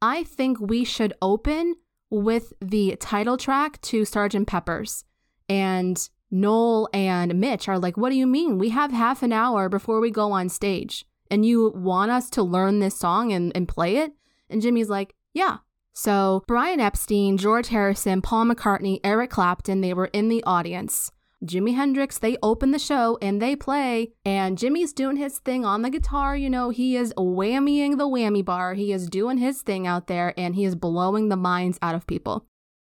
I 0.00 0.24
think 0.24 0.58
we 0.60 0.84
should 0.84 1.12
open 1.20 1.74
with 2.10 2.52
the 2.60 2.96
title 2.96 3.36
track 3.36 3.80
to 3.82 4.02
Sgt. 4.02 4.46
Pepper's. 4.46 5.04
And 5.48 6.08
Noel 6.30 6.88
and 6.94 7.38
Mitch 7.38 7.68
are 7.68 7.78
like, 7.78 7.98
What 7.98 8.10
do 8.10 8.16
you 8.16 8.26
mean? 8.26 8.56
We 8.56 8.70
have 8.70 8.92
half 8.92 9.22
an 9.22 9.32
hour 9.32 9.68
before 9.68 10.00
we 10.00 10.10
go 10.10 10.32
on 10.32 10.48
stage. 10.48 11.04
And 11.30 11.44
you 11.44 11.72
want 11.74 12.10
us 12.10 12.30
to 12.30 12.42
learn 12.42 12.80
this 12.80 12.98
song 12.98 13.32
and, 13.32 13.52
and 13.54 13.68
play 13.68 13.96
it? 13.96 14.12
And 14.48 14.62
Jimi's 14.62 14.88
like, 14.88 15.14
Yeah. 15.34 15.58
So 15.94 16.42
Brian 16.46 16.80
Epstein, 16.80 17.36
George 17.36 17.68
Harrison, 17.68 18.22
Paul 18.22 18.46
McCartney, 18.46 19.00
Eric 19.04 19.30
Clapton, 19.30 19.82
they 19.82 19.92
were 19.92 20.06
in 20.06 20.28
the 20.28 20.42
audience. 20.44 21.12
Jimi 21.44 21.74
Hendrix, 21.74 22.18
they 22.18 22.36
open 22.42 22.70
the 22.70 22.78
show 22.78 23.18
and 23.20 23.42
they 23.42 23.56
play, 23.56 24.12
and 24.24 24.56
Jimi's 24.56 24.92
doing 24.92 25.16
his 25.16 25.40
thing 25.40 25.64
on 25.64 25.82
the 25.82 25.90
guitar. 25.90 26.36
You 26.36 26.48
know, 26.48 26.70
he 26.70 26.96
is 26.96 27.12
whammying 27.18 27.98
the 27.98 28.06
whammy 28.06 28.44
bar. 28.44 28.74
He 28.74 28.92
is 28.92 29.08
doing 29.08 29.38
his 29.38 29.60
thing 29.62 29.86
out 29.86 30.06
there 30.06 30.32
and 30.36 30.54
he 30.54 30.64
is 30.64 30.76
blowing 30.76 31.28
the 31.28 31.36
minds 31.36 31.78
out 31.82 31.96
of 31.96 32.06
people. 32.06 32.46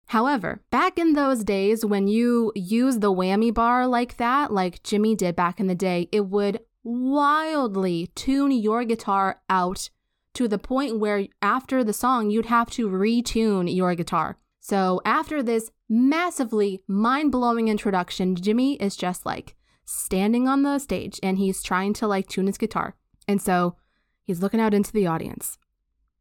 However, 0.07 0.63
back 0.71 0.99
in 0.99 1.13
those 1.13 1.45
days 1.45 1.85
when 1.85 2.09
you 2.09 2.51
use 2.55 2.99
the 2.99 3.13
whammy 3.13 3.53
bar 3.53 3.87
like 3.87 4.17
that, 4.17 4.51
like 4.51 4.83
Jimi 4.83 5.15
did 5.15 5.37
back 5.37 5.61
in 5.61 5.67
the 5.67 5.75
day, 5.75 6.09
it 6.11 6.27
would 6.27 6.61
wildly 6.83 8.11
tune 8.15 8.51
your 8.51 8.85
guitar 8.85 9.43
out 9.51 9.91
to 10.39 10.47
the 10.47 10.57
point 10.57 11.01
where 11.01 11.27
after 11.43 11.83
the 11.83 11.93
song, 11.93 12.31
you'd 12.31 12.47
have 12.47 12.71
to 12.71 12.89
retune 12.89 13.75
your 13.75 13.97
guitar. 13.97 14.39
So 14.61 15.01
after 15.05 15.43
this 15.43 15.73
massively 15.89 16.81
mind 16.87 17.33
blowing 17.33 17.67
introduction, 17.67 18.37
Jimi 18.37 18.81
is 18.81 18.95
just 18.95 19.27
like 19.27 19.57
standing 19.85 20.47
on 20.47 20.63
the 20.63 20.79
stage 20.79 21.19
and 21.25 21.39
he's 21.39 21.61
trying 21.61 21.93
to 21.95 22.07
like 22.07 22.29
tune 22.29 22.47
his 22.47 22.57
guitar. 22.57 22.95
And 23.27 23.43
so 23.43 23.75
he's 24.23 24.41
looking 24.41 24.61
out 24.61 24.75
into 24.75 24.93
the 24.93 25.09
audience 25.09 25.59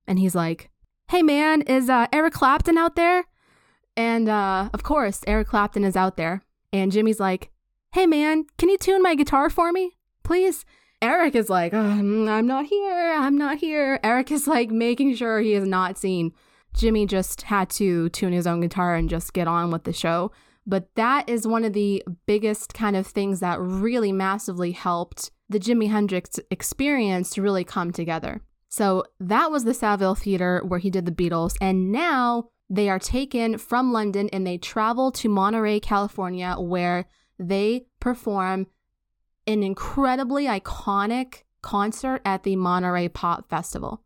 and 0.07 0.17
he's 0.17 0.33
like, 0.33 0.71
Hey 1.09 1.21
man, 1.21 1.61
is 1.61 1.87
uh, 1.87 2.07
Eric 2.11 2.33
Clapton 2.33 2.75
out 2.75 2.95
there? 2.95 3.25
And 3.95 4.27
uh, 4.27 4.71
of 4.73 4.81
course, 4.81 5.21
Eric 5.27 5.49
Clapton 5.49 5.83
is 5.83 5.95
out 5.95 6.17
there. 6.17 6.41
And 6.73 6.91
Jimi's 6.91 7.19
like, 7.19 7.51
Hey 7.93 8.07
man, 8.07 8.45
can 8.57 8.69
you 8.69 8.79
tune 8.79 9.03
my 9.03 9.13
guitar 9.13 9.51
for 9.51 9.71
me, 9.71 9.91
please? 10.23 10.65
Eric 11.01 11.35
is 11.35 11.49
like, 11.49 11.73
oh, 11.73 11.79
I'm 11.79 12.47
not 12.47 12.65
here. 12.65 13.13
I'm 13.17 13.37
not 13.37 13.57
here. 13.57 13.99
Eric 14.03 14.31
is 14.31 14.47
like 14.47 14.71
making 14.71 15.15
sure 15.15 15.39
he 15.39 15.53
is 15.53 15.67
not 15.67 15.97
seen. 15.97 16.33
Jimi 16.75 17.07
just 17.07 17.43
had 17.43 17.69
to 17.71 18.09
tune 18.09 18.33
his 18.33 18.47
own 18.47 18.61
guitar 18.61 18.95
and 18.95 19.09
just 19.09 19.33
get 19.33 19.47
on 19.47 19.71
with 19.71 19.83
the 19.83 19.93
show. 19.93 20.31
But 20.65 20.93
that 20.95 21.29
is 21.29 21.47
one 21.47 21.63
of 21.63 21.73
the 21.73 22.03
biggest 22.25 22.73
kind 22.73 22.95
of 22.95 23.07
things 23.07 23.39
that 23.39 23.59
really 23.59 24.11
massively 24.11 24.71
helped 24.73 25.31
the 25.47 25.59
Jimi 25.59 25.89
Hendrix 25.89 26.39
experience 26.51 27.29
to 27.31 27.41
really 27.41 27.63
come 27.63 27.91
together. 27.91 28.41
So 28.67 29.05
that 29.19 29.49
was 29.49 29.63
the 29.63 29.73
Saville 29.73 30.15
Theatre 30.15 30.61
where 30.65 30.79
he 30.79 30.89
did 30.89 31.05
the 31.05 31.11
Beatles. 31.11 31.55
And 31.61 31.91
now 31.91 32.49
they 32.69 32.89
are 32.89 32.99
taken 32.99 33.57
from 33.57 33.93
London 33.93 34.29
and 34.33 34.45
they 34.45 34.57
travel 34.57 35.11
to 35.13 35.29
Monterey, 35.29 35.79
California, 35.79 36.55
where 36.59 37.05
they 37.39 37.85
perform 38.01 38.67
an 39.47 39.63
incredibly 39.63 40.45
iconic 40.45 41.43
concert 41.61 42.21
at 42.25 42.43
the 42.43 42.55
Monterey 42.55 43.07
Pop 43.07 43.49
Festival. 43.49 44.03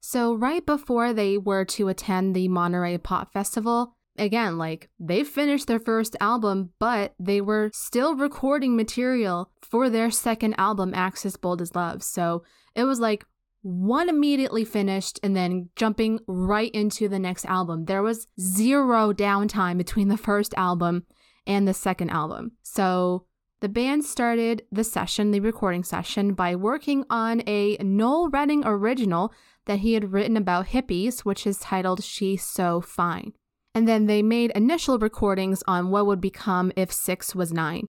So, 0.00 0.34
right 0.34 0.64
before 0.64 1.12
they 1.12 1.38
were 1.38 1.64
to 1.66 1.88
attend 1.88 2.34
the 2.34 2.48
Monterey 2.48 2.98
Pop 2.98 3.32
Festival, 3.32 3.96
again, 4.16 4.58
like 4.58 4.88
they 4.98 5.24
finished 5.24 5.66
their 5.66 5.78
first 5.78 6.16
album, 6.20 6.70
but 6.78 7.14
they 7.18 7.40
were 7.40 7.70
still 7.72 8.16
recording 8.16 8.76
material 8.76 9.50
for 9.62 9.90
their 9.90 10.10
second 10.10 10.54
album, 10.58 10.92
Axis 10.94 11.36
Bold 11.36 11.60
as 11.60 11.74
Love. 11.74 12.02
So, 12.02 12.42
it 12.74 12.84
was 12.84 13.00
like 13.00 13.24
one 13.62 14.08
immediately 14.08 14.64
finished 14.64 15.20
and 15.22 15.36
then 15.36 15.70
jumping 15.76 16.18
right 16.26 16.72
into 16.72 17.08
the 17.08 17.18
next 17.18 17.44
album. 17.44 17.84
There 17.84 18.02
was 18.02 18.26
zero 18.40 19.12
downtime 19.12 19.78
between 19.78 20.08
the 20.08 20.16
first 20.16 20.52
album 20.56 21.04
and 21.46 21.66
the 21.66 21.74
second 21.74 22.10
album. 22.10 22.52
So 22.62 23.26
the 23.62 23.68
band 23.68 24.04
started 24.04 24.62
the 24.72 24.82
session, 24.82 25.30
the 25.30 25.38
recording 25.38 25.84
session, 25.84 26.34
by 26.34 26.56
working 26.56 27.04
on 27.08 27.44
a 27.46 27.76
Noel 27.76 28.28
Redding 28.28 28.64
original 28.66 29.32
that 29.66 29.78
he 29.78 29.94
had 29.94 30.12
written 30.12 30.36
about 30.36 30.66
hippies, 30.66 31.20
which 31.20 31.46
is 31.46 31.60
titled 31.60 32.02
She's 32.02 32.42
So 32.42 32.80
Fine. 32.80 33.34
And 33.72 33.86
then 33.86 34.06
they 34.06 34.20
made 34.20 34.50
initial 34.56 34.98
recordings 34.98 35.62
on 35.68 35.90
what 35.90 36.06
would 36.06 36.20
become 36.20 36.72
If 36.74 36.92
Six 36.92 37.36
Was 37.36 37.52
Nine. 37.52 37.86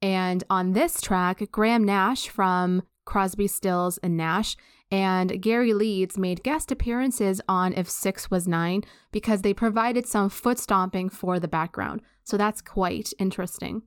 And 0.00 0.42
on 0.48 0.72
this 0.72 1.02
track, 1.02 1.46
Graham 1.52 1.84
Nash 1.84 2.30
from 2.30 2.82
Crosby, 3.04 3.46
Stills, 3.46 3.98
and 3.98 4.16
Nash 4.16 4.56
and 4.90 5.42
Gary 5.42 5.74
Leeds 5.74 6.16
made 6.16 6.42
guest 6.42 6.72
appearances 6.72 7.42
on 7.46 7.74
If 7.74 7.90
Six 7.90 8.30
Was 8.30 8.48
Nine 8.48 8.84
because 9.12 9.42
they 9.42 9.52
provided 9.52 10.06
some 10.06 10.30
foot 10.30 10.58
stomping 10.58 11.10
for 11.10 11.38
the 11.38 11.46
background. 11.46 12.00
So 12.24 12.38
that's 12.38 12.62
quite 12.62 13.12
interesting. 13.18 13.82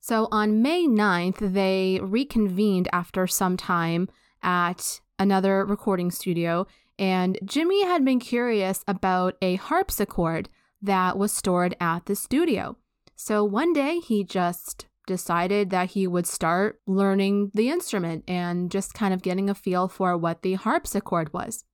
So 0.00 0.28
on 0.30 0.62
May 0.62 0.86
9th, 0.86 1.52
they 1.52 1.98
reconvened 2.02 2.88
after 2.92 3.26
some 3.26 3.56
time 3.56 4.08
at 4.42 5.00
another 5.18 5.64
recording 5.64 6.10
studio, 6.10 6.66
and 6.98 7.38
Jimi 7.44 7.84
had 7.84 8.04
been 8.04 8.20
curious 8.20 8.84
about 8.86 9.36
a 9.42 9.56
harpsichord 9.56 10.48
that 10.80 11.18
was 11.18 11.32
stored 11.32 11.76
at 11.80 12.06
the 12.06 12.14
studio. 12.14 12.76
So 13.16 13.42
one 13.44 13.72
day 13.72 13.98
he 13.98 14.24
just 14.24 14.86
decided 15.06 15.70
that 15.70 15.90
he 15.90 16.06
would 16.06 16.26
start 16.26 16.80
learning 16.86 17.50
the 17.54 17.70
instrument 17.70 18.24
and 18.28 18.70
just 18.70 18.94
kind 18.94 19.14
of 19.14 19.22
getting 19.22 19.48
a 19.48 19.54
feel 19.54 19.88
for 19.88 20.16
what 20.16 20.42
the 20.42 20.54
harpsichord 20.54 21.32
was. 21.32 21.64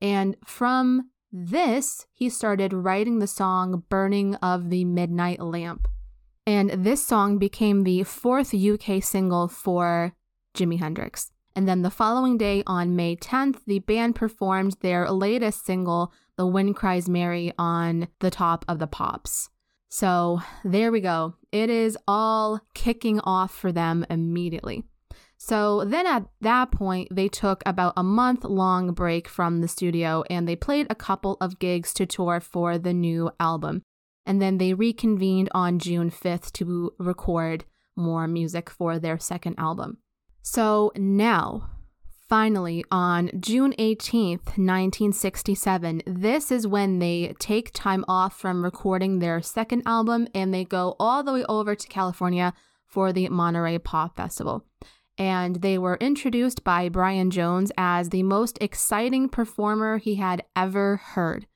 And 0.00 0.36
from 0.44 1.10
this, 1.32 2.06
he 2.12 2.28
started 2.28 2.72
writing 2.72 3.18
the 3.18 3.26
song 3.26 3.84
Burning 3.88 4.34
of 4.36 4.68
the 4.68 4.84
Midnight 4.84 5.40
Lamp. 5.40 5.88
And 6.46 6.70
this 6.84 7.06
song 7.06 7.38
became 7.38 7.84
the 7.84 8.02
fourth 8.02 8.52
UK 8.54 9.02
single 9.02 9.48
for 9.48 10.14
Jimi 10.54 10.78
Hendrix. 10.78 11.30
And 11.54 11.68
then 11.68 11.82
the 11.82 11.90
following 11.90 12.38
day, 12.38 12.62
on 12.66 12.96
May 12.96 13.14
10th, 13.14 13.60
the 13.66 13.78
band 13.80 14.14
performed 14.14 14.76
their 14.80 15.10
latest 15.10 15.66
single, 15.66 16.12
The 16.36 16.46
Wind 16.46 16.76
Cries 16.76 17.08
Mary, 17.08 17.52
on 17.58 18.08
the 18.20 18.30
top 18.30 18.64
of 18.66 18.78
the 18.78 18.86
pops. 18.86 19.50
So 19.88 20.40
there 20.64 20.90
we 20.90 21.00
go. 21.00 21.34
It 21.52 21.68
is 21.68 21.98
all 22.08 22.60
kicking 22.74 23.20
off 23.20 23.54
for 23.54 23.70
them 23.70 24.06
immediately. 24.08 24.84
So 25.36 25.84
then 25.84 26.06
at 26.06 26.24
that 26.40 26.70
point, 26.70 27.08
they 27.10 27.28
took 27.28 27.62
about 27.66 27.92
a 27.96 28.02
month 28.02 28.44
long 28.44 28.92
break 28.94 29.28
from 29.28 29.60
the 29.60 29.68
studio 29.68 30.24
and 30.30 30.48
they 30.48 30.56
played 30.56 30.86
a 30.88 30.94
couple 30.94 31.36
of 31.40 31.58
gigs 31.58 31.92
to 31.94 32.06
tour 32.06 32.40
for 32.40 32.78
the 32.78 32.94
new 32.94 33.30
album. 33.38 33.82
And 34.24 34.40
then 34.40 34.58
they 34.58 34.74
reconvened 34.74 35.48
on 35.52 35.78
June 35.78 36.10
5th 36.10 36.52
to 36.52 36.92
record 36.98 37.64
more 37.96 38.26
music 38.26 38.70
for 38.70 38.98
their 38.98 39.18
second 39.18 39.56
album. 39.58 39.98
So 40.42 40.92
now, 40.96 41.70
finally, 42.28 42.84
on 42.90 43.30
June 43.38 43.74
18th, 43.78 44.56
1967, 44.56 46.02
this 46.06 46.50
is 46.50 46.66
when 46.66 46.98
they 46.98 47.34
take 47.38 47.72
time 47.72 48.04
off 48.08 48.38
from 48.38 48.64
recording 48.64 49.18
their 49.18 49.42
second 49.42 49.82
album 49.86 50.26
and 50.34 50.52
they 50.52 50.64
go 50.64 50.96
all 50.98 51.22
the 51.22 51.32
way 51.32 51.44
over 51.48 51.74
to 51.74 51.88
California 51.88 52.54
for 52.86 53.12
the 53.12 53.28
Monterey 53.28 53.78
Pop 53.78 54.16
Festival. 54.16 54.64
And 55.18 55.56
they 55.56 55.78
were 55.78 55.98
introduced 56.00 56.64
by 56.64 56.88
Brian 56.88 57.30
Jones 57.30 57.70
as 57.76 58.08
the 58.08 58.22
most 58.22 58.58
exciting 58.60 59.28
performer 59.28 59.98
he 59.98 60.16
had 60.16 60.42
ever 60.56 60.96
heard. 60.96 61.46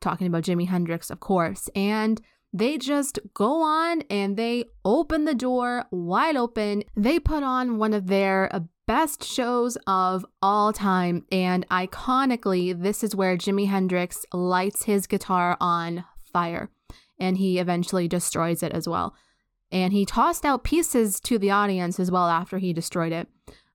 Talking 0.00 0.26
about 0.26 0.44
Jimi 0.44 0.68
Hendrix, 0.68 1.10
of 1.10 1.20
course. 1.20 1.68
And 1.74 2.20
they 2.52 2.78
just 2.78 3.18
go 3.34 3.62
on 3.62 4.02
and 4.08 4.36
they 4.36 4.64
open 4.84 5.24
the 5.24 5.34
door 5.34 5.84
wide 5.90 6.36
open. 6.36 6.84
They 6.96 7.18
put 7.18 7.42
on 7.42 7.78
one 7.78 7.92
of 7.92 8.06
their 8.06 8.50
best 8.86 9.22
shows 9.22 9.76
of 9.86 10.24
all 10.40 10.72
time. 10.72 11.26
And 11.30 11.68
iconically, 11.68 12.80
this 12.80 13.04
is 13.04 13.14
where 13.14 13.36
Jimi 13.36 13.68
Hendrix 13.68 14.24
lights 14.32 14.84
his 14.84 15.06
guitar 15.06 15.56
on 15.60 16.04
fire 16.32 16.70
and 17.18 17.36
he 17.36 17.58
eventually 17.58 18.08
destroys 18.08 18.62
it 18.62 18.72
as 18.72 18.88
well. 18.88 19.14
And 19.70 19.92
he 19.92 20.06
tossed 20.06 20.46
out 20.46 20.64
pieces 20.64 21.20
to 21.20 21.38
the 21.38 21.50
audience 21.50 22.00
as 22.00 22.10
well 22.10 22.28
after 22.28 22.58
he 22.58 22.72
destroyed 22.72 23.12
it. 23.12 23.28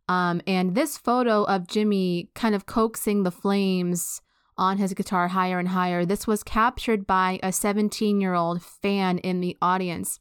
Um, 0.10 0.42
and 0.48 0.76
this 0.76 0.98
photo 0.98 1.44
of 1.44 1.68
Jimi 1.68 2.34
kind 2.34 2.56
of 2.56 2.66
coaxing 2.66 3.24
the 3.24 3.32
flames 3.32 4.22
on 4.64 4.78
his 4.78 4.94
guitar 4.94 5.28
higher 5.30 5.60
and 5.60 5.70
higher, 5.70 6.06
this 6.06 6.26
was 6.26 6.44
captured 6.44 7.06
by 7.06 7.40
a 7.44 7.52
17 7.52 8.20
year 8.20 8.34
old 8.34 8.64
fan 8.64 9.18
in 9.20 9.42
the 9.42 9.58
audience 9.62 10.20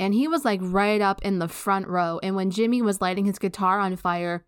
and 0.00 0.14
he 0.14 0.26
was 0.26 0.46
like 0.46 0.60
right 0.62 1.02
up 1.02 1.20
in 1.22 1.38
the 1.38 1.46
front 1.46 1.86
row. 1.86 2.18
And 2.22 2.34
when 2.34 2.50
Jimi 2.50 2.80
was 2.80 3.02
lighting 3.02 3.26
his 3.26 3.38
guitar 3.38 3.78
on 3.78 3.96
fire, 3.96 4.46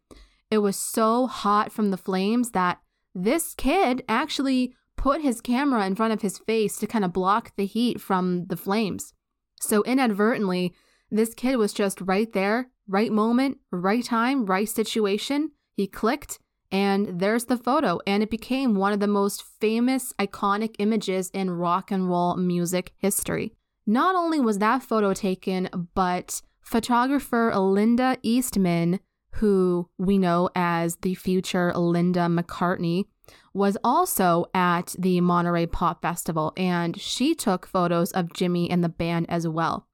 it 0.50 0.58
was 0.58 0.76
so 0.76 1.26
hot 1.26 1.70
from 1.70 1.90
the 1.90 1.98
flames 1.98 2.52
that 2.52 2.80
this 3.14 3.52
kid 3.54 4.02
actually 4.08 4.74
put 4.96 5.20
his 5.20 5.42
camera 5.42 5.86
in 5.86 5.94
front 5.94 6.14
of 6.14 6.22
his 6.22 6.38
face 6.38 6.78
to 6.78 6.86
kind 6.86 7.04
of 7.04 7.12
block 7.12 7.52
the 7.56 7.66
heat 7.66 8.00
from 8.00 8.46
the 8.46 8.56
flames. 8.56 9.12
So 9.60 9.82
inadvertently, 9.82 10.72
this 11.10 11.34
kid 11.34 11.56
was 11.56 11.74
just 11.74 12.00
right 12.00 12.32
there, 12.32 12.70
right 12.88 13.12
moment, 13.12 13.58
right 13.70 14.02
time, 14.02 14.46
right 14.46 14.68
situation. 14.68 15.50
He 15.74 15.86
clicked, 15.86 16.38
and 16.72 17.20
there's 17.20 17.44
the 17.44 17.58
photo. 17.58 18.00
And 18.06 18.22
it 18.22 18.30
became 18.30 18.74
one 18.74 18.94
of 18.94 19.00
the 19.00 19.06
most 19.06 19.44
famous, 19.60 20.12
iconic 20.18 20.74
images 20.78 21.30
in 21.30 21.50
rock 21.50 21.90
and 21.90 22.08
roll 22.08 22.36
music 22.36 22.92
history. 22.96 23.52
Not 23.86 24.16
only 24.16 24.40
was 24.40 24.58
that 24.58 24.82
photo 24.82 25.12
taken, 25.12 25.68
but 25.94 26.40
photographer 26.62 27.52
Linda 27.54 28.16
Eastman, 28.22 29.00
who 29.34 29.90
we 29.98 30.16
know 30.16 30.48
as 30.54 30.96
the 30.96 31.14
future 31.14 31.72
Linda 31.74 32.20
McCartney, 32.20 33.04
was 33.52 33.76
also 33.84 34.46
at 34.54 34.94
the 34.98 35.20
Monterey 35.20 35.66
Pop 35.66 36.00
Festival 36.00 36.52
and 36.56 36.98
she 36.98 37.34
took 37.34 37.66
photos 37.66 38.12
of 38.12 38.28
Jimi 38.28 38.68
and 38.70 38.82
the 38.82 38.88
band 38.88 39.26
as 39.28 39.46
well. 39.46 39.86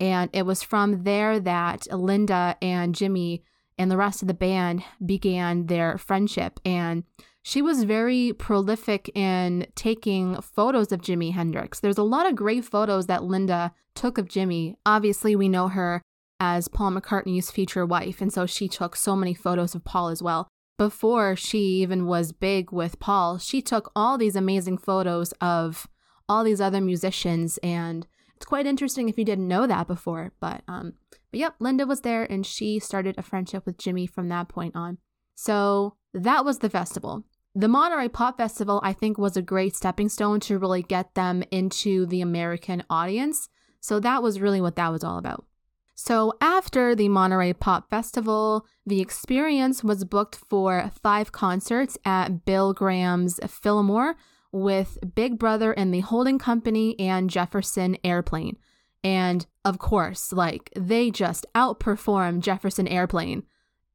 And 0.00 0.28
it 0.32 0.44
was 0.44 0.62
from 0.62 1.04
there 1.04 1.38
that 1.40 1.86
Linda 1.92 2.56
and 2.60 2.94
Jimi 2.94 3.42
and 3.78 3.90
the 3.90 3.96
rest 3.96 4.22
of 4.22 4.28
the 4.28 4.34
band 4.34 4.82
began 5.04 5.66
their 5.66 5.98
friendship. 5.98 6.60
And 6.64 7.04
she 7.42 7.62
was 7.62 7.84
very 7.84 8.32
prolific 8.32 9.10
in 9.14 9.66
taking 9.74 10.40
photos 10.40 10.90
of 10.90 11.00
Jimi 11.00 11.32
Hendrix. 11.32 11.78
There's 11.78 11.98
a 11.98 12.02
lot 12.02 12.26
of 12.26 12.34
great 12.34 12.64
photos 12.64 13.06
that 13.06 13.22
Linda 13.22 13.72
took 13.94 14.18
of 14.18 14.26
Jimi. 14.26 14.74
Obviously, 14.84 15.36
we 15.36 15.48
know 15.48 15.68
her 15.68 16.02
as 16.40 16.68
Paul 16.68 16.92
McCartney's 16.92 17.50
future 17.50 17.86
wife, 17.86 18.20
and 18.20 18.32
so 18.32 18.46
she 18.46 18.68
took 18.68 18.96
so 18.96 19.16
many 19.16 19.32
photos 19.32 19.74
of 19.74 19.84
Paul 19.84 20.08
as 20.08 20.22
well. 20.22 20.48
Before 20.78 21.36
she 21.36 21.58
even 21.82 22.06
was 22.06 22.32
big 22.32 22.72
with 22.72 22.98
Paul, 22.98 23.38
she 23.38 23.62
took 23.62 23.90
all 23.96 24.18
these 24.18 24.36
amazing 24.36 24.78
photos 24.78 25.32
of 25.40 25.86
all 26.28 26.44
these 26.44 26.60
other 26.60 26.80
musicians, 26.80 27.58
and 27.62 28.06
it's 28.34 28.44
quite 28.44 28.66
interesting 28.66 29.08
if 29.08 29.16
you 29.16 29.24
didn't 29.24 29.48
know 29.48 29.66
that 29.66 29.86
before. 29.86 30.32
But 30.40 30.62
um, 30.68 30.94
but 31.30 31.40
yep, 31.40 31.54
Linda 31.58 31.86
was 31.86 32.00
there, 32.02 32.24
and 32.24 32.44
she 32.46 32.78
started 32.78 33.16
a 33.18 33.22
friendship 33.22 33.66
with 33.66 33.78
Jimi 33.78 34.08
from 34.08 34.28
that 34.28 34.48
point 34.48 34.76
on. 34.76 34.98
So 35.34 35.96
that 36.14 36.44
was 36.44 36.58
the 36.58 36.70
festival 36.70 37.24
the 37.56 37.68
Monterey 37.68 38.10
Pop 38.10 38.36
Festival, 38.36 38.82
I 38.84 38.92
think, 38.92 39.16
was 39.16 39.34
a 39.34 39.42
great 39.42 39.74
stepping 39.74 40.10
stone 40.10 40.40
to 40.40 40.58
really 40.58 40.82
get 40.82 41.14
them 41.14 41.42
into 41.50 42.04
the 42.04 42.20
American 42.20 42.84
audience. 42.90 43.48
So 43.80 43.98
that 44.00 44.22
was 44.22 44.42
really 44.42 44.60
what 44.60 44.76
that 44.76 44.92
was 44.92 45.02
all 45.02 45.16
about. 45.16 45.46
So 45.94 46.34
after 46.42 46.94
the 46.94 47.08
Monterey 47.08 47.54
Pop 47.54 47.88
Festival, 47.88 48.66
the 48.84 49.00
experience 49.00 49.82
was 49.82 50.04
booked 50.04 50.36
for 50.36 50.90
five 51.02 51.32
concerts 51.32 51.96
at 52.04 52.44
Bill 52.44 52.74
Graham's 52.74 53.40
Fillmore 53.48 54.16
with 54.52 54.98
Big 55.14 55.38
Brother 55.38 55.72
and 55.72 55.94
the 55.94 56.00
Holding 56.00 56.38
Company 56.38 56.94
and 57.00 57.30
Jefferson 57.30 57.96
Airplane. 58.04 58.58
And 59.06 59.46
of 59.64 59.78
course, 59.78 60.32
like 60.32 60.68
they 60.74 61.12
just 61.12 61.46
outperformed 61.54 62.40
Jefferson 62.40 62.88
Airplane 62.88 63.44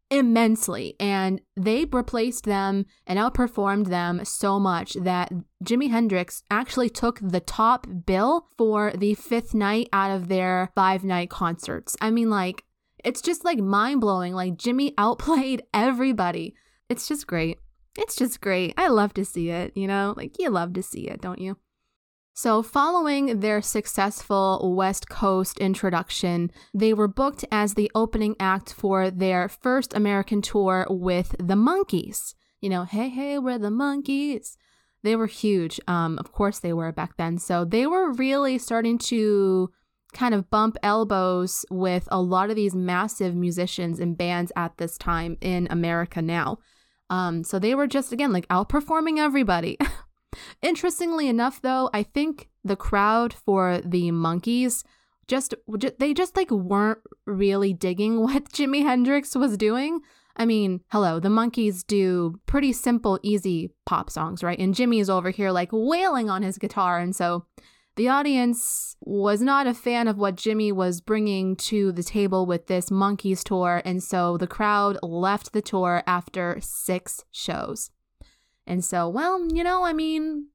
immensely 0.10 0.96
and 1.02 1.42
they 1.58 1.84
replaced 1.84 2.46
them 2.46 2.86
and 3.06 3.20
outperformed 3.20 3.88
them 3.88 4.24
so 4.24 4.58
much 4.58 4.94
that 4.94 5.34
Jimi 5.66 5.90
Hendrix 5.90 6.44
actually 6.50 6.90
took 6.90 7.20
the 7.22 7.42
top 7.42 7.88
bill 8.06 8.48
for 8.58 8.94
the 8.96 9.16
fifth 9.16 9.54
night 9.54 9.90
out 9.92 10.12
of 10.12 10.30
their 10.30 10.72
five 10.76 11.04
night 11.04 11.30
concerts. 11.30 11.98
I 12.00 12.10
mean, 12.10 12.30
like, 12.30 12.64
It's 13.04 13.22
just 13.22 13.44
like 13.44 13.60
mind 13.60 14.00
blowing. 14.00 14.34
Like 14.34 14.56
Jimi 14.56 14.94
outplayed 14.98 15.64
everybody. 15.74 16.56
It's 16.88 17.06
just 17.06 17.28
great. 17.28 17.58
It's 17.98 18.16
just 18.16 18.40
great. 18.40 18.76
I 18.78 18.88
love 18.88 19.14
to 19.16 19.26
see 19.26 19.50
it, 19.50 19.76
you 19.76 19.88
know? 19.88 20.14
Like 20.16 20.40
you 20.40 20.50
love 20.50 20.72
to 20.74 20.84
see 20.84 21.10
it, 21.10 21.20
don't 21.20 21.42
you? 21.42 21.58
So, 22.34 22.64
following 22.64 23.42
their 23.42 23.62
successful 23.62 24.74
West 24.76 25.10
Coast 25.10 25.60
introduction, 25.60 26.50
they 26.74 26.94
were 26.94 27.10
booked 27.10 27.44
as 27.52 27.74
the 27.74 27.92
opening 27.94 28.36
act 28.40 28.74
for 28.74 29.12
their 29.12 29.50
first 29.50 29.94
American 29.94 30.42
tour 30.42 30.88
with 30.90 31.36
the 31.38 31.56
Monkees. 31.56 32.34
You 32.62 32.70
know, 32.70 32.86
hey, 32.86 33.10
hey, 33.10 33.38
we're 33.38 33.58
the 33.58 33.70
Monkees. 33.70 34.56
They 35.04 35.16
were 35.16 35.28
huge. 35.28 35.80
Um, 35.88 36.18
of 36.20 36.32
course, 36.32 36.60
they 36.60 36.72
were 36.72 36.92
back 36.94 37.18
then. 37.18 37.38
So, 37.38 37.66
they 37.66 37.86
were 37.86 38.14
really 38.14 38.58
starting 38.58 38.98
to 39.00 39.70
kind 40.14 40.34
of 40.34 40.50
bump 40.50 40.78
elbows 40.82 41.66
with 41.70 42.08
a 42.12 42.22
lot 42.22 42.50
of 42.50 42.56
these 42.56 42.74
massive 42.74 43.36
musicians 43.36 44.00
and 44.00 44.18
bands 44.18 44.54
at 44.56 44.78
this 44.78 44.98
time 44.98 45.38
in 45.42 45.68
America 45.70 46.22
now. 46.22 46.60
Um, 47.10 47.44
so, 47.44 47.60
they 47.60 47.76
were 47.76 47.88
just, 47.88 48.14
again, 48.14 48.32
like 48.32 48.48
outperforming 48.48 49.18
everybody. 49.18 49.78
Interestingly 50.62 51.28
enough, 51.28 51.62
though, 51.62 51.90
I 51.94 52.04
think 52.04 52.50
the 52.64 52.76
crowd 52.76 53.34
for 53.34 53.82
the 53.84 54.12
Monkees 54.12 54.84
just 55.28 55.54
they 55.98 56.14
just 56.14 56.36
like 56.36 56.52
weren't 56.52 57.00
really 57.26 57.74
digging 57.74 58.20
what 58.24 58.52
Jimi 58.52 58.84
Hendrix 58.84 59.36
was 59.36 59.58
doing. 59.58 60.02
I 60.36 60.46
mean, 60.46 60.82
hello, 60.92 61.20
the 61.20 61.30
Monkees 61.30 61.86
do 61.86 62.40
pretty 62.46 62.72
simple, 62.72 63.20
easy 63.22 63.72
pop 63.86 64.10
songs, 64.10 64.44
right? 64.44 64.58
And 64.58 64.74
Jimi's 64.74 65.10
over 65.10 65.30
here 65.30 65.52
like 65.52 65.70
wailing 65.72 66.30
on 66.30 66.42
his 66.42 66.58
guitar, 66.58 67.00
and 67.00 67.16
so 67.16 67.46
the 67.98 68.08
audience 68.08 68.96
was 69.02 69.42
not 69.42 69.68
a 69.68 69.74
fan 69.74 70.08
of 70.08 70.18
what 70.18 70.38
Jimi 70.38 70.72
was 70.72 71.02
bringing 71.02 71.58
to 71.58 71.92
the 71.92 72.04
table 72.04 72.46
with 72.46 72.68
this 72.68 72.90
Monkees 72.90 73.44
tour, 73.44 73.82
and 73.84 74.02
so 74.02 74.38
the 74.38 74.48
crowd 74.48 74.98
left 75.04 75.52
the 75.52 75.62
tour 75.62 76.02
after 76.08 76.58
six 76.62 77.26
shows. 77.32 77.92
And 78.68 78.84
so, 78.84 79.10
well, 79.10 79.48
you 79.54 79.64
know, 79.64 79.84
I 79.84 79.94
mean, 79.94 80.48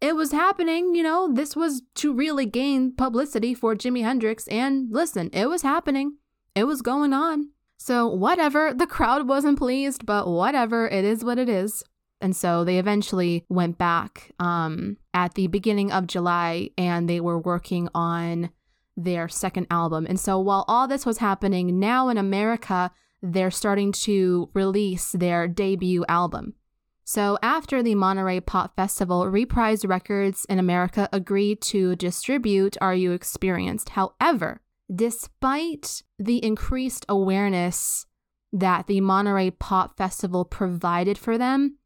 it 0.00 0.16
was 0.16 0.32
happening, 0.32 0.94
you 0.94 1.02
know, 1.02 1.30
this 1.32 1.54
was 1.54 1.82
to 1.96 2.12
really 2.12 2.46
gain 2.46 2.94
publicity 2.94 3.54
for 3.54 3.74
Jimi 3.74 4.02
Hendrix. 4.02 4.48
And 4.48 4.88
listen, 4.90 5.30
it 5.32 5.46
was 5.46 5.62
happening, 5.62 6.16
it 6.54 6.64
was 6.64 6.82
going 6.82 7.12
on. 7.12 7.50
So, 7.76 8.06
whatever, 8.06 8.74
the 8.74 8.86
crowd 8.86 9.26
wasn't 9.26 9.58
pleased, 9.58 10.04
but 10.04 10.26
whatever, 10.26 10.88
it 10.88 11.04
is 11.04 11.24
what 11.24 11.38
it 11.38 11.48
is. 11.48 11.82
And 12.20 12.36
so 12.36 12.64
they 12.64 12.78
eventually 12.78 13.46
went 13.48 13.78
back 13.78 14.32
um, 14.38 14.98
at 15.14 15.34
the 15.34 15.46
beginning 15.46 15.90
of 15.90 16.06
July 16.06 16.70
and 16.76 17.08
they 17.08 17.20
were 17.20 17.38
working 17.38 17.88
on 17.94 18.50
their 18.96 19.28
second 19.28 19.66
album. 19.70 20.06
And 20.08 20.20
so 20.20 20.38
while 20.38 20.64
all 20.68 20.86
this 20.86 21.06
was 21.06 21.18
happening, 21.18 21.78
now 21.78 22.08
in 22.08 22.18
America, 22.18 22.90
they're 23.22 23.50
starting 23.50 23.92
to 23.92 24.50
release 24.52 25.12
their 25.12 25.48
debut 25.48 26.04
album. 26.08 26.54
So, 27.12 27.38
after 27.42 27.82
the 27.82 27.96
Monterey 27.96 28.38
Pop 28.38 28.76
Festival, 28.76 29.26
Reprise 29.26 29.84
Records 29.84 30.46
in 30.48 30.60
America 30.60 31.08
agreed 31.12 31.60
to 31.62 31.96
distribute 31.96 32.76
Are 32.80 32.94
You 32.94 33.10
Experienced? 33.10 33.88
However, 33.88 34.60
despite 34.94 36.04
the 36.20 36.36
increased 36.44 37.04
awareness 37.08 38.06
that 38.52 38.86
the 38.86 39.00
Monterey 39.00 39.50
Pop 39.50 39.96
Festival 39.96 40.44
provided 40.44 41.18
for 41.18 41.36
them, 41.36 41.78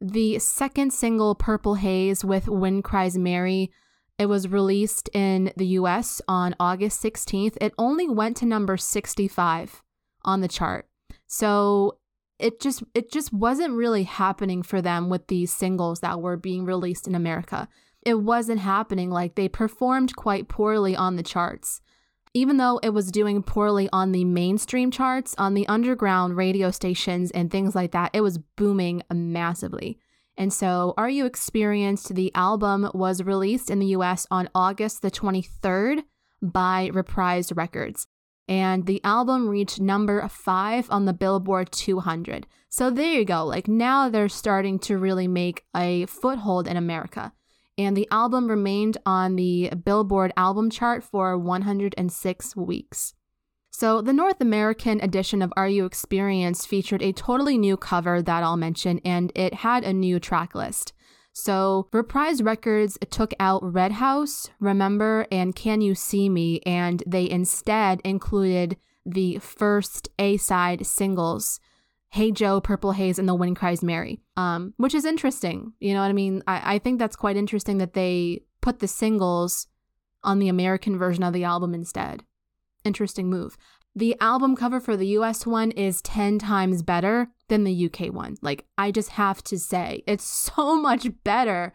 the 0.00 0.38
second 0.38 0.92
single, 0.92 1.34
Purple 1.34 1.74
Haze, 1.74 2.24
with 2.24 2.46
Wind 2.46 2.84
Cries 2.84 3.18
Mary, 3.18 3.72
it 4.16 4.26
was 4.26 4.46
released 4.46 5.10
in 5.12 5.52
the 5.56 5.66
US 5.80 6.22
on 6.28 6.54
August 6.60 7.02
16th. 7.02 7.56
It 7.60 7.74
only 7.78 8.08
went 8.08 8.36
to 8.36 8.46
number 8.46 8.76
65 8.76 9.82
on 10.24 10.40
the 10.40 10.46
chart. 10.46 10.86
So 11.26 11.98
it 12.42 12.60
just 12.60 12.82
it 12.94 13.10
just 13.10 13.32
wasn't 13.32 13.74
really 13.74 14.02
happening 14.02 14.62
for 14.62 14.82
them 14.82 15.08
with 15.08 15.28
these 15.28 15.52
singles 15.52 16.00
that 16.00 16.20
were 16.20 16.36
being 16.36 16.64
released 16.64 17.06
in 17.06 17.14
America. 17.14 17.68
It 18.04 18.14
wasn't 18.14 18.60
happening 18.60 19.10
like 19.10 19.36
they 19.36 19.48
performed 19.48 20.16
quite 20.16 20.48
poorly 20.48 20.96
on 20.96 21.16
the 21.16 21.22
charts. 21.22 21.80
Even 22.34 22.56
though 22.56 22.78
it 22.82 22.90
was 22.90 23.12
doing 23.12 23.42
poorly 23.42 23.88
on 23.92 24.12
the 24.12 24.24
mainstream 24.24 24.90
charts, 24.90 25.34
on 25.38 25.54
the 25.54 25.68
underground 25.68 26.36
radio 26.36 26.70
stations 26.70 27.30
and 27.30 27.50
things 27.50 27.74
like 27.74 27.92
that, 27.92 28.10
it 28.12 28.22
was 28.22 28.38
booming 28.38 29.02
massively. 29.12 29.98
And 30.36 30.52
so, 30.52 30.94
Are 30.96 31.10
You 31.10 31.26
Experienced? 31.26 32.14
The 32.14 32.34
album 32.34 32.90
was 32.94 33.22
released 33.22 33.70
in 33.70 33.78
the 33.78 33.94
US 33.98 34.26
on 34.30 34.48
August 34.54 35.02
the 35.02 35.10
23rd 35.10 36.04
by 36.40 36.90
Reprise 36.92 37.52
Records 37.52 38.06
and 38.48 38.86
the 38.86 39.00
album 39.04 39.48
reached 39.48 39.80
number 39.80 40.26
five 40.28 40.90
on 40.90 41.04
the 41.04 41.12
Billboard 41.12 41.70
200. 41.72 42.46
So 42.68 42.90
there 42.90 43.12
you 43.12 43.24
go. 43.24 43.44
Like 43.44 43.68
now 43.68 44.08
they're 44.08 44.28
starting 44.28 44.78
to 44.80 44.98
really 44.98 45.28
make 45.28 45.64
a 45.76 46.06
foothold 46.06 46.66
in 46.66 46.76
America. 46.76 47.32
And 47.78 47.96
the 47.96 48.08
album 48.10 48.48
remained 48.48 48.98
on 49.06 49.36
the 49.36 49.70
Billboard 49.84 50.32
album 50.36 50.70
chart 50.70 51.02
for 51.02 51.38
106 51.38 52.56
weeks. 52.56 53.14
So, 53.74 54.02
the 54.02 54.12
North 54.12 54.38
American 54.42 55.00
edition 55.00 55.40
of 55.40 55.50
Are 55.56 55.66
You 55.66 55.86
Experienced 55.86 56.68
featured 56.68 57.02
a 57.02 57.12
totally 57.12 57.56
new 57.56 57.78
cover 57.78 58.20
that 58.20 58.42
I'll 58.42 58.58
mention, 58.58 59.00
and 59.02 59.32
it 59.34 59.54
had 59.54 59.82
a 59.82 59.94
new 59.94 60.20
track 60.20 60.54
list. 60.54 60.92
So 61.32 61.88
Reprise 61.92 62.42
Records 62.42 62.98
took 63.10 63.32
out 63.40 63.62
Red 63.62 63.92
House, 63.92 64.50
Remember, 64.60 65.26
and 65.32 65.56
Can 65.56 65.80
You 65.80 65.94
See 65.94 66.28
Me, 66.28 66.60
and 66.66 67.02
they 67.06 67.28
instead 67.28 68.00
included 68.04 68.76
the 69.06 69.38
first 69.38 70.08
A 70.18 70.36
side 70.36 70.86
singles, 70.86 71.58
Hey 72.10 72.30
Joe, 72.30 72.60
Purple 72.60 72.92
Haze, 72.92 73.18
and 73.18 73.28
The 73.28 73.34
Wind 73.34 73.56
Cries 73.56 73.82
Mary, 73.82 74.20
um, 74.36 74.74
which 74.76 74.94
is 74.94 75.06
interesting. 75.06 75.72
You 75.80 75.94
know 75.94 76.02
what 76.02 76.10
I 76.10 76.12
mean? 76.12 76.42
I, 76.46 76.74
I 76.74 76.78
think 76.78 76.98
that's 76.98 77.16
quite 77.16 77.36
interesting 77.36 77.78
that 77.78 77.94
they 77.94 78.42
put 78.60 78.80
the 78.80 78.88
singles 78.88 79.66
on 80.22 80.38
the 80.38 80.48
American 80.48 80.98
version 80.98 81.24
of 81.24 81.32
the 81.32 81.44
album 81.44 81.74
instead. 81.74 82.22
Interesting 82.84 83.30
move. 83.30 83.56
The 83.94 84.16
album 84.20 84.56
cover 84.56 84.80
for 84.80 84.96
the 84.96 85.08
US 85.18 85.46
one 85.46 85.70
is 85.72 86.00
10 86.02 86.38
times 86.38 86.82
better 86.82 87.28
than 87.48 87.64
the 87.64 87.86
UK 87.86 88.12
one. 88.12 88.36
Like, 88.40 88.64
I 88.78 88.90
just 88.90 89.10
have 89.10 89.42
to 89.44 89.58
say, 89.58 90.02
it's 90.06 90.24
so 90.54 90.76
much 90.80 91.08
better, 91.24 91.74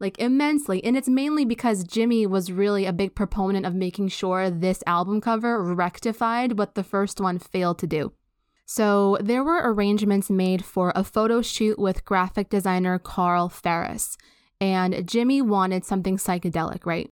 like, 0.00 0.18
immensely. 0.18 0.82
And 0.82 0.96
it's 0.96 1.08
mainly 1.08 1.44
because 1.44 1.84
Jimi 1.84 2.26
was 2.26 2.50
really 2.50 2.86
a 2.86 2.92
big 2.92 3.14
proponent 3.14 3.66
of 3.66 3.74
making 3.74 4.08
sure 4.08 4.50
this 4.50 4.82
album 4.86 5.20
cover 5.20 5.62
rectified 5.62 6.58
what 6.58 6.74
the 6.74 6.84
first 6.84 7.20
one 7.20 7.38
failed 7.38 7.78
to 7.80 7.86
do. 7.86 8.12
So, 8.64 9.16
there 9.20 9.44
were 9.44 9.72
arrangements 9.72 10.28
made 10.28 10.64
for 10.64 10.92
a 10.94 11.04
photo 11.04 11.40
shoot 11.40 11.78
with 11.78 12.04
graphic 12.04 12.50
designer 12.50 12.98
Karl 12.98 13.48
Ferris. 13.48 14.16
And 14.60 14.94
Jimi 14.94 15.40
wanted 15.40 15.84
something 15.84 16.16
psychedelic, 16.16 16.84
right? 16.84 17.08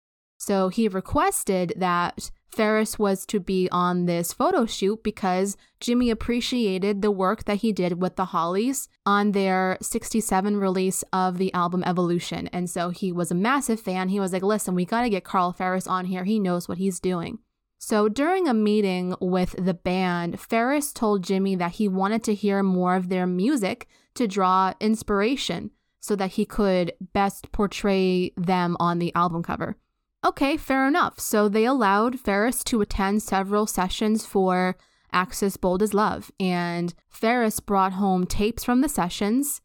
So 0.44 0.68
he 0.68 0.88
requested 0.88 1.72
that 1.76 2.30
Ferris 2.54 2.98
was 2.98 3.26
to 3.26 3.40
be 3.40 3.68
on 3.70 4.06
this 4.06 4.32
photo 4.32 4.64
shoot 4.64 5.02
because 5.02 5.56
Jimi 5.80 6.10
appreciated 6.10 7.02
the 7.02 7.10
work 7.10 7.44
that 7.44 7.58
he 7.58 7.72
did 7.72 8.00
with 8.00 8.16
the 8.16 8.26
Hollies 8.26 8.88
on 9.04 9.32
their 9.32 9.76
67 9.82 10.56
release 10.56 11.02
of 11.12 11.38
the 11.38 11.52
album 11.52 11.82
Evolution. 11.84 12.46
And 12.48 12.70
so 12.70 12.90
he 12.90 13.10
was 13.10 13.30
a 13.30 13.34
massive 13.34 13.80
fan. 13.80 14.08
He 14.08 14.20
was 14.20 14.32
like, 14.32 14.42
listen, 14.42 14.74
we 14.74 14.84
got 14.84 15.02
to 15.02 15.10
get 15.10 15.24
Karl 15.24 15.52
Ferris 15.52 15.86
on 15.86 16.06
here. 16.06 16.24
He 16.24 16.38
knows 16.38 16.68
what 16.68 16.78
he's 16.78 17.00
doing. 17.00 17.40
So 17.78 18.08
during 18.08 18.48
a 18.48 18.54
meeting 18.54 19.14
with 19.20 19.54
the 19.62 19.74
band, 19.74 20.40
Ferris 20.40 20.92
told 20.92 21.22
Jimi 21.22 21.58
that 21.58 21.72
he 21.72 21.88
wanted 21.88 22.24
to 22.24 22.34
hear 22.34 22.62
more 22.62 22.96
of 22.96 23.08
their 23.08 23.26
music 23.26 23.88
to 24.14 24.26
draw 24.26 24.72
inspiration 24.80 25.70
so 26.00 26.16
that 26.16 26.32
he 26.32 26.46
could 26.46 26.92
best 27.12 27.50
portray 27.52 28.32
them 28.36 28.76
on 28.80 29.00
the 29.00 29.14
album 29.14 29.42
cover. 29.42 29.76
Okay, 30.24 30.56
fair 30.56 30.88
enough. 30.88 31.20
So 31.20 31.48
they 31.48 31.66
allowed 31.66 32.18
Ferris 32.18 32.64
to 32.64 32.80
attend 32.80 33.22
several 33.22 33.66
sessions 33.66 34.24
for 34.24 34.76
Axis 35.12 35.58
Bold 35.58 35.82
as 35.82 35.92
Love, 35.92 36.30
and 36.40 36.94
Ferris 37.08 37.60
brought 37.60 37.92
home 37.92 38.26
tapes 38.26 38.64
from 38.64 38.80
the 38.80 38.88
sessions. 38.88 39.60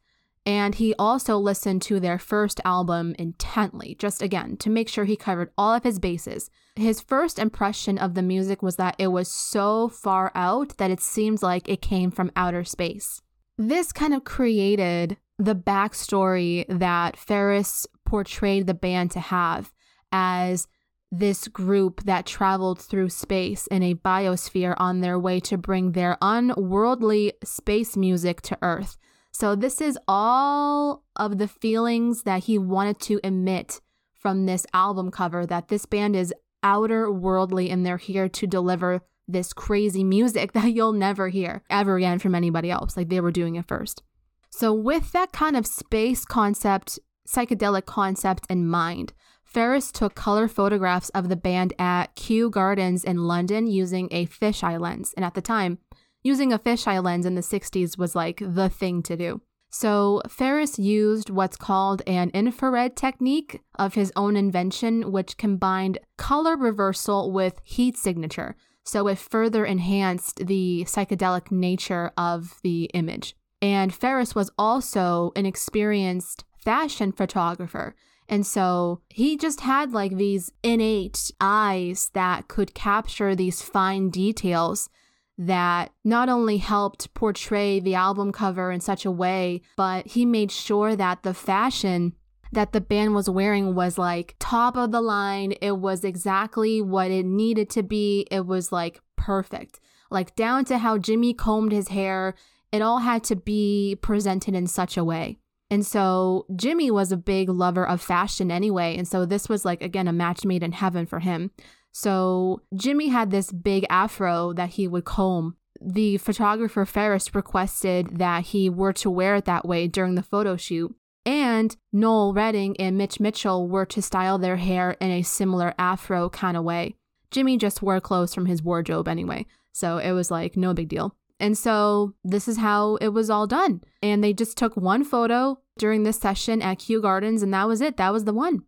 And 0.46 0.74
he 0.74 0.94
also 0.98 1.36
listened 1.36 1.82
to 1.82 2.00
their 2.00 2.18
first 2.18 2.60
album 2.64 3.14
intently, 3.18 3.96
just 3.98 4.22
again, 4.22 4.56
to 4.58 4.70
make 4.70 4.88
sure 4.88 5.04
he 5.04 5.16
covered 5.16 5.50
all 5.56 5.74
of 5.74 5.82
his 5.82 5.98
bases. 5.98 6.50
His 6.76 7.00
first 7.00 7.38
impression 7.38 7.98
of 7.98 8.14
the 8.14 8.22
music 8.22 8.62
was 8.62 8.76
that 8.76 8.96
it 8.98 9.08
was 9.08 9.30
so 9.30 9.88
far 9.88 10.32
out 10.34 10.76
that 10.78 10.90
it 10.90 11.00
seemed 11.00 11.42
like 11.42 11.68
it 11.68 11.82
came 11.82 12.10
from 12.10 12.32
outer 12.36 12.64
space. 12.64 13.20
This 13.58 13.92
kind 13.92 14.14
of 14.14 14.24
created 14.24 15.18
the 15.38 15.54
backstory 15.54 16.64
that 16.68 17.16
Ferris 17.16 17.86
portrayed 18.06 18.66
the 18.66 18.74
band 18.74 19.10
to 19.12 19.20
have 19.20 19.72
as 20.12 20.66
this 21.12 21.48
group 21.48 22.04
that 22.04 22.26
traveled 22.26 22.80
through 22.80 23.08
space 23.08 23.66
in 23.66 23.82
a 23.82 23.94
biosphere 23.94 24.74
on 24.76 25.00
their 25.00 25.18
way 25.18 25.40
to 25.40 25.58
bring 25.58 25.92
their 25.92 26.16
unworldly 26.22 27.32
space 27.42 27.96
music 27.96 28.40
to 28.42 28.58
Earth. 28.62 28.96
So, 29.32 29.54
this 29.54 29.80
is 29.80 29.98
all 30.06 31.04
of 31.16 31.38
the 31.38 31.48
feelings 31.48 32.22
that 32.22 32.44
he 32.44 32.58
wanted 32.58 33.00
to 33.00 33.20
emit 33.24 33.80
from 34.12 34.46
this 34.46 34.66
album 34.74 35.10
cover 35.10 35.46
that 35.46 35.68
this 35.68 35.86
band 35.86 36.14
is 36.14 36.34
outer 36.62 37.10
worldly 37.10 37.70
and 37.70 37.84
they're 37.84 37.96
here 37.96 38.28
to 38.28 38.46
deliver 38.46 39.00
this 39.26 39.52
crazy 39.52 40.04
music 40.04 40.52
that 40.54 40.72
you'll 40.72 40.92
never 40.92 41.28
hear 41.28 41.62
ever 41.70 41.96
again 41.96 42.18
from 42.18 42.34
anybody 42.34 42.70
else. 42.70 42.96
Like 42.96 43.08
they 43.08 43.20
were 43.20 43.32
doing 43.32 43.56
it 43.56 43.66
first. 43.66 44.02
So, 44.50 44.72
with 44.72 45.12
that 45.12 45.32
kind 45.32 45.56
of 45.56 45.66
space 45.66 46.24
concept, 46.24 46.98
psychedelic 47.28 47.86
concept 47.86 48.46
in 48.50 48.66
mind, 48.66 49.12
Ferris 49.50 49.90
took 49.90 50.14
color 50.14 50.46
photographs 50.46 51.08
of 51.08 51.28
the 51.28 51.36
band 51.36 51.72
at 51.76 52.14
Kew 52.14 52.50
Gardens 52.50 53.02
in 53.02 53.24
London 53.24 53.66
using 53.66 54.08
a 54.12 54.26
fisheye 54.26 54.78
lens. 54.78 55.12
And 55.16 55.24
at 55.24 55.34
the 55.34 55.42
time, 55.42 55.78
using 56.22 56.52
a 56.52 56.58
fisheye 56.58 57.02
lens 57.02 57.26
in 57.26 57.34
the 57.34 57.40
60s 57.40 57.98
was 57.98 58.14
like 58.14 58.40
the 58.40 58.68
thing 58.68 59.02
to 59.02 59.16
do. 59.16 59.40
So, 59.72 60.22
Ferris 60.28 60.78
used 60.78 61.30
what's 61.30 61.56
called 61.56 62.02
an 62.06 62.30
infrared 62.30 62.96
technique 62.96 63.60
of 63.76 63.94
his 63.94 64.12
own 64.16 64.36
invention, 64.36 65.12
which 65.12 65.36
combined 65.36 65.98
color 66.16 66.56
reversal 66.56 67.30
with 67.30 67.60
heat 67.62 67.96
signature. 67.96 68.56
So, 68.84 69.06
it 69.06 69.18
further 69.18 69.64
enhanced 69.64 70.46
the 70.46 70.84
psychedelic 70.88 71.52
nature 71.52 72.10
of 72.16 72.58
the 72.62 72.84
image. 72.94 73.36
And 73.62 73.94
Ferris 73.94 74.34
was 74.34 74.50
also 74.58 75.32
an 75.36 75.46
experienced 75.46 76.44
fashion 76.56 77.12
photographer. 77.12 77.94
And 78.30 78.46
so 78.46 79.00
he 79.08 79.36
just 79.36 79.60
had 79.62 79.92
like 79.92 80.16
these 80.16 80.52
innate 80.62 81.32
eyes 81.40 82.10
that 82.14 82.46
could 82.46 82.74
capture 82.74 83.34
these 83.34 83.60
fine 83.60 84.08
details 84.08 84.88
that 85.36 85.90
not 86.04 86.28
only 86.28 86.58
helped 86.58 87.12
portray 87.12 87.80
the 87.80 87.96
album 87.96 88.30
cover 88.30 88.70
in 88.70 88.80
such 88.80 89.04
a 89.04 89.10
way, 89.10 89.62
but 89.76 90.06
he 90.06 90.24
made 90.24 90.52
sure 90.52 90.94
that 90.94 91.24
the 91.24 91.34
fashion 91.34 92.14
that 92.52 92.72
the 92.72 92.80
band 92.80 93.14
was 93.14 93.28
wearing 93.28 93.74
was 93.74 93.98
like 93.98 94.36
top 94.38 94.76
of 94.76 94.92
the 94.92 95.00
line. 95.00 95.52
It 95.60 95.78
was 95.78 96.04
exactly 96.04 96.80
what 96.80 97.10
it 97.10 97.26
needed 97.26 97.68
to 97.70 97.82
be. 97.82 98.28
It 98.30 98.46
was 98.46 98.70
like 98.70 99.00
perfect, 99.16 99.80
like 100.08 100.36
down 100.36 100.64
to 100.66 100.78
how 100.78 100.98
Jimi 100.98 101.36
combed 101.36 101.72
his 101.72 101.88
hair. 101.88 102.34
It 102.70 102.82
all 102.82 102.98
had 102.98 103.24
to 103.24 103.34
be 103.34 103.98
presented 104.00 104.54
in 104.54 104.68
such 104.68 104.96
a 104.96 105.04
way. 105.04 105.38
And 105.70 105.86
so 105.86 106.46
Jimi 106.52 106.90
was 106.90 107.12
a 107.12 107.16
big 107.16 107.48
lover 107.48 107.86
of 107.86 108.00
fashion 108.00 108.50
anyway. 108.50 108.96
And 108.96 109.06
so 109.06 109.24
this 109.24 109.48
was 109.48 109.64
like, 109.64 109.80
again, 109.82 110.08
a 110.08 110.12
match 110.12 110.44
made 110.44 110.64
in 110.64 110.72
heaven 110.72 111.06
for 111.06 111.20
him. 111.20 111.52
So 111.92 112.62
Jimi 112.74 113.10
had 113.10 113.30
this 113.30 113.52
big 113.52 113.86
afro 113.88 114.52
that 114.54 114.70
he 114.70 114.88
would 114.88 115.04
comb. 115.04 115.56
The 115.80 116.18
photographer 116.18 116.84
Ferris 116.84 117.34
requested 117.34 118.18
that 118.18 118.46
he 118.46 118.68
were 118.68 118.92
to 118.94 119.10
wear 119.10 119.36
it 119.36 119.44
that 119.46 119.66
way 119.66 119.86
during 119.88 120.14
the 120.16 120.22
photo 120.22 120.56
shoot. 120.56 120.94
And 121.24 121.76
Noel 121.92 122.32
Redding 122.32 122.76
and 122.78 122.98
Mitch 122.98 123.20
Mitchell 123.20 123.68
were 123.68 123.86
to 123.86 124.02
style 124.02 124.38
their 124.38 124.56
hair 124.56 124.92
in 125.00 125.10
a 125.10 125.22
similar 125.22 125.74
afro 125.78 126.28
kind 126.30 126.56
of 126.56 126.64
way. 126.64 126.96
Jimi 127.30 127.58
just 127.58 127.82
wore 127.82 128.00
clothes 128.00 128.34
from 128.34 128.46
his 128.46 128.62
wardrobe 128.62 129.06
anyway. 129.06 129.46
So 129.72 129.98
it 129.98 130.12
was 130.12 130.30
like 130.30 130.56
no 130.56 130.74
big 130.74 130.88
deal. 130.88 131.14
And 131.40 131.56
so 131.56 132.14
this 132.22 132.46
is 132.46 132.58
how 132.58 132.96
it 132.96 133.08
was 133.08 133.30
all 133.30 133.46
done. 133.46 133.80
And 134.02 134.22
they 134.22 134.32
just 134.32 134.56
took 134.56 134.76
one 134.76 135.04
photo 135.04 135.58
during 135.78 136.02
this 136.02 136.18
session 136.18 136.62
at 136.62 136.78
Kew 136.78 137.00
Gardens, 137.00 137.42
and 137.42 137.52
that 137.54 137.66
was 137.66 137.80
it. 137.80 137.96
That 137.96 138.12
was 138.12 138.24
the 138.24 138.34
one. 138.34 138.64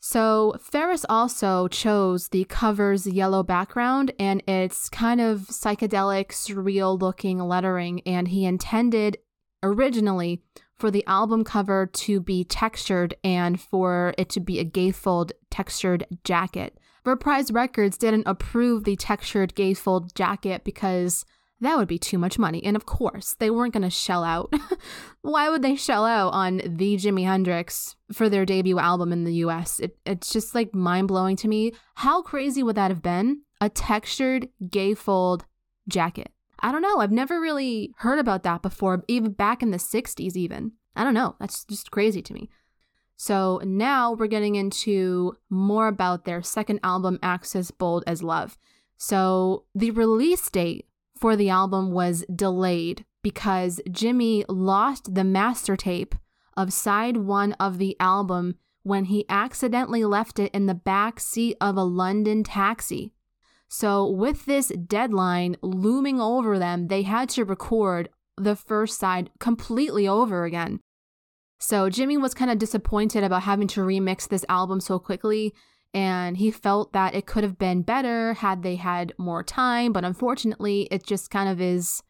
So 0.00 0.54
Ferris 0.60 1.04
also 1.08 1.68
chose 1.68 2.28
the 2.28 2.44
cover's 2.44 3.06
yellow 3.06 3.42
background 3.42 4.12
and 4.18 4.42
its 4.48 4.88
kind 4.88 5.20
of 5.20 5.40
psychedelic, 5.48 6.28
surreal 6.28 7.00
looking 7.00 7.40
lettering, 7.40 8.00
and 8.06 8.28
he 8.28 8.44
intended 8.44 9.18
originally 9.62 10.42
for 10.76 10.90
the 10.90 11.04
album 11.06 11.42
cover 11.42 11.86
to 11.86 12.20
be 12.20 12.44
textured 12.44 13.14
and 13.24 13.60
for 13.60 14.14
it 14.16 14.28
to 14.30 14.40
be 14.40 14.60
a 14.60 14.64
gatefold 14.64 15.32
textured 15.50 16.06
jacket. 16.22 16.78
Reprise 17.04 17.50
Records 17.50 17.98
didn't 17.98 18.26
approve 18.26 18.84
the 18.84 18.94
textured 18.94 19.54
gatefold 19.54 20.14
jacket 20.14 20.62
because 20.62 21.24
that 21.60 21.76
would 21.76 21.88
be 21.88 21.98
too 21.98 22.18
much 22.18 22.38
money. 22.38 22.62
And 22.62 22.76
of 22.76 22.86
course, 22.86 23.34
they 23.38 23.50
weren't 23.50 23.72
going 23.72 23.82
to 23.82 23.90
shell 23.90 24.22
out. 24.22 24.52
Why 25.22 25.48
would 25.48 25.62
they 25.62 25.74
shell 25.74 26.04
out 26.04 26.32
on 26.32 26.58
the 26.64 26.96
Jimi 26.96 27.24
Hendrix 27.24 27.96
for 28.12 28.28
their 28.28 28.46
debut 28.46 28.78
album 28.78 29.12
in 29.12 29.24
the 29.24 29.34
US? 29.34 29.80
It, 29.80 29.96
it's 30.06 30.32
just 30.32 30.54
like 30.54 30.74
mind 30.74 31.08
blowing 31.08 31.36
to 31.36 31.48
me. 31.48 31.72
How 31.96 32.22
crazy 32.22 32.62
would 32.62 32.76
that 32.76 32.90
have 32.90 33.02
been? 33.02 33.42
A 33.60 33.68
textured 33.68 34.48
gatefold 34.62 35.42
jacket. 35.88 36.30
I 36.60 36.70
don't 36.70 36.82
know. 36.82 36.98
I've 36.98 37.12
never 37.12 37.40
really 37.40 37.94
heard 37.98 38.18
about 38.18 38.44
that 38.44 38.62
before, 38.62 39.04
even 39.08 39.32
back 39.32 39.62
in 39.62 39.70
the 39.70 39.78
60s, 39.78 40.36
even. 40.36 40.72
I 40.94 41.04
don't 41.04 41.14
know. 41.14 41.36
That's 41.40 41.64
just 41.64 41.90
crazy 41.90 42.22
to 42.22 42.34
me. 42.34 42.50
So 43.16 43.60
now 43.64 44.12
we're 44.12 44.28
getting 44.28 44.54
into 44.54 45.36
more 45.50 45.88
about 45.88 46.24
their 46.24 46.42
second 46.42 46.78
album, 46.84 47.18
Axis 47.20 47.72
Bold 47.72 48.04
as 48.06 48.22
Love. 48.22 48.56
So 48.96 49.64
the 49.74 49.90
release 49.92 50.48
date 50.50 50.87
for 51.18 51.36
the 51.36 51.50
album 51.50 51.92
was 51.92 52.24
delayed 52.34 53.04
because 53.22 53.80
Jimi 53.88 54.44
lost 54.48 55.14
the 55.14 55.24
master 55.24 55.76
tape 55.76 56.14
of 56.56 56.72
side 56.72 57.16
one 57.16 57.52
of 57.54 57.78
the 57.78 57.96
album 58.00 58.56
when 58.82 59.06
he 59.06 59.24
accidentally 59.28 60.04
left 60.04 60.38
it 60.38 60.52
in 60.54 60.66
the 60.66 60.74
back 60.74 61.20
seat 61.20 61.56
of 61.60 61.76
a 61.76 61.82
London 61.82 62.42
taxi. 62.42 63.12
So, 63.68 64.08
with 64.08 64.46
this 64.46 64.68
deadline 64.68 65.56
looming 65.60 66.20
over 66.20 66.58
them, 66.58 66.88
they 66.88 67.02
had 67.02 67.28
to 67.30 67.44
record 67.44 68.08
the 68.38 68.56
first 68.56 68.98
side 68.98 69.30
completely 69.40 70.08
over 70.08 70.44
again. 70.44 70.80
So, 71.58 71.90
Jimi 71.90 72.18
was 72.20 72.32
kind 72.32 72.50
of 72.50 72.58
disappointed 72.58 73.24
about 73.24 73.42
having 73.42 73.68
to 73.68 73.80
remix 73.80 74.26
this 74.26 74.44
album 74.48 74.80
so 74.80 74.98
quickly 74.98 75.52
and 75.94 76.36
he 76.36 76.50
felt 76.50 76.92
that 76.92 77.14
it 77.14 77.26
could 77.26 77.44
have 77.44 77.58
been 77.58 77.82
better 77.82 78.34
had 78.34 78.62
they 78.62 78.76
had 78.76 79.14
more 79.18 79.42
time, 79.42 79.92
but 79.92 80.04
unfortunately, 80.04 80.88
it 80.90 81.04
just 81.04 81.30
kind 81.30 81.48
of 81.48 81.60
is 81.60 82.02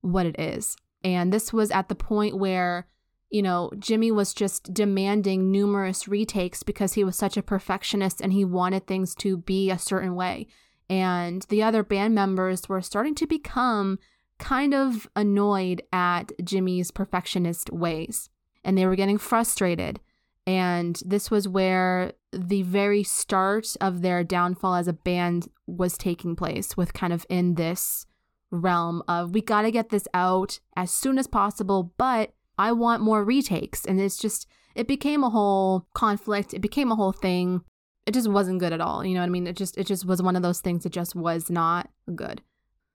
what 0.00 0.26
it 0.26 0.38
is. 0.38 0.76
And 1.04 1.32
this 1.32 1.52
was 1.52 1.70
at 1.70 1.88
the 1.88 1.94
point 1.94 2.38
where, 2.38 2.88
you 3.30 3.42
know, 3.42 3.70
Jimi 3.76 4.12
was 4.12 4.32
just 4.32 4.72
demanding 4.72 5.50
numerous 5.50 6.08
retakes 6.08 6.62
because 6.62 6.94
he 6.94 7.04
was 7.04 7.16
such 7.16 7.36
a 7.36 7.42
perfectionist 7.42 8.20
and 8.20 8.32
he 8.32 8.44
wanted 8.44 8.86
things 8.86 9.14
to 9.16 9.36
be 9.36 9.70
a 9.70 9.78
certain 9.78 10.14
way. 10.14 10.46
And 10.88 11.42
the 11.50 11.62
other 11.62 11.82
band 11.82 12.14
members 12.14 12.68
were 12.68 12.80
starting 12.80 13.14
to 13.16 13.26
become 13.26 13.98
kind 14.38 14.72
of 14.72 15.08
annoyed 15.14 15.82
at 15.92 16.28
Jimi's 16.40 16.90
perfectionist 16.90 17.70
ways. 17.70 18.30
And 18.64 18.76
they 18.76 18.86
were 18.86 18.96
getting 18.96 19.18
frustrated. 19.18 20.00
And 20.48 20.98
this 21.04 21.30
was 21.30 21.46
where 21.46 22.14
the 22.32 22.62
very 22.62 23.02
start 23.02 23.76
of 23.82 24.00
their 24.00 24.24
downfall 24.24 24.76
as 24.76 24.88
a 24.88 24.94
band 24.94 25.48
was 25.66 25.98
taking 25.98 26.36
place 26.36 26.74
with 26.74 26.94
kind 26.94 27.12
of 27.12 27.26
in 27.28 27.56
this 27.56 28.06
realm 28.50 29.02
of 29.06 29.34
we 29.34 29.42
got 29.42 29.62
to 29.62 29.70
get 29.70 29.90
this 29.90 30.08
out 30.14 30.58
as 30.74 30.90
soon 30.90 31.18
as 31.18 31.26
possible 31.26 31.92
but 31.98 32.32
i 32.56 32.72
want 32.72 33.02
more 33.02 33.22
retakes. 33.22 33.84
And 33.84 34.00
it's 34.00 34.16
just 34.16 34.46
it 34.74 34.88
became 34.88 35.22
a 35.22 35.28
whole 35.28 35.86
conflict. 35.92 36.54
It 36.54 36.60
became 36.60 36.90
a 36.90 36.96
whole 36.96 37.12
thing. 37.12 37.60
It 38.06 38.14
just 38.14 38.30
wasn't 38.30 38.60
good 38.60 38.72
at 38.72 38.80
all 38.80 39.04
you 39.04 39.12
know 39.12 39.20
what 39.20 39.26
i 39.26 39.30
mean? 39.30 39.46
It 39.46 39.56
just 39.56 39.76
it 39.76 39.86
just 39.86 40.06
was 40.06 40.22
one 40.22 40.34
of 40.34 40.42
those 40.42 40.62
things 40.62 40.84
that 40.84 40.94
just 40.94 41.14
was 41.14 41.50
not 41.50 41.90
good. 42.14 42.40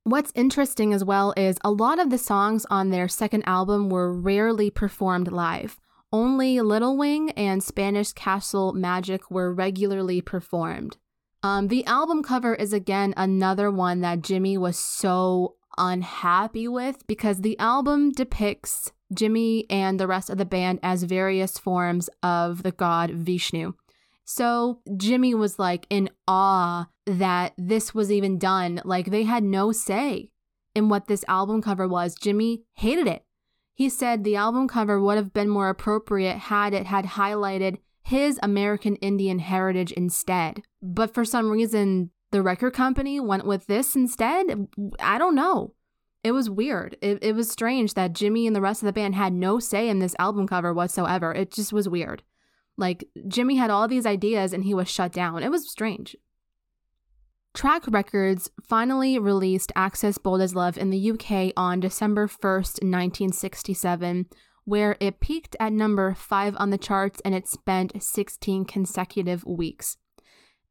What's 0.02 0.32
interesting 0.34 0.92
as 0.92 1.04
well 1.04 1.32
is 1.36 1.56
a 1.62 1.70
lot 1.70 2.00
of 2.00 2.10
the 2.10 2.18
songs 2.18 2.66
on 2.68 2.90
their 2.90 3.06
second 3.06 3.44
album 3.46 3.90
were 3.90 4.12
rarely 4.12 4.70
performed 4.70 5.30
live. 5.30 5.78
Only 6.14 6.60
Little 6.60 6.96
Wing 6.96 7.32
and 7.32 7.60
Spanish 7.60 8.12
Castle 8.12 8.72
Magic 8.72 9.32
were 9.32 9.52
regularly 9.52 10.20
performed. 10.20 10.96
Um, 11.42 11.66
the 11.66 11.84
album 11.86 12.22
cover 12.22 12.54
is 12.54 12.72
again 12.72 13.14
another 13.16 13.68
one 13.68 14.00
that 14.02 14.20
Jimi 14.20 14.56
was 14.56 14.78
so 14.78 15.56
unhappy 15.76 16.68
with 16.68 17.04
because 17.08 17.40
the 17.40 17.58
album 17.58 18.12
depicts 18.12 18.92
Jimi 19.12 19.66
and 19.68 19.98
the 19.98 20.06
rest 20.06 20.30
of 20.30 20.38
the 20.38 20.44
band 20.44 20.78
as 20.84 21.02
various 21.02 21.58
forms 21.58 22.08
of 22.22 22.62
the 22.62 22.70
god 22.70 23.10
Vishnu. 23.10 23.72
So 24.24 24.82
Jimi 24.88 25.34
was 25.34 25.58
like 25.58 25.84
in 25.90 26.10
awe 26.28 26.86
that 27.06 27.54
this 27.58 27.92
was 27.92 28.12
even 28.12 28.38
done. 28.38 28.80
Like 28.84 29.06
they 29.06 29.24
had 29.24 29.42
no 29.42 29.72
say 29.72 30.30
in 30.76 30.88
what 30.88 31.08
this 31.08 31.24
album 31.26 31.60
cover 31.60 31.88
was. 31.88 32.14
Jimi 32.14 32.62
hated 32.74 33.08
it. 33.08 33.23
He 33.74 33.88
said 33.88 34.22
the 34.22 34.36
album 34.36 34.68
cover 34.68 35.00
would 35.00 35.16
have 35.16 35.32
been 35.32 35.48
more 35.48 35.68
appropriate 35.68 36.36
had 36.36 36.72
it 36.72 36.86
had 36.86 37.04
highlighted 37.04 37.78
his 38.02 38.38
American 38.42 38.96
Indian 38.96 39.40
heritage 39.40 39.90
instead. 39.92 40.62
But 40.80 41.12
for 41.12 41.24
some 41.24 41.50
reason, 41.50 42.10
the 42.30 42.42
record 42.42 42.72
company 42.74 43.18
went 43.18 43.46
with 43.46 43.66
this 43.66 43.96
instead. 43.96 44.68
I 45.00 45.18
don't 45.18 45.34
know. 45.34 45.74
It 46.22 46.32
was 46.32 46.48
weird. 46.48 46.96
It, 47.02 47.18
it 47.22 47.34
was 47.34 47.50
strange 47.50 47.94
that 47.94 48.12
Jimi 48.12 48.46
and 48.46 48.54
the 48.54 48.60
rest 48.60 48.82
of 48.82 48.86
the 48.86 48.92
band 48.92 49.14
had 49.14 49.32
no 49.32 49.58
say 49.58 49.88
in 49.88 49.98
this 49.98 50.16
album 50.18 50.46
cover 50.46 50.72
whatsoever. 50.72 51.32
It 51.32 51.50
just 51.50 51.72
was 51.72 51.88
weird. 51.88 52.22
Like, 52.76 53.08
Jimi 53.28 53.56
had 53.56 53.70
all 53.70 53.86
these 53.86 54.06
ideas 54.06 54.52
and 54.52 54.64
he 54.64 54.74
was 54.74 54.88
shut 54.88 55.12
down. 55.12 55.42
It 55.42 55.50
was 55.50 55.68
strange. 55.68 56.16
Track 57.54 57.84
Records 57.86 58.50
finally 58.64 59.16
released 59.16 59.70
Axis 59.76 60.18
Bold 60.18 60.40
as 60.40 60.56
Love 60.56 60.76
in 60.76 60.90
the 60.90 61.12
UK 61.12 61.52
on 61.56 61.78
December 61.78 62.26
1st, 62.26 62.82
1967, 62.82 64.26
where 64.64 64.96
it 64.98 65.20
peaked 65.20 65.54
at 65.60 65.72
number 65.72 66.14
5 66.14 66.56
on 66.58 66.70
the 66.70 66.78
charts 66.78 67.20
and 67.24 67.32
it 67.32 67.46
spent 67.46 68.02
16 68.02 68.64
consecutive 68.64 69.44
weeks. 69.44 69.96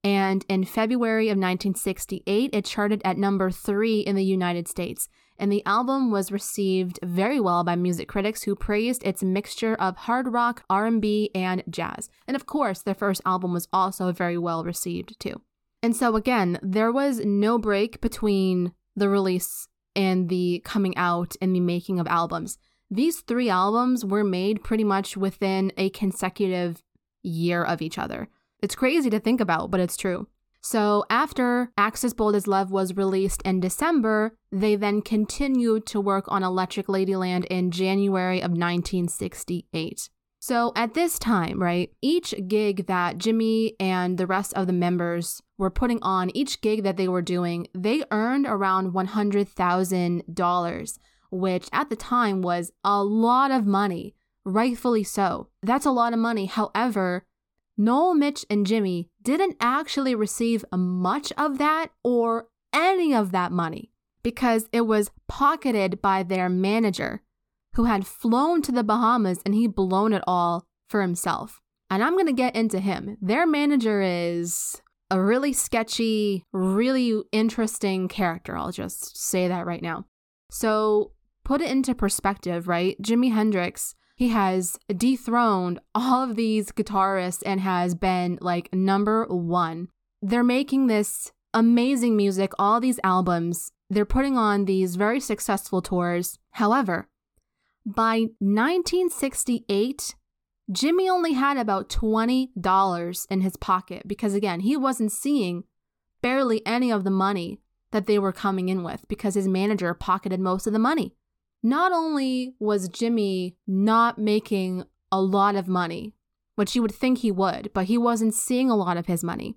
And 0.04 0.46
in 0.50 0.66
February 0.66 1.28
of 1.28 1.38
1968, 1.38 2.50
it 2.52 2.66
charted 2.66 3.02
at 3.06 3.18
number 3.18 3.50
three 3.50 4.02
in 4.02 4.18
the 4.18 4.26
United 4.26 4.68
States. 4.68 5.08
And 5.40 5.50
the 5.50 5.66
album 5.66 6.12
was 6.12 6.34
received 6.34 7.00
very 7.02 7.40
well 7.40 7.64
by 7.64 7.78
music 7.78 8.10
critics 8.10 8.44
who 8.44 8.56
praised 8.56 9.06
its 9.06 9.24
mixture 9.24 9.76
of 9.76 9.96
hard 9.96 10.34
rock, 10.34 10.66
R&B, 10.70 11.32
and 11.34 11.64
jazz. 11.70 12.10
And 12.28 12.36
of 12.36 12.46
course, 12.46 12.82
their 12.82 12.94
first 12.94 13.22
album 13.26 13.54
was 13.54 13.70
also 13.72 14.12
very 14.12 14.38
well 14.38 14.66
received 14.66 15.18
too. 15.18 15.42
And 15.84 15.96
so 15.96 16.16
again, 16.16 16.58
there 16.64 16.94
was 16.94 17.20
no 17.20 17.60
break 17.60 18.00
between 18.00 18.72
the 18.96 19.10
release 19.10 19.68
and 19.96 20.30
the 20.30 20.62
coming 20.64 20.96
out 20.96 21.36
and 21.42 21.54
the 21.54 21.60
making 21.60 22.00
of 22.00 22.08
albums. 22.08 22.58
These 22.90 23.20
three 23.20 23.50
albums 23.50 24.06
were 24.06 24.24
made 24.24 24.64
pretty 24.64 24.86
much 24.86 25.18
within 25.18 25.74
a 25.78 25.90
consecutive 25.90 26.82
year 27.22 27.64
of 27.64 27.82
each 27.82 27.98
other. 27.98 28.30
It's 28.62 28.76
crazy 28.76 29.10
to 29.10 29.20
think 29.20 29.42
about, 29.42 29.72
but 29.72 29.82
it's 29.82 29.98
true. 29.98 30.28
So 30.62 31.04
after 31.10 31.74
Axis 31.78 32.14
Bold 32.14 32.36
as 32.36 32.48
Love 32.48 32.72
was 32.72 32.96
released 32.96 33.42
in 33.42 33.60
December, 33.60 34.38
they 34.50 34.78
then 34.78 35.02
continued 35.02 35.86
to 35.88 36.00
work 36.00 36.24
on 36.30 36.42
Electric 36.42 36.88
Ladyland 36.88 37.44
in 37.46 37.70
January 37.70 38.38
of 38.38 38.52
1968. 38.52 40.10
So 40.46 40.74
at 40.76 40.94
this 40.94 41.18
time, 41.18 41.64
right, 41.64 41.90
each 42.02 42.36
gig 42.50 42.88
that 42.88 43.18
Jimi 43.18 43.76
and 43.80 44.18
the 44.18 44.28
rest 44.28 44.54
of 44.56 44.68
the 44.68 44.74
members 44.74 45.42
were 45.58 45.70
putting 45.70 46.00
on, 46.02 46.36
each 46.36 46.60
gig 46.60 46.84
that 46.84 46.98
they 46.98 47.08
were 47.08 47.22
doing, 47.22 47.68
they 47.74 48.04
earned 48.12 48.46
around 48.46 48.92
$100,000, 48.92 51.00
which 51.32 51.70
at 51.72 51.90
the 51.90 51.96
time 51.96 52.42
was 52.42 52.74
a 52.84 53.02
lot 53.02 53.52
of 53.52 53.66
money, 53.66 54.16
rightfully 54.44 55.06
so. 55.06 55.48
That's 55.62 55.86
a 55.86 55.92
lot 55.92 56.12
of 56.12 56.20
money. 56.20 56.48
However, 56.48 57.24
Noel, 57.78 58.14
Mitch, 58.14 58.46
and 58.50 58.68
Jimi 58.68 59.08
didn't 59.22 59.56
actually 59.62 60.14
receive 60.14 60.66
much 60.76 61.32
of 61.38 61.58
that 61.60 61.92
or 62.04 62.50
any 62.74 63.16
of 63.16 63.32
that 63.32 63.54
money 63.54 63.94
because 64.24 64.68
it 64.74 64.82
was 64.82 65.10
pocketed 65.30 66.02
by 66.02 66.22
their 66.22 66.50
manager 66.50 67.22
who 67.76 67.86
had 67.86 68.08
flown 68.08 68.62
to 68.64 68.72
the 68.72 68.84
Bahamas 68.84 69.42
and 69.46 69.54
he 69.56 69.68
blown 69.68 70.14
it 70.14 70.24
all 70.28 70.66
for 70.88 71.02
himself. 71.02 71.62
And 71.90 72.04
I'm 72.04 72.14
going 72.14 72.28
to 72.28 72.34
get 72.34 72.56
into 72.56 72.80
him. 72.80 73.18
Their 73.22 73.46
manager 73.46 74.02
is 74.02 74.82
a 75.12 75.22
really 75.22 75.54
sketchy, 75.54 76.44
really 76.52 77.22
interesting 77.32 78.08
character. 78.08 78.58
I'll 78.58 78.72
just 78.72 79.18
say 79.18 79.48
that 79.48 79.66
right 79.66 79.82
now. 79.82 80.06
So, 80.50 81.12
put 81.44 81.62
it 81.62 81.70
into 81.70 81.94
perspective, 81.94 82.68
right? 82.68 83.00
Jimi 83.02 83.32
Hendrix 83.34 83.96
he 84.16 84.30
has 84.30 84.78
dethroned 84.96 85.80
all 85.96 86.24
of 86.24 86.36
these 86.36 86.72
guitarists 86.72 87.44
and 87.46 87.62
has 87.62 87.96
been 87.96 88.38
like 88.42 88.74
number 88.74 89.26
one. 89.26 89.90
They're 90.22 90.44
making 90.44 90.88
this 90.88 91.32
amazing 91.54 92.16
music, 92.16 92.52
all 92.58 92.80
these 92.80 93.00
albums. 93.04 93.72
They're 93.90 94.06
putting 94.06 94.38
on 94.38 94.66
these 94.66 94.96
very 94.96 95.20
successful 95.20 95.82
tours. 95.82 96.40
However, 96.52 97.08
by 97.86 98.28
1968, 98.40 100.16
Jimi 100.72 101.10
only 101.10 101.34
had 101.34 101.58
about 101.58 101.90
$20 101.90 103.28
in 103.30 103.42
his 103.42 103.58
pocket 103.58 104.08
because, 104.08 104.34
again, 104.34 104.62
he 104.62 104.78
wasn't 104.78 105.12
seeing 105.12 105.64
barely 106.22 106.66
any 106.66 106.92
of 106.92 107.04
the 107.04 107.12
money 107.12 107.60
that 107.92 108.08
they 108.08 108.18
were 108.18 108.32
coming 108.32 108.70
in 108.70 108.84
with 108.84 109.06
because 109.08 109.36
his 109.36 109.48
manager 109.48 109.94
pocketed 109.94 110.40
most 110.40 110.66
of 110.66 110.74
the 110.74 110.80
money 110.80 111.16
not 111.64 111.94
only 111.94 112.54
was 112.60 112.90
Jimi 112.90 113.56
not 113.66 114.18
making 114.18 114.84
a 115.12 115.22
lot 115.22 115.56
of 115.56 115.68
money, 115.68 116.14
which 116.56 116.76
you 116.76 116.82
would 116.82 116.94
think 116.94 117.20
he 117.20 117.32
would, 117.32 117.72
but 117.74 117.86
he 117.86 117.98
wasn't 117.98 118.34
seeing 118.34 118.70
a 118.70 118.76
lot 118.76 118.98
of 118.98 119.08
his 119.08 119.24
money. 119.24 119.56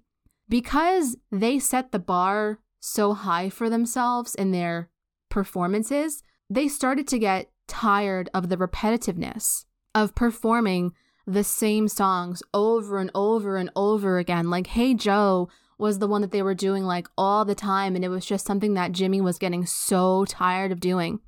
Because 0.48 1.16
they 1.32 1.58
set 1.58 1.90
the 1.90 1.98
bar 1.98 2.60
so 2.78 3.12
high 3.12 3.50
for 3.50 3.68
themselves 3.68 4.34
in 4.36 4.52
their 4.52 4.88
performances, 5.28 6.22
they 6.48 6.68
started 6.68 7.08
to 7.08 7.18
get 7.18 7.50
tired 7.66 8.28
of 8.34 8.48
the 8.48 8.56
repetitiveness 8.56 9.64
of 9.94 10.14
performing 10.14 10.92
the 11.26 11.44
same 11.44 11.88
songs 11.88 12.42
over 12.54 12.98
and 12.98 13.10
over 13.14 13.56
and 13.56 13.70
over 13.74 14.18
again. 14.18 14.50
Like, 14.50 14.68
Hey 14.68 14.94
Joe 14.94 15.48
was 15.78 15.98
the 15.98 16.06
one 16.06 16.22
that 16.22 16.30
they 16.30 16.42
were 16.42 16.54
doing 16.54 16.84
like 16.84 17.08
all 17.18 17.44
the 17.44 17.54
time, 17.54 17.96
and 17.96 18.04
it 18.04 18.08
was 18.08 18.24
just 18.24 18.46
something 18.46 18.74
that 18.74 18.92
Jimi 18.92 19.20
was 19.20 19.38
getting 19.38 19.66
so 19.66 20.24
tired 20.24 20.72
of 20.72 20.80
doing. 20.80 21.20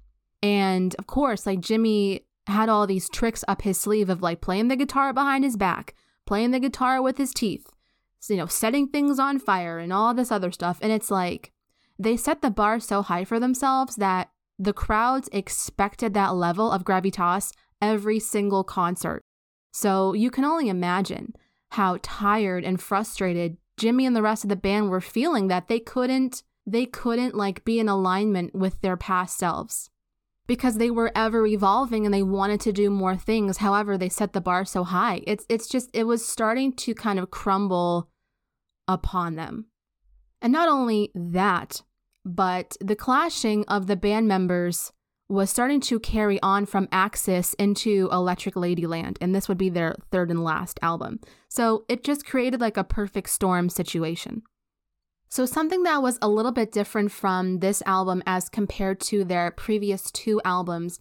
And 0.43 0.95
of 0.99 1.07
course, 1.07 1.47
like 1.47 1.61
Jimi 1.61 2.23
had 2.47 2.69
all 2.69 2.87
these 2.87 3.11
tricks 3.11 3.45
up 3.47 3.63
his 3.63 3.79
sleeve 3.79 4.09
of 4.09 4.23
like 4.23 4.41
playing 4.41 4.69
the 4.69 4.77
guitar 4.77 5.13
behind 5.13 5.45
his 5.45 5.57
back, 5.57 5.95
playing 6.27 6.51
the 6.51 6.61
guitar 6.61 7.03
with 7.03 7.19
his 7.19 7.35
teeth, 7.35 7.71
you 8.29 8.37
know, 8.37 8.47
setting 8.47 8.89
things 8.89 9.19
on 9.19 9.39
fire 9.39 9.79
and 9.79 9.93
all 9.93 10.15
this 10.15 10.33
other 10.33 10.51
stuff. 10.51 10.79
And 10.81 10.93
it's 10.93 11.11
like 11.11 11.53
they 11.99 12.17
set 12.17 12.41
the 12.41 12.51
bar 12.51 12.81
so 12.81 13.03
high 13.03 13.25
for 13.25 13.39
themselves 13.39 13.97
that 13.97 14.31
the 14.59 14.73
crowds 14.73 15.29
expected 15.33 16.15
that 16.15 16.35
level 16.35 16.71
of 16.71 16.85
gravitas 16.85 17.53
every 17.81 18.19
single 18.19 18.65
concert. 18.65 19.23
So 19.73 20.13
you 20.13 20.31
can 20.31 20.45
only 20.45 20.69
imagine 20.69 21.35
how 21.73 21.99
tired 22.03 22.65
and 22.65 22.81
frustrated 22.81 23.57
Jimi 23.79 24.05
and 24.05 24.17
the 24.17 24.23
rest 24.23 24.45
of 24.45 24.51
the 24.51 24.57
band 24.57 24.91
were 24.91 25.01
feeling 25.01 25.49
that 25.49 25.69
they 25.69 25.79
couldn't 25.79 26.43
they 26.67 26.85
couldn't 26.85 27.35
like 27.35 27.65
be 27.65 27.79
in 27.79 27.89
alignment 27.89 28.55
with 28.55 28.81
their 28.83 28.97
past 28.97 29.39
selves 29.39 29.89
because 30.47 30.77
they 30.77 30.91
were 30.91 31.13
ever 31.15 31.47
evolving 31.47 32.05
and 32.05 32.13
they 32.13 32.23
wanted 32.23 32.61
to 32.61 32.73
do 32.73 32.91
more 32.91 33.17
things. 33.17 33.59
However, 33.59 33.97
they 33.97 34.09
set 34.09 34.33
the 34.33 34.41
bar 34.41 34.65
so 34.65 34.85
high. 34.85 35.23
It's 35.27 35.47
it's 35.49 35.69
just 35.69 35.91
it 35.93 36.05
was 36.05 36.27
starting 36.27 36.73
to 36.75 36.95
kind 36.95 37.19
of 37.19 37.31
crumble 37.31 38.11
upon 38.89 39.37
them. 39.37 39.67
And 40.43 40.53
not 40.53 40.69
only 40.69 41.11
that, 41.15 41.83
but 42.25 42.77
the 42.81 42.97
clashing 42.97 43.65
of 43.67 43.87
the 43.87 43.97
band 43.97 44.29
members 44.29 44.93
was 45.29 45.51
starting 45.51 45.81
to 45.81 46.01
carry 46.01 46.41
on 46.43 46.65
from 46.65 46.89
Axis 46.91 47.55
into 47.55 48.09
Electric 48.11 48.55
Ladyland, 48.55 49.19
and 49.21 49.35
this 49.35 49.49
would 49.49 49.59
be 49.59 49.69
their 49.69 49.95
third 50.11 50.31
and 50.31 50.43
last 50.43 50.79
album. 50.81 51.21
So 51.49 51.85
it 51.89 52.03
just 52.03 52.25
created 52.25 52.61
like 52.61 52.77
a 52.77 52.85
perfect 52.85 53.29
storm 53.29 53.69
situation. 53.69 54.43
So, 55.31 55.45
something 55.45 55.83
that 55.83 56.01
was 56.01 56.19
a 56.23 56.29
little 56.29 56.53
bit 56.53 56.73
different 56.73 57.13
from 57.13 57.59
this 57.59 57.83
album 57.85 58.23
as 58.27 58.49
compared 58.49 58.99
to 59.03 59.25
their 59.25 59.51
previous 59.51 60.11
two 60.11 60.41
albums 60.45 61.01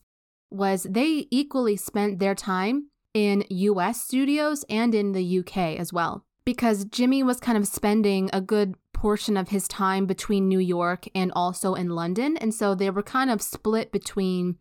was 0.52 0.84
they 0.84 1.28
equally 1.32 1.78
spent 1.78 2.20
their 2.20 2.36
time 2.36 2.90
in 3.14 3.46
US 3.50 4.02
studios 4.02 4.66
and 4.70 4.94
in 4.94 5.14
the 5.14 5.40
UK 5.40 5.80
as 5.80 5.94
well. 5.94 6.26
Because 6.46 6.86
Jimi 6.86 7.24
was 7.24 7.40
kind 7.40 7.58
of 7.58 7.68
spending 7.68 8.30
a 8.32 8.42
good 8.42 8.76
portion 8.98 9.38
of 9.38 9.50
his 9.50 9.68
time 9.68 10.08
between 10.08 10.48
New 10.48 10.60
York 10.60 11.08
and 11.14 11.32
also 11.36 11.76
in 11.76 11.90
London. 11.90 12.36
And 12.38 12.54
so 12.54 12.74
they 12.74 12.90
were 12.90 13.04
kind 13.04 13.30
of 13.30 13.42
split 13.42 13.92
between 13.92 14.58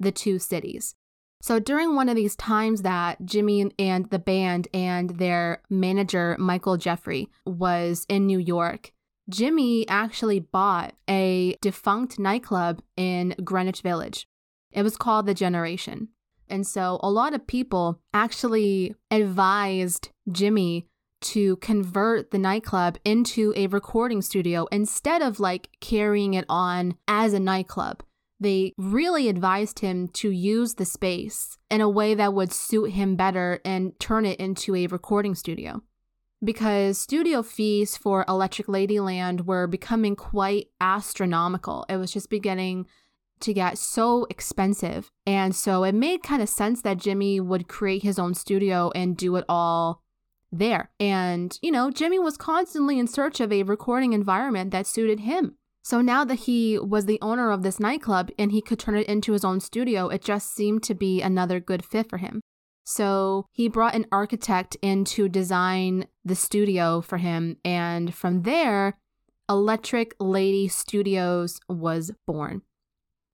the 0.00 0.10
two 0.12 0.38
cities. 0.38 0.96
So 1.40 1.60
during 1.60 1.94
one 1.94 2.08
of 2.08 2.16
these 2.16 2.34
times 2.34 2.82
that 2.82 3.22
Jimi 3.22 3.72
and 3.78 4.10
the 4.10 4.18
band 4.18 4.66
and 4.74 5.10
their 5.10 5.62
manager, 5.70 6.36
Michael 6.38 6.76
Jeffery, 6.76 7.28
was 7.44 8.04
in 8.08 8.26
New 8.26 8.38
York, 8.38 8.92
Jimi 9.30 9.84
actually 9.88 10.40
bought 10.40 10.94
a 11.08 11.56
defunct 11.60 12.18
nightclub 12.18 12.82
in 12.96 13.34
Greenwich 13.44 13.82
Village. 13.82 14.26
It 14.72 14.82
was 14.82 14.96
called 14.96 15.26
The 15.26 15.34
Generation. 15.34 16.08
And 16.48 16.66
so 16.66 16.98
a 17.02 17.10
lot 17.10 17.34
of 17.34 17.46
people 17.46 18.00
actually 18.12 18.94
advised 19.10 20.10
Jimi 20.28 20.86
to 21.26 21.56
convert 21.56 22.30
the 22.30 22.38
nightclub 22.38 22.98
into 23.04 23.52
a 23.56 23.66
recording 23.66 24.22
studio 24.22 24.66
instead 24.70 25.22
of 25.22 25.40
like 25.40 25.68
carrying 25.80 26.34
it 26.34 26.44
on 26.48 26.96
as 27.08 27.32
a 27.32 27.40
nightclub. 27.40 28.02
They 28.38 28.74
really 28.76 29.28
advised 29.28 29.78
him 29.78 30.08
to 30.08 30.30
use 30.30 30.74
the 30.74 30.84
space 30.84 31.56
in 31.70 31.80
a 31.80 31.88
way 31.88 32.14
that 32.14 32.34
would 32.34 32.52
suit 32.52 32.90
him 32.90 33.16
better 33.16 33.60
and 33.64 33.98
turn 33.98 34.26
it 34.26 34.38
into 34.38 34.74
a 34.74 34.86
recording 34.86 35.34
studio 35.34 35.82
because 36.44 36.98
studio 36.98 37.42
fees 37.42 37.96
for 37.96 38.24
Electric 38.28 38.68
Ladyland 38.68 39.46
were 39.46 39.66
becoming 39.66 40.16
quite 40.16 40.68
astronomical. 40.80 41.86
It 41.88 41.96
was 41.96 42.12
just 42.12 42.30
beginning 42.30 42.86
to 43.40 43.52
get 43.52 43.78
so 43.78 44.26
expensive. 44.30 45.10
And 45.26 45.54
so 45.54 45.84
it 45.84 45.94
made 45.94 46.22
kind 46.22 46.42
of 46.42 46.48
sense 46.48 46.82
that 46.82 46.98
Jimi 46.98 47.40
would 47.40 47.68
create 47.68 48.02
his 48.02 48.18
own 48.18 48.34
studio 48.34 48.90
and 48.94 49.16
do 49.16 49.36
it 49.36 49.44
all 49.48 50.02
there. 50.52 50.90
And, 50.98 51.58
you 51.62 51.70
know, 51.70 51.90
Jimi 51.90 52.22
was 52.22 52.36
constantly 52.36 52.98
in 52.98 53.06
search 53.06 53.40
of 53.40 53.52
a 53.52 53.62
recording 53.62 54.12
environment 54.12 54.70
that 54.70 54.86
suited 54.86 55.20
him. 55.20 55.56
So 55.82 56.00
now 56.00 56.24
that 56.24 56.40
he 56.40 56.78
was 56.78 57.06
the 57.06 57.20
owner 57.22 57.52
of 57.52 57.62
this 57.62 57.78
nightclub 57.78 58.30
and 58.38 58.50
he 58.50 58.60
could 58.60 58.78
turn 58.78 58.96
it 58.96 59.06
into 59.06 59.32
his 59.32 59.44
own 59.44 59.60
studio, 59.60 60.08
it 60.08 60.22
just 60.22 60.52
seemed 60.52 60.82
to 60.84 60.94
be 60.94 61.22
another 61.22 61.60
good 61.60 61.84
fit 61.84 62.08
for 62.10 62.18
him. 62.18 62.40
So 62.84 63.46
he 63.52 63.68
brought 63.68 63.94
an 63.94 64.06
architect 64.10 64.76
in 64.82 65.04
to 65.06 65.28
design 65.28 66.06
the 66.24 66.34
studio 66.34 67.00
for 67.00 67.18
him. 67.18 67.56
And 67.64 68.14
from 68.14 68.42
there, 68.42 68.98
Electric 69.48 70.14
Lady 70.18 70.66
Studios 70.66 71.60
was 71.68 72.10
born. 72.26 72.62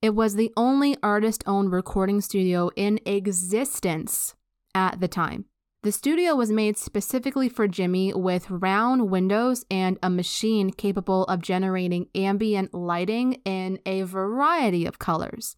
It 0.03 0.15
was 0.15 0.35
the 0.35 0.53
only 0.57 0.97
artist 1.03 1.45
owned 1.47 1.73
recording 1.73 2.21
studio 2.21 2.71
in 2.77 2.99
existence 3.07 4.35
at 4.75 5.01
the 5.01 5.09
time. 5.09 5.47
The 5.83 5.91
studio 5.91 6.37
was 6.37 6.53
made 6.53 6.79
specifically 6.79 7.49
for 7.49 7.67
Jimi 7.67 8.15
with 8.15 8.49
round 8.49 9.11
windows 9.11 9.65
and 9.69 9.99
a 10.01 10.09
machine 10.09 10.71
capable 10.71 11.25
of 11.25 11.43
generating 11.43 12.07
ambient 12.15 12.73
lighting 12.73 13.43
in 13.45 13.81
a 13.85 14.03
variety 14.03 14.87
of 14.87 15.01
colors. 15.01 15.57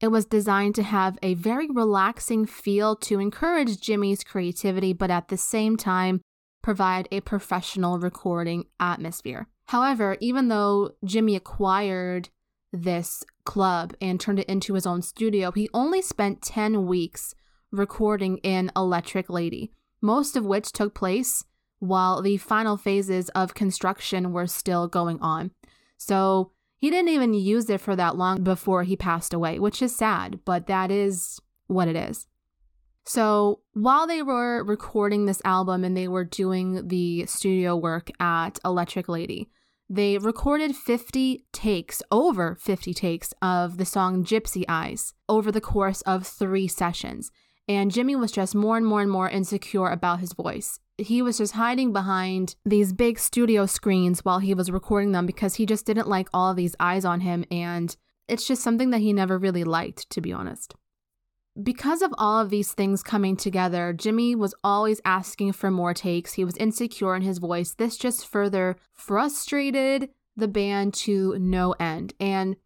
It 0.00 0.08
was 0.08 0.24
designed 0.24 0.76
to 0.76 0.84
have 0.84 1.18
a 1.20 1.34
very 1.34 1.68
relaxing 1.68 2.46
feel 2.46 2.94
to 2.94 3.18
encourage 3.18 3.78
Jimi's 3.78 4.22
creativity, 4.22 4.92
but 4.92 5.10
at 5.10 5.28
the 5.28 5.36
same 5.36 5.76
time, 5.76 6.20
provide 6.62 7.08
a 7.10 7.20
professional 7.22 7.98
recording 7.98 8.66
atmosphere. 8.78 9.48
However, 9.64 10.16
even 10.20 10.46
though 10.46 10.92
Jimi 11.04 11.34
acquired 11.34 12.28
this 12.72 13.24
club 13.44 13.94
and 14.00 14.20
turned 14.20 14.38
it 14.38 14.48
into 14.48 14.74
his 14.74 14.86
own 14.86 15.02
studio, 15.02 15.50
he 15.50 15.68
only 15.74 16.02
spent 16.02 16.40
10 16.40 16.86
weeks 16.86 17.34
recording 17.70 18.38
in 18.38 18.70
Electric 18.76 19.28
Lady, 19.28 19.72
most 20.00 20.36
of 20.36 20.44
which 20.44 20.72
took 20.72 20.94
place 20.94 21.44
while 21.78 22.22
the 22.22 22.36
final 22.36 22.76
phases 22.76 23.28
of 23.30 23.54
construction 23.54 24.32
were 24.32 24.46
still 24.46 24.88
going 24.88 25.20
on. 25.20 25.50
So 25.96 26.52
he 26.78 26.90
didn't 26.90 27.10
even 27.10 27.34
use 27.34 27.68
it 27.70 27.80
for 27.80 27.96
that 27.96 28.16
long 28.16 28.42
before 28.42 28.82
he 28.82 28.96
passed 28.96 29.32
away, 29.32 29.58
which 29.58 29.82
is 29.82 29.96
sad, 29.96 30.40
but 30.44 30.66
that 30.66 30.90
is 30.90 31.40
what 31.66 31.88
it 31.88 31.96
is. 31.96 32.26
So 33.04 33.60
while 33.72 34.06
they 34.06 34.22
were 34.22 34.64
recording 34.64 35.26
this 35.26 35.40
album 35.44 35.84
and 35.84 35.96
they 35.96 36.08
were 36.08 36.24
doing 36.24 36.88
the 36.88 37.24
studio 37.26 37.76
work 37.76 38.10
at 38.18 38.58
Electric 38.64 39.08
Lady, 39.08 39.48
they 39.88 40.18
recorded 40.18 40.74
50 40.74 41.46
takes, 41.52 42.02
over 42.10 42.56
50 42.56 42.92
takes 42.92 43.32
of 43.40 43.78
the 43.78 43.84
song 43.84 44.24
Gypsy 44.24 44.64
Eyes 44.68 45.14
over 45.28 45.52
the 45.52 45.60
course 45.60 46.02
of 46.02 46.26
three 46.26 46.66
sessions. 46.66 47.30
And 47.68 47.90
Jimi 47.90 48.18
was 48.18 48.30
just 48.30 48.54
more 48.54 48.76
and 48.76 48.86
more 48.86 49.02
and 49.02 49.10
more 49.10 49.28
insecure 49.28 49.88
about 49.88 50.20
his 50.20 50.32
voice. 50.32 50.78
He 50.98 51.20
was 51.20 51.38
just 51.38 51.54
hiding 51.54 51.92
behind 51.92 52.54
these 52.64 52.92
big 52.92 53.18
studio 53.18 53.66
screens 53.66 54.24
while 54.24 54.38
he 54.38 54.54
was 54.54 54.70
recording 54.70 55.12
them 55.12 55.26
because 55.26 55.56
he 55.56 55.66
just 55.66 55.84
didn't 55.84 56.08
like 56.08 56.28
all 56.32 56.50
of 56.50 56.56
these 56.56 56.76
eyes 56.78 57.04
on 57.04 57.20
him. 57.20 57.44
And 57.50 57.94
it's 58.28 58.46
just 58.46 58.62
something 58.62 58.90
that 58.90 59.00
he 59.00 59.12
never 59.12 59.36
really 59.36 59.64
liked, 59.64 60.08
to 60.10 60.20
be 60.20 60.32
honest. 60.32 60.74
Because 61.60 62.02
of 62.02 62.14
all 62.18 62.40
of 62.40 62.50
these 62.50 62.72
things 62.72 63.02
coming 63.02 63.36
together, 63.36 63.94
Jimi 63.96 64.36
was 64.36 64.54
always 64.62 65.00
asking 65.04 65.52
for 65.52 65.70
more 65.70 65.94
takes. 65.94 66.34
He 66.34 66.44
was 66.44 66.56
insecure 66.58 67.16
in 67.16 67.22
his 67.22 67.38
voice. 67.38 67.74
This 67.74 67.96
just 67.96 68.26
further 68.26 68.76
frustrated 68.92 70.10
the 70.36 70.48
band 70.48 70.94
to 70.94 71.36
no 71.38 71.74
end. 71.80 72.12
And 72.20 72.56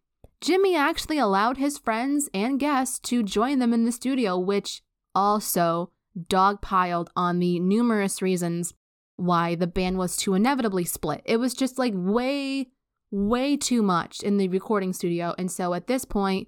Jimi 0.41 0.77
actually 0.77 1.19
allowed 1.19 1.57
his 1.57 1.77
friends 1.77 2.29
and 2.33 2.59
guests 2.59 2.99
to 2.99 3.23
join 3.23 3.59
them 3.59 3.73
in 3.73 3.85
the 3.85 3.91
studio, 3.91 4.37
which 4.37 4.81
also 5.15 5.91
dogpiled 6.17 7.07
on 7.15 7.39
the 7.39 7.59
numerous 7.59 8.21
reasons 8.21 8.73
why 9.15 9.55
the 9.55 9.67
band 9.67 9.97
was 9.97 10.17
to 10.17 10.33
inevitably 10.33 10.85
split. 10.85 11.21
It 11.25 11.37
was 11.37 11.53
just 11.53 11.77
like 11.77 11.93
way, 11.95 12.69
way 13.11 13.55
too 13.55 13.81
much 13.81 14.21
in 14.21 14.37
the 14.37 14.47
recording 14.47 14.93
studio. 14.93 15.35
And 15.37 15.51
so 15.51 15.73
at 15.73 15.87
this 15.87 16.05
point, 16.05 16.47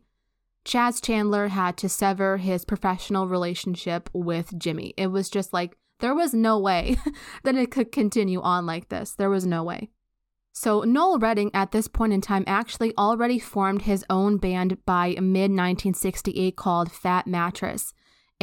Chas 0.66 1.01
Chandler 1.01 1.49
had 1.49 1.78
to 1.78 1.89
sever 1.89 2.38
his 2.38 2.66
professional 2.66 3.28
relationship 3.28 4.09
with 4.14 4.57
Jimi. 4.57 4.93
It 4.97 5.07
was 5.07 5.30
just 5.30 5.53
like, 5.53 5.78
there 5.99 6.16
was 6.16 6.34
no 6.34 6.57
way 6.57 6.97
that 7.43 7.55
it 7.55 7.72
could 7.72 7.91
continue 7.91 8.41
on 8.41 8.66
like 8.66 8.89
this. 8.89 9.14
There 9.14 9.30
was 9.30 9.45
no 9.45 9.64
way. 9.64 9.89
So, 10.55 10.82
Noel 10.82 11.18
Redding 11.18 11.49
at 11.53 11.72
this 11.72 11.88
point 11.88 12.14
in 12.14 12.22
time 12.22 12.43
actually 12.45 12.95
already 12.95 13.39
formed 13.39 13.84
his 13.84 14.05
own 14.07 14.38
band 14.38 14.86
by 14.86 15.09
mid 15.20 15.49
1968 15.49 16.55
called 16.55 16.91
Fat 16.91 17.26
Mattress. 17.26 17.93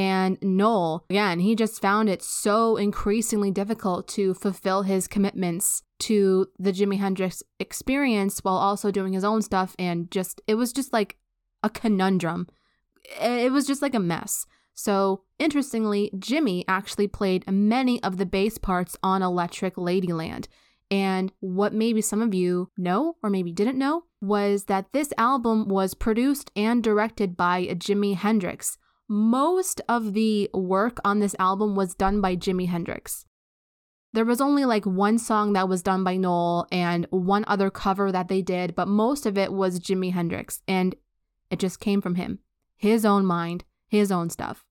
And 0.00 0.38
Noel, 0.40 1.04
again, 1.10 1.40
he 1.40 1.54
just 1.54 1.82
found 1.82 2.08
it 2.08 2.22
so 2.22 2.76
increasingly 2.76 3.50
difficult 3.50 4.08
to 4.08 4.32
fulfill 4.32 4.80
his 4.80 5.06
commitments 5.06 5.82
to 5.98 6.46
the 6.58 6.72
Jimi 6.72 6.96
Hendrix 6.96 7.42
experience 7.58 8.40
while 8.40 8.56
also 8.56 8.90
doing 8.90 9.12
his 9.12 9.24
own 9.24 9.42
stuff. 9.42 9.76
And 9.78 10.10
just, 10.10 10.40
it 10.46 10.54
was 10.54 10.72
just 10.72 10.94
like 10.94 11.18
a 11.62 11.68
conundrum. 11.68 12.46
It 13.20 13.52
was 13.52 13.66
just 13.66 13.82
like 13.82 13.94
a 13.94 14.00
mess. 14.00 14.46
So, 14.72 15.24
interestingly, 15.38 16.10
Jimi 16.16 16.64
actually 16.66 17.06
played 17.06 17.46
many 17.46 18.02
of 18.02 18.16
the 18.16 18.24
bass 18.24 18.56
parts 18.56 18.96
on 19.02 19.22
Electric 19.22 19.74
Ladyland. 19.74 20.46
And 20.90 21.30
what 21.40 21.74
maybe 21.74 22.00
some 22.00 22.22
of 22.22 22.32
you 22.32 22.70
know 22.78 23.16
or 23.22 23.28
maybe 23.28 23.52
didn't 23.52 23.76
know 23.76 24.04
was 24.22 24.64
that 24.64 24.94
this 24.94 25.12
album 25.18 25.68
was 25.68 25.92
produced 25.92 26.50
and 26.56 26.82
directed 26.82 27.36
by 27.36 27.66
Jimi 27.66 28.16
Hendrix. 28.16 28.78
Most 29.12 29.80
of 29.88 30.12
the 30.12 30.48
work 30.54 31.00
on 31.04 31.18
this 31.18 31.34
album 31.40 31.74
was 31.74 31.96
done 31.96 32.20
by 32.20 32.36
Jimi 32.36 32.68
Hendrix. 32.68 33.26
There 34.12 34.24
was 34.24 34.40
only 34.40 34.64
like 34.64 34.86
one 34.86 35.18
song 35.18 35.52
that 35.54 35.68
was 35.68 35.82
done 35.82 36.04
by 36.04 36.16
Noel 36.16 36.68
and 36.70 37.08
one 37.10 37.44
other 37.48 37.70
cover 37.70 38.12
that 38.12 38.28
they 38.28 38.40
did, 38.40 38.76
but 38.76 38.86
most 38.86 39.26
of 39.26 39.36
it 39.36 39.52
was 39.52 39.80
Jimi 39.80 40.12
Hendrix. 40.12 40.62
And 40.68 40.94
it 41.50 41.58
just 41.58 41.80
came 41.80 42.00
from 42.00 42.14
him, 42.14 42.38
his 42.76 43.04
own 43.04 43.26
mind, 43.26 43.64
his 43.88 44.12
own 44.12 44.30
stuff. 44.30 44.64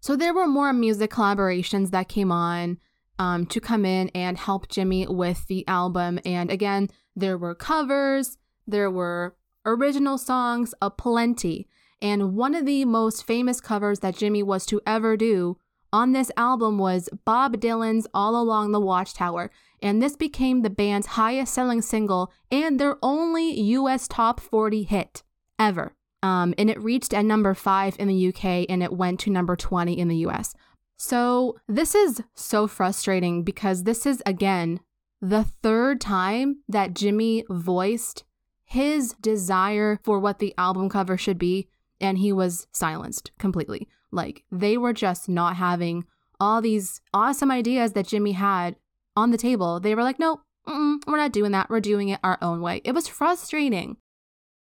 So 0.00 0.14
there 0.14 0.34
were 0.34 0.46
more 0.46 0.74
music 0.74 1.10
collaborations 1.10 1.90
that 1.92 2.10
came 2.10 2.30
on 2.30 2.76
um, 3.18 3.46
to 3.46 3.60
come 3.62 3.86
in 3.86 4.10
and 4.10 4.36
help 4.36 4.68
Jimi 4.68 5.08
with 5.08 5.46
the 5.46 5.66
album. 5.66 6.20
And 6.26 6.50
again, 6.50 6.90
there 7.14 7.38
were 7.38 7.54
covers, 7.54 8.36
there 8.66 8.90
were 8.90 9.36
original 9.64 10.18
songs 10.18 10.74
aplenty. 10.82 11.66
And 12.00 12.34
one 12.34 12.54
of 12.54 12.66
the 12.66 12.84
most 12.84 13.26
famous 13.26 13.60
covers 13.60 14.00
that 14.00 14.16
Jimi 14.16 14.42
was 14.42 14.66
to 14.66 14.80
ever 14.86 15.16
do 15.16 15.58
on 15.92 16.12
this 16.12 16.30
album 16.36 16.78
was 16.78 17.08
Bob 17.24 17.56
Dylan's 17.56 18.06
All 18.12 18.40
Along 18.40 18.72
the 18.72 18.80
Watchtower. 18.80 19.50
And 19.80 20.02
this 20.02 20.16
became 20.16 20.62
the 20.62 20.70
band's 20.70 21.08
highest 21.08 21.54
selling 21.54 21.82
single 21.82 22.32
and 22.50 22.78
their 22.78 22.98
only 23.02 23.58
US 23.60 24.08
top 24.08 24.40
40 24.40 24.82
hit 24.84 25.22
ever. 25.58 25.94
Um, 26.22 26.54
and 26.58 26.68
it 26.68 26.82
reached 26.82 27.14
at 27.14 27.24
number 27.24 27.54
five 27.54 27.96
in 27.98 28.08
the 28.08 28.28
UK 28.28 28.66
and 28.68 28.82
it 28.82 28.92
went 28.92 29.20
to 29.20 29.30
number 29.30 29.56
20 29.56 29.98
in 29.98 30.08
the 30.08 30.16
US. 30.26 30.54
So 30.96 31.56
this 31.68 31.94
is 31.94 32.22
so 32.34 32.66
frustrating 32.66 33.42
because 33.42 33.84
this 33.84 34.06
is, 34.06 34.22
again, 34.24 34.80
the 35.20 35.44
third 35.44 36.00
time 36.00 36.62
that 36.68 36.94
Jimi 36.94 37.44
voiced 37.48 38.24
his 38.64 39.14
desire 39.20 39.98
for 40.02 40.18
what 40.18 40.38
the 40.38 40.54
album 40.58 40.88
cover 40.88 41.16
should 41.16 41.38
be, 41.38 41.68
and 42.00 42.18
he 42.18 42.32
was 42.32 42.66
silenced 42.72 43.30
completely. 43.38 43.88
Like 44.10 44.44
they 44.50 44.76
were 44.76 44.92
just 44.92 45.28
not 45.28 45.56
having 45.56 46.04
all 46.38 46.60
these 46.60 47.00
awesome 47.14 47.50
ideas 47.50 47.92
that 47.92 48.06
Jimi 48.06 48.34
had 48.34 48.76
on 49.16 49.30
the 49.30 49.38
table. 49.38 49.80
They 49.80 49.94
were 49.94 50.02
like, 50.02 50.18
nope, 50.18 50.40
we're 50.66 51.16
not 51.16 51.32
doing 51.32 51.52
that. 51.52 51.70
We're 51.70 51.80
doing 51.80 52.10
it 52.10 52.20
our 52.22 52.38
own 52.42 52.60
way. 52.60 52.82
It 52.84 52.92
was 52.92 53.08
frustrating. 53.08 53.96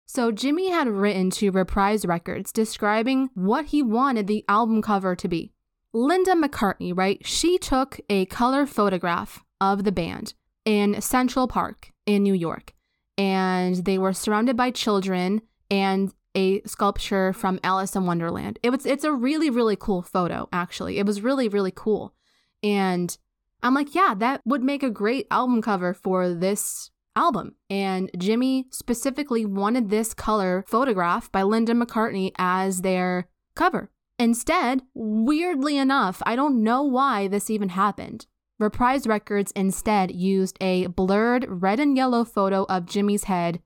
So 0.08 0.32
Jimi 0.32 0.70
had 0.70 0.88
written 0.88 1.32
to 1.32 1.50
Reprise 1.52 2.06
Records 2.06 2.52
describing 2.52 3.30
what 3.34 3.66
he 3.66 3.82
wanted 3.82 4.28
the 4.28 4.46
album 4.48 4.82
cover 4.82 5.16
to 5.16 5.28
be. 5.28 5.52
Linda 5.94 6.34
McCartney, 6.34 6.96
right? 6.96 7.26
She 7.26 7.58
took 7.58 8.00
a 8.10 8.26
color 8.26 8.66
photograph 8.66 9.44
of 9.60 9.84
the 9.84 9.92
band 9.92 10.34
in 10.64 11.02
Central 11.02 11.48
Park 11.48 11.92
in 12.06 12.22
New 12.22 12.34
York, 12.34 12.74
and 13.18 13.78
they 13.78 13.98
were 13.98 14.14
surrounded 14.14 14.58
by 14.58 14.72
children 14.72 15.42
and 15.72 16.14
a 16.36 16.62
sculpture 16.64 17.34
from 17.34 17.60
Alice 17.64 17.96
in 17.96 18.06
Wonderland. 18.06 18.60
It 18.62 18.70
was 18.70 18.86
it's 18.86 19.04
a 19.04 19.12
really 19.12 19.50
really 19.50 19.76
cool 19.76 20.02
photo 20.02 20.48
actually. 20.52 21.00
It 21.00 21.06
was 21.06 21.22
really 21.22 21.48
really 21.48 21.72
cool. 21.74 22.14
And 22.62 23.18
I'm 23.64 23.74
like, 23.74 23.96
yeah, 23.96 24.14
that 24.18 24.42
would 24.46 24.64
make 24.64 24.84
a 24.84 24.90
great 24.90 25.28
album 25.32 25.62
cover 25.62 25.94
for 25.94 26.34
this 26.34 26.92
album. 27.16 27.56
And 27.70 28.12
Jimi 28.18 28.66
specifically 28.72 29.46
wanted 29.46 29.90
this 29.90 30.14
color 30.14 30.64
photograph 30.68 31.32
by 31.32 31.44
Linda 31.44 31.74
McCartney 31.74 32.32
as 32.38 32.82
their 32.82 33.28
cover. 33.56 33.90
Instead, 34.18 34.82
weirdly 34.94 35.78
enough, 35.78 36.22
I 36.26 36.36
don't 36.36 36.64
know 36.64 36.84
why 36.84 37.28
this 37.28 37.50
even 37.50 37.70
happened. 37.70 38.28
Reprise 38.60 39.06
Records 39.06 39.52
instead 39.52 40.12
used 40.12 40.58
a 40.62 40.88
blurred 40.88 41.46
red 41.50 41.80
and 41.80 41.98
yellow 41.98 42.24
photo 42.24 42.66
of 42.70 42.86
Jimi's 42.86 43.26
head 43.26 43.62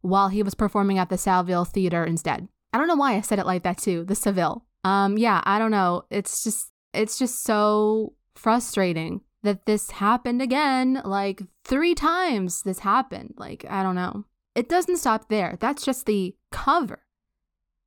while 0.00 0.28
he 0.28 0.42
was 0.42 0.54
performing 0.54 0.98
at 0.98 1.08
the 1.08 1.18
Saville 1.18 1.64
Theater 1.64 2.04
instead. 2.04 2.48
I 2.72 2.78
don't 2.78 2.88
know 2.88 2.96
why 2.96 3.14
I 3.14 3.20
said 3.20 3.38
it 3.38 3.46
like 3.46 3.62
that 3.62 3.78
too, 3.78 4.04
the 4.04 4.14
Saville. 4.14 4.64
Um 4.84 5.18
yeah, 5.18 5.42
I 5.44 5.58
don't 5.58 5.70
know. 5.70 6.04
It's 6.10 6.44
just 6.44 6.70
it's 6.92 7.18
just 7.18 7.42
so 7.42 8.14
frustrating 8.34 9.20
that 9.42 9.66
this 9.66 9.90
happened 9.90 10.42
again. 10.42 11.00
Like 11.04 11.42
three 11.64 11.94
times 11.94 12.62
this 12.62 12.80
happened. 12.80 13.34
Like, 13.36 13.64
I 13.68 13.82
don't 13.82 13.94
know. 13.94 14.24
It 14.54 14.68
doesn't 14.68 14.96
stop 14.96 15.28
there. 15.28 15.56
That's 15.60 15.84
just 15.84 16.06
the 16.06 16.34
cover. 16.50 17.04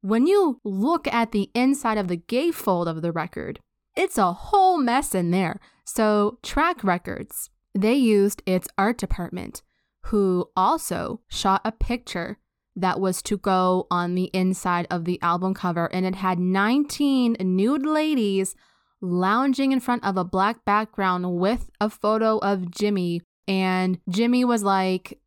When 0.01 0.25
you 0.25 0.59
look 0.63 1.07
at 1.07 1.31
the 1.31 1.51
inside 1.53 1.97
of 1.97 2.07
the 2.07 2.17
gatefold 2.17 2.87
of 2.87 3.01
the 3.01 3.11
record, 3.11 3.59
it's 3.95 4.17
a 4.17 4.33
whole 4.33 4.77
mess 4.77 5.13
in 5.13 5.31
there. 5.31 5.59
So, 5.83 6.39
Track 6.41 6.83
Records, 6.83 7.49
they 7.75 7.95
used 7.95 8.41
its 8.45 8.67
art 8.77 8.97
department, 8.97 9.61
who 10.05 10.49
also 10.55 11.21
shot 11.29 11.61
a 11.63 11.71
picture 11.71 12.37
that 12.75 12.99
was 12.99 13.21
to 13.21 13.37
go 13.37 13.87
on 13.91 14.15
the 14.15 14.29
inside 14.33 14.87
of 14.89 15.05
the 15.05 15.21
album 15.21 15.53
cover, 15.53 15.87
and 15.93 16.05
it 16.05 16.15
had 16.15 16.39
19 16.39 17.37
nude 17.39 17.85
ladies 17.85 18.55
lounging 19.01 19.71
in 19.71 19.79
front 19.79 20.03
of 20.05 20.15
a 20.15 20.23
black 20.23 20.63
background 20.63 21.37
with 21.37 21.69
a 21.79 21.89
photo 21.89 22.37
of 22.37 22.61
Jimi. 22.61 23.21
And 23.47 23.99
Jimi 24.09 24.45
was 24.45 24.63
like, 24.63 25.19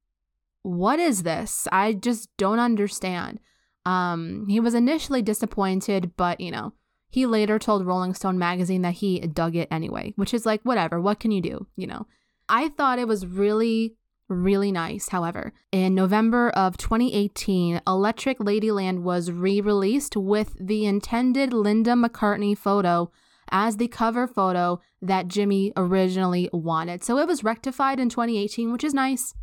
What 0.62 0.98
is 0.98 1.24
this? 1.24 1.68
I 1.70 1.92
just 1.92 2.28
don't 2.38 2.60
understand. 2.60 3.40
Um, 3.84 4.46
he 4.48 4.60
was 4.60 4.74
initially 4.74 5.20
disappointed, 5.20 6.12
but 6.16 6.40
you 6.40 6.50
know, 6.50 6.72
he 7.14 7.26
later 7.26 7.58
told 7.58 7.86
Rolling 7.86 8.14
Stone 8.14 8.38
magazine 8.38 8.82
that 8.82 8.94
he 8.94 9.20
dug 9.20 9.54
it 9.54 9.68
anyway, 9.70 10.12
which 10.16 10.34
is 10.34 10.46
like, 10.46 10.62
whatever, 10.62 11.00
what 11.00 11.20
can 11.20 11.30
you 11.30 11.40
do? 11.40 11.66
You 11.76 11.86
know, 11.86 12.06
I 12.48 12.70
thought 12.70 12.98
it 12.98 13.06
was 13.06 13.26
really, 13.26 13.94
really 14.28 14.72
nice. 14.72 15.08
However, 15.08 15.52
in 15.72 15.94
November 15.94 16.50
of 16.50 16.76
2018, 16.76 17.80
Electric 17.86 18.38
Ladyland 18.38 19.02
was 19.02 19.30
re 19.30 19.60
released 19.60 20.16
with 20.16 20.56
the 20.58 20.86
intended 20.86 21.52
Linda 21.52 21.92
McCartney 21.92 22.56
photo 22.56 23.10
as 23.50 23.76
the 23.76 23.88
cover 23.88 24.26
photo 24.26 24.80
that 25.02 25.28
Jimi 25.28 25.72
originally 25.76 26.48
wanted. 26.52 27.04
So 27.04 27.18
it 27.18 27.28
was 27.28 27.44
rectified 27.44 28.00
in 28.00 28.08
2018, 28.08 28.72
which 28.72 28.84
is 28.84 28.94
nice 28.94 29.34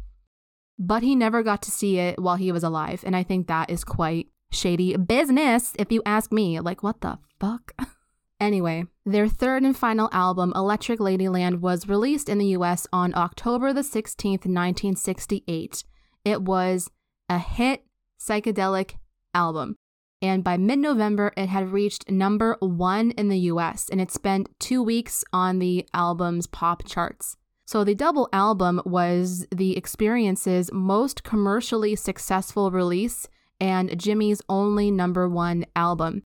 but 0.84 1.04
he 1.04 1.16
never 1.16 1.44
got 1.44 1.62
to 1.62 1.72
see 1.72 2.00
it 2.00 2.20
while 2.20 2.38
he 2.38 2.52
was 2.52 2.64
alive. 2.64 3.04
And 3.06 3.16
I 3.16 3.22
think 3.22 3.48
that 3.48 3.70
is 3.70 3.84
quite 3.84 4.28
shady 4.52 4.98
business, 4.98 5.74
if 5.78 5.92
you 5.92 6.02
ask 6.08 6.32
me. 6.32 6.60
Like, 6.60 6.82
what 6.82 7.02
the 7.02 7.20
fuck? 7.40 7.74
anyway, 8.42 8.86
their 9.06 9.30
third 9.30 9.64
and 9.64 9.78
final 9.78 10.10
album, 10.12 10.52
Electric 10.56 11.00
Ladyland, 11.00 11.62
was 11.62 11.88
released 11.88 12.28
in 12.28 12.40
the 12.40 12.48
US 12.58 12.86
on 12.92 13.16
October 13.16 13.72
the 13.72 13.82
16th, 13.82 14.46
1968. 14.46 15.84
It 16.26 16.42
was 16.42 16.90
a 17.30 17.40
hit 17.40 17.86
psychedelic 18.20 18.96
album. 19.34 19.76
And 20.22 20.44
by 20.44 20.58
mid 20.58 20.80
November, 20.80 21.32
it 21.38 21.48
had 21.48 21.72
reached 21.72 22.10
number 22.10 22.58
one 22.60 23.12
in 23.12 23.30
the 23.30 23.40
US, 23.40 23.88
and 23.90 24.02
it 24.02 24.12
spent 24.12 24.50
two 24.60 24.84
weeks 24.84 25.24
on 25.32 25.60
the 25.60 25.88
album's 25.94 26.48
pop 26.48 26.86
charts. 26.86 27.38
So 27.66 27.84
the 27.84 27.96
double 27.96 28.28
album 28.34 28.82
was 28.86 29.48
the 29.50 29.78
experience's 29.78 30.70
most 30.74 31.24
commercially 31.24 31.96
successful 31.96 32.70
release 32.70 33.28
and 33.62 33.92
Jimi's 33.92 34.42
only 34.50 34.92
number 34.92 35.30
one 35.30 35.66
album. 35.76 36.24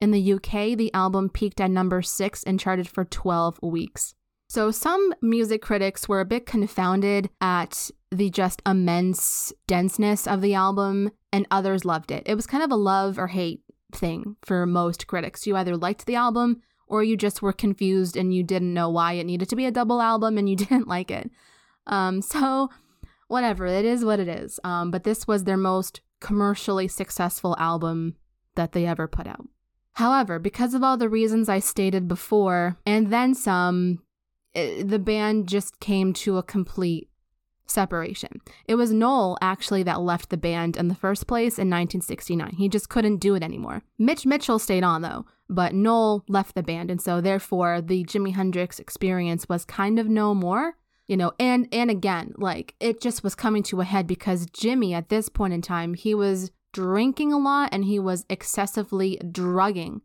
In 0.00 0.10
the 0.10 0.32
UK, 0.34 0.76
the 0.76 0.92
album 0.92 1.30
peaked 1.30 1.60
at 1.60 1.70
number 1.70 2.02
six 2.02 2.42
and 2.42 2.60
charted 2.60 2.88
for 2.88 3.04
12 3.04 3.58
weeks. 3.62 4.14
So 4.48 4.70
some 4.70 5.14
music 5.22 5.62
critics 5.62 6.08
were 6.08 6.20
a 6.20 6.26
bit 6.26 6.46
confounded 6.46 7.30
at 7.40 7.90
the 8.10 8.30
just 8.30 8.62
immense 8.64 9.52
denseness 9.66 10.26
of 10.26 10.40
the 10.40 10.54
album, 10.54 11.10
and 11.32 11.46
others 11.50 11.84
loved 11.84 12.10
it. 12.10 12.22
It 12.26 12.34
was 12.34 12.46
kind 12.46 12.62
of 12.62 12.70
a 12.70 12.76
love 12.76 13.18
or 13.18 13.26
hate 13.28 13.62
thing 13.92 14.36
for 14.42 14.66
most 14.66 15.06
critics. 15.06 15.46
You 15.46 15.56
either 15.56 15.76
liked 15.76 16.06
the 16.06 16.14
album 16.14 16.62
or 16.86 17.02
you 17.02 17.16
just 17.16 17.42
were 17.42 17.52
confused 17.52 18.16
and 18.16 18.32
you 18.32 18.42
didn't 18.42 18.74
know 18.74 18.88
why 18.88 19.14
it 19.14 19.26
needed 19.26 19.48
to 19.48 19.56
be 19.56 19.66
a 19.66 19.72
double 19.72 20.00
album 20.00 20.38
and 20.38 20.48
you 20.48 20.56
didn't 20.56 20.86
like 20.86 21.10
it. 21.10 21.30
Um, 21.86 22.22
so, 22.22 22.70
whatever, 23.28 23.66
it 23.66 23.84
is 23.84 24.04
what 24.04 24.20
it 24.20 24.28
is. 24.28 24.60
Um, 24.62 24.90
but 24.90 25.04
this 25.04 25.26
was 25.26 25.44
their 25.44 25.56
most 25.56 26.00
commercially 26.20 26.86
successful 26.86 27.56
album 27.58 28.16
that 28.54 28.72
they 28.72 28.86
ever 28.86 29.08
put 29.08 29.26
out. 29.26 29.46
However, 29.96 30.38
because 30.38 30.74
of 30.74 30.82
all 30.82 30.98
the 30.98 31.08
reasons 31.08 31.48
I 31.48 31.58
stated 31.58 32.06
before, 32.06 32.76
and 32.84 33.10
then 33.10 33.34
some, 33.34 34.02
it, 34.52 34.80
eh, 34.80 34.82
the 34.86 34.98
band 34.98 35.48
just 35.48 35.80
came 35.80 36.12
to 36.12 36.36
a 36.36 36.42
complete 36.42 37.08
separation. 37.66 38.42
It 38.66 38.74
was 38.74 38.92
Noel 38.92 39.38
actually 39.40 39.82
that 39.84 40.02
left 40.02 40.28
the 40.28 40.36
band 40.36 40.76
in 40.76 40.88
the 40.88 40.94
first 40.94 41.26
place 41.26 41.54
in 41.54 41.70
1969. 41.70 42.56
He 42.58 42.68
just 42.68 42.90
couldn't 42.90 43.18
do 43.20 43.34
it 43.36 43.42
anymore. 43.42 43.84
Mitch 43.98 44.26
Mitchell 44.26 44.58
stayed 44.58 44.84
on 44.84 45.00
though, 45.00 45.24
but 45.48 45.72
Noel 45.72 46.22
left 46.28 46.54
the 46.54 46.62
band 46.62 46.90
and 46.90 47.00
so 47.00 47.22
therefore 47.22 47.80
the 47.80 48.04
Jimi 48.04 48.34
Hendrix 48.34 48.78
experience 48.78 49.48
was 49.48 49.64
kind 49.64 49.98
of 49.98 50.08
no 50.10 50.34
more. 50.34 50.76
You 51.06 51.16
know, 51.16 51.32
and 51.40 51.68
and 51.72 51.90
again, 51.90 52.34
like 52.36 52.74
it 52.80 53.00
just 53.00 53.24
was 53.24 53.34
coming 53.34 53.62
to 53.64 53.80
a 53.80 53.84
head 53.84 54.06
because 54.06 54.46
Jimi 54.48 54.92
at 54.92 55.08
this 55.08 55.30
point 55.30 55.54
in 55.54 55.62
time, 55.62 55.94
he 55.94 56.14
was 56.14 56.50
drinking 56.76 57.32
a 57.32 57.38
lot 57.38 57.70
and 57.72 57.86
he 57.86 57.98
was 57.98 58.26
excessively 58.28 59.18
drugging. 59.32 60.02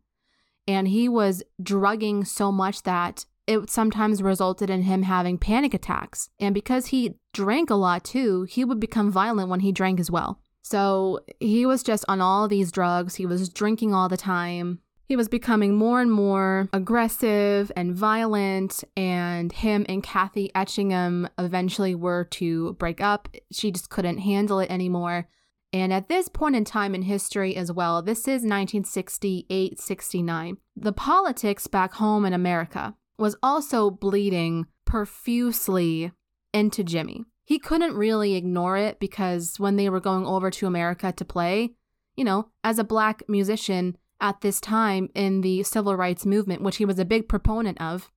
And 0.66 0.88
he 0.88 1.10
was 1.10 1.44
drugging 1.62 2.24
so 2.24 2.50
much 2.50 2.84
that 2.84 3.26
it 3.46 3.70
sometimes 3.70 4.24
resulted 4.24 4.70
in 4.70 4.84
him 4.84 5.04
having 5.04 5.38
panic 5.38 5.74
attacks. 5.74 6.30
And 6.40 6.54
because 6.54 6.88
he 6.88 7.16
drank 7.34 7.70
a 7.70 7.76
lot 7.76 8.06
too, 8.06 8.44
he 8.44 8.64
would 8.64 8.80
become 8.80 9.12
violent 9.12 9.50
when 9.50 9.60
he 9.60 9.74
drank 9.74 10.00
as 10.00 10.10
well. 10.10 10.40
So 10.62 11.20
he 11.42 11.66
was 11.66 11.84
just 11.84 12.06
on 12.08 12.22
all 12.22 12.48
these 12.48 12.72
drugs. 12.72 13.16
He 13.16 13.26
was 13.26 13.50
drinking 13.50 13.94
all 13.94 14.08
the 14.08 14.16
time. 14.16 14.80
He 15.08 15.18
was 15.18 15.28
becoming 15.28 15.76
more 15.76 16.00
and 16.00 16.10
more 16.10 16.70
aggressive 16.72 17.70
and 17.76 17.94
violent, 17.94 18.82
and 18.96 19.52
him 19.52 19.86
and 19.90 20.02
Kathy 20.02 20.50
Etchingham 20.56 21.28
eventually 21.38 21.96
were 21.96 22.24
to 22.40 22.74
break 22.76 23.02
up. 23.02 23.28
She 23.52 23.72
just 23.72 23.90
couldn't 23.90 24.20
handle 24.20 24.62
it 24.62 24.72
anymore. 24.72 25.28
And 25.74 25.94
at 25.94 26.10
this 26.10 26.28
point 26.28 26.56
in 26.56 26.66
time 26.66 26.94
in 26.94 27.04
history 27.04 27.56
as 27.56 27.72
well, 27.72 28.02
this 28.02 28.22
is 28.22 28.44
1968 28.44 29.80
69, 29.80 30.58
the 30.76 30.92
politics 30.92 31.68
back 31.68 31.94
home 31.94 32.26
in 32.26 32.34
America 32.34 32.96
was 33.18 33.38
also 33.42 33.90
bleeding 33.90 34.66
profusely 34.86 36.12
into 36.54 36.84
Jimi. 36.84 37.24
He 37.46 37.60
couldn't 37.60 37.96
really 37.96 38.36
ignore 38.36 38.78
it 38.78 39.00
because 39.00 39.60
when 39.60 39.76
they 39.76 39.90
were 39.90 40.00
going 40.00 40.26
over 40.26 40.52
to 40.52 40.68
America 40.68 41.12
to 41.14 41.26
play, 41.26 41.72
you 42.16 42.24
know, 42.24 42.50
as 42.64 42.78
a 42.78 42.84
black 42.84 43.24
musician 43.30 43.98
at 44.20 44.42
this 44.42 44.60
time 44.60 45.10
in 45.16 45.42
the 45.42 45.64
civil 45.64 45.96
rights 45.96 46.26
movement, 46.26 46.62
which 46.62 46.78
he 46.78 46.86
was 46.86 47.00
a 47.00 47.06
big 47.06 47.30
proponent 47.30 47.80
of, 47.82 48.12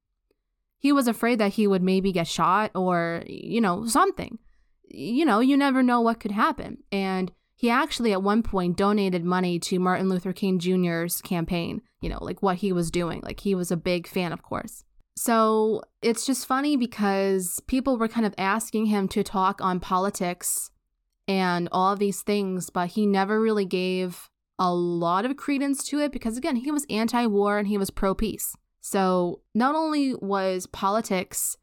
he 0.79 0.93
was 0.93 1.09
afraid 1.09 1.39
that 1.39 1.55
he 1.55 1.67
would 1.67 1.83
maybe 1.83 2.13
get 2.13 2.27
shot 2.27 2.71
or, 2.75 3.23
you 3.27 3.61
know, 3.61 3.87
something. 3.87 4.39
You 4.89 5.25
know, 5.25 5.41
you 5.41 5.57
never 5.57 5.83
know 5.83 6.01
what 6.01 6.21
could 6.21 6.33
happen. 6.33 6.79
And 6.93 7.33
he 7.57 7.71
actually, 7.71 8.13
at 8.13 8.23
one 8.23 8.43
point, 8.43 8.77
donated 8.77 9.25
money 9.25 9.59
to 9.61 9.79
Martin 9.79 10.09
Luther 10.09 10.33
King 10.33 10.59
Jr.'s 10.59 11.23
campaign, 11.23 11.83
you 12.01 12.09
know, 12.09 12.19
like 12.21 12.43
what 12.43 12.57
he 12.57 12.73
was 12.73 12.91
doing. 12.91 13.21
Like 13.23 13.41
he 13.41 13.55
was 13.55 13.71
a 13.71 13.77
big 13.77 14.07
fan, 14.07 14.33
of 14.33 14.43
course. 14.43 14.85
So 15.17 15.83
it's 16.03 16.27
just 16.27 16.47
funny 16.47 16.77
because 16.77 17.61
people 17.69 17.97
were 17.97 18.09
kind 18.09 18.27
of 18.27 18.35
asking 18.37 18.87
him 18.87 19.07
to 19.09 19.23
talk 19.23 19.61
on 19.61 19.79
politics 19.79 20.71
and 21.29 21.69
all 21.71 21.95
these 21.95 22.23
things, 22.23 22.71
but 22.71 22.91
he 22.91 23.07
never 23.07 23.41
really 23.41 23.65
gave 23.65 24.29
a 24.59 24.75
lot 24.75 25.25
of 25.25 25.37
credence 25.37 25.85
to 25.85 26.01
it 26.01 26.13
because, 26.13 26.37
again, 26.37 26.57
he 26.57 26.71
was 26.71 26.87
anti 26.91 27.27
war 27.27 27.59
and 27.59 27.69
he 27.69 27.79
was 27.79 27.91
pro 27.91 28.15
peace. 28.15 28.57
So 28.81 29.41
not 29.55 29.75
only 29.75 30.15
was 30.15 30.67
politics 30.67 31.57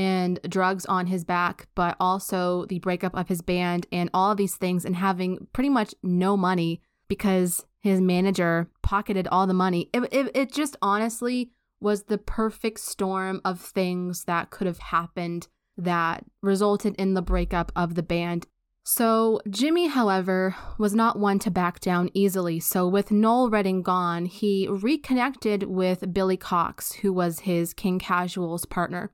and 0.00 0.40
drugs 0.48 0.86
on 0.86 1.08
his 1.08 1.24
back, 1.24 1.68
but 1.74 1.94
also 2.00 2.64
the 2.70 2.78
breakup 2.78 3.14
of 3.14 3.28
his 3.28 3.42
band 3.42 3.86
and 3.92 4.08
all 4.14 4.34
these 4.34 4.56
things 4.56 4.86
and 4.86 4.96
having 4.96 5.46
pretty 5.52 5.68
much 5.68 5.94
no 6.02 6.38
money 6.38 6.80
because 7.06 7.66
his 7.80 8.00
manager 8.00 8.70
pocketed 8.82 9.28
all 9.28 9.46
the 9.46 9.52
money. 9.52 9.90
It, 9.92 10.08
it, 10.10 10.30
it 10.34 10.52
just 10.52 10.74
honestly 10.80 11.50
was 11.82 12.04
the 12.04 12.16
perfect 12.16 12.80
storm 12.80 13.42
of 13.44 13.60
things 13.60 14.24
that 14.24 14.48
could 14.48 14.66
have 14.66 14.78
happened 14.78 15.48
that 15.76 16.24
resulted 16.42 16.94
in 16.96 17.12
the 17.12 17.20
breakup 17.20 17.70
of 17.76 17.94
the 17.94 18.02
band. 18.02 18.46
So, 18.82 19.40
Jimi, 19.46 19.90
however, 19.90 20.56
was 20.78 20.94
not 20.94 21.18
one 21.18 21.38
to 21.40 21.50
back 21.50 21.80
down 21.80 22.10
easily. 22.14 22.58
So, 22.58 22.88
with 22.88 23.10
Noel 23.10 23.50
Redding 23.50 23.82
gone, 23.82 24.24
he 24.24 24.66
reconnected 24.68 25.64
with 25.64 26.12
Billy 26.14 26.38
Cox, 26.38 26.92
who 26.92 27.12
was 27.12 27.40
his 27.40 27.74
King 27.74 27.98
Casuals 27.98 28.64
partner. 28.64 29.12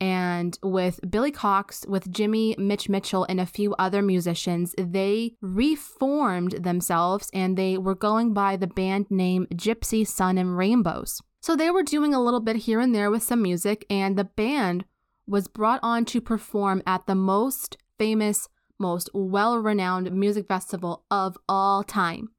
And 0.00 0.58
with 0.62 1.00
Billy 1.10 1.32
Cox, 1.32 1.84
with 1.88 2.12
Jimi, 2.12 2.56
Mitch 2.56 2.88
Mitchell, 2.88 3.26
and 3.28 3.40
a 3.40 3.46
few 3.46 3.74
other 3.74 4.00
musicians, 4.00 4.74
they 4.78 5.34
reformed 5.40 6.52
themselves 6.52 7.30
and 7.34 7.56
they 7.56 7.76
were 7.76 7.96
going 7.96 8.32
by 8.32 8.56
the 8.56 8.68
band 8.68 9.10
name 9.10 9.46
Gypsy 9.54 10.06
Sun 10.06 10.38
and 10.38 10.56
Rainbows. 10.56 11.20
So 11.40 11.56
they 11.56 11.70
were 11.70 11.82
doing 11.82 12.14
a 12.14 12.22
little 12.22 12.40
bit 12.40 12.56
here 12.56 12.80
and 12.80 12.94
there 12.94 13.10
with 13.10 13.22
some 13.22 13.42
music, 13.42 13.84
and 13.90 14.16
the 14.16 14.24
band 14.24 14.84
was 15.26 15.48
brought 15.48 15.80
on 15.82 16.04
to 16.06 16.20
perform 16.20 16.82
at 16.86 17.06
the 17.06 17.14
most 17.14 17.76
famous, 17.98 18.48
most 18.78 19.10
well 19.12 19.58
renowned 19.58 20.10
music 20.12 20.46
festival 20.46 21.04
of 21.10 21.36
all 21.48 21.82
time. 21.82 22.30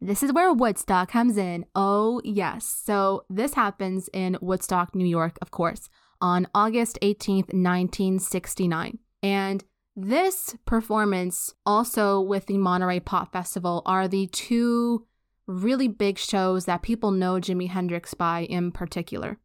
This 0.00 0.22
is 0.22 0.32
where 0.32 0.52
Woodstock 0.52 1.10
comes 1.10 1.36
in. 1.36 1.66
Oh, 1.74 2.20
yes. 2.24 2.66
So 2.84 3.24
this 3.30 3.54
happens 3.54 4.10
in 4.12 4.36
Woodstock, 4.40 4.94
New 4.94 5.06
York, 5.06 5.38
of 5.40 5.50
course, 5.50 5.88
on 6.20 6.48
August 6.54 6.98
18th, 7.02 7.52
1969. 7.52 8.98
And 9.22 9.64
this 9.94 10.56
performance, 10.66 11.54
also 11.64 12.20
with 12.20 12.46
the 12.46 12.58
Monterey 12.58 13.00
Pop 13.00 13.32
Festival, 13.32 13.82
are 13.86 14.06
the 14.06 14.26
two 14.28 15.06
really 15.46 15.88
big 15.88 16.18
shows 16.18 16.64
that 16.64 16.82
people 16.82 17.10
know 17.10 17.34
Jimi 17.34 17.68
Hendrix 17.68 18.14
by 18.14 18.40
in 18.40 18.72
particular. 18.72 19.38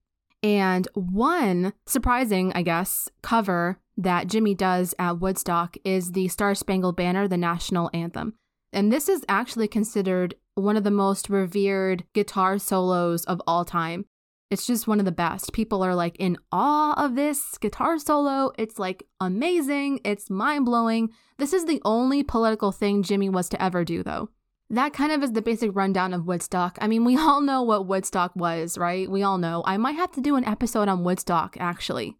And 0.43 0.87
one 0.93 1.73
surprising, 1.85 2.51
I 2.53 2.63
guess, 2.63 3.07
cover 3.21 3.79
that 3.97 4.27
Jimi 4.27 4.57
does 4.57 4.95
at 4.97 5.19
Woodstock 5.19 5.77
is 5.83 6.11
the 6.11 6.27
Star 6.27 6.55
Spangled 6.55 6.95
Banner, 6.95 7.27
the 7.27 7.37
national 7.37 7.89
anthem. 7.93 8.33
And 8.73 8.91
this 8.91 9.07
is 9.07 9.25
actually 9.29 9.67
considered 9.67 10.35
one 10.55 10.77
of 10.77 10.83
the 10.83 10.91
most 10.91 11.29
revered 11.29 12.05
guitar 12.13 12.57
solos 12.57 13.23
of 13.25 13.41
all 13.45 13.65
time. 13.65 14.05
It's 14.51 14.67
just 14.67 14.85
one 14.85 14.99
of 14.99 15.05
the 15.05 15.13
best. 15.13 15.53
People 15.53 15.81
are 15.81 15.95
like 15.95 16.17
in 16.17 16.37
awe 16.51 16.93
of 17.03 17.15
this 17.15 17.57
guitar 17.57 17.97
solo. 17.97 18.51
It's 18.57 18.77
like 18.77 19.07
amazing. 19.21 20.01
It's 20.03 20.29
mind 20.29 20.65
blowing. 20.65 21.09
This 21.37 21.53
is 21.53 21.65
the 21.65 21.81
only 21.85 22.21
political 22.21 22.73
thing 22.73 23.01
Jimi 23.01 23.31
was 23.31 23.47
to 23.49 23.63
ever 23.63 23.85
do, 23.85 24.03
though. 24.03 24.29
That 24.69 24.91
kind 24.91 25.13
of 25.13 25.23
is 25.23 25.31
the 25.31 25.41
basic 25.41 25.71
rundown 25.73 26.13
of 26.13 26.27
Woodstock. 26.27 26.77
I 26.81 26.87
mean, 26.87 27.05
we 27.05 27.17
all 27.25 27.39
know 27.39 27.63
what 27.63 27.87
Woodstock 27.87 28.35
was, 28.35 28.77
right? 28.77 29.09
We 29.09 29.23
all 29.23 29.37
know. 29.37 29.63
I 29.65 29.77
might 29.77 29.95
have 29.95 30.11
to 30.11 30.21
do 30.21 30.35
an 30.35 30.43
episode 30.43 30.89
on 30.89 31.05
Woodstock, 31.05 31.55
actually. 31.57 32.17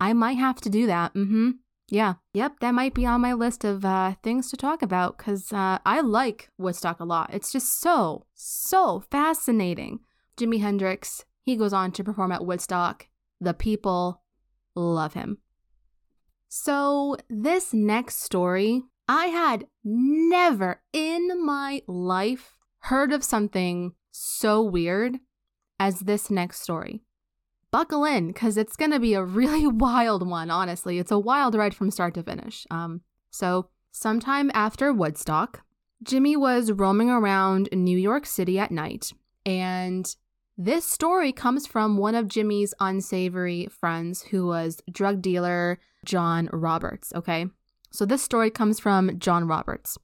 I 0.00 0.14
might 0.14 0.38
have 0.38 0.62
to 0.62 0.70
do 0.70 0.86
that. 0.86 1.12
Mm 1.12 1.28
hmm. 1.28 1.50
Yeah. 1.88 2.14
Yep. 2.32 2.60
That 2.60 2.72
might 2.72 2.94
be 2.94 3.06
on 3.06 3.20
my 3.20 3.34
list 3.34 3.64
of 3.64 3.84
uh, 3.84 4.14
things 4.22 4.50
to 4.50 4.56
talk 4.56 4.80
about 4.80 5.18
because 5.18 5.52
uh, 5.52 5.78
I 5.84 6.00
like 6.00 6.48
Woodstock 6.56 7.00
a 7.00 7.04
lot. 7.04 7.32
It's 7.32 7.52
just 7.52 7.80
so, 7.80 8.24
so 8.34 9.04
fascinating. 9.10 10.00
Jimi 10.36 10.60
Hendrix, 10.60 11.24
he 11.46 11.56
goes 11.56 11.72
on 11.72 11.92
to 11.92 12.04
perform 12.04 12.32
at 12.32 12.44
Woodstock. 12.44 13.06
The 13.40 13.54
people 13.54 14.22
love 14.74 15.14
him. 15.14 15.38
So, 16.48 17.16
this 17.30 17.72
next 17.72 18.20
story, 18.22 18.82
I 19.08 19.26
had 19.26 19.66
never 19.84 20.82
in 20.92 21.44
my 21.44 21.82
life 21.86 22.58
heard 22.80 23.12
of 23.12 23.22
something 23.22 23.92
so 24.10 24.60
weird 24.60 25.18
as 25.78 26.00
this 26.00 26.30
next 26.30 26.62
story. 26.62 27.02
Buckle 27.70 28.04
in, 28.04 28.28
because 28.28 28.56
it's 28.56 28.76
going 28.76 28.90
to 28.90 29.00
be 29.00 29.14
a 29.14 29.24
really 29.24 29.66
wild 29.68 30.28
one, 30.28 30.50
honestly. 30.50 30.98
It's 30.98 31.12
a 31.12 31.18
wild 31.18 31.54
ride 31.54 31.74
from 31.74 31.90
start 31.90 32.14
to 32.14 32.22
finish. 32.24 32.66
Um, 32.70 33.02
so, 33.30 33.68
sometime 33.92 34.50
after 34.52 34.92
Woodstock, 34.92 35.62
Jimi 36.04 36.36
was 36.36 36.72
roaming 36.72 37.10
around 37.10 37.68
New 37.72 37.98
York 37.98 38.26
City 38.26 38.58
at 38.58 38.72
night, 38.72 39.12
and 39.44 40.16
this 40.58 40.86
story 40.86 41.32
comes 41.32 41.66
from 41.66 41.98
one 41.98 42.14
of 42.14 42.26
Jimi's 42.26 42.72
unsavory 42.80 43.66
friends 43.66 44.22
who 44.22 44.46
was 44.46 44.80
drug 44.90 45.20
dealer 45.20 45.78
John 46.04 46.48
Roberts, 46.52 47.12
okay? 47.14 47.46
So 47.90 48.06
this 48.06 48.22
story 48.22 48.50
comes 48.50 48.80
from 48.80 49.18
John 49.18 49.46
Roberts. 49.46 49.98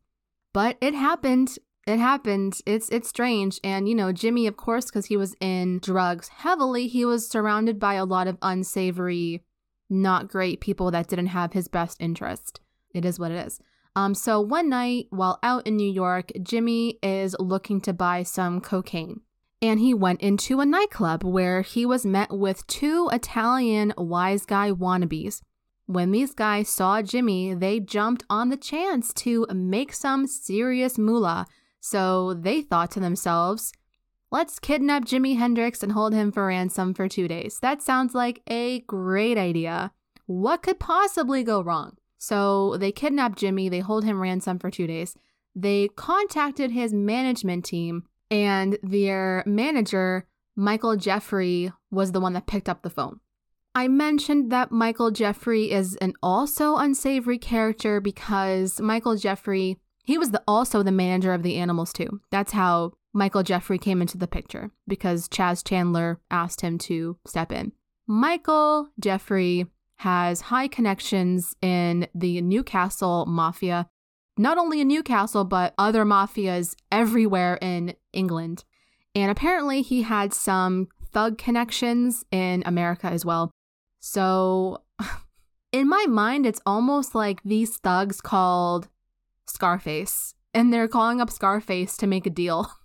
But 0.52 0.76
it 0.80 0.94
happened. 0.94 1.58
It 1.86 1.98
happened. 1.98 2.60
It's 2.66 2.88
it's 2.90 3.08
strange 3.08 3.58
and 3.64 3.88
you 3.88 3.94
know, 3.94 4.12
Jimi 4.12 4.46
of 4.46 4.56
course 4.56 4.90
cuz 4.90 5.06
he 5.06 5.16
was 5.16 5.34
in 5.40 5.78
drugs 5.78 6.28
heavily, 6.28 6.86
he 6.86 7.04
was 7.04 7.28
surrounded 7.28 7.80
by 7.80 7.94
a 7.94 8.04
lot 8.04 8.26
of 8.26 8.38
unsavory 8.42 9.44
not 9.88 10.28
great 10.28 10.60
people 10.60 10.90
that 10.90 11.08
didn't 11.08 11.26
have 11.28 11.52
his 11.54 11.68
best 11.68 12.00
interest. 12.00 12.60
It 12.94 13.04
is 13.04 13.18
what 13.18 13.30
it 13.30 13.46
is. 13.46 13.60
Um, 13.94 14.14
so 14.14 14.40
one 14.40 14.68
night 14.68 15.06
while 15.10 15.38
out 15.42 15.66
in 15.66 15.76
New 15.76 15.90
York, 15.90 16.32
Jimi 16.38 16.98
is 17.02 17.36
looking 17.38 17.80
to 17.82 17.92
buy 17.92 18.22
some 18.22 18.60
cocaine 18.60 19.20
and 19.62 19.78
he 19.78 19.94
went 19.94 20.20
into 20.20 20.60
a 20.60 20.66
nightclub 20.66 21.22
where 21.22 21.62
he 21.62 21.86
was 21.86 22.04
met 22.04 22.32
with 22.36 22.66
two 22.66 23.08
Italian 23.12 23.94
wise 23.96 24.44
guy 24.44 24.72
wannabes. 24.72 25.40
When 25.86 26.10
these 26.10 26.34
guys 26.34 26.68
saw 26.68 27.00
Jimi, 27.00 27.58
they 27.58 27.78
jumped 27.78 28.24
on 28.28 28.48
the 28.48 28.56
chance 28.56 29.12
to 29.14 29.46
make 29.54 29.92
some 29.92 30.26
serious 30.26 30.98
moolah. 30.98 31.46
So 31.80 32.34
they 32.34 32.62
thought 32.62 32.90
to 32.92 33.00
themselves, 33.00 33.72
let's 34.32 34.58
kidnap 34.58 35.04
Jimi 35.04 35.36
Hendrix 35.36 35.82
and 35.82 35.92
hold 35.92 36.12
him 36.12 36.32
for 36.32 36.46
ransom 36.46 36.92
for 36.92 37.08
two 37.08 37.28
days. 37.28 37.60
That 37.60 37.82
sounds 37.82 38.14
like 38.14 38.42
a 38.48 38.80
great 38.80 39.38
idea. 39.38 39.92
What 40.26 40.62
could 40.62 40.80
possibly 40.80 41.44
go 41.44 41.62
wrong? 41.62 41.96
So 42.18 42.76
they 42.78 42.90
kidnap 42.90 43.36
Jimi, 43.36 43.70
they 43.70 43.80
hold 43.80 44.04
him 44.04 44.20
ransom 44.20 44.58
for 44.58 44.70
two 44.70 44.86
days. 44.86 45.14
They 45.54 45.88
contacted 45.88 46.70
his 46.70 46.92
management 46.92 47.64
team 47.64 48.04
and 48.32 48.78
their 48.82 49.44
manager, 49.46 50.26
Michael 50.56 50.96
Jeffery, 50.96 51.70
was 51.90 52.12
the 52.12 52.20
one 52.20 52.32
that 52.32 52.46
picked 52.46 52.68
up 52.68 52.80
the 52.82 52.90
phone. 52.90 53.20
I 53.74 53.88
mentioned 53.88 54.50
that 54.50 54.72
Michael 54.72 55.10
Jeffery 55.10 55.70
is 55.70 55.96
an 55.96 56.14
also 56.22 56.76
unsavory 56.76 57.38
character 57.38 58.00
because 58.00 58.80
Michael 58.80 59.16
Jeffery, 59.16 59.78
he 60.02 60.16
was 60.16 60.30
the, 60.30 60.42
also 60.48 60.82
the 60.82 60.90
manager 60.90 61.34
of 61.34 61.42
the 61.42 61.56
animals 61.56 61.92
too. 61.92 62.20
That's 62.30 62.52
how 62.52 62.92
Michael 63.12 63.42
Jeffery 63.42 63.78
came 63.78 64.00
into 64.00 64.16
the 64.16 64.26
picture 64.26 64.70
because 64.88 65.28
Chas 65.28 65.62
Chandler 65.62 66.18
asked 66.30 66.62
him 66.62 66.78
to 66.78 67.18
step 67.26 67.52
in. 67.52 67.72
Michael 68.06 68.88
Jeffery 68.98 69.66
has 69.96 70.42
high 70.42 70.68
connections 70.68 71.54
in 71.60 72.08
the 72.14 72.40
Newcastle 72.40 73.26
mafia 73.26 73.88
not 74.38 74.58
only 74.58 74.80
in 74.80 74.88
Newcastle, 74.88 75.44
but 75.44 75.74
other 75.78 76.04
mafias 76.04 76.74
everywhere 76.90 77.58
in 77.60 77.94
England. 78.12 78.64
And 79.14 79.30
apparently, 79.30 79.82
he 79.82 80.02
had 80.02 80.32
some 80.32 80.88
thug 81.12 81.38
connections 81.38 82.24
in 82.30 82.62
America 82.64 83.06
as 83.06 83.24
well. 83.24 83.50
So, 84.00 84.82
in 85.72 85.88
my 85.88 86.06
mind, 86.08 86.46
it's 86.46 86.60
almost 86.64 87.14
like 87.14 87.42
these 87.44 87.76
thugs 87.76 88.20
called 88.20 88.88
Scarface, 89.46 90.34
and 90.54 90.72
they're 90.72 90.88
calling 90.88 91.20
up 91.20 91.30
Scarface 91.30 91.96
to 91.98 92.06
make 92.06 92.26
a 92.26 92.30
deal. 92.30 92.70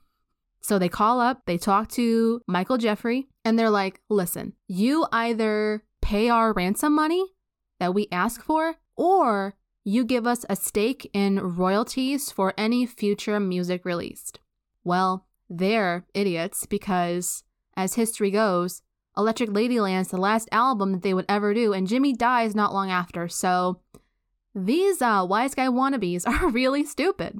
So 0.59 0.77
they 0.77 0.89
call 0.89 1.21
up, 1.21 1.43
they 1.45 1.57
talk 1.57 1.87
to 1.91 2.41
Michael 2.45 2.77
Jeffery, 2.77 3.29
and 3.45 3.57
they're 3.57 3.69
like, 3.69 4.01
listen, 4.09 4.51
you 4.67 5.05
either 5.13 5.85
pay 6.01 6.27
our 6.27 6.51
ransom 6.51 6.93
money 6.93 7.23
that 7.79 7.93
we 7.93 8.09
ask 8.11 8.43
for, 8.43 8.75
or 8.97 9.55
you 9.87 10.03
give 10.03 10.27
us 10.27 10.45
a 10.49 10.55
stake 10.57 11.09
in 11.13 11.39
royalties 11.39 12.29
for 12.29 12.53
any 12.57 12.85
future 12.85 13.39
music 13.39 13.85
released. 13.85 14.37
Well, 14.83 15.25
they're 15.49 16.05
idiots 16.13 16.65
because, 16.65 17.45
as 17.77 17.93
history 17.93 18.29
goes, 18.29 18.81
Electric 19.15 19.49
Ladyland's 19.49 20.09
the 20.09 20.17
last 20.17 20.49
album 20.51 20.91
that 20.91 21.03
they 21.03 21.13
would 21.13 21.23
ever 21.29 21.53
do, 21.53 21.71
and 21.71 21.87
Jimi 21.87 22.17
dies 22.17 22.53
not 22.53 22.73
long 22.73 22.91
after, 22.91 23.29
so 23.29 23.79
these 24.53 25.01
uh, 25.01 25.25
wise 25.25 25.55
guy 25.55 25.67
wannabes 25.67 26.27
are 26.27 26.49
really 26.49 26.83
stupid. 26.83 27.39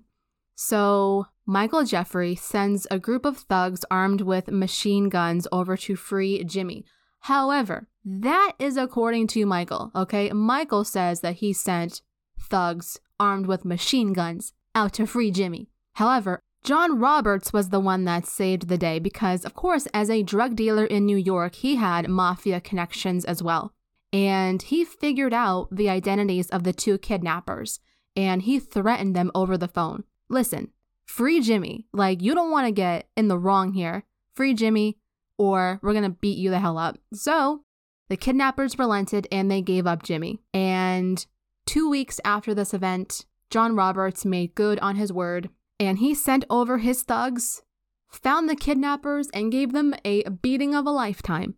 So, 0.56 1.26
Michael 1.46 1.84
Jeffery 1.84 2.36
sends 2.36 2.88
a 2.90 2.98
group 2.98 3.26
of 3.26 3.40
thugs 3.40 3.84
armed 3.92 4.22
with 4.22 4.52
machine 4.52 5.10
guns 5.10 5.50
over 5.52 5.76
to 5.76 5.98
free 5.98 6.46
Jimi. 6.46 6.86
However, 7.22 7.90
that 8.06 8.54
is 8.58 8.78
according 8.78 9.28
to 9.28 9.46
Michael, 9.46 9.92
okay? 9.94 10.32
Michael 10.32 10.86
says 10.86 11.20
that 11.20 11.36
he 11.36 11.52
sent 11.52 12.02
thugs 12.40 13.00
armed 13.20 13.48
with 13.48 13.66
machine 13.66 14.14
guns 14.14 14.54
out 14.76 14.94
to 14.94 15.08
free 15.08 15.32
Jimi. 15.32 15.68
However, 15.94 16.42
John 16.64 17.00
Roberts 17.00 17.54
was 17.54 17.70
the 17.70 17.80
one 17.80 18.04
that 18.06 18.26
saved 18.26 18.68
the 18.68 18.78
day 18.78 19.00
because, 19.00 19.46
of 19.46 19.54
course, 19.54 19.88
as 19.94 20.10
a 20.10 20.24
drug 20.24 20.56
dealer 20.56 20.86
in 20.86 21.06
New 21.06 21.18
York, 21.18 21.56
he 21.56 21.76
had 21.76 22.10
mafia 22.10 22.60
connections 22.60 23.24
as 23.26 23.42
well. 23.42 23.74
And 24.12 24.62
he 24.62 24.84
figured 24.84 25.34
out 25.34 25.70
the 25.72 25.90
identities 25.90 26.50
of 26.50 26.64
the 26.64 26.74
two 26.74 26.98
kidnappers 26.98 27.80
and 28.16 28.42
he 28.42 28.60
threatened 28.60 29.16
them 29.16 29.32
over 29.36 29.58
the 29.58 29.68
phone. 29.68 30.04
Listen, 30.30 30.72
free 31.06 31.40
Jimi. 31.40 31.86
Like, 31.94 32.22
you 32.22 32.36
don't 32.36 32.52
want 32.52 32.68
to 32.68 32.72
get 32.72 33.08
in 33.16 33.28
the 33.28 33.38
wrong 33.38 33.74
here. 33.74 34.04
Free 34.36 34.54
Jimi, 34.54 34.96
or 35.38 35.80
we're 35.82 35.94
going 35.94 36.04
to 36.04 36.10
beat 36.10 36.38
you 36.38 36.50
the 36.50 36.60
hell 36.60 36.78
up. 36.78 36.98
So, 37.14 37.64
the 38.10 38.18
kidnappers 38.18 38.80
relented 38.80 39.28
and 39.32 39.50
they 39.50 39.62
gave 39.62 39.88
up 39.88 40.04
Jimi. 40.04 40.40
And 40.54 41.26
Two 41.68 41.90
weeks 41.90 42.22
after 42.24 42.56
this 42.56 42.74
event, 42.74 43.26
John 43.50 43.76
Roberts 43.76 44.24
made 44.24 44.56
good 44.56 44.80
on 44.80 44.96
his 44.96 45.12
word 45.12 45.50
and 45.80 46.00
he 46.00 46.16
sent 46.16 46.46
over 46.50 46.78
his 46.80 47.04
thugs, 47.04 47.62
found 48.10 48.50
the 48.50 48.56
kidnappers, 48.56 49.30
and 49.34 49.52
gave 49.52 49.74
them 49.74 49.94
a 50.04 50.24
beating 50.30 50.74
of 50.74 50.88
a 50.88 50.92
lifetime. 50.92 51.56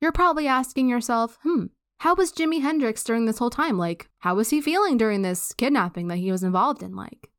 You're 0.00 0.12
probably 0.12 0.48
asking 0.48 0.88
yourself, 0.88 1.38
hmm, 1.42 1.66
how 1.98 2.14
was 2.14 2.32
Jimi 2.32 2.62
Hendrix 2.62 3.04
during 3.04 3.26
this 3.26 3.38
whole 3.38 3.50
time? 3.50 3.76
Like, 3.76 4.08
how 4.20 4.34
was 4.34 4.48
he 4.48 4.62
feeling 4.62 4.96
during 4.96 5.20
this 5.20 5.52
kidnapping 5.52 6.08
that 6.08 6.16
he 6.16 6.32
was 6.32 6.42
involved 6.42 6.82
in? 6.82 6.96
Like, 6.96 7.30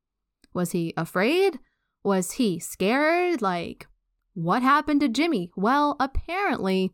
was 0.54 0.70
he 0.70 0.94
afraid? 0.96 1.58
Was 2.04 2.32
he 2.32 2.60
scared? 2.60 3.42
Like, 3.42 3.88
what 4.34 4.62
happened 4.62 5.00
to 5.00 5.08
Jimi? 5.08 5.50
Well, 5.56 5.96
apparently, 5.98 6.92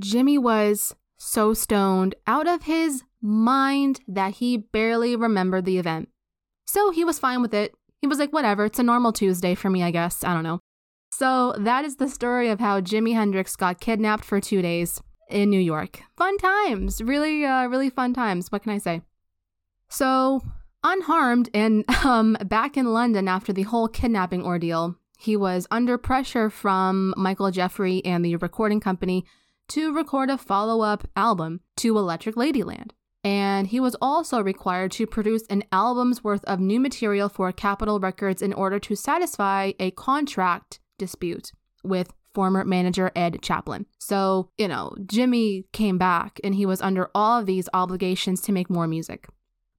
Jimi 0.00 0.38
was 0.38 0.94
so 1.22 1.52
stoned 1.52 2.14
out 2.26 2.48
of 2.48 2.62
his 2.62 3.04
mind 3.20 4.00
that 4.08 4.36
he 4.36 4.56
barely 4.56 5.14
remembered 5.14 5.66
the 5.66 5.76
event. 5.76 6.08
So 6.64 6.90
he 6.90 7.04
was 7.04 7.18
fine 7.18 7.42
with 7.42 7.52
it. 7.52 7.74
He 8.00 8.06
was 8.06 8.18
like, 8.18 8.32
whatever, 8.32 8.64
it's 8.64 8.78
a 8.78 8.82
normal 8.82 9.12
Tuesday 9.12 9.54
for 9.54 9.68
me, 9.68 9.82
I 9.82 9.90
guess. 9.90 10.24
I 10.24 10.32
don't 10.32 10.42
know. 10.42 10.60
So 11.12 11.54
that 11.58 11.84
is 11.84 11.96
the 11.96 12.08
story 12.08 12.48
of 12.48 12.58
how 12.58 12.80
Jimi 12.80 13.12
Hendrix 13.12 13.54
got 13.54 13.80
kidnapped 13.80 14.24
for 14.24 14.40
two 14.40 14.62
days 14.62 15.02
in 15.28 15.50
New 15.50 15.60
York. 15.60 16.00
Fun 16.16 16.38
times, 16.38 17.02
really, 17.02 17.44
uh, 17.44 17.66
really 17.66 17.90
fun 17.90 18.14
times. 18.14 18.50
What 18.50 18.62
can 18.62 18.72
I 18.72 18.78
say? 18.78 19.02
So, 19.90 20.40
unharmed 20.82 21.50
and 21.52 21.84
um, 22.04 22.38
back 22.46 22.78
in 22.78 22.94
London 22.94 23.28
after 23.28 23.52
the 23.52 23.64
whole 23.64 23.88
kidnapping 23.88 24.42
ordeal, 24.42 24.96
he 25.18 25.36
was 25.36 25.66
under 25.70 25.98
pressure 25.98 26.48
from 26.48 27.12
Michael 27.14 27.50
Jeffery 27.50 28.02
and 28.06 28.24
the 28.24 28.36
recording 28.36 28.80
company 28.80 29.26
to 29.70 29.94
record 29.94 30.30
a 30.30 30.38
follow 30.38 30.82
up 30.82 31.08
album 31.16 31.60
to 31.76 31.96
Electric 31.98 32.36
Ladyland 32.36 32.90
and 33.22 33.66
he 33.66 33.80
was 33.80 33.96
also 34.00 34.40
required 34.40 34.92
to 34.92 35.06
produce 35.06 35.46
an 35.48 35.64
album's 35.72 36.24
worth 36.24 36.44
of 36.44 36.58
new 36.58 36.80
material 36.80 37.28
for 37.28 37.52
Capitol 37.52 38.00
Records 38.00 38.40
in 38.40 38.52
order 38.52 38.78
to 38.78 38.96
satisfy 38.96 39.72
a 39.78 39.90
contract 39.90 40.80
dispute 40.98 41.52
with 41.82 42.12
former 42.32 42.64
manager 42.64 43.10
Ed 43.14 43.40
Chalpin. 43.42 43.84
So, 43.98 44.50
you 44.56 44.68
know, 44.68 44.94
Jimi 45.00 45.64
came 45.72 45.98
back 45.98 46.40
and 46.42 46.54
he 46.54 46.64
was 46.64 46.80
under 46.80 47.10
all 47.14 47.40
of 47.40 47.46
these 47.46 47.68
obligations 47.74 48.40
to 48.42 48.52
make 48.52 48.70
more 48.70 48.86
music. 48.86 49.26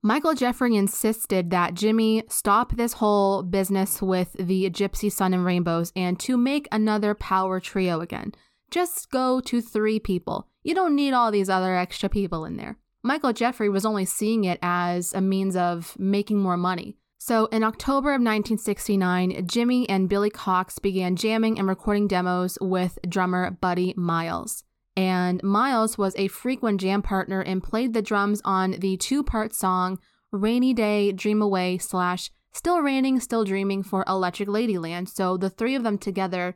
Michael 0.04 0.34
Jeffery 0.34 0.76
insisted 0.76 1.52
that 1.52 1.76
Jimi 1.76 2.30
stop 2.32 2.76
this 2.76 2.94
whole 2.94 3.44
business 3.44 4.02
with 4.02 4.34
the 4.34 4.70
Gypsy 4.70 5.12
Sun 5.12 5.34
and 5.34 5.46
Rainbows 5.46 5.94
and 5.96 6.20
to 6.22 6.38
make 6.38 6.68
another 6.72 7.14
power 7.14 7.60
trio 7.60 8.02
again. 8.02 8.34
Just 8.72 9.12
go 9.12 9.40
to 9.42 9.62
three 9.62 10.00
people. 10.00 10.48
You 10.64 10.74
don't 10.74 10.96
need 10.96 11.14
all 11.14 11.32
these 11.32 11.50
other 11.50 11.76
extra 11.76 12.10
people 12.10 12.46
in 12.46 12.58
there. 12.58 12.78
Michael 13.04 13.34
Jeffery 13.34 13.70
was 13.70 13.86
only 13.86 14.06
seeing 14.06 14.44
it 14.46 14.60
as 14.62 15.14
a 15.14 15.22
means 15.22 15.56
of 15.56 15.96
making 16.00 16.40
more 16.40 16.58
money. 16.58 16.98
So 17.18 17.46
in 17.48 17.64
October 17.64 18.10
of 18.10 18.22
1969, 18.22 19.46
Jimi 19.46 19.86
and 19.88 20.10
Billy 20.10 20.32
Cox 20.32 20.80
began 20.80 21.16
jamming 21.16 21.60
and 21.60 21.68
recording 21.68 22.08
demos 22.08 22.58
with 22.60 22.98
drummer 23.08 23.52
Buddy 23.52 23.94
Miles 23.96 24.64
and 24.98 25.42
Miles 25.42 25.98
was 25.98 26.16
a 26.18 26.28
frequent 26.28 26.82
jam 26.82 27.02
partner 27.02 27.42
and 27.42 27.64
played 27.64 27.94
the 27.94 28.02
drums 28.02 28.42
on 28.44 28.72
the 28.72 28.98
two-part 28.98 29.54
song 29.54 30.00
Rainy 30.32 30.74
Day 30.74 31.12
Dream 31.12 31.42
Away 31.42 31.78
slash 31.78 32.32
Still 32.52 32.82
Raining, 32.82 33.20
Still 33.20 33.46
Dreaming 33.46 33.84
for 33.84 34.04
Electric 34.08 34.50
Ladyland. 34.50 35.08
So 35.08 35.38
the 35.38 35.50
three 35.50 35.76
of 35.76 35.84
them 35.84 35.98
together 35.98 36.56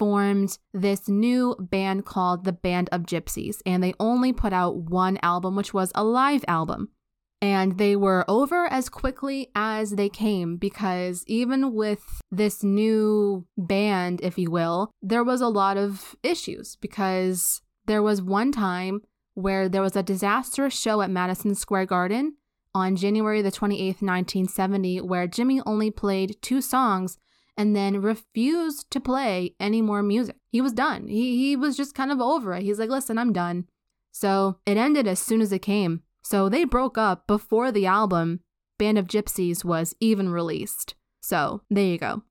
formed 0.00 0.56
this 0.72 1.10
new 1.10 1.54
band 1.60 2.06
called 2.06 2.44
the 2.44 2.54
Band 2.54 2.88
of 2.90 3.02
Gypsys, 3.02 3.60
and 3.66 3.84
they 3.84 3.92
only 4.00 4.32
put 4.32 4.50
out 4.50 4.74
one 4.78 5.18
album, 5.22 5.56
which 5.56 5.74
was 5.74 5.92
a 5.94 6.02
live 6.02 6.42
album. 6.48 6.88
And 7.42 7.76
they 7.76 7.96
were 7.96 8.24
over 8.26 8.64
as 8.64 8.88
quickly 8.88 9.50
as 9.54 9.90
they 9.90 10.08
came 10.08 10.56
because 10.56 11.22
even 11.26 11.74
with 11.74 12.22
this 12.30 12.64
new 12.64 13.46
band, 13.58 14.20
if 14.22 14.38
you 14.38 14.50
will, 14.50 14.90
there 15.02 15.24
was 15.24 15.42
a 15.42 15.48
lot 15.48 15.76
of 15.76 16.16
issues 16.22 16.76
because 16.76 17.60
there 17.84 18.02
was 18.02 18.22
one 18.22 18.52
time 18.52 19.02
where 19.34 19.68
there 19.68 19.82
was 19.82 19.96
a 19.96 20.02
disastrous 20.02 20.72
show 20.72 21.02
at 21.02 21.10
Madison 21.10 21.54
Square 21.54 21.86
Garden 21.86 22.36
on 22.74 22.96
January 22.96 23.42
the 23.42 23.52
28th, 23.52 24.00
1970, 24.00 25.02
where 25.02 25.28
Jimi 25.28 25.62
only 25.66 25.90
played 25.90 26.36
two 26.40 26.62
songs 26.62 27.18
and 27.60 27.76
then 27.76 28.00
refused 28.00 28.90
to 28.90 28.98
play 28.98 29.54
any 29.60 29.82
more 29.82 30.02
music. 30.02 30.36
He 30.50 30.62
was 30.62 30.72
done. 30.72 31.08
He, 31.08 31.36
he 31.36 31.56
was 31.56 31.76
just 31.76 31.94
kind 31.94 32.10
of 32.10 32.18
over 32.18 32.54
it. 32.54 32.62
He's 32.62 32.78
like, 32.78 32.88
listen, 32.88 33.18
I'm 33.18 33.34
done. 33.34 33.66
So 34.12 34.56
it 34.64 34.78
ended 34.78 35.06
as 35.06 35.18
soon 35.18 35.42
as 35.42 35.52
it 35.52 35.58
came. 35.58 36.00
So 36.22 36.48
they 36.48 36.64
broke 36.64 36.96
up 36.96 37.26
before 37.26 37.70
the 37.70 37.84
album 37.84 38.40
Band 38.78 38.96
of 38.96 39.08
Gypsys 39.08 39.62
was 39.62 39.94
even 40.00 40.30
released. 40.30 40.94
So 41.20 41.60
there 41.68 41.84
you 41.84 41.98
go. 41.98 42.22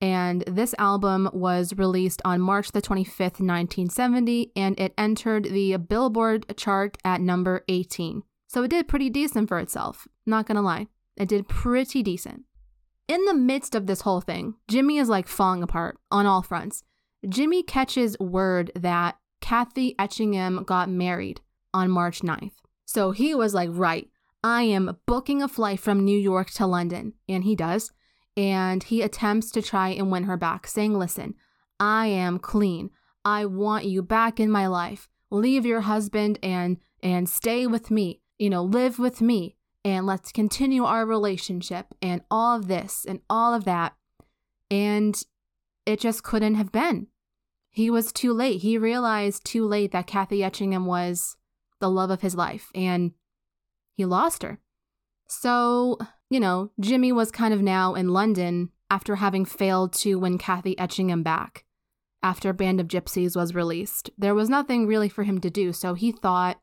And 0.00 0.42
this 0.46 0.76
album 0.78 1.28
was 1.32 1.74
released 1.76 2.22
on 2.24 2.40
March 2.40 2.70
the 2.70 2.80
25th, 2.80 3.40
1970, 3.40 4.52
and 4.54 4.78
it 4.78 4.94
entered 4.96 5.46
the 5.46 5.76
Billboard 5.76 6.56
chart 6.56 6.98
at 7.04 7.20
number 7.20 7.64
18. 7.66 8.22
So 8.46 8.62
it 8.62 8.70
did 8.70 8.86
pretty 8.86 9.10
decent 9.10 9.48
for 9.48 9.58
itself, 9.58 10.06
not 10.24 10.46
gonna 10.46 10.62
lie. 10.62 10.86
It 11.16 11.28
did 11.28 11.48
pretty 11.48 12.04
decent. 12.04 12.44
In 13.08 13.24
the 13.24 13.34
midst 13.34 13.74
of 13.74 13.86
this 13.86 14.02
whole 14.02 14.20
thing, 14.20 14.54
Jimi 14.70 15.00
is 15.00 15.08
like 15.08 15.26
falling 15.26 15.62
apart 15.62 15.98
on 16.10 16.26
all 16.26 16.42
fronts. 16.42 16.84
Jimi 17.26 17.66
catches 17.66 18.18
word 18.18 18.70
that 18.76 19.16
Kathy 19.40 19.94
Etchingham 19.98 20.64
got 20.64 20.90
married 20.90 21.40
on 21.72 21.90
March 21.90 22.20
9th. 22.20 22.52
So 22.84 23.12
he 23.12 23.34
was 23.34 23.54
like, 23.54 23.70
right, 23.72 24.10
I 24.44 24.62
am 24.62 24.98
booking 25.06 25.42
a 25.42 25.48
flight 25.48 25.80
from 25.80 26.04
New 26.04 26.18
York 26.18 26.50
to 26.52 26.66
London. 26.66 27.14
And 27.28 27.44
he 27.44 27.56
does. 27.56 27.92
And 28.36 28.82
he 28.82 29.02
attempts 29.02 29.50
to 29.52 29.62
try 29.62 29.88
and 29.88 30.12
win 30.12 30.24
her 30.24 30.36
back, 30.36 30.66
saying, 30.66 30.96
listen, 30.96 31.34
I 31.80 32.06
am 32.06 32.38
clean. 32.38 32.90
I 33.24 33.46
want 33.46 33.86
you 33.86 34.02
back 34.02 34.38
in 34.38 34.50
my 34.50 34.66
life. 34.66 35.08
Leave 35.30 35.66
your 35.66 35.82
husband 35.82 36.38
and 36.42 36.78
and 37.02 37.28
stay 37.28 37.66
with 37.66 37.90
me. 37.90 38.20
You 38.38 38.50
know, 38.50 38.62
live 38.62 38.98
with 38.98 39.20
me 39.20 39.56
and 39.88 40.04
let's 40.06 40.32
continue 40.32 40.84
our 40.84 41.06
relationship 41.06 41.86
and 42.02 42.20
all 42.30 42.56
of 42.56 42.68
this 42.68 43.06
and 43.08 43.20
all 43.30 43.54
of 43.54 43.64
that. 43.64 43.94
And 44.70 45.20
it 45.86 45.98
just 45.98 46.22
couldn't 46.22 46.56
have 46.56 46.70
been. 46.70 47.06
He 47.70 47.88
was 47.88 48.12
too 48.12 48.34
late. 48.34 48.60
He 48.60 48.76
realized 48.76 49.46
too 49.46 49.66
late 49.66 49.92
that 49.92 50.06
Kathy 50.06 50.40
Etchingham 50.40 50.84
was 50.84 51.36
the 51.80 51.88
love 51.88 52.10
of 52.10 52.20
his 52.20 52.34
life, 52.34 52.70
and 52.74 53.12
he 53.96 54.04
lost 54.04 54.42
her. 54.42 54.60
So, 55.26 55.96
you 56.28 56.38
know, 56.38 56.70
Jimi 56.80 57.12
was 57.12 57.30
kind 57.30 57.54
of 57.54 57.62
now 57.62 57.94
in 57.94 58.08
London 58.08 58.70
after 58.90 59.16
having 59.16 59.46
failed 59.46 59.94
to 59.94 60.16
win 60.16 60.36
Kathy 60.36 60.76
Etchingham 60.76 61.22
back 61.22 61.64
after 62.22 62.52
Band 62.52 62.78
of 62.80 62.88
Gypsys 62.88 63.36
was 63.36 63.54
released. 63.54 64.10
There 64.18 64.34
was 64.34 64.50
nothing 64.50 64.86
really 64.86 65.08
for 65.08 65.22
him 65.22 65.40
to 65.40 65.48
do, 65.48 65.72
so 65.72 65.94
he 65.94 66.12
thought, 66.12 66.60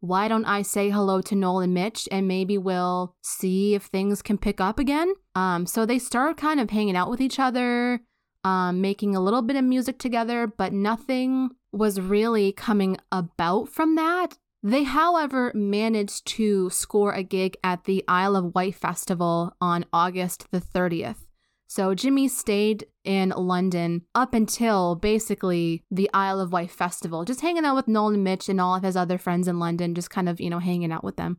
why 0.00 0.28
don't 0.28 0.44
I 0.44 0.62
say 0.62 0.90
hello 0.90 1.20
to 1.22 1.34
Noel 1.34 1.60
and 1.60 1.74
Mitch 1.74 2.08
and 2.10 2.28
maybe 2.28 2.56
we'll 2.56 3.14
see 3.22 3.74
if 3.74 3.84
things 3.84 4.22
can 4.22 4.38
pick 4.38 4.60
up 4.60 4.78
again? 4.78 5.12
Um, 5.34 5.66
so 5.66 5.84
they 5.84 5.98
started 5.98 6.36
kind 6.36 6.60
of 6.60 6.70
hanging 6.70 6.96
out 6.96 7.10
with 7.10 7.20
each 7.20 7.38
other, 7.38 8.00
um, 8.44 8.80
making 8.80 9.16
a 9.16 9.20
little 9.20 9.42
bit 9.42 9.56
of 9.56 9.64
music 9.64 9.98
together, 9.98 10.46
but 10.46 10.72
nothing 10.72 11.50
was 11.72 12.00
really 12.00 12.52
coming 12.52 12.96
about 13.10 13.68
from 13.68 13.96
that. 13.96 14.38
They, 14.62 14.82
however, 14.82 15.52
managed 15.54 16.26
to 16.28 16.68
score 16.70 17.12
a 17.12 17.22
gig 17.22 17.56
at 17.62 17.84
the 17.84 18.04
Isle 18.08 18.36
of 18.36 18.54
Wight 18.54 18.74
Festival 18.74 19.54
on 19.60 19.84
August 19.92 20.46
the 20.50 20.60
30th. 20.60 21.27
So 21.70 21.94
Jimi 21.94 22.30
stayed 22.30 22.86
in 23.04 23.28
London 23.28 24.02
up 24.14 24.32
until 24.32 24.94
basically 24.94 25.84
the 25.90 26.08
Isle 26.14 26.40
of 26.40 26.50
Wight 26.50 26.70
Festival, 26.70 27.26
just 27.26 27.42
hanging 27.42 27.66
out 27.66 27.76
with 27.76 27.86
Nolan 27.86 28.22
Mitch 28.22 28.48
and 28.48 28.58
all 28.58 28.74
of 28.74 28.82
his 28.82 28.96
other 28.96 29.18
friends 29.18 29.46
in 29.46 29.58
London, 29.58 29.94
just 29.94 30.08
kind 30.08 30.30
of, 30.30 30.40
you 30.40 30.48
know, 30.48 30.60
hanging 30.60 30.90
out 30.90 31.04
with 31.04 31.16
them. 31.16 31.38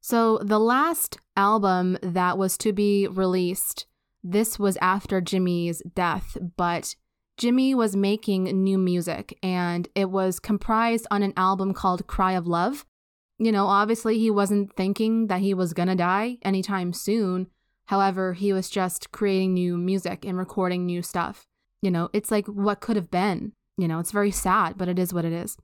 So 0.00 0.38
the 0.38 0.58
last 0.58 1.18
album 1.36 1.98
that 2.02 2.36
was 2.36 2.58
to 2.58 2.72
be 2.72 3.06
released, 3.06 3.86
this 4.24 4.58
was 4.58 4.76
after 4.80 5.20
Jimi's 5.20 5.82
death, 5.94 6.36
but 6.56 6.96
Jimi 7.38 7.72
was 7.72 7.94
making 7.94 8.44
new 8.44 8.76
music 8.76 9.38
and 9.40 9.88
it 9.94 10.10
was 10.10 10.40
comprised 10.40 11.06
on 11.12 11.22
an 11.22 11.32
album 11.36 11.74
called 11.74 12.08
Cry 12.08 12.32
of 12.32 12.48
Love. 12.48 12.84
You 13.38 13.52
know, 13.52 13.66
obviously 13.66 14.18
he 14.18 14.32
wasn't 14.32 14.74
thinking 14.74 15.28
that 15.28 15.40
he 15.40 15.54
was 15.54 15.74
gonna 15.74 15.94
die 15.94 16.38
anytime 16.42 16.92
soon. 16.92 17.46
However, 17.90 18.34
he 18.34 18.52
was 18.52 18.70
just 18.70 19.10
creating 19.10 19.54
new 19.54 19.76
music 19.76 20.24
and 20.24 20.38
recording 20.38 20.86
new 20.86 21.02
stuff. 21.02 21.48
You 21.82 21.90
know, 21.90 22.08
it's 22.12 22.30
like 22.30 22.46
what 22.46 22.78
could 22.78 22.94
have 22.94 23.10
been. 23.10 23.50
You 23.76 23.88
know, 23.88 23.98
it's 23.98 24.12
very 24.12 24.30
sad, 24.30 24.78
but 24.78 24.88
it 24.88 24.96
is 24.96 25.12
what 25.12 25.24
it 25.24 25.32
is. 25.32 25.56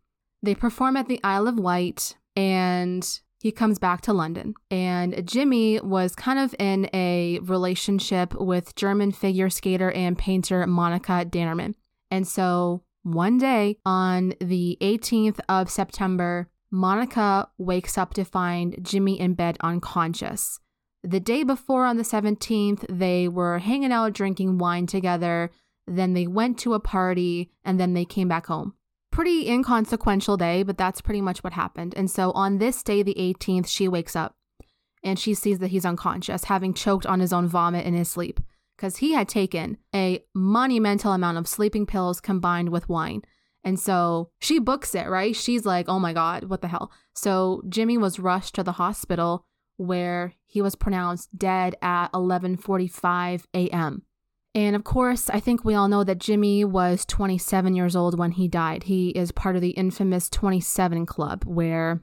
They 0.42 0.56
perform 0.56 0.96
at 0.96 1.06
the 1.06 1.20
Isle 1.22 1.46
of 1.46 1.56
Wight 1.56 2.16
and 2.34 3.08
he 3.38 3.52
comes 3.52 3.78
back 3.78 4.00
to 4.02 4.12
London. 4.12 4.54
And 4.72 5.14
Jimi 5.14 5.80
was 5.84 6.16
kind 6.16 6.40
of 6.40 6.52
in 6.58 6.90
a 6.92 7.38
relationship 7.44 8.34
with 8.34 8.74
German 8.74 9.12
figure 9.12 9.48
skater 9.48 9.92
and 9.92 10.18
painter 10.18 10.64
Monika 10.64 11.30
Dannemann. 11.30 11.74
And 12.10 12.26
so 12.26 12.82
one 13.04 13.38
day 13.38 13.78
on 13.86 14.34
the 14.40 14.76
18th 14.80 15.38
of 15.48 15.70
September, 15.70 16.48
Monika 16.72 17.50
wakes 17.56 17.96
up 17.96 18.14
to 18.14 18.24
find 18.24 18.74
Jimi 18.78 19.16
in 19.16 19.34
bed 19.34 19.58
unconscious. 19.60 20.58
The 21.02 21.20
day 21.20 21.44
before, 21.44 21.84
on 21.84 21.96
the 21.96 22.02
17th, 22.02 22.84
they 22.88 23.28
were 23.28 23.58
hanging 23.58 23.92
out 23.92 24.12
drinking 24.12 24.58
wine 24.58 24.86
together. 24.86 25.50
Then 25.86 26.14
they 26.14 26.26
went 26.26 26.58
to 26.60 26.74
a 26.74 26.80
party 26.80 27.52
and 27.64 27.78
then 27.78 27.94
they 27.94 28.04
came 28.04 28.28
back 28.28 28.46
home 28.46 28.74
pretty 29.16 29.48
inconsequential 29.48 30.36
day, 30.36 30.62
but 30.62 30.76
that's 30.76 31.00
pretty 31.00 31.22
much 31.22 31.42
what 31.42 31.54
happened. 31.54 31.94
And 31.96 32.10
so 32.10 32.32
on 32.32 32.58
this 32.58 32.82
day, 32.82 33.02
the 33.02 33.14
18th, 33.14 33.66
she 33.66 33.88
wakes 33.88 34.14
up 34.14 34.36
and 35.02 35.18
she 35.18 35.32
sees 35.32 35.58
that 35.60 35.70
he's 35.70 35.86
unconscious, 35.86 36.44
having 36.44 36.74
choked 36.74 37.06
on 37.06 37.20
his 37.20 37.32
own 37.32 37.48
vomit 37.48 37.86
in 37.86 37.94
his 37.94 38.10
sleep 38.10 38.40
because 38.76 38.98
he 38.98 39.14
had 39.14 39.26
taken 39.26 39.78
a 39.94 40.22
monumental 40.34 41.12
amount 41.12 41.38
of 41.38 41.48
sleeping 41.48 41.86
pills 41.86 42.20
combined 42.20 42.68
with 42.68 42.90
wine. 42.90 43.22
And 43.64 43.80
so 43.80 44.32
she 44.38 44.58
books 44.58 44.94
it, 44.94 45.08
right? 45.08 45.34
She's 45.34 45.64
like, 45.64 45.88
oh 45.88 45.98
my 45.98 46.12
God, 46.12 46.44
what 46.44 46.60
the 46.60 46.68
hell? 46.68 46.92
So 47.14 47.62
Jimi 47.68 47.98
was 47.98 48.18
rushed 48.18 48.54
to 48.56 48.62
the 48.62 48.72
hospital 48.72 49.46
where 49.78 50.34
he 50.46 50.62
was 50.62 50.74
pronounced 50.74 51.36
dead 51.36 51.76
at 51.82 52.12
11:45 52.12 53.44
a.m. 53.54 54.02
And 54.54 54.74
of 54.74 54.84
course, 54.84 55.28
I 55.28 55.38
think 55.38 55.64
we 55.64 55.74
all 55.74 55.86
know 55.86 56.02
that 56.02 56.18
Jimi 56.18 56.64
was 56.64 57.04
27 57.04 57.74
years 57.74 57.94
old 57.94 58.18
when 58.18 58.32
he 58.32 58.48
died. 58.48 58.84
He 58.84 59.10
is 59.10 59.30
part 59.30 59.54
of 59.54 59.60
the 59.60 59.70
infamous 59.70 60.30
27 60.30 61.04
Club, 61.04 61.44
where 61.44 62.00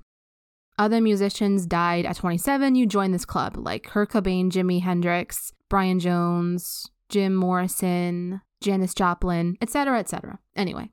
other 0.78 1.02
musicians 1.02 1.66
died 1.66 2.06
at 2.06 2.18
27. 2.18 2.76
You 2.76 2.86
join 2.86 3.12
this 3.12 3.26
club, 3.26 3.58
like 3.58 3.84
Kurt 3.84 4.12
Cobain, 4.12 4.52
Jimi 4.52 4.82
Hendrix, 4.82 5.52
Brian 5.68 6.00
Jones, 6.00 6.92
Jim 7.10 7.34
Morrison, 7.34 8.42
Janis 8.62 8.94
Joplin, 8.94 9.58
etc., 9.60 10.00
etc. 10.00 10.38
Anyway, 10.56 10.90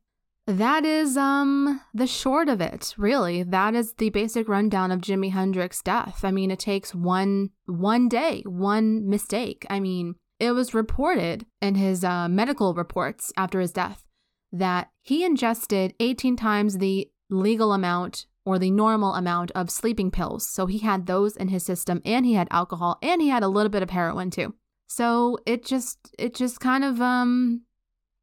that 0.52 0.84
is 0.84 1.16
um 1.16 1.80
the 1.94 2.06
short 2.06 2.48
of 2.48 2.60
it 2.60 2.94
really 2.96 3.42
that 3.42 3.74
is 3.74 3.94
the 3.94 4.10
basic 4.10 4.48
rundown 4.48 4.90
of 4.90 5.00
jimi 5.00 5.32
hendrix's 5.32 5.82
death 5.82 6.20
i 6.24 6.30
mean 6.30 6.50
it 6.50 6.58
takes 6.58 6.94
one 6.94 7.50
one 7.66 8.08
day 8.08 8.42
one 8.46 9.08
mistake 9.08 9.66
i 9.70 9.80
mean 9.80 10.14
it 10.38 10.52
was 10.52 10.72
reported 10.72 11.44
in 11.60 11.74
his 11.74 12.02
uh, 12.02 12.26
medical 12.26 12.72
reports 12.72 13.30
after 13.36 13.60
his 13.60 13.72
death 13.72 14.06
that 14.50 14.88
he 15.02 15.24
ingested 15.24 15.94
18 16.00 16.34
times 16.36 16.78
the 16.78 17.08
legal 17.28 17.72
amount 17.72 18.26
or 18.44 18.58
the 18.58 18.70
normal 18.70 19.14
amount 19.14 19.50
of 19.52 19.70
sleeping 19.70 20.10
pills. 20.10 20.48
So 20.48 20.66
he 20.66 20.78
had 20.78 21.06
those 21.06 21.36
in 21.36 21.48
his 21.48 21.64
system 21.64 22.00
and 22.04 22.24
he 22.24 22.34
had 22.34 22.48
alcohol 22.50 22.98
and 23.02 23.20
he 23.20 23.28
had 23.28 23.42
a 23.42 23.48
little 23.48 23.70
bit 23.70 23.82
of 23.82 23.90
heroin 23.90 24.30
too. 24.30 24.54
So 24.88 25.38
it 25.46 25.64
just 25.64 26.14
it 26.18 26.34
just 26.34 26.58
kind 26.58 26.84
of 26.84 27.00
um 27.00 27.62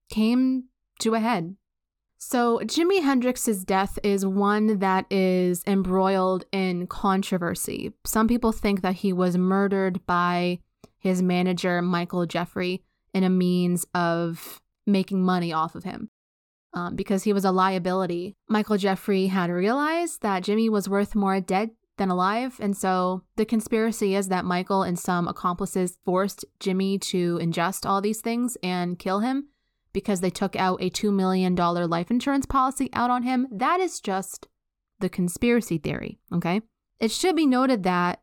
came 0.09 0.65
to 0.99 1.13
a 1.13 1.19
head. 1.19 1.55
So 2.17 2.59
Jimi 2.59 3.01
Hendrix's 3.01 3.63
death 3.63 3.99
is 4.03 4.25
one 4.25 4.79
that 4.79 5.05
is 5.11 5.63
embroiled 5.67 6.45
in 6.51 6.87
controversy. 6.87 7.93
Some 8.05 8.27
people 8.27 8.51
think 8.51 8.81
that 8.81 8.95
he 8.95 9.13
was 9.13 9.37
murdered 9.37 10.05
by 10.05 10.59
his 10.97 11.21
manager 11.21 11.81
Michael 11.81 12.25
Jeffery 12.25 12.83
in 13.13 13.23
a 13.23 13.29
means 13.29 13.85
of 13.93 14.61
making 14.85 15.23
money 15.23 15.53
off 15.53 15.75
of 15.75 15.83
him 15.83 16.09
um, 16.73 16.95
because 16.95 17.23
he 17.23 17.33
was 17.33 17.45
a 17.45 17.51
liability. 17.51 18.35
Michael 18.47 18.77
Jeffery 18.77 19.27
had 19.27 19.49
realized 19.49 20.21
that 20.21 20.43
Jimi 20.43 20.69
was 20.69 20.89
worth 20.89 21.15
more 21.15 21.39
dead 21.39 21.71
than 21.97 22.09
alive, 22.09 22.57
and 22.59 22.77
so 22.77 23.23
the 23.37 23.45
conspiracy 23.45 24.15
is 24.15 24.27
that 24.27 24.45
Michael 24.45 24.83
and 24.83 24.99
some 24.99 25.27
accomplices 25.27 25.97
forced 26.05 26.45
Jimi 26.59 27.01
to 27.01 27.39
ingest 27.39 27.89
all 27.89 28.01
these 28.01 28.21
things 28.21 28.57
and 28.61 28.99
kill 28.99 29.19
him 29.19 29.47
because 29.97 30.21
they 30.21 30.29
took 30.29 30.55
out 30.55 30.79
a 30.79 30.91
$2 30.91 31.11
million 31.11 31.55
life 31.55 32.11
insurance 32.11 32.45
policy 32.45 32.87
out 32.93 33.09
on 33.09 33.23
him. 33.23 33.47
That 33.51 33.79
is 33.79 33.99
just 33.99 34.47
the 34.99 35.09
conspiracy 35.09 35.79
theory, 35.79 36.19
okay? 36.31 36.61
It 36.99 37.09
should 37.09 37.35
be 37.35 37.47
noted 37.47 37.81
that 37.81 38.21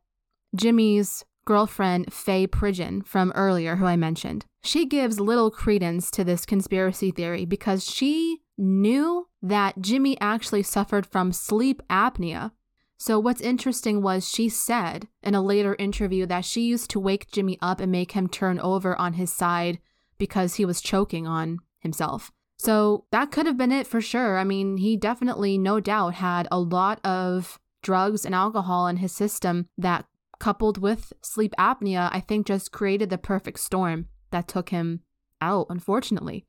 Jimi's 0.56 1.24
girlfriend, 1.44 2.12
Faye 2.12 2.46
Pridgon, 2.46 3.04
from 3.04 3.32
earlier, 3.34 3.74
who 3.74 3.86
I 3.86 3.96
mentioned, 3.96 4.44
she 4.62 4.86
gives 4.86 5.18
little 5.18 5.50
credence 5.50 6.12
to 6.12 6.22
this 6.22 6.46
conspiracy 6.46 7.10
theory 7.10 7.44
because 7.44 7.84
she 7.84 8.38
knew 8.56 9.26
that 9.42 9.80
Jimi 9.80 10.16
actually 10.20 10.62
suffered 10.62 11.04
from 11.04 11.32
sleep 11.32 11.82
apnea. 11.90 12.52
So, 12.98 13.18
what's 13.18 13.40
interesting 13.40 14.00
was 14.00 14.28
she 14.28 14.48
said 14.48 15.08
in 15.24 15.34
a 15.34 15.42
later 15.42 15.74
interview 15.80 16.24
that 16.26 16.44
she 16.44 16.60
used 16.60 16.88
to 16.90 17.00
wake 17.00 17.32
Jimi 17.32 17.58
up 17.60 17.80
and 17.80 17.90
make 17.90 18.12
him 18.12 18.28
turn 18.28 18.60
over 18.60 18.94
on 18.94 19.14
his 19.14 19.32
side 19.32 19.80
because 20.18 20.54
he 20.54 20.64
was 20.64 20.80
choking 20.80 21.26
on 21.26 21.58
himself. 21.78 22.30
So, 22.56 23.04
that 23.10 23.30
could 23.32 23.46
have 23.46 23.58
been 23.58 23.72
it 23.72 23.86
for 23.86 24.00
sure. 24.00 24.38
I 24.38 24.44
mean, 24.44 24.78
he 24.78 24.96
definitely, 24.96 25.58
no 25.58 25.80
doubt, 25.80 26.14
had 26.14 26.46
a 26.50 26.58
lot 26.58 27.04
of 27.04 27.58
drugs 27.82 28.24
and 28.24 28.34
alcohol 28.34 28.86
in 28.86 28.98
his 28.98 29.12
system 29.12 29.68
that, 29.76 30.06
coupled 30.38 30.78
with 30.78 31.12
sleep 31.20 31.52
apnea, 31.58 32.10
I 32.12 32.20
think 32.20 32.46
just 32.46 32.72
created 32.72 33.10
the 33.10 33.18
perfect 33.18 33.60
storm 33.60 34.08
that 34.30 34.48
took 34.48 34.70
him 34.70 35.00
out, 35.40 35.66
unfortunately. 35.68 36.46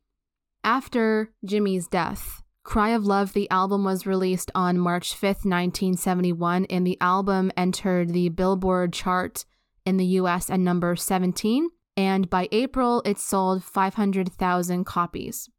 After 0.64 1.32
Jimi's 1.46 1.88
death, 1.88 2.42
Cry 2.64 2.90
of 2.90 3.06
Love, 3.06 3.34
the 3.34 3.50
album 3.52 3.84
was 3.84 4.08
released 4.08 4.50
on 4.56 4.80
March 4.80 5.14
5th, 5.14 5.46
1971, 5.46 6.66
and 6.66 6.86
the 6.86 6.98
album 7.00 7.52
entered 7.56 8.10
the 8.10 8.30
Billboard 8.30 8.92
chart 8.92 9.46
in 9.86 9.98
the 9.98 10.06
US 10.06 10.50
at 10.50 10.60
number 10.60 10.96
17. 10.96 11.70
And 11.98 12.30
by 12.30 12.50
April, 12.52 13.02
it 13.06 13.18
sold 13.18 13.64
500,000 13.64 14.84
copies. 14.86 15.50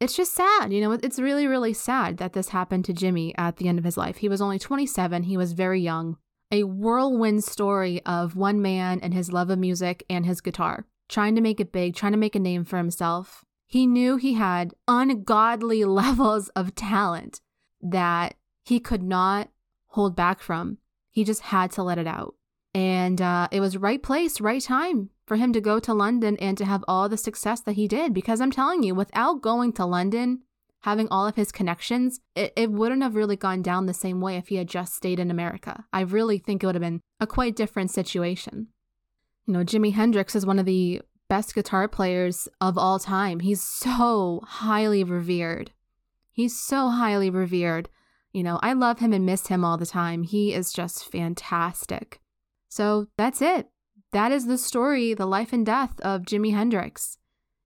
It's 0.00 0.14
just 0.14 0.34
sad, 0.34 0.72
you 0.72 0.80
know, 0.80 0.92
it's 0.92 1.18
really, 1.18 1.48
really 1.48 1.72
sad 1.72 2.18
that 2.18 2.32
this 2.32 2.50
happened 2.50 2.84
to 2.84 2.94
Jimi 2.94 3.32
at 3.36 3.56
the 3.56 3.66
end 3.66 3.78
of 3.78 3.84
his 3.84 3.96
life. 3.96 4.18
He 4.18 4.28
was 4.28 4.40
only 4.40 4.58
27, 4.58 5.24
he 5.24 5.36
was 5.36 5.52
very 5.52 5.80
young. 5.80 6.18
A 6.52 6.62
whirlwind 6.62 7.42
story 7.42 8.00
of 8.06 8.36
one 8.36 8.62
man 8.62 9.00
and 9.00 9.12
his 9.12 9.32
love 9.32 9.50
of 9.50 9.58
music 9.58 10.04
and 10.08 10.24
his 10.24 10.40
guitar, 10.40 10.86
trying 11.08 11.34
to 11.34 11.40
make 11.40 11.58
it 11.58 11.72
big, 11.72 11.96
trying 11.96 12.12
to 12.12 12.18
make 12.18 12.36
a 12.36 12.40
name 12.40 12.64
for 12.64 12.76
himself, 12.76 13.44
he 13.66 13.86
knew 13.86 14.16
he 14.16 14.34
had 14.34 14.72
ungodly 14.86 15.84
levels 15.84 16.48
of 16.50 16.74
talent 16.74 17.40
that 17.82 18.34
he 18.64 18.78
could 18.78 19.02
not 19.02 19.50
hold 19.88 20.14
back 20.14 20.40
from. 20.40 20.78
He 21.10 21.24
just 21.24 21.42
had 21.42 21.72
to 21.72 21.82
let 21.82 21.98
it 21.98 22.06
out. 22.06 22.34
And 22.74 23.20
uh, 23.20 23.48
it 23.50 23.60
was 23.60 23.76
right 23.76 24.02
place, 24.02 24.40
right 24.40 24.62
time 24.62 25.10
for 25.26 25.36
him 25.36 25.52
to 25.52 25.60
go 25.60 25.78
to 25.80 25.94
London 25.94 26.36
and 26.38 26.56
to 26.58 26.64
have 26.64 26.84
all 26.86 27.08
the 27.08 27.16
success 27.16 27.60
that 27.62 27.72
he 27.72 27.88
did. 27.88 28.14
Because 28.14 28.40
I'm 28.40 28.50
telling 28.50 28.82
you, 28.82 28.94
without 28.94 29.42
going 29.42 29.72
to 29.74 29.86
London, 29.86 30.42
having 30.80 31.08
all 31.10 31.26
of 31.26 31.36
his 31.36 31.50
connections, 31.50 32.20
it, 32.34 32.52
it 32.56 32.70
wouldn't 32.70 33.02
have 33.02 33.14
really 33.14 33.36
gone 33.36 33.62
down 33.62 33.86
the 33.86 33.94
same 33.94 34.20
way 34.20 34.36
if 34.36 34.48
he 34.48 34.56
had 34.56 34.68
just 34.68 34.94
stayed 34.94 35.18
in 35.18 35.30
America. 35.30 35.84
I 35.92 36.02
really 36.02 36.38
think 36.38 36.62
it 36.62 36.66
would 36.66 36.74
have 36.74 36.82
been 36.82 37.00
a 37.20 37.26
quite 37.26 37.56
different 37.56 37.90
situation. 37.90 38.68
You 39.46 39.54
know, 39.54 39.64
Jimi 39.64 39.94
Hendrix 39.94 40.36
is 40.36 40.46
one 40.46 40.58
of 40.58 40.66
the 40.66 41.00
best 41.28 41.54
guitar 41.54 41.88
players 41.88 42.48
of 42.60 42.78
all 42.78 42.98
time. 42.98 43.40
He's 43.40 43.62
so 43.62 44.42
highly 44.46 45.04
revered. 45.04 45.72
He's 46.32 46.58
so 46.58 46.90
highly 46.90 47.30
revered. 47.30 47.88
You 48.32 48.42
know, 48.42 48.60
I 48.62 48.72
love 48.74 48.98
him 48.98 49.12
and 49.12 49.26
miss 49.26 49.48
him 49.48 49.64
all 49.64 49.76
the 49.76 49.86
time. 49.86 50.22
He 50.22 50.54
is 50.54 50.72
just 50.72 51.10
fantastic. 51.10 52.20
So 52.68 53.08
that's 53.16 53.42
it. 53.42 53.68
That 54.12 54.32
is 54.32 54.46
the 54.46 54.58
story, 54.58 55.14
the 55.14 55.26
life 55.26 55.52
and 55.52 55.66
death 55.66 56.00
of 56.00 56.22
Jimi 56.22 56.52
Hendrix, 56.52 57.18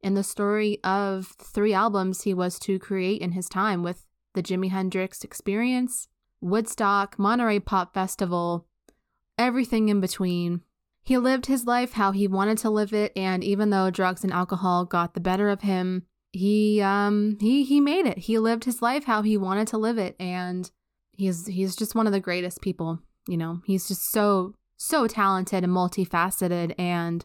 and 0.03 0.16
the 0.16 0.24
story 0.24 0.79
of 0.83 1.35
three 1.41 1.73
albums 1.73 2.23
he 2.23 2.35
was 2.35 2.59
to 2.61 2.79
create 2.79 3.20
in 3.20 3.33
his 3.33 3.49
time 3.49 3.83
with 3.83 4.07
the 4.35 4.43
Jimi 4.43 4.70
Hendrix 4.70 5.23
Experience, 5.23 6.09
Woodstock, 6.41 7.19
Monterey 7.19 7.61
Pop 7.61 7.95
Festival, 7.95 8.66
everything 9.39 9.89
in 9.89 10.01
between. 10.01 10.62
He 11.05 11.19
lived 11.19 11.47
his 11.47 11.66
life 11.66 11.93
how 11.93 12.12
he 12.12 12.27
wanted 12.27 12.59
to 12.59 12.70
live 12.70 12.93
it, 12.93 13.12
and 13.16 13.43
even 13.45 13.70
though 13.70 13.91
drugs 13.91 14.24
and 14.24 14.33
alcohol 14.33 14.85
got 14.85 15.15
the 15.15 15.20
better 15.20 15.49
of 15.49 15.62
him, 15.62 16.07
he 16.33 16.81
um 16.81 17.37
he 17.41 17.65
he 17.65 17.81
made 17.81 18.07
it. 18.07 18.19
He 18.19 18.39
lived 18.39 18.65
his 18.65 18.81
life 18.83 19.05
how 19.05 19.23
he 19.23 19.37
wanted 19.37 19.69
to 19.69 19.79
live 19.79 19.99
it, 19.99 20.16
and 20.19 20.70
he's 21.12 21.47
he's 21.47 21.77
just 21.77 21.95
one 21.95 22.07
of 22.07 22.12
the 22.12 22.20
greatest 22.20 22.61
people. 22.61 23.01
You 23.29 23.37
know, 23.37 23.61
he's 23.65 23.87
just 23.87 24.11
so 24.11 24.55
so 24.82 25.06
talented 25.06 25.64
and 25.64 25.72
multifaceted, 25.72 26.74
and 26.78 27.24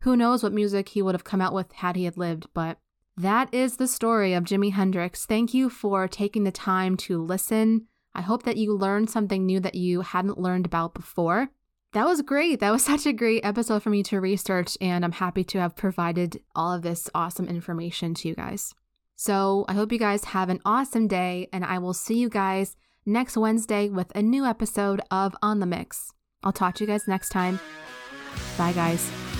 who 0.00 0.16
knows 0.16 0.42
what 0.42 0.52
music 0.52 0.90
he 0.90 1.02
would 1.02 1.14
have 1.14 1.24
come 1.24 1.40
out 1.40 1.54
with 1.54 1.72
had 1.72 1.96
he 1.96 2.04
had 2.04 2.16
lived. 2.16 2.46
But 2.54 2.78
that 3.16 3.52
is 3.52 3.76
the 3.76 3.88
story 3.88 4.34
of 4.34 4.44
Jimi 4.44 4.72
Hendrix. 4.72 5.26
Thank 5.26 5.54
you 5.54 5.68
for 5.68 6.08
taking 6.08 6.44
the 6.44 6.52
time 6.52 6.96
to 6.98 7.22
listen. 7.22 7.86
I 8.14 8.22
hope 8.22 8.42
that 8.44 8.56
you 8.56 8.76
learned 8.76 9.10
something 9.10 9.46
new 9.46 9.60
that 9.60 9.74
you 9.74 10.02
hadn't 10.02 10.38
learned 10.38 10.66
about 10.66 10.94
before 10.94 11.50
that 11.92 12.06
was 12.06 12.22
great. 12.22 12.60
That 12.60 12.72
was 12.72 12.84
such 12.92 13.06
a 13.06 13.12
great 13.12 13.44
episode 13.44 13.82
for 13.82 13.90
me 13.90 14.02
to 14.04 14.20
research, 14.20 14.76
and 14.80 15.04
I'm 15.04 15.12
happy 15.12 15.44
to 15.44 15.60
have 15.60 15.76
provided 15.76 16.40
all 16.54 16.72
of 16.72 16.82
this 16.82 17.08
awesome 17.14 17.48
information 17.48 18.14
to 18.14 18.28
you 18.28 18.34
guys. 18.34 18.74
So 19.16 19.64
I 19.68 19.74
hope 19.74 19.92
you 19.92 19.98
guys 19.98 20.24
have 20.24 20.48
an 20.48 20.60
awesome 20.64 21.06
day, 21.06 21.48
and 21.52 21.64
I 21.64 21.78
will 21.78 21.94
see 21.94 22.18
you 22.18 22.28
guys 22.28 22.76
next 23.06 23.36
Wednesday 23.36 23.88
with 23.88 24.10
a 24.14 24.22
new 24.22 24.44
episode 24.44 25.00
of 25.10 25.34
On 25.42 25.60
the 25.60 25.66
Mix. 25.66 26.12
I'll 26.44 26.52
talk 26.52 26.74
to 26.76 26.84
you 26.84 26.88
guys 26.88 27.06
next 27.06 27.30
time. 27.30 27.60
Bye, 28.56 28.72
guys. 28.72 29.31